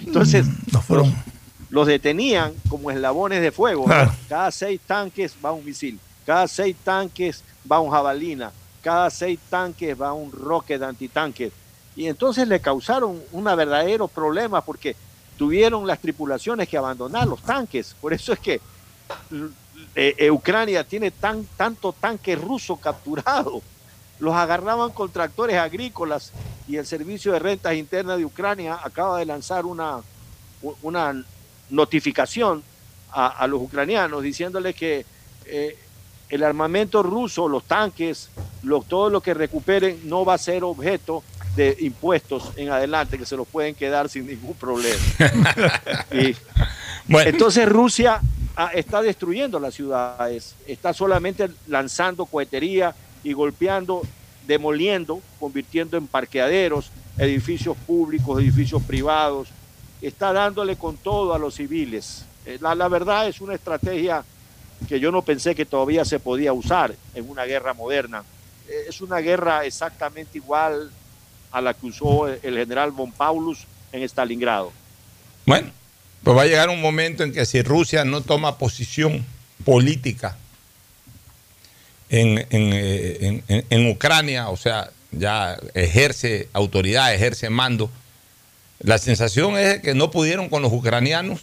Entonces, 0.00 0.44
no 0.72 0.82
fueron. 0.82 1.10
Los, 1.10 1.70
los, 1.70 1.86
detenían 1.86 2.54
como 2.68 2.90
eslabones 2.90 3.40
de 3.40 3.52
fuego. 3.52 3.84
Claro. 3.84 4.12
Cada 4.28 4.50
seis 4.50 4.80
tanques 4.84 5.36
va 5.44 5.52
un 5.52 5.64
misil, 5.64 6.00
cada 6.26 6.48
seis 6.48 6.74
tanques 6.82 7.44
va 7.70 7.78
un 7.78 7.92
jabalina, 7.92 8.50
cada 8.82 9.08
seis 9.10 9.38
tanques 9.48 9.96
va 9.96 10.12
un 10.12 10.32
rocket 10.32 10.82
antitanque. 10.82 11.52
Y 11.94 12.08
entonces 12.08 12.48
le 12.48 12.58
causaron 12.58 13.22
un 13.30 13.44
verdadero 13.44 14.08
problema 14.08 14.62
porque 14.62 14.96
tuvieron 15.38 15.86
las 15.86 16.00
tripulaciones 16.00 16.68
que 16.68 16.76
abandonar 16.76 17.28
los 17.28 17.40
tanques. 17.42 17.94
Por 18.00 18.12
eso 18.12 18.32
es 18.32 18.40
que 18.40 18.60
eh, 19.94 20.14
eh, 20.18 20.30
Ucrania 20.32 20.82
tiene 20.82 21.12
tan, 21.12 21.44
tanto 21.56 21.92
tanque 21.92 22.34
ruso 22.34 22.74
capturado. 22.74 23.62
Los 24.18 24.34
agarraban 24.34 24.90
con 24.92 25.10
tractores 25.10 25.56
agrícolas 25.56 26.32
y 26.68 26.76
el 26.76 26.86
Servicio 26.86 27.32
de 27.32 27.38
Rentas 27.38 27.74
Internas 27.74 28.18
de 28.18 28.24
Ucrania 28.24 28.78
acaba 28.82 29.18
de 29.18 29.26
lanzar 29.26 29.66
una, 29.66 30.00
una 30.82 31.24
notificación 31.70 32.62
a, 33.12 33.26
a 33.28 33.46
los 33.46 33.60
ucranianos 33.60 34.22
diciéndoles 34.22 34.74
que 34.74 35.04
eh, 35.46 35.78
el 36.28 36.42
armamento 36.42 37.02
ruso, 37.02 37.48
los 37.48 37.64
tanques, 37.64 38.30
lo, 38.62 38.82
todo 38.82 39.10
lo 39.10 39.20
que 39.20 39.34
recuperen 39.34 40.00
no 40.04 40.24
va 40.24 40.34
a 40.34 40.38
ser 40.38 40.64
objeto 40.64 41.22
de 41.54 41.76
impuestos 41.80 42.52
en 42.56 42.70
adelante, 42.70 43.16
que 43.16 43.24
se 43.24 43.36
los 43.36 43.46
pueden 43.46 43.74
quedar 43.74 44.08
sin 44.08 44.26
ningún 44.26 44.54
problema. 44.54 45.00
y, 46.12 46.34
bueno. 47.06 47.30
Entonces 47.30 47.68
Rusia 47.68 48.20
ah, 48.56 48.70
está 48.74 49.00
destruyendo 49.02 49.60
las 49.60 49.74
ciudades, 49.74 50.56
está 50.66 50.92
solamente 50.92 51.48
lanzando 51.68 52.26
cohetería 52.26 52.94
y 53.26 53.32
golpeando, 53.32 54.02
demoliendo, 54.46 55.20
convirtiendo 55.40 55.96
en 55.96 56.06
parqueaderos 56.06 56.92
edificios 57.18 57.76
públicos, 57.76 58.40
edificios 58.40 58.80
privados, 58.84 59.48
está 60.00 60.32
dándole 60.32 60.76
con 60.76 60.96
todo 60.96 61.34
a 61.34 61.38
los 61.38 61.56
civiles. 61.56 62.24
Eh, 62.44 62.58
La, 62.60 62.76
la 62.76 62.86
verdad 62.86 63.26
es 63.26 63.40
una 63.40 63.54
estrategia 63.54 64.24
que 64.88 65.00
yo 65.00 65.10
no 65.10 65.22
pensé 65.22 65.56
que 65.56 65.66
todavía 65.66 66.04
se 66.04 66.20
podía 66.20 66.52
usar 66.52 66.94
en 67.16 67.28
una 67.28 67.44
guerra 67.44 67.74
moderna. 67.74 68.22
Eh, 68.68 68.84
Es 68.88 69.00
una 69.00 69.18
guerra 69.18 69.64
exactamente 69.64 70.38
igual 70.38 70.88
a 71.50 71.60
la 71.60 71.74
que 71.74 71.86
usó 71.86 72.28
el 72.28 72.56
general 72.56 72.92
von 72.92 73.10
Paulus 73.10 73.66
en 73.90 74.04
Stalingrado. 74.04 74.70
Bueno, 75.46 75.70
pues 76.22 76.36
va 76.36 76.42
a 76.42 76.46
llegar 76.46 76.68
un 76.68 76.80
momento 76.80 77.24
en 77.24 77.32
que 77.32 77.44
si 77.44 77.60
Rusia 77.62 78.04
no 78.04 78.20
toma 78.20 78.56
posición 78.56 79.26
política 79.64 80.36
en, 82.08 82.38
en, 82.38 82.46
eh, 82.50 83.42
en, 83.48 83.64
en 83.68 83.86
Ucrania, 83.90 84.48
o 84.48 84.56
sea, 84.56 84.90
ya 85.12 85.56
ejerce 85.74 86.48
autoridad, 86.52 87.14
ejerce 87.14 87.50
mando, 87.50 87.90
la 88.80 88.98
sensación 88.98 89.56
es 89.56 89.80
que 89.80 89.94
no 89.94 90.10
pudieron 90.10 90.48
con 90.48 90.62
los 90.62 90.72
ucranianos 90.72 91.40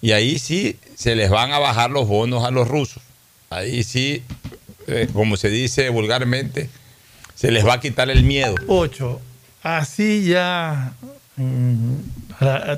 y 0.00 0.12
ahí 0.12 0.38
sí 0.38 0.78
se 0.94 1.16
les 1.16 1.30
van 1.30 1.52
a 1.52 1.58
bajar 1.58 1.90
los 1.90 2.06
bonos 2.06 2.44
a 2.44 2.50
los 2.50 2.68
rusos. 2.68 3.02
Ahí 3.50 3.82
sí, 3.82 4.22
eh, 4.86 5.08
como 5.12 5.36
se 5.36 5.48
dice 5.50 5.88
vulgarmente, 5.88 6.68
se 7.34 7.50
les 7.50 7.66
va 7.66 7.74
a 7.74 7.80
quitar 7.80 8.10
el 8.10 8.22
miedo. 8.22 8.54
Ocho, 8.68 9.20
así 9.62 10.24
ya 10.24 10.94
mm, 11.36 11.94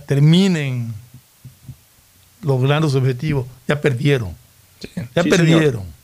terminen 0.07 0.95
logrando 2.43 2.89
su 2.89 2.99
objetivo, 2.99 3.47
ya 3.67 3.81
perdieron. 3.81 4.35
ya 5.15 5.23
Sí, 5.23 5.29
perdieron. 5.31 5.83
señor. 5.83 5.98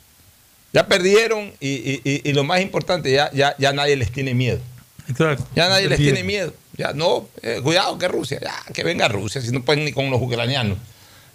Ya 0.75 0.87
perdieron 0.87 1.53
y, 1.61 1.69
y- 1.69 2.01
y- 2.03 2.21
y 2.29 2.33
lo 2.33 2.43
más 2.43 2.59
importante, 2.61 3.09
ya, 3.11 3.31
ya, 3.33 3.55
ya 3.57 3.71
nadie 3.71 3.95
les 3.95 4.11
tiene 4.11 4.33
miedo. 4.33 4.59
Exacto. 5.07 5.47
Ya 5.55 5.69
nadie 5.69 5.87
les 5.87 5.97
tiene 5.99 6.23
miedo. 6.23 6.53
Ya 6.77 6.91
no, 6.91 7.29
eh, 7.41 7.61
cuidado 7.63 7.97
que 7.97 8.07
Rusia, 8.09 8.39
ya 8.41 8.73
que 8.73 8.83
venga 8.83 9.07
Rusia, 9.07 9.39
si 9.41 9.51
no 9.51 9.63
pueden 9.63 9.85
ni 9.85 9.93
con 9.93 10.09
los 10.09 10.21
ucranianos. 10.21 10.77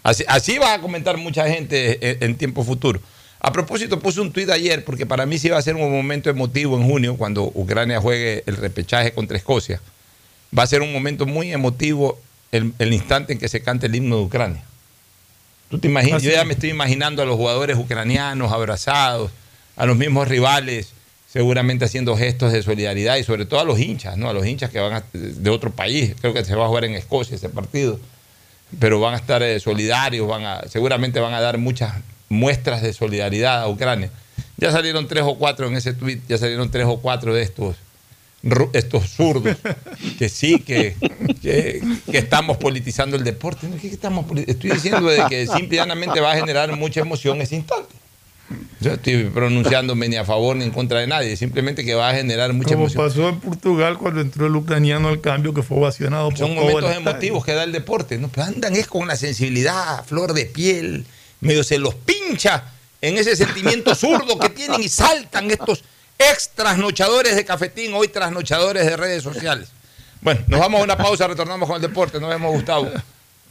Así, 0.02 0.24
así 0.28 0.58
va 0.58 0.74
a 0.74 0.80
comentar 0.82 1.16
mucha 1.16 1.48
gente 1.48 1.98
en, 2.10 2.22
en 2.22 2.36
tiempo 2.36 2.64
futuro. 2.64 3.00
A 3.40 3.50
propósito, 3.50 3.98
puse 3.98 4.20
un 4.20 4.30
tuit 4.30 4.50
ayer 4.50 4.84
porque 4.84 5.06
para 5.06 5.24
mí 5.24 5.38
sí 5.38 5.48
va 5.48 5.56
a 5.56 5.62
ser 5.62 5.74
un 5.74 5.90
momento 5.90 6.28
emotivo 6.28 6.76
en 6.76 6.86
junio 6.86 7.16
cuando 7.16 7.44
Ucrania 7.54 7.98
juegue 7.98 8.42
el 8.46 8.56
repechaje 8.58 9.12
contra 9.12 9.38
Escocia. 9.38 9.80
Va 10.56 10.64
a 10.64 10.66
ser 10.66 10.82
un 10.82 10.92
momento 10.92 11.24
muy 11.24 11.50
emotivo 11.50 12.20
el, 12.52 12.74
el 12.78 12.92
instante 12.92 13.32
en 13.32 13.38
que 13.38 13.48
se 13.48 13.62
cante 13.62 13.86
el 13.86 13.94
himno 13.94 14.16
de 14.18 14.22
Ucrania. 14.24 14.62
¿Tú 15.70 15.78
te 15.78 15.88
imaginas? 15.88 16.18
Así 16.18 16.26
Yo 16.26 16.32
ya 16.32 16.44
me 16.44 16.52
estoy 16.52 16.70
imaginando 16.70 17.22
a 17.22 17.24
los 17.24 17.36
jugadores 17.36 17.78
ucranianos 17.78 18.52
abrazados, 18.52 19.30
a 19.76 19.86
los 19.86 19.96
mismos 19.96 20.28
rivales 20.28 20.92
seguramente 21.32 21.84
haciendo 21.84 22.16
gestos 22.16 22.52
de 22.52 22.60
solidaridad 22.60 23.16
y 23.16 23.22
sobre 23.22 23.46
todo 23.46 23.60
a 23.60 23.64
los 23.64 23.78
hinchas, 23.78 24.16
¿no? 24.16 24.28
A 24.28 24.32
los 24.32 24.44
hinchas 24.44 24.68
que 24.70 24.80
van 24.80 24.94
a- 24.94 25.04
de 25.12 25.48
otro 25.50 25.70
país. 25.70 26.14
Creo 26.20 26.34
que 26.34 26.44
se 26.44 26.56
va 26.56 26.64
a 26.64 26.68
jugar 26.68 26.84
en 26.84 26.96
Escocia 26.96 27.36
ese 27.36 27.48
partido. 27.48 28.00
Pero 28.80 28.98
van 28.98 29.14
a 29.14 29.16
estar 29.16 29.40
eh, 29.42 29.60
solidarios, 29.60 30.26
van 30.26 30.44
a, 30.44 30.62
seguramente 30.68 31.20
van 31.20 31.32
a 31.34 31.40
dar 31.40 31.56
muchas 31.58 31.94
muestras 32.28 32.82
de 32.82 32.92
solidaridad 32.92 33.62
a 33.62 33.68
Ucrania. 33.68 34.10
Ya 34.56 34.72
salieron 34.72 35.06
tres 35.06 35.22
o 35.24 35.36
cuatro 35.38 35.68
en 35.68 35.76
ese 35.76 35.92
tweet, 35.94 36.18
ya 36.28 36.36
salieron 36.36 36.68
tres 36.70 36.86
o 36.86 36.96
cuatro 36.98 37.32
de 37.32 37.42
estos, 37.42 37.76
estos 38.72 39.08
zurdos, 39.10 39.56
que 40.18 40.28
sí, 40.28 40.60
que, 40.60 40.96
que, 41.42 41.82
que 42.10 42.18
estamos 42.18 42.56
politizando 42.56 43.16
el 43.16 43.24
deporte. 43.24 43.68
No, 43.68 43.76
¿qué 43.76 43.88
estamos 43.88 44.24
poli- 44.26 44.44
Estoy 44.46 44.70
diciendo 44.70 45.08
de 45.08 45.22
que 45.28 45.46
simple 45.46 45.76
y 45.76 45.76
llanamente 45.76 46.20
va 46.20 46.32
a 46.32 46.36
generar 46.36 46.74
mucha 46.76 47.00
emoción 47.00 47.40
ese 47.42 47.56
instante. 47.56 47.94
Yo 48.80 48.94
estoy 48.94 49.24
pronunciándome 49.24 50.08
ni 50.08 50.16
a 50.16 50.24
favor 50.24 50.56
ni 50.56 50.64
en 50.64 50.70
contra 50.70 50.98
de 50.98 51.06
nadie, 51.06 51.36
simplemente 51.36 51.84
que 51.84 51.94
va 51.94 52.08
a 52.10 52.14
generar 52.14 52.52
mucha 52.52 52.70
Como 52.70 52.86
emoción. 52.86 53.06
pasó 53.06 53.28
en 53.28 53.38
Portugal 53.38 53.96
cuando 53.98 54.20
entró 54.20 54.46
el 54.46 54.56
ucraniano 54.56 55.08
al 55.08 55.20
cambio 55.20 55.54
que 55.54 55.62
fue 55.62 55.76
ovacionado 55.78 56.30
por 56.30 56.38
Son 56.38 56.54
momentos 56.56 56.96
emotivos 56.96 57.44
que 57.44 57.52
da 57.52 57.62
el 57.62 57.70
deporte, 57.70 58.18
¿no? 58.18 58.28
Pero 58.28 58.46
andan 58.48 58.74
es 58.74 58.88
con 58.88 59.06
la 59.06 59.14
sensibilidad, 59.16 60.04
flor 60.04 60.32
de 60.32 60.46
piel, 60.46 61.04
medio 61.40 61.62
se 61.62 61.78
los 61.78 61.94
pincha 61.94 62.64
en 63.00 63.18
ese 63.18 63.36
sentimiento 63.36 63.94
zurdo 63.94 64.36
que 64.38 64.48
tienen 64.48 64.82
y 64.82 64.88
saltan 64.88 65.48
estos 65.50 65.84
ex 66.20 66.50
trasnochadores 66.50 67.34
de 67.34 67.44
cafetín, 67.44 67.94
hoy 67.94 68.08
trasnochadores 68.08 68.84
de 68.86 68.96
redes 68.96 69.22
sociales. 69.22 69.68
Bueno, 70.20 70.42
nos 70.48 70.60
vamos 70.60 70.80
a 70.80 70.84
una 70.84 70.96
pausa, 70.96 71.26
retornamos 71.26 71.66
con 71.66 71.76
el 71.76 71.82
deporte, 71.82 72.20
nos 72.20 72.28
vemos 72.28 72.52
Gustavo. 72.52 72.90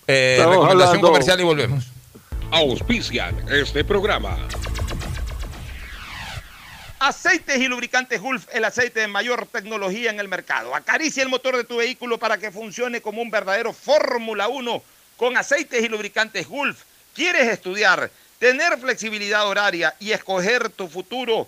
Eh, 0.08 0.38
recomendación 0.40 0.82
hablando- 0.84 1.08
comercial 1.08 1.40
y 1.40 1.44
volvemos. 1.44 1.86
Auspician 2.52 3.36
este 3.50 3.84
programa. 3.84 4.38
Aceites 7.00 7.58
y 7.60 7.68
lubricantes 7.68 8.20
Gulf, 8.22 8.46
el 8.52 8.66
aceite 8.66 9.00
de 9.00 9.08
mayor 9.08 9.48
tecnología 9.48 10.10
en 10.12 10.20
el 10.20 10.28
mercado. 10.28 10.76
Acaricia 10.76 11.24
el 11.24 11.30
motor 11.30 11.56
de 11.56 11.64
tu 11.64 11.78
vehículo 11.78 12.18
para 12.18 12.38
que 12.38 12.52
funcione 12.52 13.02
como 13.02 13.22
un 13.22 13.32
verdadero 13.32 13.72
Fórmula 13.72 14.48
1 14.50 14.84
con 15.16 15.38
aceites 15.38 15.82
y 15.84 15.88
lubricantes 15.88 16.48
Gulf. 16.48 16.82
¿Quieres 17.16 17.48
estudiar, 17.48 18.12
tener 18.38 18.78
flexibilidad 18.80 19.48
horaria 19.48 19.96
y 20.00 20.12
escoger 20.12 20.70
tu 20.70 20.88
futuro? 20.90 21.48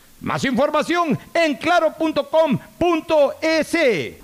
Más 0.21 0.45
información 0.45 1.17
en 1.33 1.55
claro.com.es. 1.55 2.17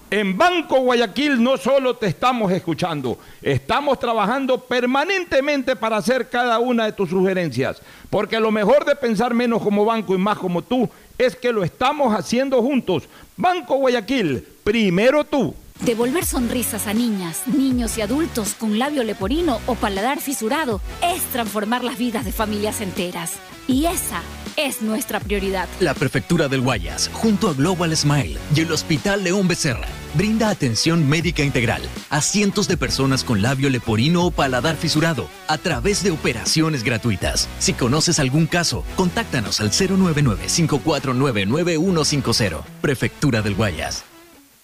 En 0.09 0.37
Banco 0.37 0.79
Guayaquil 0.81 1.43
no 1.43 1.57
solo 1.57 1.95
te 1.95 2.07
estamos 2.07 2.51
escuchando, 2.51 3.19
estamos 3.41 3.99
trabajando 3.99 4.57
permanentemente 4.61 5.75
para 5.75 5.97
hacer 5.97 6.29
cada 6.29 6.59
una 6.59 6.85
de 6.85 6.93
tus 6.93 7.09
sugerencias. 7.09 7.81
Porque 8.09 8.39
lo 8.39 8.51
mejor 8.51 8.85
de 8.85 8.95
pensar 8.95 9.33
menos 9.33 9.61
como 9.61 9.83
banco 9.83 10.15
y 10.15 10.17
más 10.17 10.37
como 10.37 10.61
tú 10.61 10.87
es 11.17 11.35
que 11.35 11.51
lo 11.51 11.63
estamos 11.63 12.13
haciendo 12.13 12.61
juntos. 12.61 13.09
Banco 13.35 13.77
Guayaquil, 13.77 14.47
primero 14.63 15.23
tú. 15.23 15.53
Devolver 15.81 16.25
sonrisas 16.25 16.87
a 16.87 16.93
niñas, 16.93 17.43
niños 17.47 17.97
y 17.97 18.01
adultos 18.01 18.53
con 18.53 18.79
labio 18.79 19.03
leporino 19.03 19.59
o 19.65 19.75
paladar 19.75 20.19
fisurado 20.19 20.79
es 21.03 21.21
transformar 21.31 21.83
las 21.83 21.97
vidas 21.97 22.23
de 22.23 22.31
familias 22.31 22.81
enteras. 22.81 23.33
Y 23.67 23.85
esa 23.85 24.21
es 24.57 24.81
nuestra 24.81 25.19
prioridad. 25.19 25.69
La 25.79 25.93
Prefectura 25.93 26.47
del 26.47 26.61
Guayas, 26.61 27.11
junto 27.13 27.49
a 27.49 27.53
Global 27.53 27.95
Smile 27.95 28.39
y 28.53 28.61
el 28.61 28.71
Hospital 28.71 29.23
León 29.23 29.47
Becerra, 29.47 29.85
brinda 30.15 30.49
atención 30.49 31.07
médica 31.07 31.43
integral 31.43 31.83
a 32.09 32.21
cientos 32.21 32.67
de 32.67 32.75
personas 32.75 33.23
con 33.23 33.43
labio 33.43 33.69
leporino 33.69 34.25
o 34.25 34.31
paladar 34.31 34.75
fisurado 34.75 35.29
a 35.47 35.59
través 35.59 36.03
de 36.03 36.09
operaciones 36.11 36.83
gratuitas. 36.83 37.47
Si 37.59 37.73
conoces 37.73 38.19
algún 38.19 38.47
caso, 38.47 38.83
contáctanos 38.95 39.61
al 39.61 39.69
099-549-9150. 39.71 42.63
Prefectura 42.81 43.43
del 43.43 43.53
Guayas. 43.55 44.03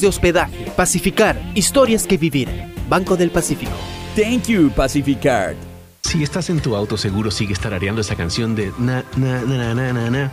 de 0.00 0.06
hospedaje. 0.06 0.70
Pacificar, 0.76 1.40
historias 1.54 2.06
que 2.06 2.16
vivir. 2.16 2.48
Banco 2.88 3.16
del 3.16 3.30
Pacífico. 3.30 3.72
Thank 4.16 4.46
you, 4.46 4.70
Pacificard. 4.70 5.56
Si 6.02 6.22
estás 6.22 6.50
en 6.50 6.60
tu 6.60 6.76
auto, 6.76 6.96
seguro 6.96 7.30
sigues 7.30 7.58
tarareando 7.58 8.00
esa 8.00 8.14
canción 8.14 8.54
de 8.54 8.72
na, 8.78 9.04
na, 9.16 9.40
na, 9.42 9.74
na, 9.74 9.92
na, 9.92 10.10
na, 10.10 10.32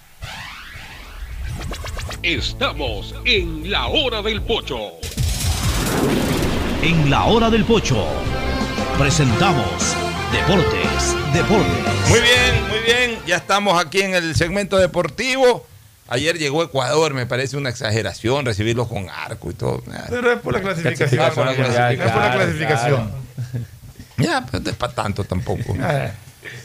Estamos 2.23 3.15
en 3.25 3.69
la 3.71 3.87
hora 3.87 4.21
del 4.21 4.41
pocho. 4.41 4.77
En 6.83 7.09
la 7.09 7.25
hora 7.25 7.49
del 7.49 7.65
pocho 7.65 8.05
presentamos 8.97 9.95
Deportes, 10.31 11.15
Deportes. 11.33 12.09
Muy 12.09 12.19
bien, 12.19 12.67
muy 12.69 12.79
bien. 12.85 13.19
Ya 13.25 13.37
estamos 13.37 13.83
aquí 13.83 14.01
en 14.01 14.13
el 14.15 14.35
segmento 14.35 14.77
deportivo. 14.77 15.65
Ayer 16.07 16.37
llegó 16.37 16.63
Ecuador, 16.63 17.13
me 17.13 17.25
parece 17.25 17.57
una 17.57 17.69
exageración 17.69 18.45
recibirlos 18.45 18.87
con 18.87 19.09
arco 19.09 19.49
y 19.49 19.53
todo. 19.53 19.81
Pero 20.09 20.31
es 20.33 20.39
por 20.39 20.53
la 20.53 20.61
clasificación. 20.61 21.21
Es 21.21 21.33
por 21.33 21.45
la 21.45 21.53
clasificación. 21.55 22.01
Es 22.07 22.11
por 22.11 22.21
la 22.21 22.33
clasificación. 22.33 23.11
Ya, 24.17 24.45
pero 24.45 24.63
no 24.63 24.69
es 24.69 24.75
para 24.75 24.93
tanto 24.93 25.23
tampoco. 25.23 25.75
Eh. 25.83 26.11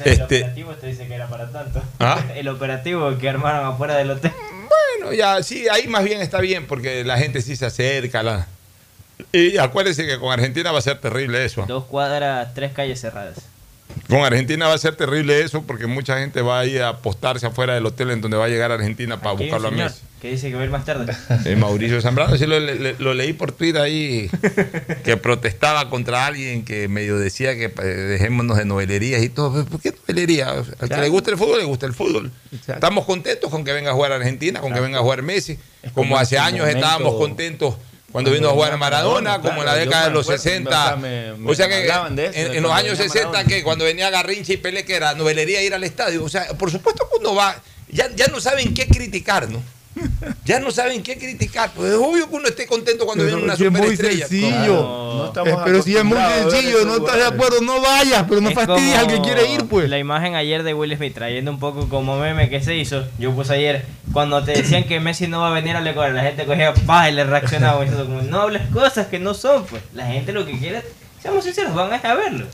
El 0.06 0.12
Este, 0.12 0.38
operativo 0.40 0.72
te 0.72 0.86
dice 0.86 1.06
que 1.06 1.14
era 1.14 1.28
para 1.28 1.52
tanto. 1.52 1.82
¿Ah? 2.00 2.18
El 2.34 2.48
operativo 2.48 3.16
que 3.18 3.28
armaron 3.28 3.66
afuera 3.66 3.94
del 3.96 4.10
hotel. 4.10 4.32
Bueno, 4.68 5.12
ya, 5.12 5.42
sí, 5.42 5.66
ahí 5.68 5.86
más 5.88 6.04
bien 6.04 6.20
está 6.20 6.40
bien 6.40 6.66
porque 6.66 7.04
la 7.04 7.18
gente 7.18 7.42
sí 7.42 7.56
se 7.56 7.66
acerca. 7.66 8.22
La... 8.22 8.46
Y 9.32 9.58
acuérdense 9.58 10.06
que 10.06 10.18
con 10.18 10.32
Argentina 10.32 10.72
va 10.72 10.78
a 10.78 10.82
ser 10.82 10.98
terrible 11.00 11.44
eso. 11.44 11.64
Dos 11.66 11.84
cuadras, 11.84 12.54
tres 12.54 12.72
calles 12.72 13.00
cerradas. 13.00 13.38
Con 14.08 14.20
Argentina 14.20 14.68
va 14.68 14.74
a 14.74 14.78
ser 14.78 14.94
terrible 14.96 15.40
eso 15.40 15.62
porque 15.62 15.86
mucha 15.86 16.18
gente 16.18 16.42
va 16.42 16.60
a 16.60 16.66
ir 16.66 16.82
a 16.82 16.88
apostarse 16.90 17.46
afuera 17.46 17.74
del 17.74 17.86
hotel 17.86 18.10
en 18.10 18.20
donde 18.20 18.36
va 18.36 18.44
a 18.44 18.48
llegar 18.48 18.70
Argentina 18.70 19.20
para 19.20 19.34
Aquí 19.34 19.44
buscarlo 19.44 19.68
a 19.68 19.70
Messi. 19.70 20.00
Que 20.20 20.30
dice 20.30 20.48
que 20.48 20.54
va 20.54 20.62
a 20.62 20.64
ir 20.64 20.70
más 20.70 20.84
tarde. 20.86 21.12
Eh, 21.44 21.56
Mauricio 21.56 22.00
Zambrano, 22.00 22.36
sí 22.38 22.46
lo, 22.46 22.58
le- 22.58 22.94
lo 22.98 23.12
leí 23.12 23.34
por 23.34 23.52
Twitter 23.52 23.82
ahí, 23.82 24.30
que 25.04 25.16
protestaba 25.18 25.90
contra 25.90 26.24
alguien 26.26 26.64
que 26.64 26.88
medio 26.88 27.18
decía 27.18 27.54
que 27.54 27.64
eh, 27.66 27.82
dejémonos 27.86 28.56
de 28.56 28.64
novelerías 28.64 29.22
y 29.22 29.28
todo. 29.28 29.64
¿Por 29.66 29.80
qué 29.80 29.92
novelería? 29.92 30.48
Al 30.80 30.88
que 30.88 30.96
le 30.96 31.08
gusta 31.10 31.30
el 31.30 31.36
fútbol, 31.36 31.58
le 31.58 31.64
gusta 31.64 31.84
el 31.86 31.92
fútbol. 31.92 32.32
Exacto. 32.50 32.72
Estamos 32.74 33.04
contentos 33.04 33.50
con 33.50 33.62
que 33.62 33.72
venga 33.72 33.90
a 33.90 33.94
jugar 33.94 34.12
Argentina, 34.12 34.60
con 34.60 34.72
que 34.72 34.80
venga 34.80 34.98
a 34.98 35.02
jugar 35.02 35.20
Messi. 35.22 35.58
Es 35.82 35.92
Como 35.92 36.08
como 36.08 36.18
hace 36.18 36.38
años 36.38 36.60
momento- 36.60 36.78
estábamos 36.78 37.14
contentos 37.16 37.74
cuando 38.10 38.30
vino 38.30 38.48
a 38.48 38.52
jugar 38.52 38.72
a 38.72 38.76
Maradona, 38.78 39.32
Maradona, 39.32 39.48
como 39.50 39.60
en 39.60 39.66
la 39.66 39.74
década 39.74 40.04
de 40.08 40.10
los 40.14 40.24
acuerdo, 40.24 40.42
60. 40.42 40.70
o 40.70 40.88
sea, 40.88 40.96
me- 40.96 41.32
me 41.34 41.50
o 41.50 41.54
sea 41.54 41.68
que 41.68 41.84
eso, 41.84 42.06
en, 42.54 42.62
los 42.62 42.72
años 42.72 42.92
venía 42.96 43.02
60, 43.12 43.26
Maradona. 43.28 43.44
que 43.54 43.62
cuando 43.62 43.84
venía 43.84 44.08
Garrincha 44.08 44.54
y 44.54 44.56
Pelé, 44.56 44.84
que 44.86 44.94
era 44.96 45.12
novelería 45.14 45.62
ir 45.62 45.74
al 45.74 45.84
estadio. 45.84 46.24
O 46.24 46.28
sea, 46.30 46.46
por 46.56 46.70
supuesto 46.70 47.06
que 47.12 47.18
uno 47.18 47.34
va, 47.34 47.60
ya, 47.90 48.08
ya 48.16 48.28
no 48.28 48.40
saben 48.40 48.72
qué 48.72 48.86
criticar, 48.88 49.50
¿no? 49.50 49.62
Ya 50.44 50.60
no 50.60 50.70
saben 50.70 51.02
qué 51.02 51.18
criticar. 51.18 51.72
Pues 51.74 51.92
es 51.92 51.98
obvio 51.98 52.28
que 52.28 52.36
uno 52.36 52.48
esté 52.48 52.66
contento 52.66 53.04
cuando 53.04 53.24
Pero 53.24 53.36
viene 53.36 53.50
una 53.50 53.56
si 53.56 53.64
es 53.64 53.70
muy 53.70 53.80
superestrella. 53.80 54.28
sencillo. 54.28 55.26
estamos 55.26 55.52
Eh, 55.52 55.56
pero 55.64 55.82
si 55.82 55.96
es 55.96 56.04
muy 56.04 56.18
sencillo, 56.18 56.84
no 56.84 56.96
estás 56.96 57.16
de 57.16 57.26
acuerdo, 57.26 57.60
no 57.62 57.80
vayas, 57.80 58.24
pero 58.28 58.40
no 58.40 58.48
Es 58.50 58.54
fastidies 58.54 58.96
al 58.96 59.06
que 59.06 59.20
quiere 59.20 59.50
ir, 59.52 59.64
pues. 59.66 59.88
La 59.88 59.98
imagen 59.98 60.34
ayer 60.34 60.62
de 60.62 60.74
Will 60.74 60.96
Smith, 60.96 61.14
trayendo 61.14 61.50
un 61.50 61.58
poco 61.58 61.88
como 61.88 62.18
meme 62.18 62.48
que 62.48 62.62
se 62.62 62.76
hizo. 62.76 63.04
Yo 63.18 63.32
puse 63.32 63.54
ayer, 63.54 63.84
cuando 64.12 64.42
te 64.44 64.52
decían 64.52 64.84
que 64.84 65.00
Messi 65.00 65.26
no 65.26 65.40
va 65.40 65.48
a 65.48 65.52
venir 65.52 65.76
al 65.76 65.86
Ecuador, 65.86 66.14
la 66.14 66.22
gente 66.22 66.44
cogía 66.44 66.74
pa 66.74 67.08
y 67.08 67.12
le 67.12 67.24
reaccionaba 67.24 67.80
diciendo 67.82 68.06
como, 68.06 68.22
no 68.22 68.42
hables 68.42 68.62
cosas 68.72 69.06
que 69.06 69.18
no 69.18 69.34
son, 69.34 69.64
pues. 69.66 69.82
La 69.94 70.06
gente 70.06 70.32
lo 70.32 70.46
que 70.46 70.58
quiere, 70.58 70.82
seamos 71.22 71.44
sinceros, 71.44 71.74
van 71.74 71.92
a 71.92 72.14
verlo. 72.14 72.46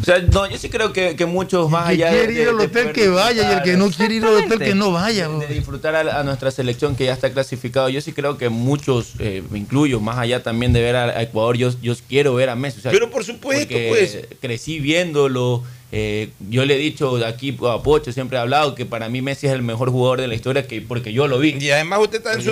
O 0.00 0.04
sea, 0.04 0.20
no, 0.20 0.48
yo 0.48 0.56
sí 0.58 0.68
creo 0.68 0.92
que, 0.92 1.16
que 1.16 1.26
muchos 1.26 1.68
más 1.70 1.86
que 1.86 1.92
allá 1.94 2.10
de- 2.12 2.18
quiere 2.18 2.32
ir 2.34 2.38
de- 2.38 2.50
al 2.50 2.58
de 2.58 2.64
hotel 2.66 2.92
que 2.92 3.08
vaya 3.08 3.50
y 3.50 3.54
el 3.56 3.62
que 3.62 3.76
no 3.76 3.90
quiere 3.90 4.14
ir 4.14 4.24
al 4.24 4.34
hotel 4.44 4.58
que 4.60 4.74
no 4.74 4.92
vaya. 4.92 5.28
de, 5.28 5.46
de 5.48 5.54
disfrutar 5.54 5.96
a, 5.96 6.20
a 6.20 6.22
nuestra 6.22 6.50
selección 6.52 6.94
que 6.94 7.06
ya 7.06 7.12
está 7.12 7.30
clasificado. 7.32 7.88
Yo 7.88 8.00
sí 8.00 8.12
creo 8.12 8.38
que 8.38 8.48
muchos, 8.48 9.14
eh, 9.18 9.42
me 9.50 9.58
incluyo, 9.58 9.98
más 10.00 10.16
allá 10.18 10.42
también 10.42 10.72
de 10.72 10.80
ver 10.82 10.94
a, 10.94 11.04
a 11.06 11.22
Ecuador, 11.22 11.56
yo, 11.56 11.70
yo 11.82 11.94
quiero 12.08 12.34
ver 12.34 12.48
a 12.48 12.54
Messi. 12.54 12.78
o 12.78 12.82
sea, 12.82 12.92
Pero 12.92 13.10
por 13.10 13.24
supuesto, 13.24 13.74
pues. 13.88 14.18
Crecí 14.40 14.78
viéndolo. 14.78 15.64
Eh, 15.90 16.30
yo 16.50 16.66
le 16.66 16.74
he 16.74 16.78
dicho 16.78 17.16
aquí 17.24 17.56
a 17.66 17.82
Pocho, 17.82 18.12
siempre 18.12 18.36
he 18.36 18.40
hablado 18.40 18.74
que 18.74 18.84
para 18.84 19.08
mí 19.08 19.22
Messi 19.22 19.46
es 19.46 19.52
el 19.54 19.62
mejor 19.62 19.90
jugador 19.90 20.20
de 20.20 20.28
la 20.28 20.34
historia 20.34 20.66
que, 20.66 20.82
porque 20.82 21.12
yo 21.12 21.26
lo 21.28 21.38
vi. 21.38 21.56
Y 21.58 21.70
además 21.70 22.00
usted 22.02 22.18
está 22.18 22.34
en 22.34 22.42
su, 22.42 22.50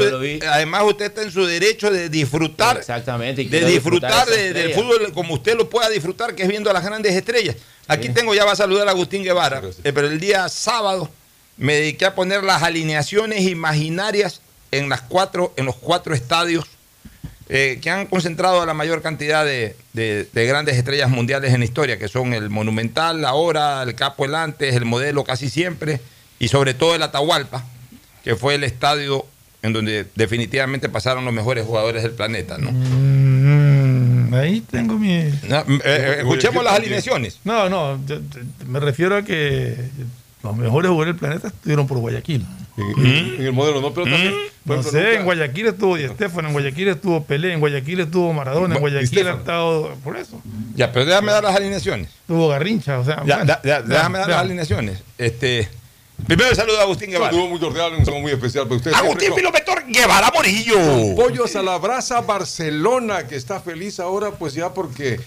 además 0.48 0.82
usted 0.84 1.04
está 1.06 1.22
en 1.22 1.30
su 1.30 1.44
derecho 1.44 1.90
de 1.90 2.08
disfrutar 2.08 2.78
Exactamente. 2.78 3.42
y 3.42 3.48
de 3.48 3.64
disfrutar 3.66 4.26
de- 4.26 4.52
del 4.54 4.72
fútbol 4.72 5.12
como 5.12 5.34
usted 5.34 5.56
lo 5.56 5.68
pueda 5.68 5.90
disfrutar, 5.90 6.34
que 6.34 6.44
es 6.44 6.48
viendo 6.48 6.70
a 6.70 6.72
las 6.72 6.84
grandes 6.84 7.14
estrellas. 7.14 7.56
Aquí 7.88 8.08
tengo, 8.08 8.34
ya 8.34 8.44
va 8.44 8.52
a 8.52 8.56
saludar 8.56 8.88
a 8.88 8.92
Agustín 8.92 9.22
Guevara, 9.22 9.62
eh, 9.84 9.92
pero 9.92 10.08
el 10.08 10.18
día 10.18 10.48
sábado 10.48 11.08
me 11.58 11.74
dediqué 11.74 12.06
a 12.06 12.14
poner 12.14 12.42
las 12.42 12.62
alineaciones 12.62 13.42
imaginarias 13.42 14.40
en, 14.72 14.88
las 14.88 15.02
cuatro, 15.02 15.52
en 15.56 15.66
los 15.66 15.76
cuatro 15.76 16.14
estadios 16.14 16.64
eh, 17.48 17.78
que 17.80 17.90
han 17.90 18.06
concentrado 18.06 18.60
a 18.62 18.66
la 18.66 18.74
mayor 18.74 19.02
cantidad 19.02 19.44
de, 19.44 19.76
de- 19.92 20.26
de 20.32 20.46
grandes 20.46 20.76
estrellas 20.76 21.08
mundiales 21.10 21.52
en 21.54 21.60
la 21.60 21.64
historia, 21.64 21.98
que 21.98 22.08
son 22.08 22.32
el 22.32 22.50
Monumental, 22.50 23.24
ahora, 23.24 23.82
el 23.82 23.94
Capo 23.94 24.24
el 24.24 24.34
antes, 24.34 24.74
el 24.74 24.84
Modelo 24.84 25.22
casi 25.24 25.48
siempre, 25.48 26.00
y 26.38 26.48
sobre 26.48 26.74
todo 26.74 26.94
el 26.96 27.02
Atahualpa, 27.02 27.64
que 28.24 28.34
fue 28.36 28.56
el 28.56 28.64
estadio 28.64 29.24
en 29.62 29.72
donde 29.72 30.06
definitivamente 30.16 30.88
pasaron 30.88 31.24
los 31.24 31.32
mejores 31.34 31.64
jugadores 31.64 32.02
del 32.02 32.12
planeta, 32.12 32.58
¿no? 32.58 32.70
Mm, 32.72 34.34
ahí 34.34 34.60
tengo 34.60 34.98
mi. 34.98 35.24
No, 35.48 35.58
eh, 35.60 35.64
eh, 35.84 36.14
escuchemos 36.18 36.62
las 36.64 36.74
alineaciones. 36.74 37.40
No, 37.44 37.68
no, 37.68 37.98
yo- 38.06 38.16
yo- 38.20 38.66
me 38.66 38.80
refiero 38.80 39.16
a 39.16 39.22
que 39.22 39.76
Los 40.46 40.56
mejores 40.56 40.88
jugadores 40.90 41.14
del 41.14 41.18
planeta 41.20 41.48
estuvieron 41.48 41.86
por 41.86 41.98
Guayaquil. 41.98 42.46
En, 42.76 43.36
en 43.38 43.42
el 43.46 43.52
modelo, 43.52 43.80
no, 43.80 43.92
pero 43.94 44.04
también. 44.10 44.34
por 44.66 44.76
No 44.76 44.80
ejemplo, 44.82 44.90
sé, 45.00 45.06
nunca- 45.06 45.18
en 45.18 45.24
Guayaquil 45.24 45.66
estuvo 45.66 45.96
Di 45.96 46.04
Estefano, 46.04 46.48
en 46.48 46.52
Guayaquil 46.54 46.88
estuvo 46.88 47.24
Pelé, 47.24 47.52
en 47.54 47.60
Guayaquil 47.60 48.00
estuvo 48.00 48.32
Maradona, 48.34 48.74
en 48.74 48.80
Guayaquil 48.80 49.26
ha 49.28 49.32
estado. 49.34 49.94
Por 50.04 50.16
eso. 50.16 50.40
Ya, 50.74 50.92
pero 50.92 51.06
déjame 51.06 51.32
dar 51.32 51.42
las 51.44 51.56
alineaciones. 51.56 52.10
Tuvo 52.26 52.48
Garrincha, 52.48 52.98
o 52.98 53.04
sea. 53.04 53.16
Ya, 53.24 53.36
bueno, 53.36 53.44
da- 53.46 53.60
ya, 53.64 53.80
déjame 53.82 54.18
dar 54.18 54.28
ya. 54.28 54.34
las 54.34 54.44
alineaciones. 54.44 55.02
Este, 55.16 55.68
primero 56.26 56.54
saludo 56.54 56.78
a 56.78 56.82
Agustín 56.82 57.10
Guevara. 57.10 57.30
saludo 57.32 57.48
muy 57.48 57.58
cordial, 57.60 57.92
un 57.98 58.04
saludo 58.04 58.20
muy 58.20 58.32
especial 58.32 58.64
para 58.64 58.76
ustedes. 58.76 58.96
Agustín 58.96 59.32
Filometor 59.34 59.82
Guevara 59.88 60.30
Morillo. 60.34 61.14
Pollos 61.16 61.56
a 61.56 61.62
la 61.62 61.78
brasa 61.78 62.20
Barcelona, 62.20 63.26
que 63.26 63.36
está 63.36 63.58
feliz 63.60 64.00
ahora, 64.00 64.32
pues 64.32 64.52
ya 64.52 64.74
porque 64.74 65.18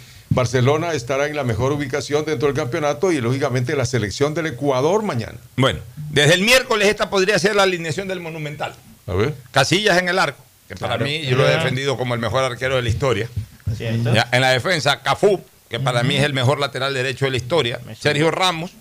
Barcelona 0.44 0.94
estará 0.94 1.28
en 1.28 1.36
la 1.36 1.44
mejor 1.44 1.74
ubicación 1.74 2.24
dentro 2.24 2.48
del 2.48 2.56
campeonato 2.56 3.11
y 3.11 3.20
lógicamente 3.20 3.76
la 3.76 3.86
selección 3.86 4.34
del 4.34 4.45
Ecuador 4.48 5.03
mañana. 5.03 5.38
Bueno, 5.57 5.80
desde 6.11 6.34
el 6.36 6.41
miércoles 6.44 6.88
esta 6.88 7.10
podría 7.10 7.38
ser 7.38 7.57
la 7.57 7.64
alineación 7.64 8.07
del 8.07 8.22
Monumental. 8.22 8.74
A 9.06 9.14
ver. 9.16 9.36
Casillas 9.52 9.98
en 9.98 10.07
el 10.07 10.18
arco, 10.18 10.41
que 10.70 10.78
para 10.78 10.98
mí 10.98 11.24
yo 11.26 11.36
lo 11.36 11.45
he 11.45 11.52
Ya. 11.52 11.57
defendido 11.57 11.98
como 11.98 12.14
el 12.14 12.22
mejor 12.22 12.41
arquero 12.45 12.78
de 12.78 12.82
la 12.84 12.88
historia. 12.90 13.30
Ya, 13.78 14.30
en 14.32 14.40
la 14.41 14.52
defensa, 14.52 15.02
Cafú, 15.02 15.41
que 15.70 15.78
para 15.82 16.03
mí 16.03 16.16
es 16.16 16.24
el 16.24 16.34
mejor 16.34 16.57
lateral 16.57 16.94
derecho 16.94 17.26
de 17.26 17.32
la 17.32 17.38
historia. 17.38 17.80
Sergio 17.99 18.32
Ramos, 18.32 18.72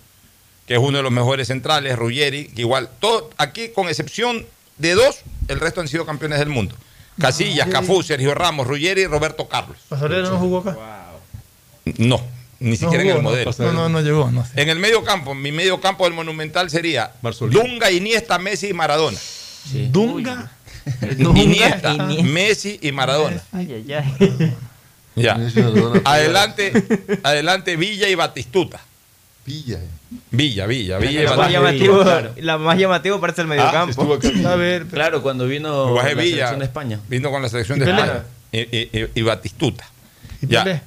que 0.68 0.74
es 0.74 0.80
uno 0.80 0.98
de 0.98 1.02
los 1.02 1.10
mejores 1.12 1.48
centrales. 1.48 1.96
Ruggeri, 1.98 2.46
que 2.54 2.60
igual, 2.62 2.88
todo, 3.00 3.30
aquí 3.36 3.70
con 3.74 3.88
excepción 3.88 4.46
de 4.76 4.94
dos, 4.94 5.22
el 5.48 5.58
resto 5.58 5.80
han 5.80 5.88
sido 5.88 6.06
campeones 6.06 6.38
del 6.38 6.50
mundo. 6.50 6.76
Casillas, 7.20 7.66
Ah, 7.66 7.72
Cafú, 7.72 8.00
Sergio 8.04 8.32
Ramos, 8.32 8.68
Ruggeri 8.68 9.00
y 9.02 9.06
Roberto 9.08 9.48
Carlos. 9.48 9.76
Pasarela 9.88 10.28
no 10.30 10.38
jugó 10.38 10.58
acá. 10.58 10.76
No, 11.98 12.20
ni 12.60 12.76
siquiera 12.76 13.02
en 13.02 13.08
jugó, 13.10 13.18
el 13.18 13.22
modelo. 13.22 13.50
No, 13.58 13.72
no, 13.72 13.88
no 13.88 14.00
llegó, 14.00 14.30
no 14.30 14.44
sé. 14.44 14.60
En 14.60 14.68
el 14.68 14.78
medio 14.78 15.02
campo, 15.04 15.34
mi 15.34 15.52
medio 15.52 15.80
campo 15.80 16.04
del 16.04 16.12
Monumental 16.14 16.68
sería 16.70 17.12
Dunga, 17.50 17.90
Iniesta, 17.90 18.38
Messi 18.38 18.68
y 18.68 18.72
Maradona. 18.74 19.18
Dunga. 19.90 20.50
Iniesta, 21.34 21.92
Iniesta. 21.94 22.22
Messi 22.24 22.78
y 22.82 22.92
Maradona. 22.92 23.42
Ay, 23.52 23.84
ay, 23.88 23.92
ay. 23.94 24.54
Ya. 25.16 25.36
Adelante, 26.04 26.72
adelante 27.22 27.76
Villa 27.76 28.08
y 28.08 28.14
Batistuta. 28.14 28.80
Villa. 29.44 29.78
Villa, 30.30 30.66
Villa, 30.66 30.98
Villa 30.98 31.20
y 31.22 31.24
La 31.24 31.30
más, 31.30 31.38
Batistuta. 31.38 31.50
llamativo, 31.50 32.02
claro. 32.02 32.34
la 32.36 32.58
más 32.58 32.78
llamativo 32.78 33.20
parece 33.20 33.40
el 33.42 33.46
mediocampo. 33.48 34.18
A 34.46 34.54
ver, 34.56 34.86
Claro, 34.86 35.22
cuando 35.22 35.46
vino 35.46 35.90
Guaje 35.90 36.14
la 36.14 36.22
Villa 36.22 36.34
selección 36.34 36.58
de 36.60 36.64
España. 36.66 37.00
vino 37.08 37.30
con 37.30 37.42
la 37.42 37.48
selección 37.48 37.78
¿Y 37.80 37.84
de? 37.84 37.90
España. 37.90 38.22
Y, 38.52 38.58
y- 38.60 38.90
y- 38.92 39.08
y 39.14 39.22
Batistuta. 39.22 39.84
¿y 40.42 40.46
Ya. 40.46 40.82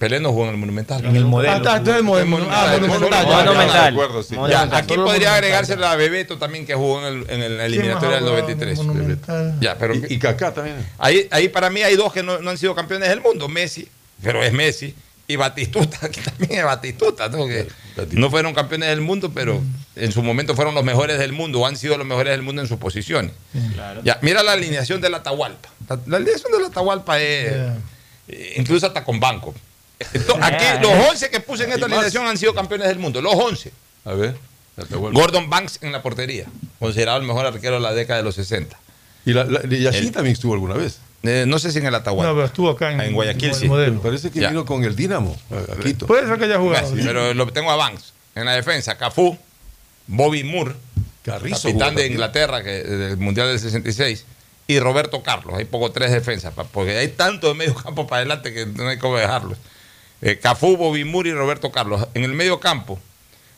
Pelé? 0.00 0.18
No 0.18 0.30
jugó 0.30 0.44
en 0.44 0.52
el 0.52 0.56
Monumental. 0.56 1.04
En 1.04 1.14
el 1.14 1.26
modelo. 1.26 1.52
Ah, 1.52 1.56
está, 1.58 1.76
el. 1.76 1.84
Ah, 2.50 2.78
monumental. 2.82 4.24
Sí. 4.26 4.34
Ya, 4.48 4.62
aquí 4.62 4.94
podría 4.94 5.34
agregarse 5.34 5.76
la 5.76 5.94
Bebeto 5.94 6.38
también 6.38 6.64
que 6.64 6.74
jugó 6.74 7.06
en, 7.06 7.14
el- 7.20 7.30
en 7.30 7.42
el- 7.42 7.58
la 7.58 7.66
¿Quién 7.66 7.74
eliminatoria 7.80 8.14
del 8.16 8.24
jugaba? 8.24 8.40
93. 8.40 8.78
Monumental. 8.78 9.56
Ya, 9.60 9.76
pero 9.76 9.94
Y, 9.94 10.06
y 10.08 10.18
Kaká 10.18 10.54
también. 10.54 10.76
ahí, 10.98 11.28
ahí 11.30 11.50
para 11.50 11.68
mí 11.68 11.82
hay 11.82 11.96
dos 11.96 12.14
que 12.14 12.22
no, 12.22 12.38
no 12.38 12.48
han 12.48 12.56
sido 12.56 12.74
campeones 12.74 13.10
del 13.10 13.20
mundo. 13.20 13.46
Messi, 13.48 13.88
pero 14.22 14.42
es 14.42 14.54
Messi. 14.54 14.94
Y 15.28 15.36
Batistuta, 15.36 16.08
que 16.10 16.22
también 16.22 16.60
es 16.60 16.64
Batistuta, 16.64 17.28
¿no? 17.28 17.46
Que 17.46 17.68
no 18.12 18.30
fueron 18.30 18.54
campeones 18.54 18.88
del 18.88 19.02
mundo, 19.02 19.30
pero 19.34 19.60
en 19.96 20.12
su 20.12 20.22
momento 20.22 20.54
fueron 20.56 20.74
los 20.74 20.82
mejores 20.82 21.18
del 21.18 21.32
mundo, 21.32 21.60
o 21.60 21.66
han 21.66 21.76
sido 21.76 21.98
los 21.98 22.06
mejores 22.06 22.30
del 22.32 22.40
mundo 22.42 22.62
en 22.62 22.68
sus 22.68 22.78
posiciones. 22.78 23.32
Ya, 24.02 24.18
mira 24.22 24.42
la 24.42 24.52
alineación 24.52 25.02
de 25.02 25.10
la 25.10 25.18
Atahualpa. 25.18 25.68
La, 25.90 25.98
la 26.06 26.16
alineación 26.16 26.52
de 26.52 26.60
la 26.60 26.66
Atahualpa 26.68 27.20
es, 27.20 27.52
eh, 28.28 28.54
incluso 28.56 28.86
hasta 28.86 29.04
con 29.04 29.20
banco. 29.20 29.54
Entonces, 30.14 30.44
aquí 30.44 30.64
los 30.82 30.92
11 31.10 31.30
que 31.30 31.40
puse 31.40 31.64
en 31.64 31.72
esta 31.72 31.86
alineación 31.86 32.26
han 32.26 32.38
sido 32.38 32.54
campeones 32.54 32.88
del 32.88 32.98
mundo, 32.98 33.20
los 33.20 33.34
11. 33.34 33.72
A 34.04 34.12
ver. 34.14 34.34
Gordon 35.12 35.50
Banks 35.50 35.78
en 35.82 35.92
la 35.92 36.00
portería, 36.02 36.46
considerado 36.78 37.18
el 37.20 37.26
mejor 37.26 37.44
arquero 37.46 37.74
de 37.74 37.80
la 37.80 37.92
década 37.92 38.18
de 38.18 38.24
los 38.24 38.34
60. 38.36 38.78
Y 39.26 39.32
la, 39.34 39.44
la, 39.44 39.60
y 39.68 39.80
Yashin 39.82 40.04
El- 40.06 40.12
también 40.12 40.32
estuvo 40.32 40.54
alguna 40.54 40.74
vez. 40.74 40.98
Eh, 41.22 41.44
no 41.46 41.58
sé 41.58 41.70
si 41.70 41.78
en 41.78 41.84
el 41.84 41.90
No, 41.92 41.98
Atahualpa. 41.98 42.32
pero 42.32 42.46
estuvo 42.46 42.70
acá 42.70 42.90
en, 42.92 43.00
En 43.02 43.12
Guayaquil, 43.12 43.52
sí. 43.54 43.68
modelo. 43.68 44.00
Parece 44.00 44.30
que 44.30 44.40
Ya. 44.40 44.48
vino 44.48 44.64
con 44.64 44.82
el 44.84 44.96
Dinamo 44.96 45.36
a, 45.50 45.74
a 45.74 45.76
Quito. 45.76 46.06
Puede 46.06 46.26
ser 46.26 46.38
que 46.38 46.46
haya 46.46 46.58
jugado. 46.58 46.90
Pero 46.96 47.34
lo 47.34 47.46
tengo 47.52 47.70
a 47.70 47.76
Banks. 47.76 48.14
En 48.34 48.46
la 48.46 48.52
defensa, 48.52 48.96
Cafú, 48.96 49.36
Bobby 50.06 50.44
Moore, 50.44 50.74
Carrizo 51.22 51.68
capitán 51.68 51.90
jugó 51.90 52.00
de. 52.00 52.06
Inglaterra 52.06 52.62
que, 52.62 52.70
del 52.82 53.16
Mundial 53.18 53.48
del 53.48 53.58
66, 53.58 54.24
y 54.66 54.78
Roberto 54.78 55.22
Carlos. 55.22 55.56
Hay 55.58 55.66
poco 55.66 55.92
tres 55.92 56.10
defensas, 56.10 56.54
porque 56.72 56.96
hay 56.96 57.08
tanto 57.08 57.48
de 57.48 57.54
medio 57.54 57.74
campo 57.74 58.06
para 58.06 58.20
adelante 58.20 58.54
que 58.54 58.64
no 58.64 58.88
hay 58.88 58.96
cómo 58.96 59.18
dejarlos. 59.18 59.58
Eh, 60.22 60.38
Cafú, 60.38 60.76
Bobby 60.76 61.04
Moore 61.04 61.30
y 61.30 61.32
Roberto 61.32 61.70
Carlos. 61.72 62.06
En 62.14 62.24
el 62.24 62.32
medio 62.32 62.60
campo, 62.60 62.98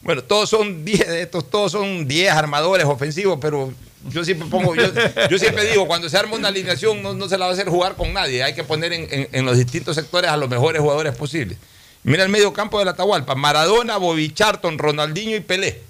bueno, 0.03 0.23
todos 0.23 0.49
son 0.51 0.85
10 0.85 1.09
de 1.09 1.23
estos, 1.23 1.49
todos 1.51 1.73
son 1.73 2.07
10 2.07 2.31
armadores 2.33 2.87
ofensivos, 2.87 3.39
pero 3.41 3.73
yo 4.09 4.25
siempre 4.25 4.49
pongo, 4.49 4.75
yo, 4.75 4.85
yo 5.31 5.39
siempre 5.39 5.65
digo, 5.71 5.87
cuando 5.87 6.09
se 6.09 6.17
arma 6.19 6.35
una 6.37 6.49
alineación 6.49 7.03
no, 7.03 7.15
no 7.15 7.29
se 7.29 7.39
la 7.39 7.45
va 7.47 7.51
a 7.53 7.55
hacer 7.55 7.69
jugar 7.69 7.95
con 7.97 8.13
nadie, 8.13 8.43
hay 8.43 8.55
que 8.55 8.65
poner 8.65 8.93
en, 8.93 9.07
en- 9.11 9.29
en 9.33 9.45
los 9.45 9.57
distintos 9.59 9.95
sectores 9.97 10.31
a 10.31 10.37
los 10.37 10.49
mejores 10.49 10.81
jugadores 10.83 11.15
posibles. 11.17 11.57
Mira 12.05 12.25
el 12.25 12.29
medio 12.31 12.53
campo 12.53 12.79
de 12.81 12.85
la 12.85 12.91
Atahualpa, 12.93 13.37
Maradona, 13.37 13.97
Bobby 13.97 14.33
Charlton, 14.35 14.77
Ronaldinho 14.79 15.37
y 15.37 15.41
Pelé. 15.41 15.83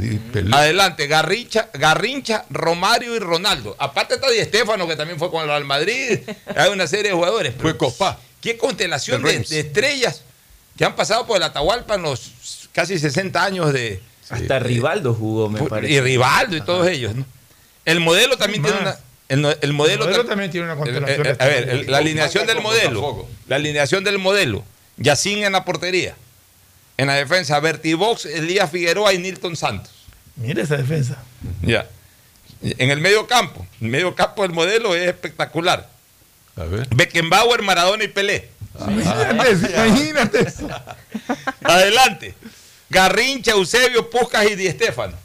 Y 0.00 0.16
Pelé. 0.16 0.54
Adelante, 0.56 1.06
Garrincha, 1.06 1.68
Garrincha, 1.74 2.44
Romario 2.50 3.14
y 3.16 3.18
Ronaldo. 3.18 3.74
Aparte 3.78 4.14
está 4.14 4.30
Di 4.30 4.38
Estefano, 4.38 4.86
que 4.86 4.96
también 4.96 5.18
fue 5.18 5.30
con 5.30 5.42
el 5.42 5.48
Real 5.48 5.64
Madrid. 5.64 6.20
Hay 6.56 6.70
una 6.70 6.86
serie 6.86 7.10
de 7.10 7.16
jugadores. 7.16 7.54
Fue 7.60 7.76
Copa. 7.76 8.18
Qué 8.44 8.56
constelación 8.58 9.22
De 9.22 9.60
estrellas 9.60 10.22
que 10.76 10.84
han 10.84 10.94
pasado 10.94 11.26
por 11.26 11.38
el 11.38 11.42
Atahualpa 11.42 11.94
en 11.96 12.02
los 12.02 12.68
casi 12.72 12.98
60 12.98 13.42
años 13.44 13.72
de. 13.72 14.00
Hasta 14.30 14.58
Rivaldo 14.58 15.14
jugó, 15.14 15.48
me 15.48 15.62
parece. 15.62 15.92
Y 15.94 16.00
Rivaldo 16.00 16.56
y 16.56 16.60
todos 16.60 16.86
ellos. 16.88 17.14
¿no? 17.14 17.24
El 17.84 18.00
modelo 18.00 18.36
también 18.36 18.62
tiene 18.62 18.78
una. 18.78 18.96
El, 19.28 19.38
el 19.62 19.72
modelo, 19.72 20.04
El 20.04 20.08
modelo 20.10 20.24
tam- 20.24 20.28
también 20.28 20.50
tiene 20.50 20.66
una 20.66 20.76
constelación. 20.76 21.36
a 21.38 21.44
ver, 21.46 21.68
el- 21.70 21.90
la 21.90 21.98
alineación 21.98 22.46
del 22.46 22.60
modelo. 22.60 23.26
La 23.48 23.56
alineación 23.56 24.04
del 24.04 24.18
modelo. 24.18 24.62
Yacín 24.98 25.42
en 25.44 25.52
la 25.52 25.64
portería. 25.64 26.14
En 26.98 27.06
la 27.08 27.14
defensa, 27.14 27.58
Bertibox, 27.60 28.26
Elías 28.26 28.70
Figueroa 28.70 29.12
y 29.14 29.18
Nilton 29.18 29.56
Santos. 29.56 29.90
Mira 30.36 30.62
esa 30.62 30.76
defensa. 30.76 31.16
Ya. 31.62 31.86
En 32.62 32.90
el 32.90 33.00
medio 33.00 33.26
campo. 33.26 33.66
El 33.80 33.88
medio 33.88 34.14
campo 34.14 34.42
del 34.42 34.52
modelo 34.52 34.94
es 34.94 35.08
espectacular. 35.08 35.88
A 36.56 36.64
ver. 36.64 36.86
Beckenbauer, 36.94 37.62
Maradona 37.62 38.04
y 38.04 38.08
Pelé. 38.08 38.48
Imagínate 38.80 39.50
eso, 39.50 39.66
imagínate 39.66 40.40
eso. 40.40 40.68
Adelante. 41.62 42.34
Garrincha, 42.90 43.52
Eusebio, 43.52 44.10
Puscas 44.10 44.46
y 44.50 44.54
Di 44.54 44.66
Estefano. 44.66 45.16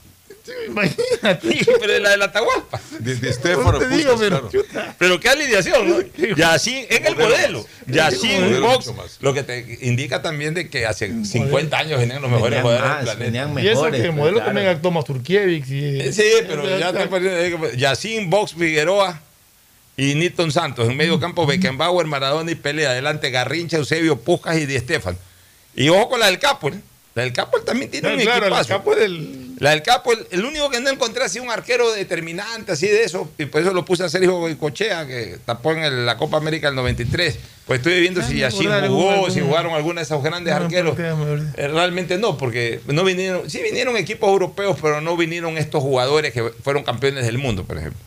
Imagínate. 0.68 1.65
Pero 1.80 1.93
de 1.93 1.99
la 1.99 2.10
de 2.10 2.18
la 2.18 2.26
Atahualpa. 2.26 2.81
De, 2.99 3.15
de 3.15 3.30
Estefano 3.30 3.77
te 3.77 3.88
digo, 3.89 4.14
Puskas, 4.14 4.19
pero 4.19 4.49
claro. 4.49 4.49
chuta. 4.49 4.95
Pero 4.97 5.19
qué 5.19 5.30
alineación, 5.30 5.89
¿no? 5.89 6.35
Yacín 6.35 6.85
en 6.89 7.06
el 7.06 7.15
modelo. 7.15 7.65
Yacín 7.85 8.61
Box. 8.61 8.91
Lo 9.19 9.34
que 9.34 9.43
te 9.43 9.77
indica 9.81 10.23
también 10.23 10.56
de 10.56 10.69
que 10.69 10.88
hace 10.88 11.23
50 11.23 11.77
años 11.77 11.99
venían 11.99 12.22
los 12.22 12.31
mejores 12.31 12.64
más, 12.64 13.06
del 13.06 13.18
planeta. 13.18 13.61
Y 13.61 13.68
eso 13.68 13.91
que 13.91 13.97
el 13.97 14.03
pues, 14.06 14.15
modelo 14.15 14.38
claro. 14.38 14.47
también 14.47 14.68
actuó 14.68 14.91
Masturkiewicz. 14.91 15.69
Y, 15.69 15.99
Eh, 16.01 16.14
Sí, 16.14 16.23
pero 16.47 16.65
ya 16.80 16.89
estoy 16.89 17.07
poniendo. 17.07 17.72
Yacín, 17.73 18.30
Box, 18.30 18.53
Figueroa 18.53 19.22
y 20.02 20.16
Nilton 20.16 20.52
Santos. 20.52 20.88
En 20.88 20.96
medio 20.96 21.20
campo, 21.20 21.46
Beckenbauer, 21.46 22.06
Maradona 22.08 22.52
y 22.52 22.56
Pelé. 22.56 22.88
Adelante, 22.88 23.30
Garrincha, 23.32 23.78
Eusebio, 23.78 24.18
Puscas 24.22 24.58
y 24.58 24.66
Di 24.66 24.76
Estefano. 24.76 25.18
Y 25.76 25.90
ojo 25.90 26.10
con 26.10 26.20
la 26.20 26.28
del 26.28 26.40
Capo. 26.40 26.70
¿eh? 26.70 26.74
La 27.16 27.24
del 27.24 27.34
Capo 27.34 27.60
también 27.62 27.90
tiene 27.92 28.14
un 28.14 28.20
claro, 28.20 28.46
equipazo. 28.46 28.70
capo 28.70 28.96
del. 28.96 29.56
La 29.60 29.72
del 29.72 29.82
Capo, 29.82 30.14
el, 30.14 30.26
el 30.32 30.46
único 30.46 30.70
que 30.70 30.80
no 30.80 30.90
encontré 30.90 31.24
así 31.24 31.40
un 31.40 31.50
arquero 31.50 31.92
determinante, 31.92 32.72
así 32.72 32.88
de 32.88 33.04
eso, 33.04 33.30
y 33.38 33.46
por 33.46 33.62
eso 33.62 33.74
lo 33.74 33.84
puse 33.84 34.04
a 34.06 34.10
Sergio 34.10 34.38
Goicochea, 34.38 35.06
que 35.06 35.38
tapó 35.44 35.74
en 35.74 35.80
el- 35.84 36.06
la 36.06 36.16
Copa 36.18 36.38
América 36.38 36.68
del 36.68 36.76
93. 36.76 37.38
Pues 37.66 37.80
estoy 37.80 38.00
viendo 38.00 38.22
Ah, 38.22 38.24
si 38.24 38.36
de 38.36 38.50
jugó, 38.88 39.30
si 39.30 39.42
jugaron 39.42 39.74
alguno 39.74 39.96
de 40.00 40.04
esos 40.04 40.24
grandes 40.24 40.54
arqueros. 40.54 40.98
Eh, 40.98 41.68
Realmente 41.68 42.18
no, 42.18 42.38
porque 42.38 42.80
no 42.88 43.04
vinieron, 43.04 43.50
sí 43.50 43.60
vinieron 43.62 43.98
equipos 43.98 44.30
europeos, 44.30 44.78
pero 44.82 45.02
no 45.02 45.18
vinieron 45.18 45.58
estos 45.58 45.82
jugadores 45.84 46.32
que 46.32 46.44
fueron 46.64 46.84
campeones 46.84 47.26
del 47.26 47.38
mundo, 47.38 47.66
por 47.66 47.78
ejemplo. 47.80 48.00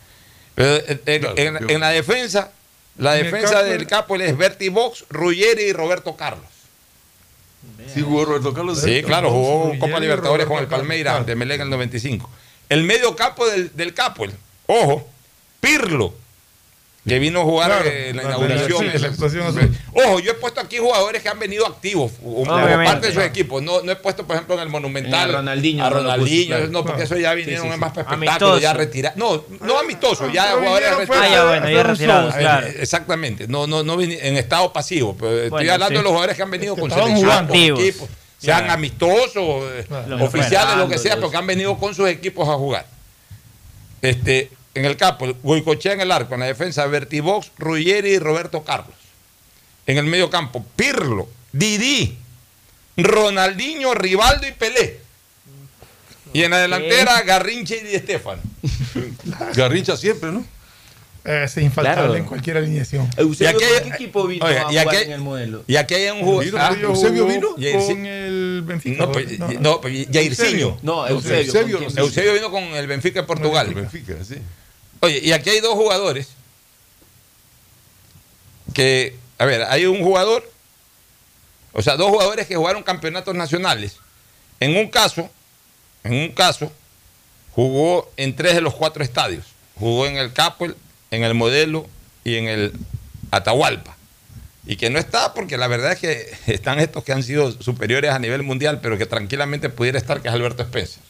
Pero 0.55 0.83
Claro, 1.05 1.33
en, 1.35 1.79
la 1.79 1.89
defensa, 1.89 2.51
la 2.97 3.13
defensa 3.13 3.63
del 3.63 3.87
Capo 3.87 4.15
es 4.15 4.37
Berti 4.37 4.69
Box, 4.69 5.05
Ruggeri 5.09 5.63
y 5.63 5.73
Roberto 5.73 6.15
Carlos. 6.15 6.45
Sí, 7.93 8.01
jugó 8.01 8.25
Roberto 8.25 8.53
Carlos. 8.53 8.79
Sí, 8.81 9.03
claro, 9.03 9.31
jugó 9.31 9.71
Ruggeri, 9.71 9.79
Copa 9.79 9.99
Libertadores 9.99 10.45
con 10.45 10.59
el 10.59 10.67
Palmeiras 10.67 11.17
ante 11.17 11.35
Melec 11.35 11.57
en 11.57 11.63
el 11.63 11.69
95. 11.71 12.29
El 12.69 12.83
medio 12.83 13.15
campo 13.15 13.47
del, 13.47 13.75
del 13.75 13.93
ojo, 14.67 15.07
Pirlo, 15.59 16.13
que 17.05 17.19
vino 17.19 17.41
a 17.41 17.43
jugar 17.43 17.69
Claro, 17.69 17.85
eh, 17.89 18.09
en 18.11 18.15
la 18.15 18.23
la- 18.23 18.29
inauguración. 18.29 18.85
la. 18.87 19.69
Ojo, 20.05 20.19
yo 20.21 20.31
he 20.31 20.35
puesto 20.35 20.61
aquí 20.61 20.77
jugadores 20.77 21.21
que 21.21 21.27
han 21.27 21.37
venido 21.37 21.67
activos, 21.67 22.13
como 22.21 22.37
Obviamente. 22.43 22.85
parte 22.85 23.07
de 23.07 23.13
sus 23.13 23.23
equipos. 23.23 23.61
No, 23.61 23.81
no 23.81 23.91
he 23.91 23.95
puesto, 23.97 24.25
por 24.25 24.35
ejemplo, 24.37 24.55
en 24.55 24.61
el 24.61 24.69
Monumental 24.69 25.29
A 25.29 25.33
Ronaldinho 25.39 25.83
a 25.85 25.89
Ronaldinho, 25.89 26.57
no, 26.69 26.85
porque 26.85 27.03
eso 27.03 27.17
ya 27.17 27.33
vinieron 27.33 27.63
Sí, 27.63 27.67
sí, 27.69 27.73
es 27.73 27.79
más 27.79 27.93
sí. 27.93 27.99
Amistoso. 28.07 28.59
ya 28.59 28.73
retirados. 28.73 29.17
No, 29.17 29.43
no 29.59 29.79
amistoso, 29.79 30.29
ya 30.31 30.45
Pero 30.45 30.57
jugadores 30.59 30.89
fue 30.89 31.03
Ah, 31.03 31.05
retirados. 31.21 31.31
ya 31.31 31.43
bueno, 31.59 31.69
ya 31.77 31.83
retirados, 31.83 32.35
claro. 32.35 32.67
Eh, 32.67 32.75
Exactamente, 32.79 33.47
no, 33.49 33.67
no, 33.67 33.83
no 33.83 34.01
en 34.01 34.37
estado 34.37 34.71
pasivo. 34.71 35.15
Pero 35.19 35.43
estoy 35.43 35.67
hablando 35.69 35.95
sí. 35.95 35.97
de 35.97 36.03
los 36.03 36.11
jugadores 36.11 36.37
que 36.37 36.43
han 36.43 36.51
venido 36.51 36.75
Que 36.75 36.81
con 36.81 36.89
estaban 36.89 37.09
selección, 37.09 37.29
jugando. 37.31 37.51
con 37.51 37.59
Activos. 37.59 37.79
equipo. 37.81 38.07
sean 38.39 38.57
Claro. 38.59 38.73
amistosos, 38.73 39.63
eh, 39.73 39.85
oficiales, 40.21 40.77
lo 40.77 40.87
que 40.89 40.97
sea, 40.97 41.15
pero 41.15 41.29
que 41.31 41.37
han 41.37 41.47
venido 41.47 41.77
con 41.77 41.93
sus 41.95 42.07
equipos 42.09 42.47
a 42.49 42.53
jugar. 42.53 42.85
Este, 44.01 44.49
en 44.75 44.85
el 44.85 44.97
campo, 44.97 45.27
Goicochea 45.43 45.93
en 45.93 46.01
el 46.01 46.11
arco, 46.11 46.33
en 46.33 46.39
la 46.41 46.45
defensa, 46.47 46.85
Vertibox, 46.87 47.51
Ruggeri 47.57 48.11
y 48.13 48.19
Roberto 48.19 48.63
Carlos. 48.63 48.95
En 49.85 49.97
el 49.97 50.05
medio 50.05 50.29
campo, 50.29 50.65
Pirlo, 50.75 51.27
Didi, 51.51 52.17
Ronaldinho, 52.97 53.93
Rivaldo 53.93 54.47
y 54.47 54.51
Pelé. 54.53 54.99
Y 56.31 56.43
en 56.43 56.51
la 56.51 56.59
delantera, 56.59 57.21
Garrincha 57.21 57.75
y 57.75 57.81
Di 57.81 57.95
Estefano. 57.95 58.41
Garrincha 59.55 59.95
siempre, 59.97 60.31
¿no? 60.31 60.45
Es 61.23 61.55
infaltable 61.55 62.01
Claro. 62.01 62.15
en 62.15 62.25
cualquier 62.25 62.57
alineación. 62.57 63.07
Y 63.39 63.45
aquí 63.45 63.63
hay- 63.63 63.89
equipo 63.93 64.27
vino 64.27 64.45
Oiga, 64.45 64.67
a 64.67 64.73
y 64.73 64.77
aquí 64.77 64.83
jugar 64.83 64.95
hay- 64.97 65.03
en 65.05 65.11
el 65.13 65.21
modelo? 65.21 65.63
Y 65.67 65.75
aquí 65.77 65.93
hay 65.93 66.09
un 66.09 66.19
jugador. 66.21 66.43
Vino, 66.45 66.57
pero 66.75 66.89
Eusebio 66.89 67.25
vino 67.27 67.49
con 67.55 68.05
el 68.05 68.61
Benfica. 68.65 69.05
No, 69.05 69.11
pues, 69.11 69.39
no, 69.39 69.79
pues, 69.79 70.07
Jairzinho. 70.11 70.79
No, 70.81 71.07
Eusebio. 71.07 71.37
Eusebio, 71.45 71.77
¿con 71.79 71.87
quién? 71.87 71.99
Eusebio 71.99 72.33
vino 72.33 72.51
con 72.51 72.63
el 72.63 72.87
Benfica 72.87 73.21
de 73.21 73.27
Portugal. 73.27 73.67
El 73.67 73.73
Benfica, 73.75 74.15
sí. 74.25 74.35
Oye, 75.03 75.19
y 75.21 75.33
aquí 75.33 75.49
hay 75.49 75.59
dos 75.59 75.73
jugadores 75.73 76.29
que, 78.73 79.17
a 79.37 79.43
ver, 79.43 79.63
hay 79.63 79.85
un 79.85 80.01
jugador, 80.01 80.49
o 81.73 81.81
sea, 81.81 81.97
dos 81.97 82.09
jugadores 82.09 82.47
que 82.47 82.55
jugaron 82.55 82.83
campeonatos 82.83 83.35
nacionales. 83.35 83.97
En 84.61 84.77
un 84.77 84.87
caso, 84.87 85.29
en 86.05 86.13
un 86.13 86.29
caso, 86.29 86.71
jugó 87.51 88.09
en 88.15 88.33
tres 88.33 88.55
de 88.55 88.61
los 88.61 88.75
cuatro 88.75 89.03
estadios. 89.03 89.47
Jugó 89.77 90.07
en 90.07 90.15
el 90.15 90.31
Capel, 90.31 90.77
en 91.11 91.25
el 91.25 91.33
Modelo 91.33 91.85
y 92.23 92.37
en 92.37 92.47
el 92.47 92.71
Atahualpa. 93.29 93.97
Y 94.65 94.77
que 94.77 94.89
no 94.89 94.99
está 94.99 95.33
porque 95.33 95.57
la 95.57 95.67
verdad 95.67 95.91
es 95.91 95.99
que 95.99 96.33
están 96.47 96.79
estos 96.79 97.03
que 97.03 97.11
han 97.11 97.23
sido 97.23 97.51
superiores 97.61 98.11
a 98.11 98.19
nivel 98.19 98.43
mundial, 98.43 98.79
pero 98.81 98.97
que 98.97 99.05
tranquilamente 99.05 99.67
pudiera 99.67 99.97
estar, 99.97 100.21
que 100.21 100.29
es 100.29 100.33
Alberto 100.33 100.63
Spencer. 100.63 101.03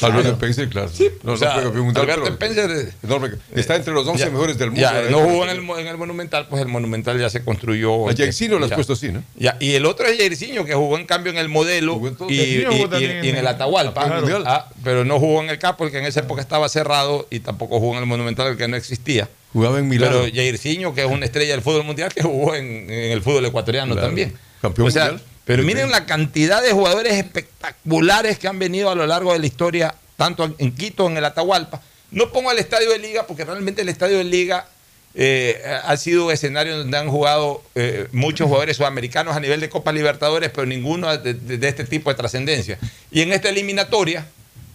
Alberto 0.00 0.30
Spencer, 0.32 0.68
claro. 0.68 0.90
no, 1.24 1.32
o 1.32 1.36
sea, 1.36 1.56
no 1.60 1.68
Alberto 1.70 2.04
pero- 2.06 2.26
Spencer 2.28 2.92
enorme. 3.02 3.30
Está 3.54 3.74
entre 3.74 3.92
los 3.92 4.06
11 4.06 4.24
ya- 4.24 4.30
mejores 4.30 4.56
del 4.58 4.70
mundo. 4.70 4.80
ya, 4.80 5.02
no 5.10 5.20
jugó 5.20 5.44
en 5.44 5.50
el, 5.50 5.60
mo- 5.62 5.76
en 5.78 5.86
el 5.88 5.96
Monumental, 5.96 6.46
pues 6.48 6.62
el 6.62 6.68
Monumental 6.68 7.18
ya 7.18 7.28
se 7.30 7.42
construyó. 7.42 8.08
A 8.08 8.14
Jairzinho 8.14 8.58
lo 8.58 8.66
has 8.66 8.72
puesto 8.72 8.92
así, 8.92 9.08
¿no? 9.10 9.24
Ya, 9.36 9.56
y 9.60 9.72
el 9.72 9.86
otro 9.86 10.06
es 10.06 10.16
Jairzinho, 10.18 10.64
que 10.64 10.74
jugó 10.74 10.98
en 10.98 11.06
cambio 11.06 11.32
en 11.32 11.38
el 11.38 11.48
modelo 11.48 12.00
y, 12.28 12.62
en 12.62 13.36
el 13.36 13.46
Atahualpa. 13.46 14.04
Ah, 14.46 14.68
pero 14.84 15.04
no 15.04 15.18
jugó 15.18 15.42
en 15.42 15.50
el 15.50 15.58
Capo, 15.58 15.78
porque 15.78 15.98
en 15.98 16.04
esa 16.04 16.20
época 16.20 16.40
estaba 16.42 16.68
cerrado 16.68 17.26
y 17.30 17.40
tampoco 17.40 17.80
jugó 17.80 17.94
en 17.94 18.00
el 18.00 18.06
Monumental, 18.06 18.56
que 18.56 18.68
no 18.68 18.76
existía. 18.76 19.28
Jugaba 19.52 19.78
en 19.78 19.88
Milán. 19.88 20.10
Pero 20.12 20.32
Jairzinho, 20.32 20.94
que 20.94 21.00
es 21.04 21.10
una 21.10 21.24
estrella 21.24 21.52
del 21.52 21.62
fútbol 21.62 21.82
mundial, 21.84 22.12
que 22.14 22.22
jugó 22.22 22.54
en, 22.54 22.66
en 22.90 23.12
el 23.12 23.22
fútbol 23.22 23.46
ecuatoriano 23.46 23.94
Claro. 23.94 24.08
también. 24.08 24.34
Campeón 24.60 24.88
O 24.88 24.90
sea, 24.90 25.06
mundial. 25.12 25.27
Pero 25.48 25.62
miren 25.62 25.90
la 25.90 26.04
cantidad 26.04 26.62
de 26.62 26.72
jugadores 26.72 27.14
espectaculares 27.14 28.38
que 28.38 28.48
han 28.48 28.58
venido 28.58 28.90
a 28.90 28.94
lo 28.94 29.06
largo 29.06 29.32
de 29.32 29.38
la 29.38 29.46
historia, 29.46 29.94
tanto 30.16 30.54
en 30.58 30.74
Quito, 30.74 31.06
en 31.06 31.16
el 31.16 31.24
Atahualpa. 31.24 31.80
No 32.10 32.30
pongo 32.32 32.52
el 32.52 32.58
estadio 32.58 32.90
de 32.90 32.98
Liga, 32.98 33.26
porque 33.26 33.44
realmente 33.46 33.80
el 33.80 33.88
estadio 33.88 34.18
de 34.18 34.24
Liga 34.24 34.66
eh, 35.14 35.60
ha 35.84 35.96
sido 35.96 36.30
escenario 36.30 36.76
donde 36.76 36.96
han 36.98 37.08
jugado 37.08 37.62
eh, 37.74 38.08
muchos 38.12 38.46
jugadores 38.46 38.76
sudamericanos 38.76 39.34
a 39.34 39.40
nivel 39.40 39.60
de 39.60 39.70
Copa 39.70 39.90
Libertadores, 39.90 40.50
pero 40.50 40.66
ninguno 40.66 41.16
de, 41.16 41.32
de- 41.32 41.56
de 41.56 41.68
este 41.68 41.84
tipo 41.84 42.10
de 42.10 42.16
trascendencia. 42.16 42.78
Y 43.10 43.22
en 43.22 43.32
esta 43.32 43.48
eliminatoria, 43.48 44.26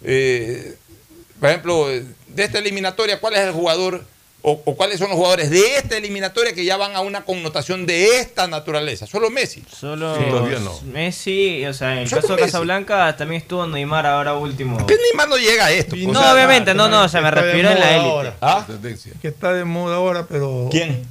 eh, 0.03 0.73
por 1.39 1.49
ejemplo, 1.49 1.87
de 1.87 2.43
esta 2.43 2.57
eliminatoria, 2.57 3.19
¿cuál 3.19 3.35
es 3.35 3.41
el 3.41 3.51
jugador 3.51 4.03
o, 4.43 4.61
o 4.65 4.75
cuáles 4.75 4.99
son 4.99 5.07
los 5.09 5.17
jugadores 5.17 5.49
de 5.49 5.77
esta 5.77 5.97
eliminatoria 5.97 6.53
que 6.53 6.65
ya 6.65 6.77
van 6.77 6.95
a 6.95 6.99
una 7.01 7.23
connotación 7.25 7.85
de 7.85 8.19
esta 8.19 8.45
naturaleza? 8.47 9.07
Solo 9.07 9.29
Messi. 9.29 9.63
Solo 9.73 10.15
Sí, 10.17 10.23
todavía 10.29 10.59
no. 10.59 10.79
Messi, 10.81 11.65
o 11.65 11.73
sea, 11.73 11.93
en 11.93 11.99
el 11.99 12.09
Solo 12.09 12.21
caso 12.21 12.35
de 12.35 12.41
Messi. 12.41 12.51
Casablanca 12.51 13.15
también 13.15 13.41
estuvo 13.41 13.65
Neymar 13.65 14.05
ahora 14.05 14.33
último. 14.35 14.85
Que 14.85 14.95
Neymar 14.97 15.29
no 15.29 15.37
llega 15.37 15.65
a 15.65 15.71
esto. 15.71 15.95
No, 15.95 16.33
obviamente, 16.33 16.73
no, 16.73 16.87
no, 16.89 17.03
o 17.03 17.09
sea, 17.09 17.21
me 17.21 17.31
refiero 17.31 17.69
en 17.71 17.79
la 17.79 17.95
élite. 17.95 18.35
¿Ah? 18.41 18.67
Que 19.21 19.29
está 19.29 19.53
de 19.53 19.63
moda 19.63 19.95
ahora, 19.95 20.27
pero. 20.27 20.67
¿Quién? 20.69 21.03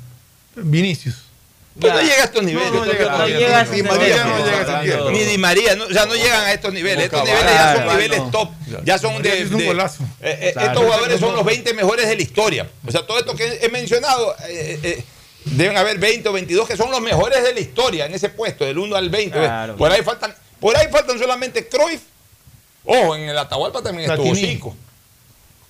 Vinicius. 0.54 1.31
Pues 1.80 1.92
no 1.92 2.00
llega 2.00 2.22
a 2.22 2.24
estos 2.24 2.42
niveles. 2.42 2.72
No, 2.72 2.84
llega, 2.84 3.16
María 3.16 4.24
no 4.24 4.44
llega. 4.44 5.10
Ni 5.10 5.24
Di 5.24 5.38
María, 5.38 5.74
no, 5.74 5.84
o 5.84 5.90
sea, 5.90 6.04
no 6.04 6.14
llegan 6.14 6.44
a 6.44 6.52
estos 6.52 6.72
niveles. 6.72 7.04
Estos 7.04 7.24
niveles 7.24 7.52
ya 7.54 7.74
son 7.76 7.88
niveles 7.88 8.30
top. 8.30 8.48
Ya 8.84 8.98
son 8.98 9.22
de. 9.22 9.40
Eh, 9.40 10.04
eh. 10.20 10.54
Estos 10.54 10.82
jugadores 10.82 11.20
son 11.20 11.34
los 11.34 11.44
20 11.44 11.72
mejores 11.74 12.08
de 12.08 12.16
la 12.16 12.22
historia. 12.22 12.68
O 12.86 12.90
sea, 12.90 13.06
todo 13.06 13.18
esto 13.18 13.34
que 13.34 13.60
he 13.62 13.68
mencionado, 13.70 14.34
eh, 14.48 14.78
eh, 14.82 15.04
deben 15.46 15.76
haber 15.76 15.98
20 15.98 16.28
o 16.28 16.32
22 16.32 16.68
que 16.68 16.76
son 16.76 16.90
los 16.90 17.00
mejores 17.00 17.42
de 17.42 17.54
la 17.54 17.60
historia 17.60 18.06
en 18.06 18.14
ese 18.14 18.28
puesto, 18.28 18.64
del 18.64 18.78
1 18.78 18.94
al 18.94 19.08
20. 19.08 19.38
Claro. 19.38 19.76
Por 19.76 19.90
ahí 19.90 20.02
faltan, 20.02 20.34
por 20.60 20.76
ahí 20.76 20.88
faltan 20.90 21.18
solamente 21.18 21.68
Cruyff. 21.68 22.02
Ojo, 22.84 23.16
en 23.16 23.28
el 23.30 23.38
Atahualpa 23.38 23.82
también 23.82 24.10
estuvo 24.10 24.30
Platini. 24.30 24.54
Zico. 24.54 24.76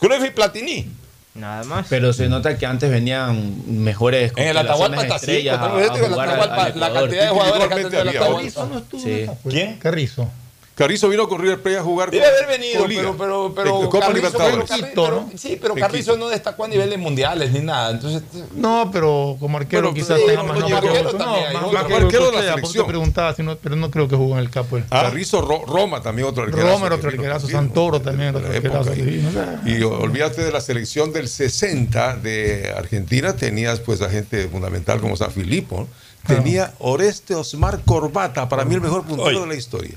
Cruyff 0.00 0.24
y 0.24 0.30
Platini. 0.30 1.01
Nada 1.34 1.64
más. 1.64 1.86
Pero 1.88 2.12
se 2.12 2.28
nota 2.28 2.58
que 2.58 2.66
antes 2.66 2.90
venían 2.90 3.62
mejores 3.82 4.32
En 4.36 4.48
el 4.48 4.56
Atahualpa 4.58 5.02
está 5.02 5.08
constelaciones 5.14 5.20
Zico. 5.20 5.54
estrellas 5.54 5.60
también, 5.60 5.88
a- 5.88 5.92
a 5.92 5.94
digo, 5.94 6.06
el 6.06 6.12
jugar 6.12 6.28
al- 6.28 6.34
Atahualpa, 6.34 6.64
al 6.66 6.80
la 6.80 6.92
cantidad 6.92 7.22
de 7.22 7.28
jugadores 7.30 7.68
que 7.68 7.74
han 7.74 7.82
tenido 7.82 8.02
el 8.02 8.08
Atahualpa. 8.08 8.82
Sí. 9.02 9.26
¿Quién? 9.48 9.78
Carrizo. 9.78 10.28
Carrizo 10.74 11.08
vino 11.10 11.28
con 11.28 11.38
River 11.40 11.60
Plate 11.60 11.78
a 11.78 11.82
jugar 11.82 12.10
Debe 12.10 12.24
con- 12.24 12.34
haber 12.34 12.58
venido, 12.60 12.84
pero, 12.88 13.16
pero, 13.18 13.52
pero 13.54 13.82
En 13.82 13.90
Copa 13.90 14.06
Carrizo- 14.06 14.14
Libertadores. 14.14 14.56
pero 14.56 14.66
Carri- 14.66 14.92
pero- 14.94 15.28
sí, 15.38 15.58
pero 15.60 15.74
En 15.74 15.80
Carrizo 15.80 16.16
no 16.16 16.28
destacó 16.30 16.64
a 16.64 16.68
niveles 16.68 16.98
mundiales 16.98 17.52
ni 17.52 17.60
nada. 17.60 17.90
Entonces, 17.90 18.22
No, 18.54 18.88
pero 18.90 19.36
como 19.38 19.58
arquero 19.58 19.92
Pero, 19.92 19.94
quizás 19.94 20.18
sí, 20.18 20.26
tenga 20.26 20.40
como 20.40 20.54
más 20.54 20.62
arquero 20.62 20.80
nombre 20.80 20.88
que 21.12 21.18
también 21.18 21.52
No, 21.52 21.72
más 21.72 21.82
Arquero 21.92 22.30
de 22.30 22.32
la 22.32 22.54
selección. 22.54 22.86
preguntaba, 22.86 23.34
si 23.34 23.42
no- 23.42 23.56
pero 23.56 23.76
no 23.76 23.90
creo 23.90 24.08
que 24.08 24.16
jugó 24.16 24.32
en 24.34 24.38
el 24.40 24.50
capo. 24.50 24.78
él. 24.78 24.84
Carrizo 24.88 25.42
Ro- 25.42 25.64
Roma 25.66 26.00
también 26.02 26.26
otro 26.28 26.44
arquerazo. 26.44 26.68
Roma 26.72 26.86
era 26.86 26.94
otro 26.96 27.10
arquerazo, 27.10 27.48
Santoro 27.48 28.00
también 28.00 28.30
era 28.30 28.38
otro 28.38 28.50
de 28.50 28.60
la 28.60 28.66
época. 28.68 28.90
arquerazo. 28.90 29.68
Y 29.68 29.82
olvídate 29.82 30.42
de 30.42 30.52
la 30.52 30.60
selección 30.62 31.12
del 31.12 31.28
60 31.28 32.16
de 32.16 32.72
Argentina, 32.74 33.36
tenías 33.36 33.80
pues 33.80 34.00
a 34.00 34.08
gente 34.08 34.48
fundamental 34.48 35.00
como 35.00 35.16
San 35.16 35.30
Filipo. 35.32 35.86
Tenía 36.26 36.72
Oreste 36.78 37.34
Osmar 37.34 37.80
Corbata, 37.84 38.48
para 38.48 38.64
mí 38.64 38.74
el 38.74 38.80
mejor 38.80 39.04
puntero 39.04 39.40
de 39.42 39.46
la 39.48 39.54
historia. 39.54 39.96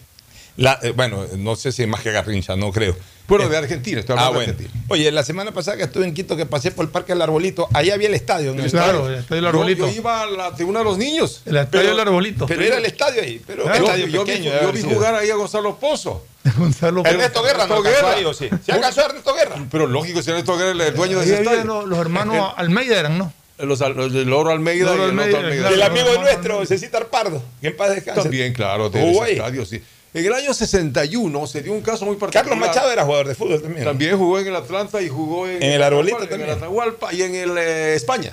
La- 0.57 0.79
eh, 0.83 0.91
bueno, 0.95 1.25
no 1.37 1.55
sé 1.55 1.71
si 1.71 1.85
más 1.87 2.01
que 2.01 2.11
Garrincha, 2.11 2.55
no 2.55 2.71
creo. 2.71 2.95
Bueno, 3.27 3.49
de 3.49 3.57
Argentina, 3.57 3.99
estoy 4.01 4.15
Ah, 4.19 4.27
hablando 4.27 4.39
de 4.41 4.45
bueno. 4.45 4.59
Argentina. 4.59 4.85
Oye, 4.89 5.11
la 5.11 5.23
semana 5.23 5.51
pasada 5.51 5.77
que 5.77 5.83
estuve 5.83 6.05
en 6.05 6.13
Quito, 6.13 6.37
que 6.37 6.45
pasé 6.45 6.69
por 6.69 6.85
el 6.85 6.91
Parque 6.91 7.13
del 7.13 7.23
Arbolito, 7.23 7.67
ahí 7.73 7.89
había 7.89 8.07
el 8.07 8.13
estadio. 8.13 8.51
En 8.51 8.59
el 8.59 8.69
Claro, 8.69 8.97
estadio. 8.99 9.13
el 9.13 9.19
estadio 9.21 9.35
del 9.41 9.47
Arbolito. 9.47 9.87
Yo, 9.87 9.91
yo 9.93 9.97
iba 9.99 10.21
a 10.21 10.25
la 10.27 10.55
tribuna 10.55 10.79
de 10.79 10.85
los 10.85 10.97
niños. 10.99 11.41
El 11.47 11.57
estadio 11.57 11.89
del 11.89 11.99
Arbolito. 11.99 12.45
Pero 12.45 12.61
era 12.61 12.77
el 12.77 12.85
estadio 12.85 13.23
ahí. 13.23 13.41
Pero 13.47 13.63
estadio 13.73 14.05
yo, 14.07 14.23
pequeño. 14.25 14.51
vi, 14.51 14.57
yo 14.61 14.71
vi 14.71 14.81
jugar 14.93 15.15
ahí 15.15 15.31
a 15.31 15.35
Gonzalo 15.35 15.75
Pozo. 15.77 16.23
Gonzalo 16.57 17.03
Ernesto 17.03 17.41
Guerra 17.41 17.65
no 17.65 17.77
Ernesto 17.77 17.87
alcanzó 17.87 18.05
Guerra. 18.05 18.17
ahí, 18.19 18.25
¿o 18.25 18.33
sí? 18.35 18.49
¿Se 18.63 18.71
alcanzó 18.71 19.01
a 19.01 19.05
Ernesto 19.05 19.33
Guerra? 19.33 19.55
Pero 19.71 19.87
lógico, 19.87 20.21
si 20.21 20.29
Ernesto 20.29 20.55
Guerra 20.57 20.71
era 20.71 20.87
el 20.89 20.93
dueño 20.95 21.17
de 21.17 21.25
ese 21.25 21.39
estadio. 21.39 21.63
los, 21.65 21.85
los 21.87 21.97
hermanos 21.97 22.53
Almeida 22.57 22.99
eran, 22.99 23.17
¿no? 23.17 23.33
Los, 23.57 23.79
los 23.79 24.13
del 24.13 24.31
Oro 24.33 24.51
Almeida 24.51 24.85
Loro 24.85 25.07
y 25.07 25.09
el 25.09 25.17
otro 25.19 25.21
Almeida, 25.39 25.39
Almeida. 25.39 25.69
El 25.69 25.81
amigo 25.81 26.13
nuestro, 26.21 26.63
Cecita 26.67 26.99
Pardo, 27.09 27.41
que 27.61 27.67
en 27.69 27.77
paz 27.77 27.89
descanse. 27.95 28.21
También, 28.21 28.53
claro, 28.53 28.89
de 28.91 29.09
ese 29.11 29.31
estadio, 29.31 29.65
sí. 29.65 29.81
En 30.15 30.25
el 30.25 30.31
año 30.31 30.53
61 30.53 31.45
se 31.45 31.61
dio 31.61 31.73
un 31.73 31.81
caso 31.81 32.05
muy 32.05 32.15
particular. 32.15 32.45
Carlos 32.45 32.67
Machado 32.67 32.89
era 32.89 33.03
jugador 33.03 33.27
de 33.27 33.35
fútbol 33.35 33.61
también. 33.61 33.83
También 33.83 34.17
jugó 34.17 34.39
en 34.39 34.47
el 34.47 34.55
Atlanta 34.55 35.01
y 35.01 35.09
jugó 35.09 35.45
en, 35.45 35.61
En 35.61 35.73
el 35.73 35.83
Arbolito 35.83 36.15
Atahualpa, 36.15 36.29
también. 36.29 36.49
En 36.49 36.55
el 36.55 36.63
Atahualpa 36.63 37.13
y 37.13 37.21
en 37.21 37.35
el 37.35 37.57
eh, 37.57 37.95
España. 37.95 38.31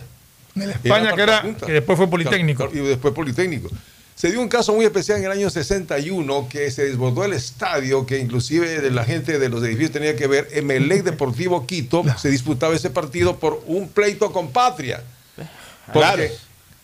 En 0.54 0.62
el 0.62 0.70
España, 0.70 1.12
que, 1.12 1.22
era, 1.22 1.42
que 1.42 1.72
después 1.72 1.98
fue 1.98 2.08
Politécnico. 2.08 2.70
Y 2.72 2.78
después 2.78 3.12
Politécnico. 3.12 3.68
Se 4.14 4.30
dio 4.30 4.40
un 4.40 4.48
caso 4.48 4.72
muy 4.72 4.84
especial 4.84 5.18
en 5.18 5.24
el 5.24 5.32
año 5.32 5.50
61 5.50 6.48
que 6.48 6.70
se 6.70 6.84
desbordó 6.84 7.24
el 7.24 7.32
estadio, 7.32 8.06
que 8.06 8.18
inclusive 8.18 8.80
de 8.80 8.90
la 8.92 9.04
gente 9.04 9.40
de 9.40 9.48
los 9.48 9.64
edificios 9.64 9.90
tenía 9.90 10.14
que 10.14 10.28
ver. 10.28 10.46
Emelec 10.52 11.02
Deportivo 11.02 11.66
Quito 11.66 12.04
se 12.16 12.30
disputaba 12.30 12.76
ese 12.76 12.90
partido 12.90 13.40
por 13.40 13.60
un 13.66 13.88
pleito 13.88 14.30
con 14.30 14.52
Patria. 14.52 15.02
Porque 15.86 15.98
Claro. 15.98 16.22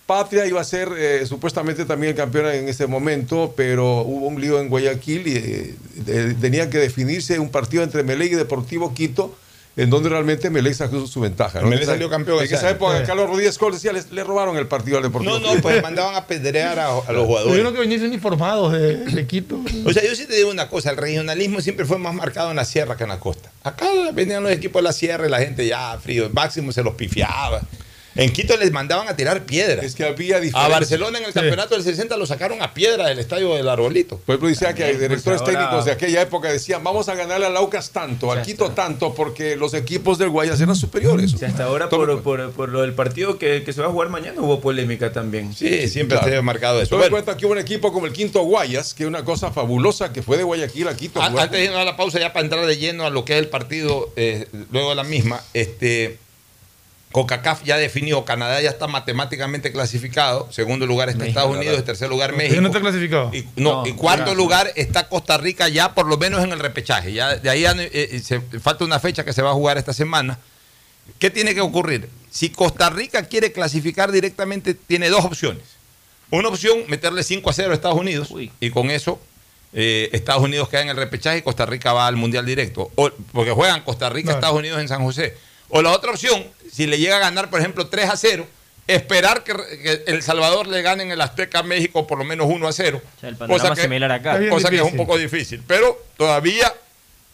Patria 0.09 0.47
iba 0.47 0.59
a 0.59 0.64
ser 0.64 0.89
eh, 0.97 1.26
supuestamente 1.26 1.85
también 1.85 2.12
el 2.12 2.16
campeón 2.16 2.47
en 2.47 2.66
ese 2.66 2.86
momento, 2.86 3.52
pero 3.55 4.01
hubo 4.01 4.26
un 4.26 4.40
lío 4.40 4.59
en 4.59 4.70
Guayaquil 4.70 5.26
y 5.28 5.36
eh, 5.36 5.74
de- 5.97 6.32
tenía 6.35 6.70
que 6.70 6.78
definirse 6.78 7.39
un 7.39 7.51
partido 7.51 7.82
entre 7.82 8.01
Emelec 8.01 8.32
y 8.32 8.36
Deportivo 8.36 8.94
Quito 8.94 9.36
en 9.76 9.90
donde 9.90 10.09
realmente 10.09 10.48
Melec 10.51 10.72
sacó 10.74 10.98
su, 10.98 11.06
su 11.06 11.20
ventaja. 11.20 11.60
Esa- 11.60 11.85
salió 11.93 12.09
campeón 12.09 12.39
En 12.39 12.47
esa 12.47 12.59
año. 12.60 12.68
época, 12.70 12.98
Sí. 13.01 13.05
Carlos 13.06 13.28
Rodríguez 13.28 13.59
Col 13.59 13.74
decía, 13.74 13.93
les- 13.93 14.10
le 14.10 14.24
robaron 14.24 14.56
el 14.56 14.66
partido 14.66 14.97
al 14.97 15.02
Deportivo. 15.02 15.39
No, 15.39 15.55
no, 15.55 15.60
pues 15.60 15.82
mandaban 15.82 16.14
a 16.16 16.26
pedrear 16.26 16.78
a, 16.78 16.86
a 16.89 17.12
los 17.12 17.26
jugadores. 17.26 17.56
yo 17.59 17.62
no 17.62 17.72
que 17.74 17.78
venían 17.80 18.02
uniformados 18.02 18.72
de, 18.72 18.97
de 18.97 19.26
Quito. 19.26 19.60
O 19.85 19.93
sea, 19.93 20.02
yo 20.05 20.16
sí 20.16 20.24
te 20.26 20.35
digo 20.36 20.51
una 20.51 20.68
cosa, 20.68 20.90
el 20.90 20.97
regionalismo 20.97 21.60
siempre 21.60 21.85
fue 21.85 21.98
más 21.98 22.14
marcado 22.14 22.48
en 22.51 22.56
la 22.56 22.64
sierra 22.64 22.97
que 22.97 23.02
en 23.05 23.10
la 23.10 23.20
costa. 23.20 23.52
Acá 23.62 23.86
venían 24.14 24.43
los 24.43 24.51
equipos 24.52 24.80
de 24.80 24.85
la 24.85 24.93
sierra 24.93 25.26
y 25.26 25.30
la 25.30 25.39
gente 25.39 25.66
ya 25.66 25.97
frío, 26.02 26.30
máximo 26.32 26.72
se 26.72 26.82
los 26.82 26.94
pifiaba. 26.94 27.60
En 28.19 28.32
Quito 28.32 28.57
les 28.57 28.73
mandaban 28.73 29.07
a 29.09 29.15
tirar 29.15 29.45
piedras. 29.47 29.85
Es 29.85 29.95
que 29.95 30.05
había 30.05 30.40
A. 30.55 30.69
Barcelona 30.69 31.19
en 31.19 31.24
el 31.24 31.32
Sí. 31.32 31.35
campeonato 31.39 31.77
del 31.77 31.85
60 31.85 32.16
lo 32.16 32.27
sacaron 32.27 32.61
a 32.62 32.74
piedra 32.74 33.07
del 33.07 33.20
estadio 33.20 33.55
del 33.55 33.69
Arbolito. 33.69 34.19
Por 34.19 34.35
ejemplo, 34.35 34.49
decía 34.49 34.74
que 34.74 34.86
directores 34.93 35.23
pues, 35.23 35.40
ahora- 35.40 35.53
técnicos 35.53 35.85
de 35.85 35.93
aquella 35.93 36.23
época 36.23 36.51
decían, 36.53 36.82
vamos 36.82 37.09
a 37.09 37.15
ganarle 37.15 37.47
al 37.47 37.57
Aucas 37.57 37.90
tanto, 37.90 38.32
al 38.32 38.43
Quito 38.43 38.73
tanto, 38.73 39.15
porque 39.15 39.55
los 39.55 39.73
equipos 39.73 40.19
del 40.19 40.31
Guayas 40.31 40.61
eran 40.61 40.74
superiores. 40.74 41.31
Sí, 41.39 41.45
hasta 41.45 41.62
ahora 41.65 41.89
por, 41.89 42.20
por, 42.23 42.51
por 42.51 42.69
lo 42.70 42.81
del 42.82 42.93
partido 42.93 43.39
que, 43.39 43.62
que 43.62 43.73
se 43.73 43.81
va 43.81 43.86
a 43.86 43.90
jugar 43.90 44.09
mañana 44.09 44.40
hubo 44.40 44.61
polémica 44.61 45.12
también. 45.12 45.55
Sí, 45.55 45.86
siempre 45.89 46.19
se 46.24 46.36
ha 46.36 46.43
marcado 46.43 46.82
eso. 46.82 46.90
Toma 46.90 47.05
en 47.05 47.11
Bueno. 47.12 47.24
cuenta 47.24 47.39
que 47.39 47.47
hubo 47.47 47.53
un 47.53 47.59
equipo 47.61 47.93
como 47.93 48.07
el 48.07 48.12
Quinto 48.12 48.43
Guayas, 48.43 48.95
que 48.95 49.05
es 49.05 49.09
una 49.09 49.24
cosa 49.24 49.53
fabulosa 49.53 50.12
que 50.12 50.23
fue 50.23 50.36
de 50.36 50.43
Guayaquil 50.43 50.89
a 50.89 50.97
Quito. 50.97 51.23
a. 51.23 51.27
Antes 51.27 51.53
de 51.53 51.65
irnos 51.66 51.78
a 51.78 51.85
la 51.85 51.97
pausa, 51.97 52.19
ya 52.19 52.32
para 52.32 52.43
entrar 52.45 52.66
de 52.66 52.77
lleno 52.77 53.07
a 53.07 53.11
lo 53.11 53.24
que 53.24 53.35
es 53.35 53.39
el 53.39 53.49
partido, 53.49 54.12
eh, 54.16 54.49
luego 54.73 54.90
de 54.90 54.97
la 54.97 55.05
misma, 55.05 55.40
este, 55.55 56.19
CONCACAF 57.12 57.64
ya 57.64 57.78
definió, 57.78 58.24
Canadá 58.24 58.60
ya 58.60 58.68
está 58.70 58.86
matemáticamente 58.86 59.72
clasificado, 59.72 60.47
segundo 60.52 60.85
lugar 60.86 61.09
está 61.09 61.20
México, 61.20 61.39
Estados. 61.40 61.56
Unidos, 61.56 61.78
en 61.78 61.85
tercer 61.85 62.09
lugar 62.10 62.30
¿Todavía 62.30 62.48
México. 62.51 62.60
no 62.62 62.68
está 62.68 62.80
clasificado? 62.80 63.30
Y, 63.35 63.47
no, 63.56 63.82
No, 63.82 63.86
y 63.86 63.93
cuarto 63.94 64.35
lugar 64.35 64.70
está 64.76 65.09
Costa 65.09 65.39
Rica 65.39 65.68
ya 65.68 65.94
por 65.94 66.06
lo 66.06 66.18
menos 66.18 66.44
en 66.44 66.52
el 66.52 66.59
repechaje. 66.59 67.12
Ya, 67.12 67.36
de 67.36 67.48
ahí 67.48 67.62
ya, 67.62 67.72
eh, 67.72 67.89
eh, 67.93 68.20
se, 68.20 68.40
falta 68.60 68.85
una 68.85 69.01
fecha 69.01 69.24
que 69.24 69.32
se 69.32 69.40
va 69.43 69.51
a 69.51 69.55
jugar 69.55 69.78
esta 69.78 69.93
semana. 69.94 70.39
¿Qué 71.18 71.30
tiene 71.30 71.55
que 71.55 71.62
ocurrir? 71.62 72.10
Si 72.30 72.51
Costa 72.51 72.90
Rica 72.90 73.22
quiere 73.26 73.52
clasificar 73.52 74.12
directamente, 74.12 74.74
tiene 74.74 75.09
dos 75.09 75.24
opciones. 75.24 75.62
Una 76.30 76.48
opción, 76.48 76.80
meterle 76.89 77.22
5 77.22 77.48
a 77.48 77.52
0 77.55 77.70
a 77.70 77.74
Estados 77.74 77.98
Unidos 77.98 78.28
y 78.60 78.68
con 78.70 78.90
eso 78.90 79.18
eh, 79.72 80.10
Estados 80.12 80.43
Unidos 80.43 80.68
queda 80.68 80.82
en 80.82 80.90
el 80.90 80.97
repechaje 80.97 81.39
y 81.39 81.43
Costa 81.43 81.64
Rica 81.64 81.94
va 81.94 82.06
al 82.06 82.16
Mundial 82.16 82.44
directo. 82.44 82.90
O- 82.97 83.10
porque 83.32 83.51
juegan 83.52 83.80
Costa 83.82 84.10
Rica, 84.10 84.26
Claro. 84.26 84.39
Estados 84.39 84.59
Unidos 84.59 84.80
en 84.82 84.89
San 84.89 85.02
José. 85.02 85.35
O 85.69 85.82
la 85.82 85.90
otra 85.90 86.12
opción, 86.12 86.45
si 86.73 86.86
le 86.86 86.99
llega 86.99 87.16
a 87.16 87.20
ganar, 87.20 87.51
por 87.51 87.61
ejemplo, 87.61 87.89
3 87.89 88.11
a 88.11 88.16
0, 88.16 88.47
esperar 88.86 89.45
que, 89.45 89.53
que 89.53 90.05
El 90.07 90.23
Salvador 90.23 90.66
le 90.66 90.81
gane 90.82 91.03
en 91.03 91.11
el 91.11 91.20
Azteca 91.20 91.61
a 91.61 91.62
México 91.62 92.07
por 92.07 92.19
lo 92.19 92.24
menos 92.24 92.47
1 92.51 92.66
a 92.66 92.73
0. 92.73 93.03
el 93.23 93.36
panorama 93.36 93.77
similar 93.77 94.11
acá. 94.11 94.31
Está 94.31 94.39
bien 94.40 94.51
cosa 94.51 94.70
que 94.70 94.77
es 94.77 94.82
un 94.82 94.97
poco 94.97 95.16
difícil. 95.19 95.62
Pero 95.66 96.03
todavía 96.16 96.73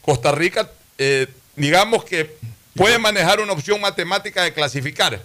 Costa 0.03 0.33
Rica, 0.33 0.69
eh, 0.99 1.29
digamos 1.57 2.05
que 2.05 2.37
puede 2.75 2.99
manejar 2.99 3.41
una 3.41 3.53
opción 3.53 3.81
matemática 3.81 4.43
de 4.43 4.53
clasificar 4.53 5.21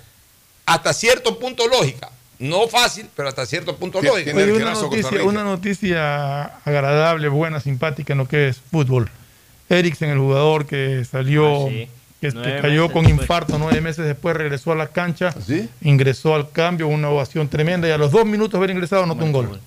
hasta 0.65 0.93
cierto 0.93 1.39
punto 1.39 1.67
lógica. 1.67 2.11
No 2.37 2.69
fácil, 2.69 3.09
pero 3.15 3.27
hasta 3.27 3.45
cierto 3.45 3.75
punto 3.75 4.01
lógica. 4.01 4.31
Oye, 4.33 4.53
una, 4.53 4.73
noticia, 4.73 5.23
una 5.23 5.43
noticia 5.43 6.43
agradable, 6.63 7.27
buena, 7.27 7.59
simpática 7.59 8.13
en 8.13 8.19
lo 8.19 8.27
que 8.27 8.49
es 8.49 8.61
fútbol. 8.71 9.09
Eriksen, 9.67 10.09
el 10.09 10.19
jugador 10.19 10.65
que 10.65 11.03
salió, 11.03 11.65
Ah, 11.65 11.69
sí. 11.69 11.89
Que, 12.21 12.31
cayó 12.61 12.91
con 12.91 13.03
después. 13.05 13.21
infarto 13.23 13.57
nueve 13.57 13.81
meses 13.81 14.05
después, 14.05 14.35
regresó 14.35 14.71
a 14.71 14.75
la 14.75 14.87
cancha, 14.87 15.33
ingresó 15.81 16.35
al 16.35 16.51
cambio, 16.51 16.87
una 16.87 17.09
ovación 17.09 17.47
tremenda 17.47 17.87
y 17.87 17.91
a 17.91 17.97
los 17.97 18.11
dos 18.11 18.25
minutos 18.25 18.51
de 18.53 18.57
haber 18.57 18.69
ingresado 18.71 19.03
anotó 19.03 19.23
un 19.25 19.31
gol. 19.31 19.59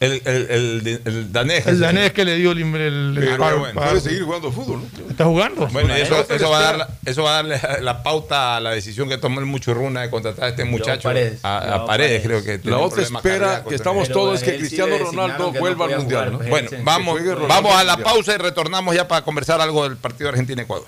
El, 0.00 0.22
el, 0.24 0.50
el- 0.50 1.00
el 1.04 1.30
danés. 1.32 1.66
El 1.66 1.78
danés 1.78 2.12
que 2.14 2.24
le 2.24 2.36
dio 2.36 2.52
el, 2.52 2.58
el, 2.62 3.18
el 3.18 3.28
Ah, 3.34 3.36
par- 3.36 3.58
bueno. 3.58 3.74
par- 3.78 3.88
Puede 3.90 4.00
seguir 4.00 4.22
jugando 4.22 4.50
fútbol, 4.50 4.80
¿no? 4.80 5.10
¿Está 5.10 5.26
jugando? 5.26 5.66
Bueno, 5.66 5.96
y 5.98 6.00
eso, 6.00 6.24
eso, 6.26 6.48
va 6.48 6.58
a 6.58 6.62
dar, 6.72 6.88
eso 7.04 7.22
va 7.22 7.30
a 7.32 7.42
darle 7.42 7.60
la 7.82 8.02
pauta 8.02 8.56
a 8.56 8.60
la 8.60 8.70
decisión 8.70 9.10
que 9.10 9.18
tomó 9.18 9.40
el 9.40 9.46
Muchurruna 9.46 10.00
de 10.00 10.08
contratar 10.10 10.44
a 10.46 10.48
este 10.48 10.64
muchacho. 10.64 11.02
Paredes. 11.02 11.40
A, 11.42 11.84
Paredes, 11.84 12.22
Paredes. 12.22 12.22
creo 12.22 12.42
que. 12.62 12.70
La 12.70 12.78
otra 12.78 13.02
espera 13.02 13.62
que 13.68 13.74
estamos 13.74 14.08
todos 14.08 14.40
es 14.40 14.48
que 14.48 14.56
Cristiano 14.56 14.96
Ronaldo 14.98 15.52
vuelva 15.52 15.84
al 15.84 15.98
Mundial. 15.98 16.32
¿no? 16.32 16.38
Bueno, 16.38 16.70
vamos, 16.84 17.20
vamos 17.46 17.74
a 17.74 17.84
la 17.84 17.98
pausa 17.98 18.34
y 18.34 18.38
retornamos 18.38 18.94
ya 18.94 19.06
para 19.06 19.22
conversar 19.22 19.60
algo 19.60 19.86
del 19.86 19.98
partido 19.98 20.30
Argentina-Ecuador. 20.30 20.86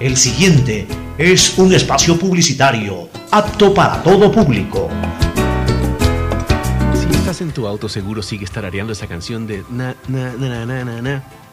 El 0.00 0.16
siguiente 0.16 0.86
es 1.18 1.58
un 1.58 1.74
espacio 1.74 2.16
publicitario 2.16 3.08
apto 3.32 3.74
para 3.74 4.00
todo 4.00 4.30
público. 4.30 4.88
Si 6.94 7.16
estás 7.16 7.40
en 7.40 7.50
tu 7.50 7.66
auto, 7.66 7.88
seguro 7.88 8.22
sigues 8.22 8.52
tarareando 8.52 8.92
esa 8.92 9.08
canción 9.08 9.48
de 9.48 9.64
na, 9.68 9.96
na, 10.06 10.34
na, 10.34 10.64
na, 10.64 10.84
na, 10.84 11.02
na, 11.02 11.24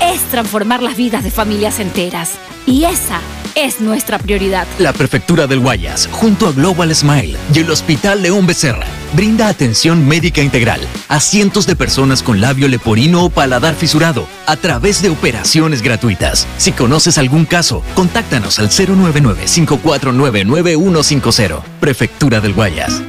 es 0.00 0.20
transformar 0.30 0.82
las 0.82 0.96
vidas 0.96 1.22
de 1.24 1.30
familias 1.30 1.80
enteras. 1.80 2.32
Y 2.66 2.84
esa 2.84 3.20
es 3.54 3.80
nuestra 3.80 4.18
prioridad. 4.18 4.66
La 4.78 4.92
Prefectura 4.92 5.46
del 5.46 5.60
Guayas, 5.60 6.10
junto 6.12 6.48
a 6.48 6.52
Global 6.52 6.94
Smile 6.94 7.38
y 7.54 7.60
el 7.60 7.70
Hospital 7.70 8.20
León 8.22 8.46
Becerra, 8.46 8.86
brinda 9.14 9.48
atención 9.48 10.06
médica 10.06 10.42
integral 10.42 10.80
a 11.08 11.20
cientos 11.20 11.66
de 11.66 11.74
personas 11.74 12.22
con 12.22 12.38
labio 12.40 12.68
leporino 12.68 13.24
o 13.24 13.30
paladar 13.30 13.74
fisurado 13.74 14.26
a 14.46 14.56
través 14.56 15.00
de 15.00 15.08
operaciones 15.10 15.80
gratuitas. 15.82 16.46
Si 16.58 16.72
conoces 16.72 17.16
algún 17.18 17.46
caso, 17.46 17.82
contáctanos 17.94 18.58
al 18.58 18.68
099-549-9150. 18.68 21.62
Prefectura 21.80 22.40
del 22.40 22.52
Guayas. 22.52 23.00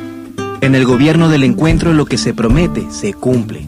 En 0.62 0.76
el 0.76 0.86
gobierno 0.86 1.30
del 1.30 1.44
encuentro 1.44 1.94
lo 1.94 2.06
que 2.06 2.18
se 2.18 2.34
promete 2.34 2.88
se 2.90 3.14
cumple. 3.14 3.68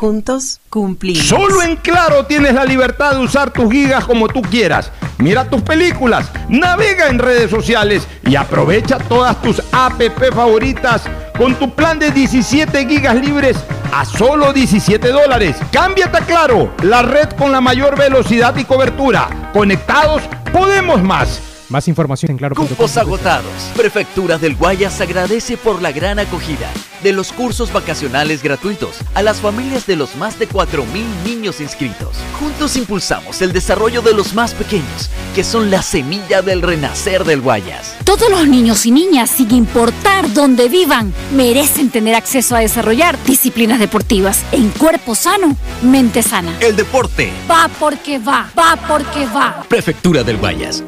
Juntos 0.00 0.60
cumplimos. 0.70 1.26
Solo 1.26 1.62
en 1.62 1.76
Claro 1.76 2.24
tienes 2.24 2.54
la 2.54 2.64
libertad 2.64 3.16
de 3.16 3.18
usar 3.18 3.50
tus 3.50 3.70
gigas 3.70 4.06
como 4.06 4.28
tú 4.28 4.40
quieras. 4.40 4.90
Mira 5.18 5.44
tus 5.50 5.60
películas, 5.60 6.30
navega 6.48 7.08
en 7.08 7.18
redes 7.18 7.50
sociales 7.50 8.08
y 8.26 8.34
aprovecha 8.34 8.96
todas 8.96 9.42
tus 9.42 9.62
app 9.72 10.00
favoritas 10.34 11.02
con 11.36 11.54
tu 11.56 11.74
plan 11.74 11.98
de 11.98 12.10
17 12.12 12.88
gigas 12.88 13.14
libres 13.16 13.58
a 13.92 14.06
solo 14.06 14.54
17 14.54 15.06
dólares. 15.06 15.56
Cámbiate 15.70 16.16
a 16.16 16.20
Claro, 16.22 16.72
la 16.82 17.02
red 17.02 17.28
con 17.36 17.52
la 17.52 17.60
mayor 17.60 17.98
velocidad 17.98 18.56
y 18.56 18.64
cobertura. 18.64 19.50
Conectados, 19.52 20.22
podemos 20.50 21.02
más. 21.02 21.42
Más 21.68 21.86
información 21.88 22.30
en 22.30 22.38
claro. 22.38 22.54
Cupos 22.54 22.96
agotados. 22.96 23.52
Prefectura 23.76 24.38
del 24.38 24.56
Guayas 24.56 24.98
agradece 25.02 25.58
por 25.58 25.82
la 25.82 25.92
gran 25.92 26.18
acogida 26.18 26.70
de 27.02 27.12
los 27.12 27.32
cursos 27.32 27.72
vacacionales 27.72 28.42
gratuitos 28.42 28.96
a 29.14 29.22
las 29.22 29.40
familias 29.40 29.86
de 29.86 29.96
los 29.96 30.16
más 30.16 30.38
de 30.38 30.48
4.000 30.48 30.84
niños 31.24 31.60
inscritos. 31.60 32.16
Juntos 32.38 32.76
impulsamos 32.76 33.42
el 33.42 33.52
desarrollo 33.52 34.02
de 34.02 34.14
los 34.14 34.34
más 34.34 34.54
pequeños, 34.54 35.10
que 35.34 35.44
son 35.44 35.70
la 35.70 35.82
semilla 35.82 36.42
del 36.42 36.62
renacer 36.62 37.24
del 37.24 37.40
Guayas. 37.40 37.96
Todos 38.04 38.30
los 38.30 38.46
niños 38.46 38.86
y 38.86 38.90
niñas, 38.90 39.30
sin 39.30 39.50
importar 39.52 40.32
dónde 40.32 40.68
vivan, 40.68 41.12
merecen 41.34 41.90
tener 41.90 42.14
acceso 42.14 42.56
a 42.56 42.60
desarrollar 42.60 43.16
disciplinas 43.24 43.78
deportivas 43.78 44.42
en 44.52 44.70
cuerpo 44.70 45.14
sano, 45.14 45.56
mente 45.82 46.22
sana. 46.22 46.56
El 46.60 46.76
deporte. 46.76 47.32
Va 47.50 47.68
porque 47.78 48.18
va, 48.18 48.50
va 48.58 48.76
porque 48.88 49.26
va. 49.26 49.64
Prefectura 49.68 50.22
del 50.22 50.36
Guayas. 50.36 50.84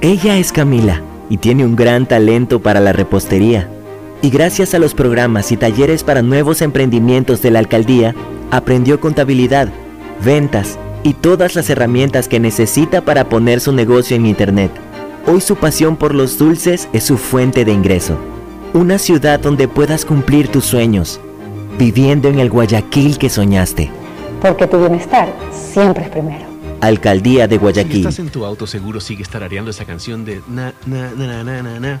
Ella 0.00 0.36
es 0.36 0.52
Camila 0.52 1.02
y 1.30 1.38
tiene 1.38 1.64
un 1.64 1.76
gran 1.76 2.06
talento 2.06 2.60
para 2.60 2.80
la 2.80 2.92
repostería. 2.92 3.70
Y 4.24 4.30
gracias 4.30 4.72
a 4.72 4.78
los 4.78 4.94
programas 4.94 5.52
y 5.52 5.58
talleres 5.58 6.02
para 6.02 6.22
nuevos 6.22 6.62
emprendimientos 6.62 7.42
de 7.42 7.50
la 7.50 7.58
alcaldía, 7.58 8.14
aprendió 8.50 8.98
contabilidad, 8.98 9.68
ventas 10.24 10.78
y 11.02 11.12
todas 11.12 11.54
las 11.54 11.68
herramientas 11.68 12.26
que 12.26 12.40
necesita 12.40 13.02
para 13.02 13.28
poner 13.28 13.60
su 13.60 13.72
negocio 13.72 14.16
en 14.16 14.24
Internet. 14.24 14.70
Hoy 15.26 15.42
su 15.42 15.56
pasión 15.56 15.98
por 15.98 16.14
los 16.14 16.38
dulces 16.38 16.88
es 16.94 17.04
su 17.04 17.18
fuente 17.18 17.66
de 17.66 17.72
ingreso. 17.72 18.16
Una 18.72 18.96
ciudad 18.96 19.40
donde 19.40 19.68
puedas 19.68 20.06
cumplir 20.06 20.48
tus 20.48 20.64
sueños, 20.64 21.20
viviendo 21.78 22.30
en 22.30 22.40
el 22.40 22.48
Guayaquil 22.48 23.18
que 23.18 23.28
soñaste. 23.28 23.90
Porque 24.40 24.66
tu 24.66 24.80
bienestar 24.80 25.28
siempre 25.52 26.04
es 26.04 26.08
primero. 26.08 26.46
Alcaldía 26.80 27.46
de 27.46 27.56
Si 27.56 27.60
Guayaquil. 27.60 27.98
estás 27.98 28.20
en 28.20 28.30
tu 28.30 28.46
auto, 28.46 28.66
seguro 28.66 29.02
sigues 29.02 29.28
tarareando 29.28 29.70
esa 29.70 29.84
canción 29.84 30.24
de 30.24 30.40
na, 30.48 30.72
na, 30.86 31.10
na, 31.14 31.44
na, 31.44 31.62
na, 31.62 31.78
na, 31.78 32.00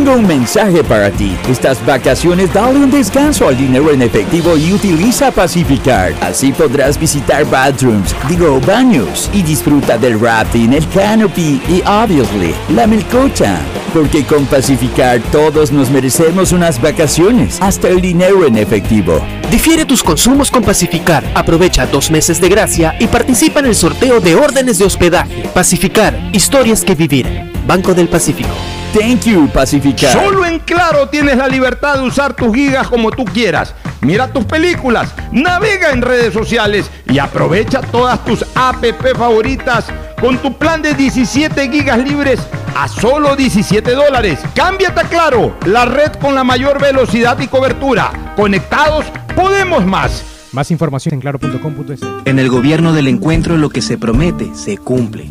Tengo 0.00 0.16
un 0.16 0.26
mensaje 0.26 0.82
para 0.82 1.10
ti. 1.10 1.36
Estas 1.46 1.84
vacaciones 1.84 2.54
dale 2.54 2.78
un 2.78 2.90
descanso 2.90 3.46
al 3.46 3.58
dinero 3.58 3.90
en 3.92 4.00
efectivo 4.00 4.56
y 4.56 4.72
utiliza 4.72 5.30
Pacificard. 5.30 6.14
Así 6.22 6.52
podrás 6.52 6.98
visitar 6.98 7.44
bathrooms, 7.44 8.16
digo 8.26 8.58
baños, 8.62 9.28
y 9.34 9.42
disfruta 9.42 9.98
del 9.98 10.18
rafting, 10.18 10.72
el 10.72 10.88
canopy 10.88 11.60
y 11.68 11.82
obviously 11.86 12.54
la 12.74 12.86
melcocha. 12.86 13.58
Porque 13.92 14.24
con 14.24 14.46
Pacificard 14.46 15.20
todos 15.30 15.70
nos 15.70 15.90
merecemos 15.90 16.52
unas 16.52 16.80
vacaciones, 16.80 17.58
hasta 17.60 17.88
el 17.88 18.00
dinero 18.00 18.46
en 18.46 18.56
efectivo. 18.56 19.20
Difiere 19.50 19.84
tus 19.84 20.02
consumos 20.02 20.50
con 20.50 20.62
Pacificar. 20.62 21.22
Aprovecha 21.34 21.84
dos 21.84 22.10
meses 22.10 22.40
de 22.40 22.48
gracia 22.48 22.96
y 22.98 23.06
participa 23.06 23.60
en 23.60 23.66
el 23.66 23.74
sorteo 23.74 24.18
de 24.18 24.34
órdenes 24.34 24.78
de 24.78 24.86
hospedaje. 24.86 25.42
Pacificar, 25.52 26.18
historias 26.32 26.86
que 26.86 26.94
vivir. 26.94 27.50
Banco 27.66 27.92
del 27.92 28.08
Pacífico. 28.08 28.48
Thank 28.92 29.26
you, 29.26 29.48
Pacificar. 29.52 30.12
Solo 30.12 30.44
en 30.44 30.58
Claro 30.58 31.08
tienes 31.08 31.36
la 31.36 31.46
libertad 31.46 31.94
de 31.98 32.02
usar 32.02 32.34
tus 32.34 32.52
gigas 32.52 32.88
como 32.88 33.12
tú 33.12 33.24
quieras. 33.24 33.72
Mira 34.00 34.32
tus 34.32 34.44
películas, 34.44 35.14
navega 35.30 35.90
en 35.90 36.02
redes 36.02 36.34
sociales 36.34 36.90
y 37.06 37.18
aprovecha 37.18 37.82
todas 37.82 38.24
tus 38.24 38.44
app 38.56 38.84
favoritas 39.16 39.86
con 40.20 40.38
tu 40.38 40.56
plan 40.58 40.82
de 40.82 40.94
17 40.94 41.70
gigas 41.70 41.98
libres 41.98 42.40
a 42.76 42.88
solo 42.88 43.36
17 43.36 43.92
dólares. 43.92 44.40
Cámbiate 44.54 45.02
a 45.02 45.04
Claro, 45.04 45.54
la 45.66 45.84
red 45.84 46.12
con 46.14 46.34
la 46.34 46.42
mayor 46.42 46.80
velocidad 46.80 47.38
y 47.38 47.46
cobertura. 47.46 48.34
Conectados, 48.34 49.04
podemos 49.36 49.86
más. 49.86 50.24
Más 50.52 50.70
información 50.72 51.14
en 51.14 51.20
claro.com.es. 51.20 52.00
En 52.24 52.38
el 52.40 52.48
gobierno 52.48 52.92
del 52.92 53.06
encuentro 53.06 53.56
lo 53.56 53.70
que 53.70 53.82
se 53.82 53.98
promete 53.98 54.52
se 54.54 54.78
cumple. 54.78 55.30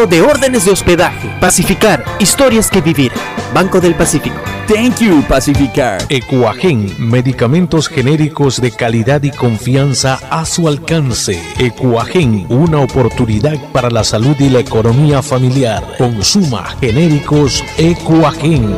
de 0.07 0.21
órdenes 0.21 0.65
de 0.65 0.71
hospedaje. 0.71 1.29
Pacificar, 1.39 2.03
historias 2.19 2.69
que 2.69 2.81
vivir. 2.81 3.11
Banco 3.53 3.79
del 3.79 3.95
Pacífico. 3.95 4.35
Thank 4.67 4.99
you, 4.99 5.23
Pacificar. 5.27 6.01
Ecuagen, 6.09 6.95
medicamentos 6.97 7.87
genéricos 7.87 8.61
de 8.61 8.71
calidad 8.71 9.21
y 9.23 9.31
confianza 9.31 10.19
a 10.29 10.45
su 10.45 10.67
alcance. 10.67 11.41
Ecuagen, 11.59 12.45
una 12.49 12.79
oportunidad 12.79 13.57
para 13.71 13.89
la 13.89 14.03
salud 14.03 14.35
y 14.39 14.49
la 14.49 14.59
economía 14.59 15.21
familiar. 15.21 15.83
Consuma 15.97 16.75
genéricos 16.79 17.63
Ecuagen. 17.77 18.75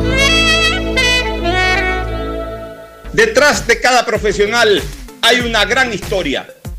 Detrás 3.12 3.66
de 3.66 3.80
cada 3.80 4.04
profesional 4.04 4.82
hay 5.22 5.40
una 5.40 5.64
gran 5.64 5.92
historia. 5.92 6.53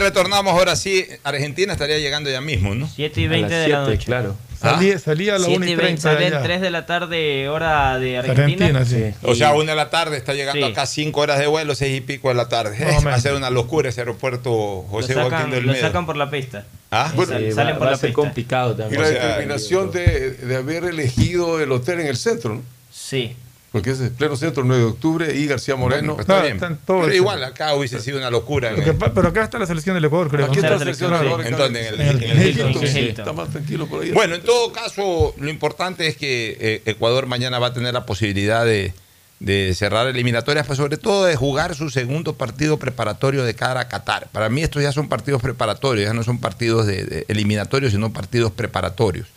Retornamos 0.00 0.52
ahora 0.52 0.74
sí. 0.76 1.06
Argentina 1.22 1.72
estaría 1.72 1.98
llegando 1.98 2.30
ya 2.30 2.40
mismo, 2.40 2.74
¿no? 2.74 2.88
7 2.88 3.20
y 3.20 3.28
20 3.28 3.54
de 3.54 3.68
la 3.68 3.80
noche. 3.82 4.04
claro. 4.04 4.34
Salía, 4.60 4.98
salía 4.98 5.36
a 5.36 5.38
la 5.38 5.46
1 5.46 5.56
7 5.64 5.70
y 5.70 5.72
y 5.72 5.76
30 5.76 5.86
20, 5.86 6.08
de 6.08 6.14
sale 6.14 6.26
allá. 6.36 6.42
3 6.44 6.60
de 6.60 6.70
la 6.70 6.84
tarde, 6.84 7.48
hora 7.48 7.98
de 7.98 8.18
Argentina. 8.18 8.66
Argentina, 8.66 8.84
sí. 8.84 9.14
O 9.22 9.34
sea, 9.34 9.54
una 9.54 9.72
de 9.72 9.76
la 9.76 9.88
tarde 9.88 10.18
está 10.18 10.34
llegando 10.34 10.66
Sí. 10.66 10.70
acá 10.72 10.84
5 10.84 11.18
horas 11.18 11.38
de 11.38 11.46
vuelo, 11.46 11.74
6 11.74 11.96
y 11.96 12.00
pico 12.02 12.28
de 12.28 12.34
la 12.34 12.48
tarde. 12.50 12.76
Más 12.84 13.02
o 13.02 13.06
Va 13.08 13.14
a 13.14 13.20
ser 13.20 13.32
una 13.32 13.48
locura 13.48 13.88
ese 13.88 14.02
aeropuerto 14.02 14.84
José 14.90 15.14
lo 15.14 15.20
Joaquín 15.22 15.38
sacan, 15.38 15.50
del 15.50 15.64
lo 15.66 15.72
Medo. 15.72 15.80
sacan 15.86 16.04
por 16.04 16.16
la 16.18 16.30
pista. 16.30 16.66
¿Ah? 16.90 17.10
Sí, 17.16 17.24
sal- 17.24 17.52
salen 17.54 17.78
por 17.78 17.86
la 17.90 17.92
pista. 17.96 18.12
complicado 18.12 18.74
Y 18.74 18.76
también. 18.76 19.00
la 19.00 19.08
O 19.08 19.10
sea, 19.10 19.24
determinación 19.28 19.90
de, 19.92 20.30
de 20.32 20.56
haber 20.56 20.84
elegido 20.84 21.58
el 21.62 21.72
hotel 21.72 22.00
en 22.00 22.08
el 22.08 22.18
centro, 22.18 22.56
¿no? 22.56 22.62
Sí. 22.92 23.34
Porque 23.72 23.90
es 23.92 24.00
el 24.00 24.10
pleno 24.10 24.34
centro 24.36 24.64
9 24.64 24.82
de 24.82 24.88
octubre 24.88 25.32
y 25.36 25.46
García 25.46 25.76
Moreno. 25.76 26.14
Pues 26.16 26.24
está 26.24 26.32
Claro, 26.34 26.42
bien. 26.42 26.56
están 26.56 26.78
todos 26.84 27.04
Pero 27.04 27.14
igual 27.14 27.44
acá 27.44 27.74
hubiese 27.76 28.00
sido 28.00 28.18
una 28.18 28.28
locura. 28.28 28.72
Pa- 28.98 29.14
pero 29.14 29.28
acá 29.28 29.44
está 29.44 29.58
la 29.60 29.66
selección 29.66 29.94
del 29.94 30.04
Ecuador, 30.06 30.28
creo. 30.28 30.46
Aquí 30.46 30.56
¿no? 30.56 30.62
está 30.62 30.70
la 30.72 30.78
selección 30.80 31.10
Claro. 31.10 31.24
de 31.24 31.28
Ecuador, 31.30 31.46
¿En 31.52 31.56
dónde? 31.56 31.80
En 31.88 31.94
el- 31.94 32.00
En 32.00 32.08
el- 32.08 32.22
en 32.24 32.30
el 32.40 32.46
Hilton, 32.48 32.68
Hilton. 32.70 32.86
sí. 32.88 32.98
Está 33.10 33.32
más 33.32 33.48
tranquilo 33.50 33.86
por 33.86 34.02
ahí. 34.02 34.10
Bueno, 34.10 34.34
en 34.34 34.42
todo 34.42 34.72
caso, 34.72 35.34
lo 35.38 35.48
importante 35.48 36.08
es 36.08 36.16
que 36.16 36.56
eh, 36.60 36.82
Ecuador 36.86 37.26
mañana 37.26 37.60
va 37.60 37.68
a 37.68 37.72
tener 37.72 37.94
la 37.94 38.06
posibilidad 38.06 38.64
de, 38.64 38.92
de 39.38 39.72
cerrar 39.76 40.08
eliminatorias, 40.08 40.66
pero 40.66 40.74
sobre 40.74 40.96
todo 40.96 41.24
de 41.26 41.36
jugar 41.36 41.76
su 41.76 41.90
segundo 41.90 42.34
partido 42.34 42.76
preparatorio 42.76 43.44
de 43.44 43.54
cara 43.54 43.80
a 43.82 43.88
Qatar. 43.88 44.26
Para 44.32 44.48
mí 44.48 44.64
estos 44.64 44.82
ya 44.82 44.90
son 44.90 45.08
partidos 45.08 45.40
preparatorios, 45.42 46.08
ya 46.08 46.12
no 46.12 46.24
son 46.24 46.38
partidos 46.40 46.86
de, 46.88 47.04
de 47.04 47.24
eliminatorios, 47.28 47.92
sino 47.92 48.12
partidos 48.12 48.50
preparatorios. 48.50 49.28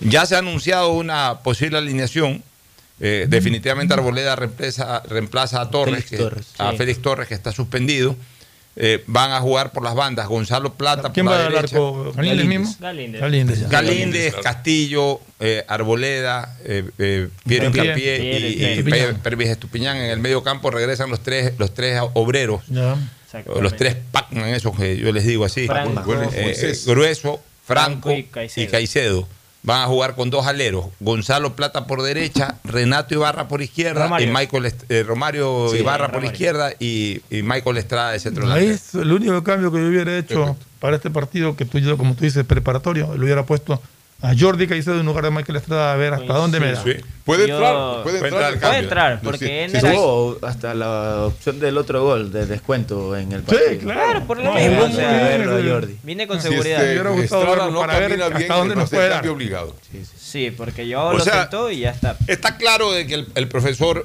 Ya 0.00 0.26
se 0.26 0.34
ha 0.34 0.40
anunciado 0.40 0.92
una 0.92 1.38
posible 1.42 1.78
alineación. 1.78 2.42
Eh, 3.00 3.26
definitivamente 3.28 3.92
Arboleda 3.94 4.36
reemplaza, 4.36 5.02
reemplaza 5.08 5.60
a 5.60 5.70
Torres, 5.70 5.94
Félix 6.04 6.10
que- 6.10 6.16
Torres, 6.18 6.46
a. 6.58 6.72
Félix 6.72 7.02
Torres, 7.02 7.28
que 7.28 7.34
está 7.34 7.52
suspendido. 7.52 8.16
Eh, 8.76 9.04
van 9.06 9.30
a 9.30 9.40
jugar 9.40 9.70
por 9.70 9.84
las 9.84 9.94
bandas 9.94 10.26
Gonzalo 10.26 10.74
Plata 10.74 11.12
¿Quién 11.12 11.26
por 11.26 11.34
va 11.36 11.38
la 11.38 11.46
al 11.46 11.52
derecha. 11.52 11.76
arco? 11.76 12.12
¿Galíndez 12.16 12.44
mismo? 12.46 12.74
Galíndez. 12.80 13.68
Galíndez. 13.70 14.34
Castillo, 14.42 15.20
eh, 15.38 15.64
Arboleda, 15.68 16.58
eh, 16.64 16.82
eh, 16.98 17.28
Piero 17.46 17.70
y, 17.70 18.64
y 18.80 18.82
Pervis 19.22 19.48
Estupiñán. 19.50 19.96
En 19.98 20.10
el 20.10 20.18
medio 20.18 20.42
campo 20.42 20.72
regresan 20.72 21.08
los 21.08 21.20
tres, 21.22 21.52
los 21.58 21.72
tres 21.72 22.00
obreros, 22.14 22.62
Ya. 22.68 22.96
los 23.60 23.76
tres 23.76 23.96
Pac-Man, 24.10 24.48
esos 24.48 24.76
que 24.76 24.96
yo 24.96 25.12
les 25.12 25.24
digo 25.24 25.44
así. 25.44 25.66
Franco, 25.68 26.12
Eh. 26.32 26.74
Grueso, 26.84 27.40
Franco, 27.64 28.08
Franco 28.10 28.12
y 28.12 28.28
y 28.62 28.66
Caicedo. 28.66 29.28
Van 29.64 29.80
a 29.80 29.86
jugar 29.86 30.14
con 30.14 30.28
dos 30.28 30.46
aleros, 30.46 30.86
Gonzalo 31.00 31.56
Plata 31.56 31.86
por 31.86 32.02
derecha, 32.02 32.56
Renato 32.64 33.14
Ibarra 33.14 33.48
por 33.48 33.62
izquierda 33.62 34.04
Romario. 34.04 34.28
y 34.28 34.30
Michael 34.30 34.74
eh, 34.90 35.02
Romario 35.02 35.68
Sí, 35.70 35.78
Ibarra 35.78 36.12
por 36.12 36.22
izquierda 36.22 36.72
y, 36.78 37.22
y 37.30 37.42
Michael 37.42 37.78
Estrada 37.78 38.12
de 38.12 38.20
centro 38.20 38.50
Ahí 38.52 38.66
es 38.66 38.94
el 38.94 39.10
único 39.10 39.42
cambio 39.42 39.72
que 39.72 39.78
yo 39.78 39.88
hubiera 39.88 40.16
hecho 40.16 40.56
para 40.80 40.96
este 40.96 41.08
partido 41.08 41.56
que 41.56 41.64
tú, 41.64 41.78
como 41.96 42.14
tú 42.14 42.24
dices, 42.24 42.44
preparatorio. 42.44 43.16
Le 43.16 43.24
hubiera 43.24 43.46
puesto 43.46 43.80
a 44.22 44.32
Jordi 44.38 44.66
Caicedo 44.66 44.98
en 45.00 45.06
lugar 45.06 45.24
de 45.24 45.30
Michael 45.30 45.56
Estrada 45.56 45.92
a 45.92 45.96
ver 45.96 46.14
hasta 46.14 46.32
dónde 46.32 46.58
me 46.60 46.72
da. 46.72 46.82
Sí. 46.82 46.92
Puede 47.24 47.46
Yo- 47.48 47.54
entrar, 47.56 48.02
puede 48.02 48.18
Puede 48.18 48.32
entrar. 48.32 48.58
Puede 48.60 48.78
entrar, 48.78 49.20
porque 49.22 49.68
sí, 49.70 49.78
hasta 50.42 50.74
la 50.74 51.24
opción 51.26 51.58
del 51.60 51.76
otro 51.78 52.02
gol 52.02 52.32
de 52.32 52.46
descuento 52.46 53.16
en 53.16 53.32
el 53.32 53.42
partido. 53.42 53.70
Sí, 53.70 53.78
claro. 53.78 54.24
Por 54.26 54.38
lo 54.38 54.44
No, 54.44 54.54
verlo 54.54 54.86
ese- 55.58 55.70
Jordi. 55.70 55.98
Viene 56.02 56.26
con 56.26 56.40
Si 56.40 56.48
seguridad. 56.48 56.76
este 56.82 56.86
Me 56.86 56.92
hubiera 57.00 57.10
gustado 57.10 57.42
Estrada 57.42 57.64
verlo 57.66 57.72
no 57.72 57.86
para 57.86 57.98
ver 57.98 58.08
camina 58.08 58.24
hasta 58.26 58.38
bien, 58.38 58.48
dónde 58.48 58.74
va 58.74 58.80
a 58.80 58.82
nos 58.82 58.90
ser 58.90 58.98
puede 58.98 59.10
cambio 59.10 59.30
dar. 59.30 59.36
obligado. 59.36 59.76
Sí, 60.16 60.50
porque 60.56 60.88
yo 60.88 61.02
O 61.04 61.12
lo 61.14 61.20
sea, 61.24 61.48
y 61.72 61.78
ya 61.80 61.90
está. 61.90 62.16
Está 62.26 62.56
claro 62.56 62.92
de 62.92 63.06
que 63.06 63.14
el, 63.14 63.26
el 63.34 63.48
profesor 63.48 64.04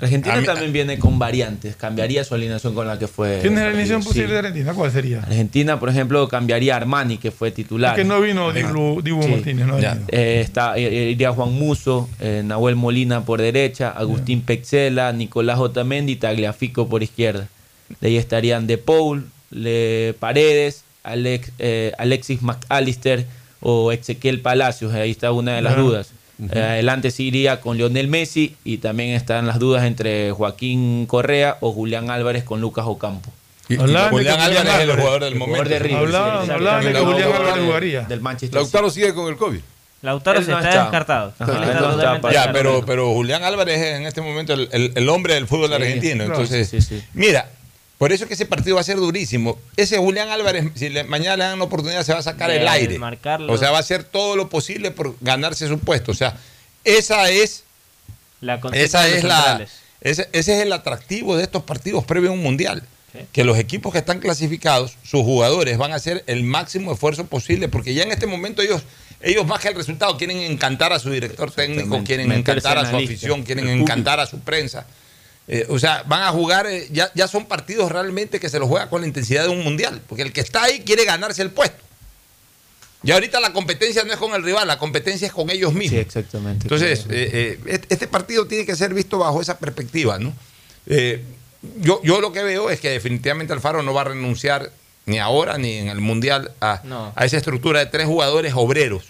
Argentina 0.00 0.36
mí- 0.36 0.44
también 0.46 0.72
viene 0.72 0.98
con 0.98 1.18
variantes, 1.18 1.76
cambiaría 1.76 2.24
su 2.24 2.34
alineación 2.34 2.74
con 2.74 2.86
la 2.86 2.98
que 2.98 3.06
fue. 3.08 3.38
¿Quién 3.40 3.54
es 3.54 3.60
la 3.60 3.66
alineación 3.66 4.02
posible 4.04 4.26
sí. 4.28 4.32
de 4.32 4.38
Argentina? 4.38 4.72
¿Cuál 4.74 4.92
sería? 4.92 5.18
Argentina, 5.20 5.80
por 5.80 5.88
ejemplo, 5.88 6.28
cambiaría 6.28 6.74
a 6.74 6.76
Armani, 6.78 7.18
que 7.18 7.30
fue 7.30 7.50
titular. 7.50 7.92
Es 7.98 8.02
que 8.04 8.08
no 8.08 8.20
vino 8.20 8.52
Dibu, 8.52 9.02
Dibu 9.02 9.22
Sí. 9.22 9.28
Martínez, 9.28 9.66
no. 9.66 9.78
Eh, 9.78 10.40
está, 10.40 10.76
eh, 10.76 11.10
iría 11.10 11.32
Juan 11.32 11.52
Muso, 11.52 12.08
eh, 12.20 12.42
Nahuel 12.44 12.76
Molina 12.76 13.24
por 13.24 13.40
derecha, 13.40 13.90
Agustín 13.90 14.42
Pexela, 14.42 15.12
Nicolás 15.12 15.58
Otamendi 15.58 16.12
y 16.12 16.16
Tagliafico 16.16 16.88
por 16.88 17.02
izquierda. 17.02 17.48
De 18.00 18.08
ahí 18.08 18.16
estarían 18.16 18.66
De 18.66 18.78
Paul, 18.78 19.26
Le 19.50 20.14
Paredes, 20.20 20.84
Alex, 21.02 21.52
eh, 21.58 21.92
Alexis 21.98 22.42
McAllister 22.42 23.24
o 23.60 23.92
Ezequiel 23.92 24.40
Palacios. 24.40 24.92
Ahí 24.94 25.10
está 25.10 25.32
una 25.32 25.54
de 25.56 25.62
las 25.62 25.76
dudas. 25.76 26.10
Eh, 26.40 26.60
adelante 26.60 27.10
sí 27.10 27.24
iría 27.28 27.60
con 27.60 27.76
Lionel 27.76 28.06
Messi 28.08 28.54
y 28.64 28.78
también 28.78 29.10
están 29.10 29.46
las 29.46 29.58
dudas 29.58 29.84
entre 29.84 30.30
Joaquín 30.30 31.06
Correa 31.06 31.56
o 31.60 31.72
Julián 31.72 32.10
Álvarez 32.10 32.44
con 32.44 32.60
Lucas 32.60 32.84
Ocampo. 32.86 33.30
Hablaban 33.78 34.10
de 34.10 34.16
Julián 34.18 34.36
que 34.36 34.42
Álvarez 34.44 34.74
es 34.74 34.80
el 34.80 34.90
jugador 34.96 35.24
del 35.24 35.34
momento. 35.34 35.68
de 35.68 35.78
River, 35.78 35.98
Hablaban- 35.98 36.46
sí, 36.46 36.50
hablaban 36.52 36.84
de 36.84 36.92
que. 36.92 36.98
Julián 37.00 37.32
Álvarez 37.32 37.64
jugaría. 37.66 38.00
Del 38.02 38.20
Manchester 38.20 38.60
Lautaro 38.60 38.88
sigue 38.90 39.12
con 39.14 39.28
el 39.28 39.36
COVID. 39.36 39.60
Lautaro 40.00 40.38
Él 40.38 40.44
se 40.44 40.52
no 40.52 40.58
está 40.58 40.68
está. 40.70 40.82
descartado. 40.84 41.32
Ajá, 41.40 41.52
está 41.52 41.80
no 41.80 41.90
está 41.90 42.20
para- 42.20 42.32
Ya, 42.32 42.40
descartado. 42.46 42.52
pero, 42.52 42.86
pero 42.86 43.12
Julián 43.12 43.42
Álvarez 43.42 43.80
es 43.80 43.96
en 43.96 44.06
este 44.06 44.20
momento 44.20 44.54
el, 44.54 44.68
el- 44.70 44.92
el 44.94 45.08
hombre 45.08 45.34
del 45.34 45.48
fútbol 45.48 45.68
Sí, 45.70 45.74
argentino. 45.74 46.24
claro, 46.24 46.34
Entonces, 46.40 46.68
sí, 46.68 46.80
sí. 46.80 47.02
mira, 47.14 47.50
por 47.98 48.12
eso 48.12 48.24
es 48.24 48.28
que 48.28 48.34
ese 48.34 48.46
partido 48.46 48.76
va 48.76 48.80
a 48.80 48.84
ser 48.84 48.96
durísimo. 48.96 49.58
Ese 49.76 49.98
Julián 49.98 50.28
Álvarez, 50.28 50.66
si 50.76 50.88
le- 50.88 51.04
mañana 51.04 51.36
le 51.36 51.44
dan 51.44 51.54
una 51.54 51.64
oportunidad, 51.64 52.04
se 52.04 52.12
va 52.12 52.20
a 52.20 52.22
sacar 52.22 52.50
el 52.50 52.66
aire. 52.68 52.98
marcarlo. 52.98 53.52
O 53.52 53.58
sea, 53.58 53.70
va 53.72 53.78
a 53.78 53.80
hacer 53.80 54.04
todo 54.04 54.36
lo 54.36 54.48
posible 54.48 54.90
por 54.92 55.16
ganarse 55.20 55.66
su 55.68 55.78
puesto. 55.80 56.12
O 56.12 56.14
sea, 56.14 56.36
esa 56.84 57.28
es, 57.30 57.64
La 58.40 58.60
esa 58.72 59.08
es 59.08 59.24
la, 59.24 59.66
ese, 60.00 60.28
ese 60.32 60.56
es 60.58 60.62
el 60.64 60.72
atractivo 60.72 61.36
de 61.36 61.42
estos 61.42 61.64
partidos 61.64 62.04
previos 62.04 62.30
a 62.30 62.34
un 62.34 62.42
mundial. 62.42 62.84
Sí. 63.12 63.20
Que 63.32 63.42
los 63.42 63.58
equipos 63.58 63.90
que 63.92 63.98
están 63.98 64.20
clasificados, 64.20 64.96
sus 65.02 65.22
jugadores 65.22 65.76
van 65.78 65.92
a 65.92 65.96
hacer 65.96 66.22
el 66.26 66.44
máximo 66.44 66.92
esfuerzo 66.92 67.24
posible, 67.26 67.68
porque 67.68 67.94
ya 67.94 68.02
en 68.04 68.12
este 68.12 68.26
momento 68.26 68.62
ellos, 68.62 68.82
ellos 69.22 69.46
más 69.46 69.60
que 69.60 69.68
el 69.68 69.74
resultado, 69.74 70.16
quieren 70.18 70.36
encantar 70.36 70.92
a 70.92 70.98
su 70.98 71.10
director 71.10 71.50
técnico, 71.50 72.04
quieren 72.04 72.30
encantar 72.30 72.78
a 72.78 72.82
la 72.82 72.90
su 72.90 72.96
afición, 72.96 73.42
quieren 73.42 73.66
encantar 73.68 74.20
a 74.20 74.26
su 74.26 74.38
prensa. 74.40 74.86
Eh, 75.48 75.66
o 75.70 75.78
sea, 75.78 76.02
van 76.06 76.22
a 76.22 76.30
jugar, 76.30 76.66
eh, 76.66 76.88
ya, 76.90 77.10
ya 77.14 77.26
son 77.26 77.46
partidos 77.46 77.90
realmente 77.90 78.38
que 78.38 78.48
se 78.50 78.58
los 78.58 78.68
juega 78.68 78.90
con 78.90 79.00
la 79.00 79.06
intensidad 79.06 79.44
de 79.44 79.48
un 79.48 79.64
mundial, 79.64 80.00
porque 80.06 80.22
el 80.22 80.32
que 80.32 80.42
está 80.42 80.64
ahí 80.64 80.80
quiere 80.80 81.04
ganarse 81.06 81.40
el 81.42 81.50
puesto. 81.50 81.82
Y 83.02 83.12
ahorita 83.12 83.38
la 83.40 83.52
competencia 83.52 84.02
no 84.04 84.12
es 84.12 84.18
con 84.18 84.34
el 84.34 84.42
rival, 84.42 84.66
la 84.66 84.78
competencia 84.78 85.26
es 85.26 85.32
con 85.32 85.48
ellos 85.50 85.72
mismos. 85.72 85.90
Sí, 85.90 85.98
exactamente. 85.98 86.64
Entonces, 86.64 87.06
eh, 87.08 87.30
eh, 87.32 87.60
este 87.66 87.94
este 87.94 88.08
partido 88.08 88.46
tiene 88.46 88.66
que 88.66 88.74
ser 88.74 88.92
visto 88.92 89.18
bajo 89.18 89.40
esa 89.40 89.58
perspectiva, 89.58 90.18
¿no? 90.18 90.32
Eh, 90.86 91.22
yo, 91.80 92.00
yo 92.02 92.20
lo 92.20 92.32
que 92.32 92.42
veo 92.42 92.70
es 92.70 92.80
que 92.80 92.90
definitivamente 92.90 93.52
Alfaro 93.52 93.82
no 93.82 93.94
va 93.94 94.00
a 94.02 94.04
renunciar 94.04 94.70
ni 95.06 95.18
ahora 95.18 95.58
ni 95.58 95.74
en 95.74 95.88
el 95.88 96.00
Mundial 96.00 96.50
a, 96.60 96.82
No. 96.84 97.12
a 97.14 97.24
esa 97.24 97.36
estructura 97.36 97.78
de 97.80 97.86
tres 97.86 98.06
jugadores 98.06 98.52
obreros, 98.56 99.04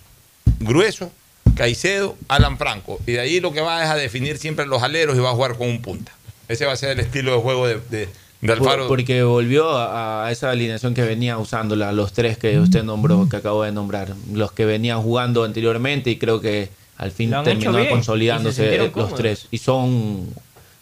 grueso, 0.60 1.10
Caicedo, 1.56 2.14
Alan 2.28 2.58
Franco. 2.58 3.00
Y 3.06 3.12
de 3.12 3.20
ahí 3.20 3.40
lo 3.40 3.52
que 3.52 3.60
va 3.62 3.82
es 3.82 3.90
a 3.90 3.96
definir 3.96 4.38
siempre 4.38 4.66
los 4.66 4.82
aleros 4.82 5.16
y 5.16 5.20
va 5.20 5.30
a 5.30 5.34
jugar 5.34 5.56
con 5.56 5.66
un 5.68 5.80
punta. 5.82 6.12
Ese 6.48 6.66
va 6.66 6.72
a 6.72 6.76
ser 6.76 6.90
el 6.90 7.00
estilo 7.00 7.34
de 7.34 7.38
juego 7.40 7.66
de, 7.66 7.74
de- 7.90 8.08
de 8.40 8.52
Alfaro. 8.52 8.82
Por- 8.82 8.88
porque 8.88 9.22
volvió 9.24 9.70
a, 9.70 10.26
a 10.26 10.30
esa 10.32 10.50
alineación 10.50 10.94
que 10.94 11.02
venía 11.02 11.38
usándola, 11.38 11.92
los 11.92 12.12
tres 12.12 12.38
que 12.38 12.58
usted 12.60 12.84
nombró, 12.84 13.28
que 13.28 13.36
acabo 13.36 13.64
de 13.64 13.72
nombrar, 13.72 14.14
los 14.32 14.52
que 14.52 14.64
venían 14.64 15.02
jugando 15.02 15.42
anteriormente 15.44 16.10
y 16.10 16.18
creo 16.18 16.40
que 16.40 16.68
al 16.96 17.10
fin 17.10 17.30
terminó 17.44 17.72
se 17.72 17.90
consolidándose 17.90 18.62
los 18.94 19.14
tres. 19.16 19.46
Y 19.50 19.58
son 19.58 20.28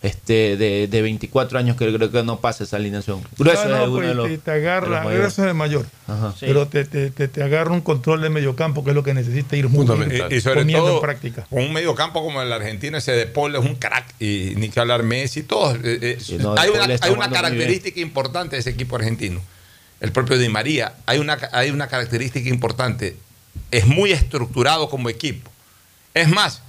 este 0.07 0.57
de, 0.57 0.89
de 0.89 1.03
24 1.03 1.59
años 1.59 1.77
que 1.77 1.93
creo 1.93 2.11
que 2.11 2.23
no 2.23 2.41
pasa 2.41 2.65
esa 2.65 2.77
alineación. 2.77 3.23
Grueso 3.39 3.65
No, 3.69 3.71
no, 3.71 3.83
es 3.83 3.89
uno 3.89 3.97
pues, 3.97 4.09
de 4.09 4.15
los, 4.15 4.29
te, 4.29 4.39
te 4.39 4.51
de 4.51 4.57
agarra, 4.57 5.05
los 5.05 5.13
grueso 5.13 5.43
es 5.43 5.49
de 5.49 5.55
mayor. 5.55 5.87
Ajá. 6.07 6.35
Pero 6.41 6.67
te, 6.69 6.85
te, 6.85 7.11
te, 7.11 7.29
te 7.29 7.43
agarra 7.43 7.73
un 7.73 7.81
control 7.81 8.21
de 8.23 8.31
mediocampo 8.31 8.83
que 8.85 8.91
es 8.91 8.97
lo 8.97 9.03
que 9.03 9.15
necesita 9.15 9.57
ir 9.57 9.69
muy 9.69 9.85
Y, 9.85 10.35
y 10.37 10.41
sobre 10.41 10.61
poniendo 10.61 10.85
todo, 10.87 10.95
en 10.97 11.01
práctica. 11.03 11.47
con 11.51 11.63
un 11.65 11.73
medio 11.73 11.95
campo 11.95 12.23
como 12.23 12.41
el 12.41 12.53
argentino, 12.53 12.97
ese 12.99 13.13
de 13.13 13.27
Paul 13.27 13.55
es 13.57 13.65
un 13.65 13.75
crack. 13.77 14.15
Y 14.21 14.55
ni 14.57 14.69
que 14.71 14.81
hablar 14.81 15.03
Messi, 15.03 15.43
todos. 15.43 15.77
eh, 15.85 15.99
eh, 16.01 16.39
no, 16.39 16.55
De 16.55 16.61
hay 16.61 16.71
una, 16.71 16.85
hay 16.85 17.31
característica 17.31 18.01
importante 18.01 18.57
de 18.57 18.61
ese 18.61 18.71
equipo 18.71 18.97
argentino. 18.97 19.41
El 20.01 20.13
propio 20.13 20.39
Di 20.39 20.49
María. 20.49 20.95
Hay 21.07 21.19
una, 21.19 21.39
hay 21.53 21.71
una 21.71 21.89
característica 21.89 22.49
importante. 22.49 23.17
Es 23.71 23.87
muy 23.87 24.13
estructurado 24.13 24.89
como 24.89 25.09
equipo. 25.09 25.51
Es 26.15 26.29
más, 26.29 26.63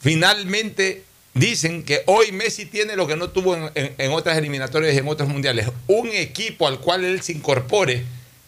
finalmente 0.00 1.04
dicen 1.34 1.82
que 1.84 2.02
hoy 2.06 2.32
Messi 2.32 2.66
tiene 2.66 2.96
lo 2.96 3.06
que 3.06 3.16
no 3.16 3.28
tuvo 3.30 3.54
en, 3.56 3.70
en- 3.74 3.94
en 3.98 4.12
otras 4.12 4.36
eliminatorias 4.38 4.94
y 4.94 4.98
en 4.98 5.08
otros 5.08 5.28
mundiales. 5.28 5.68
Un 5.86 6.08
equipo 6.08 6.66
al 6.66 6.80
cual 6.80 7.04
él 7.04 7.22
se 7.22 7.32
incorpore 7.32 8.04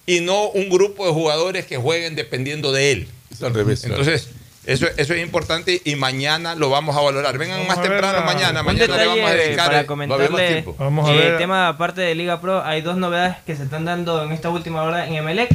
y 0.07 0.21
no 0.21 0.49
un 0.49 0.69
grupo 0.69 1.07
de 1.07 1.13
jugadores 1.13 1.67
que 1.67 1.77
jueguen 1.77 2.15
dependiendo 2.17 2.73
de 2.73 2.93
él. 2.93 3.09
al 3.43 3.55
revés. 3.55 3.85
Entonces, 3.85 4.29
eso, 4.65 4.87
eso 4.97 5.15
es 5.15 5.23
importante 5.23 5.81
y 5.85 5.97
mañana 5.97 6.55
lo 6.55 6.71
vamos 6.71 6.97
a 6.97 7.01
valorar. 7.01 7.37
Vengan 7.39 7.59
Vamos 7.61 7.77
más 7.77 7.83
temprano 7.83 8.19
la- 8.21 8.25
mañana. 8.25 8.61
Un 8.61 8.67
Mañana 8.67 8.97
le 8.97 9.07
vamos 9.07 9.31
a 9.31 9.35
dedicar. 9.35 9.67
para 9.67 9.87
comentarle 9.87 10.65
Vamos 10.79 11.09
a 11.09 11.13
eh, 11.13 11.17
ver. 11.17 11.27
el 11.33 11.39
tema 11.39 11.69
aparte 11.69 12.01
de 12.01 12.15
Liga 12.15 12.41
Pro, 12.41 12.63
hay 12.65 12.81
dos 12.83 12.97
novedades 12.97 13.37
que 13.47 13.57
se 13.57 13.65
están 13.65 13.85
dando 13.85 14.23
en 14.25 14.33
esta 14.33 14.51
última 14.51 14.83
hora 14.85 15.07
en 15.09 15.15
Emelec. 15.15 15.51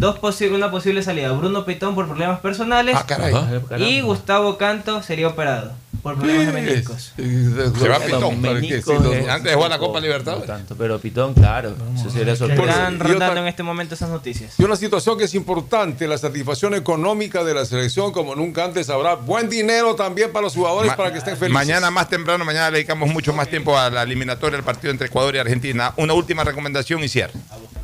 Dos 0.00 0.16
posi- 0.18 0.50
una 0.50 0.70
posible 0.70 1.02
salida. 1.02 1.30
Bruno 1.32 1.64
Pitón 1.66 1.94
por 1.94 2.06
problemas 2.08 2.40
personales. 2.40 2.96
Ah, 2.96 3.04
caray. 3.06 3.34
Y 3.78 4.00
Gustavo 4.00 4.56
Canto 4.56 5.02
sería 5.02 5.28
operado 5.28 5.72
por 6.02 6.16
problemas 6.16 6.46
de 6.46 6.52
meniscos. 6.52 7.12
Se 7.16 7.88
va 7.88 7.98
Pitón. 8.00 8.42
Eh, 8.46 9.26
Antes 9.28 9.50
de 9.50 9.54
jugar 9.54 9.68
la 9.70 9.78
Copa 9.78 10.00
no 10.00 10.06
Libertadores. 10.06 10.46
tanto, 10.46 10.74
pero 10.74 10.98
Pitón, 10.98 11.34
claro, 11.34 11.74
eso 11.94 12.08
sería 12.08 12.34
sorpresa. 12.34 12.62
Están 12.72 12.94
Y 12.94 12.98
rondando 12.98 13.40
en 13.42 13.46
este 13.48 13.62
momento 13.62 13.94
esas 13.94 14.08
noticias. 14.08 14.54
Y 14.58 14.64
una 14.64 14.76
situación 14.76 15.18
que 15.18 15.24
es 15.24 15.34
importante, 15.34 16.08
la 16.08 16.16
satisfacción 16.16 16.72
económica 16.74 17.44
de 17.44 17.52
la 17.52 17.66
selección, 17.66 18.10
como 18.10 18.34
nunca 18.34 18.64
antes 18.64 18.88
habrá 18.88 19.16
buen 19.16 19.50
dinero 19.50 19.94
también 19.96 20.32
para 20.32 20.44
los 20.44 20.54
jugadores 20.54 20.92
Ma- 20.92 20.96
para 20.96 21.12
que 21.12 21.18
estén 21.18 21.36
felices. 21.36 21.52
Mañana 21.52 21.90
más 21.90 22.08
temprano, 22.08 22.42
mañana 22.46 22.70
le 22.70 22.78
dedicamos 22.78 23.10
mucho 23.10 23.34
más 23.34 23.48
tiempo 23.48 23.78
a 23.78 23.90
la 23.90 24.02
eliminatoria 24.04 24.56
del 24.56 24.64
partido 24.64 24.90
entre 24.92 25.08
Ecuador 25.08 25.34
y 25.36 25.38
Argentina. 25.40 25.92
Una 25.98 26.14
última 26.14 26.42
recomendación 26.42 27.04
y 27.04 27.08
cierre. 27.08 27.34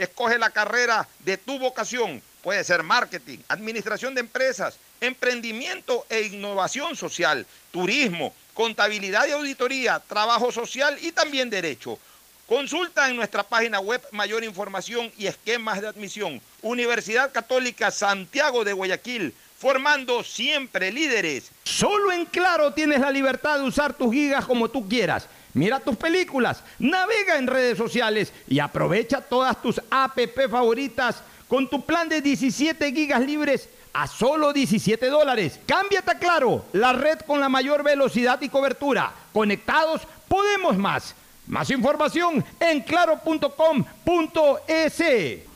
Escoge 0.00 0.38
la 0.38 0.48
carrera 0.48 1.06
de 1.18 1.36
tu 1.36 1.58
vocación. 1.58 2.22
Puede 2.42 2.64
ser 2.64 2.82
marketing, 2.82 3.36
administración 3.48 4.14
de 4.14 4.22
empresas, 4.22 4.78
emprendimiento 4.98 6.06
e 6.08 6.22
innovación 6.22 6.96
social, 6.96 7.46
turismo, 7.70 8.32
contabilidad 8.54 9.26
y 9.28 9.32
auditoría, 9.32 10.00
trabajo 10.00 10.50
social 10.50 10.96
y 11.02 11.12
también 11.12 11.50
derecho. 11.50 11.98
Consulta 12.46 13.10
en 13.10 13.16
nuestra 13.16 13.42
página 13.42 13.78
web 13.78 14.00
mayor 14.12 14.42
información 14.42 15.12
y 15.18 15.26
esquemas 15.26 15.82
de 15.82 15.88
admisión. 15.88 16.40
Universidad 16.62 17.30
Católica 17.30 17.90
Santiago 17.90 18.64
de 18.64 18.72
Guayaquil, 18.72 19.34
formando 19.58 20.24
siempre 20.24 20.90
líderes. 20.90 21.50
Solo 21.64 22.10
en 22.10 22.24
Claro 22.24 22.72
tienes 22.72 23.00
la 23.00 23.10
libertad 23.10 23.58
de 23.58 23.66
usar 23.66 23.92
tus 23.92 24.14
gigas 24.14 24.46
como 24.46 24.70
tú 24.70 24.88
quieras. 24.88 25.28
Mira 25.54 25.80
tus 25.80 25.96
películas, 25.96 26.62
navega 26.78 27.36
en 27.36 27.46
redes 27.46 27.76
sociales 27.76 28.32
y 28.48 28.60
aprovecha 28.60 29.20
todas 29.20 29.60
tus 29.60 29.80
APP 29.90 30.48
favoritas 30.48 31.22
con 31.48 31.68
tu 31.68 31.84
plan 31.84 32.08
de 32.08 32.20
17 32.20 32.92
gigas 32.92 33.20
libres 33.22 33.68
a 33.92 34.06
solo 34.06 34.52
17 34.52 35.08
dólares. 35.08 35.58
Cámbiate 35.66 36.12
a 36.12 36.18
Claro, 36.18 36.64
la 36.72 36.92
red 36.92 37.18
con 37.26 37.40
la 37.40 37.48
mayor 37.48 37.82
velocidad 37.82 38.40
y 38.40 38.48
cobertura. 38.48 39.12
Conectados, 39.32 40.02
podemos 40.28 40.76
más. 40.76 41.14
Más 41.46 41.68
información 41.70 42.44
en 42.60 42.80
claro.com.es. 42.82 43.50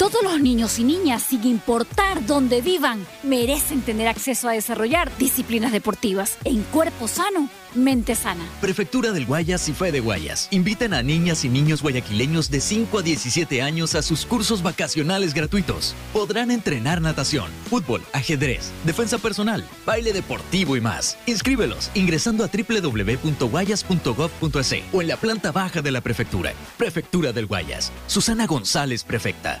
Todos 0.00 0.22
los 0.22 0.40
niños 0.40 0.78
y 0.78 0.84
niñas, 0.84 1.22
sin 1.22 1.44
importar 1.44 2.24
dónde 2.24 2.62
vivan, 2.62 3.06
merecen 3.22 3.82
tener 3.82 4.08
acceso 4.08 4.48
a 4.48 4.52
desarrollar 4.52 5.14
disciplinas 5.18 5.72
deportivas 5.72 6.38
en 6.44 6.62
cuerpo 6.62 7.06
sano, 7.06 7.50
mente 7.74 8.14
sana. 8.14 8.42
Prefectura 8.62 9.12
del 9.12 9.26
Guayas 9.26 9.68
y 9.68 9.74
Fe 9.74 9.92
de 9.92 10.00
Guayas 10.00 10.48
invitan 10.52 10.94
a 10.94 11.02
niñas 11.02 11.44
y 11.44 11.50
niños 11.50 11.82
guayaquileños 11.82 12.50
de 12.50 12.62
5 12.62 13.00
a 13.00 13.02
17 13.02 13.60
años 13.60 13.94
a 13.94 14.00
sus 14.00 14.24
cursos 14.24 14.62
vacacionales 14.62 15.34
gratuitos. 15.34 15.94
Podrán 16.14 16.50
entrenar 16.50 17.02
natación, 17.02 17.50
fútbol, 17.68 18.00
ajedrez, 18.14 18.72
defensa 18.86 19.18
personal, 19.18 19.68
baile 19.84 20.14
deportivo 20.14 20.76
y 20.76 20.80
más. 20.80 21.18
Inscríbelos 21.26 21.90
ingresando 21.92 22.42
a 22.42 22.48
www.guayas.gov.es 22.48 24.74
o 24.94 25.02
en 25.02 25.08
la 25.08 25.18
planta 25.18 25.52
baja 25.52 25.82
de 25.82 25.90
la 25.90 26.00
prefectura. 26.00 26.54
Prefectura 26.78 27.34
del 27.34 27.44
Guayas. 27.44 27.92
Susana 28.06 28.46
González, 28.46 29.04
prefecta. 29.04 29.60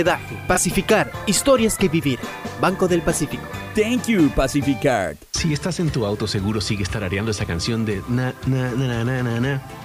Pacificar, 0.47 1.11
historias 1.27 1.77
que 1.77 1.89
vivir. 1.89 2.19
Banco 2.59 2.87
del 2.87 3.01
Pacífico. 3.01 3.43
Thank 3.75 4.07
you, 4.07 4.29
Pacificard. 4.35 5.17
Si 5.31 5.53
estás 5.53 5.79
en 5.79 5.89
tu 5.89 6.05
auto, 6.05 6.27
seguro 6.27 6.61
sigues 6.61 6.89
tarareando 6.89 7.31
esa 7.31 7.45
canción 7.45 7.85
de 7.85 8.01
na, 8.09 8.33
na, 8.45 8.71
na, 8.71 8.87
na, 8.87 9.03
na, 9.03 9.23
na, 9.23 9.39
na, 9.39 9.61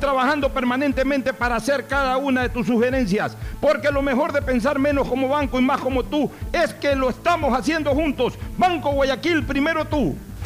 trabajando 0.00 0.52
permanentemente 0.52 1.32
para 1.32 1.54
hacer 1.54 1.86
cada 1.86 2.16
una 2.16 2.42
de 2.42 2.48
tus 2.48 2.66
sugerencias, 2.66 3.36
porque 3.60 3.90
lo 3.90 4.02
mejor 4.02 4.32
de 4.32 4.42
pensar 4.42 4.80
menos 4.80 5.08
como 5.08 5.28
banco 5.28 5.60
y 5.60 5.62
más 5.62 5.80
como 5.80 6.02
tú 6.02 6.28
es 6.52 6.74
que 6.74 6.96
lo 6.96 7.08
estamos 7.08 7.56
haciendo 7.56 7.94
juntos. 7.94 8.34
Banco 8.58 8.90
Guayaquil, 8.90 9.44
primero 9.44 9.84
tú. 9.84 10.16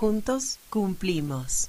Juntos 0.00 0.58
cumplimos. 0.70 1.68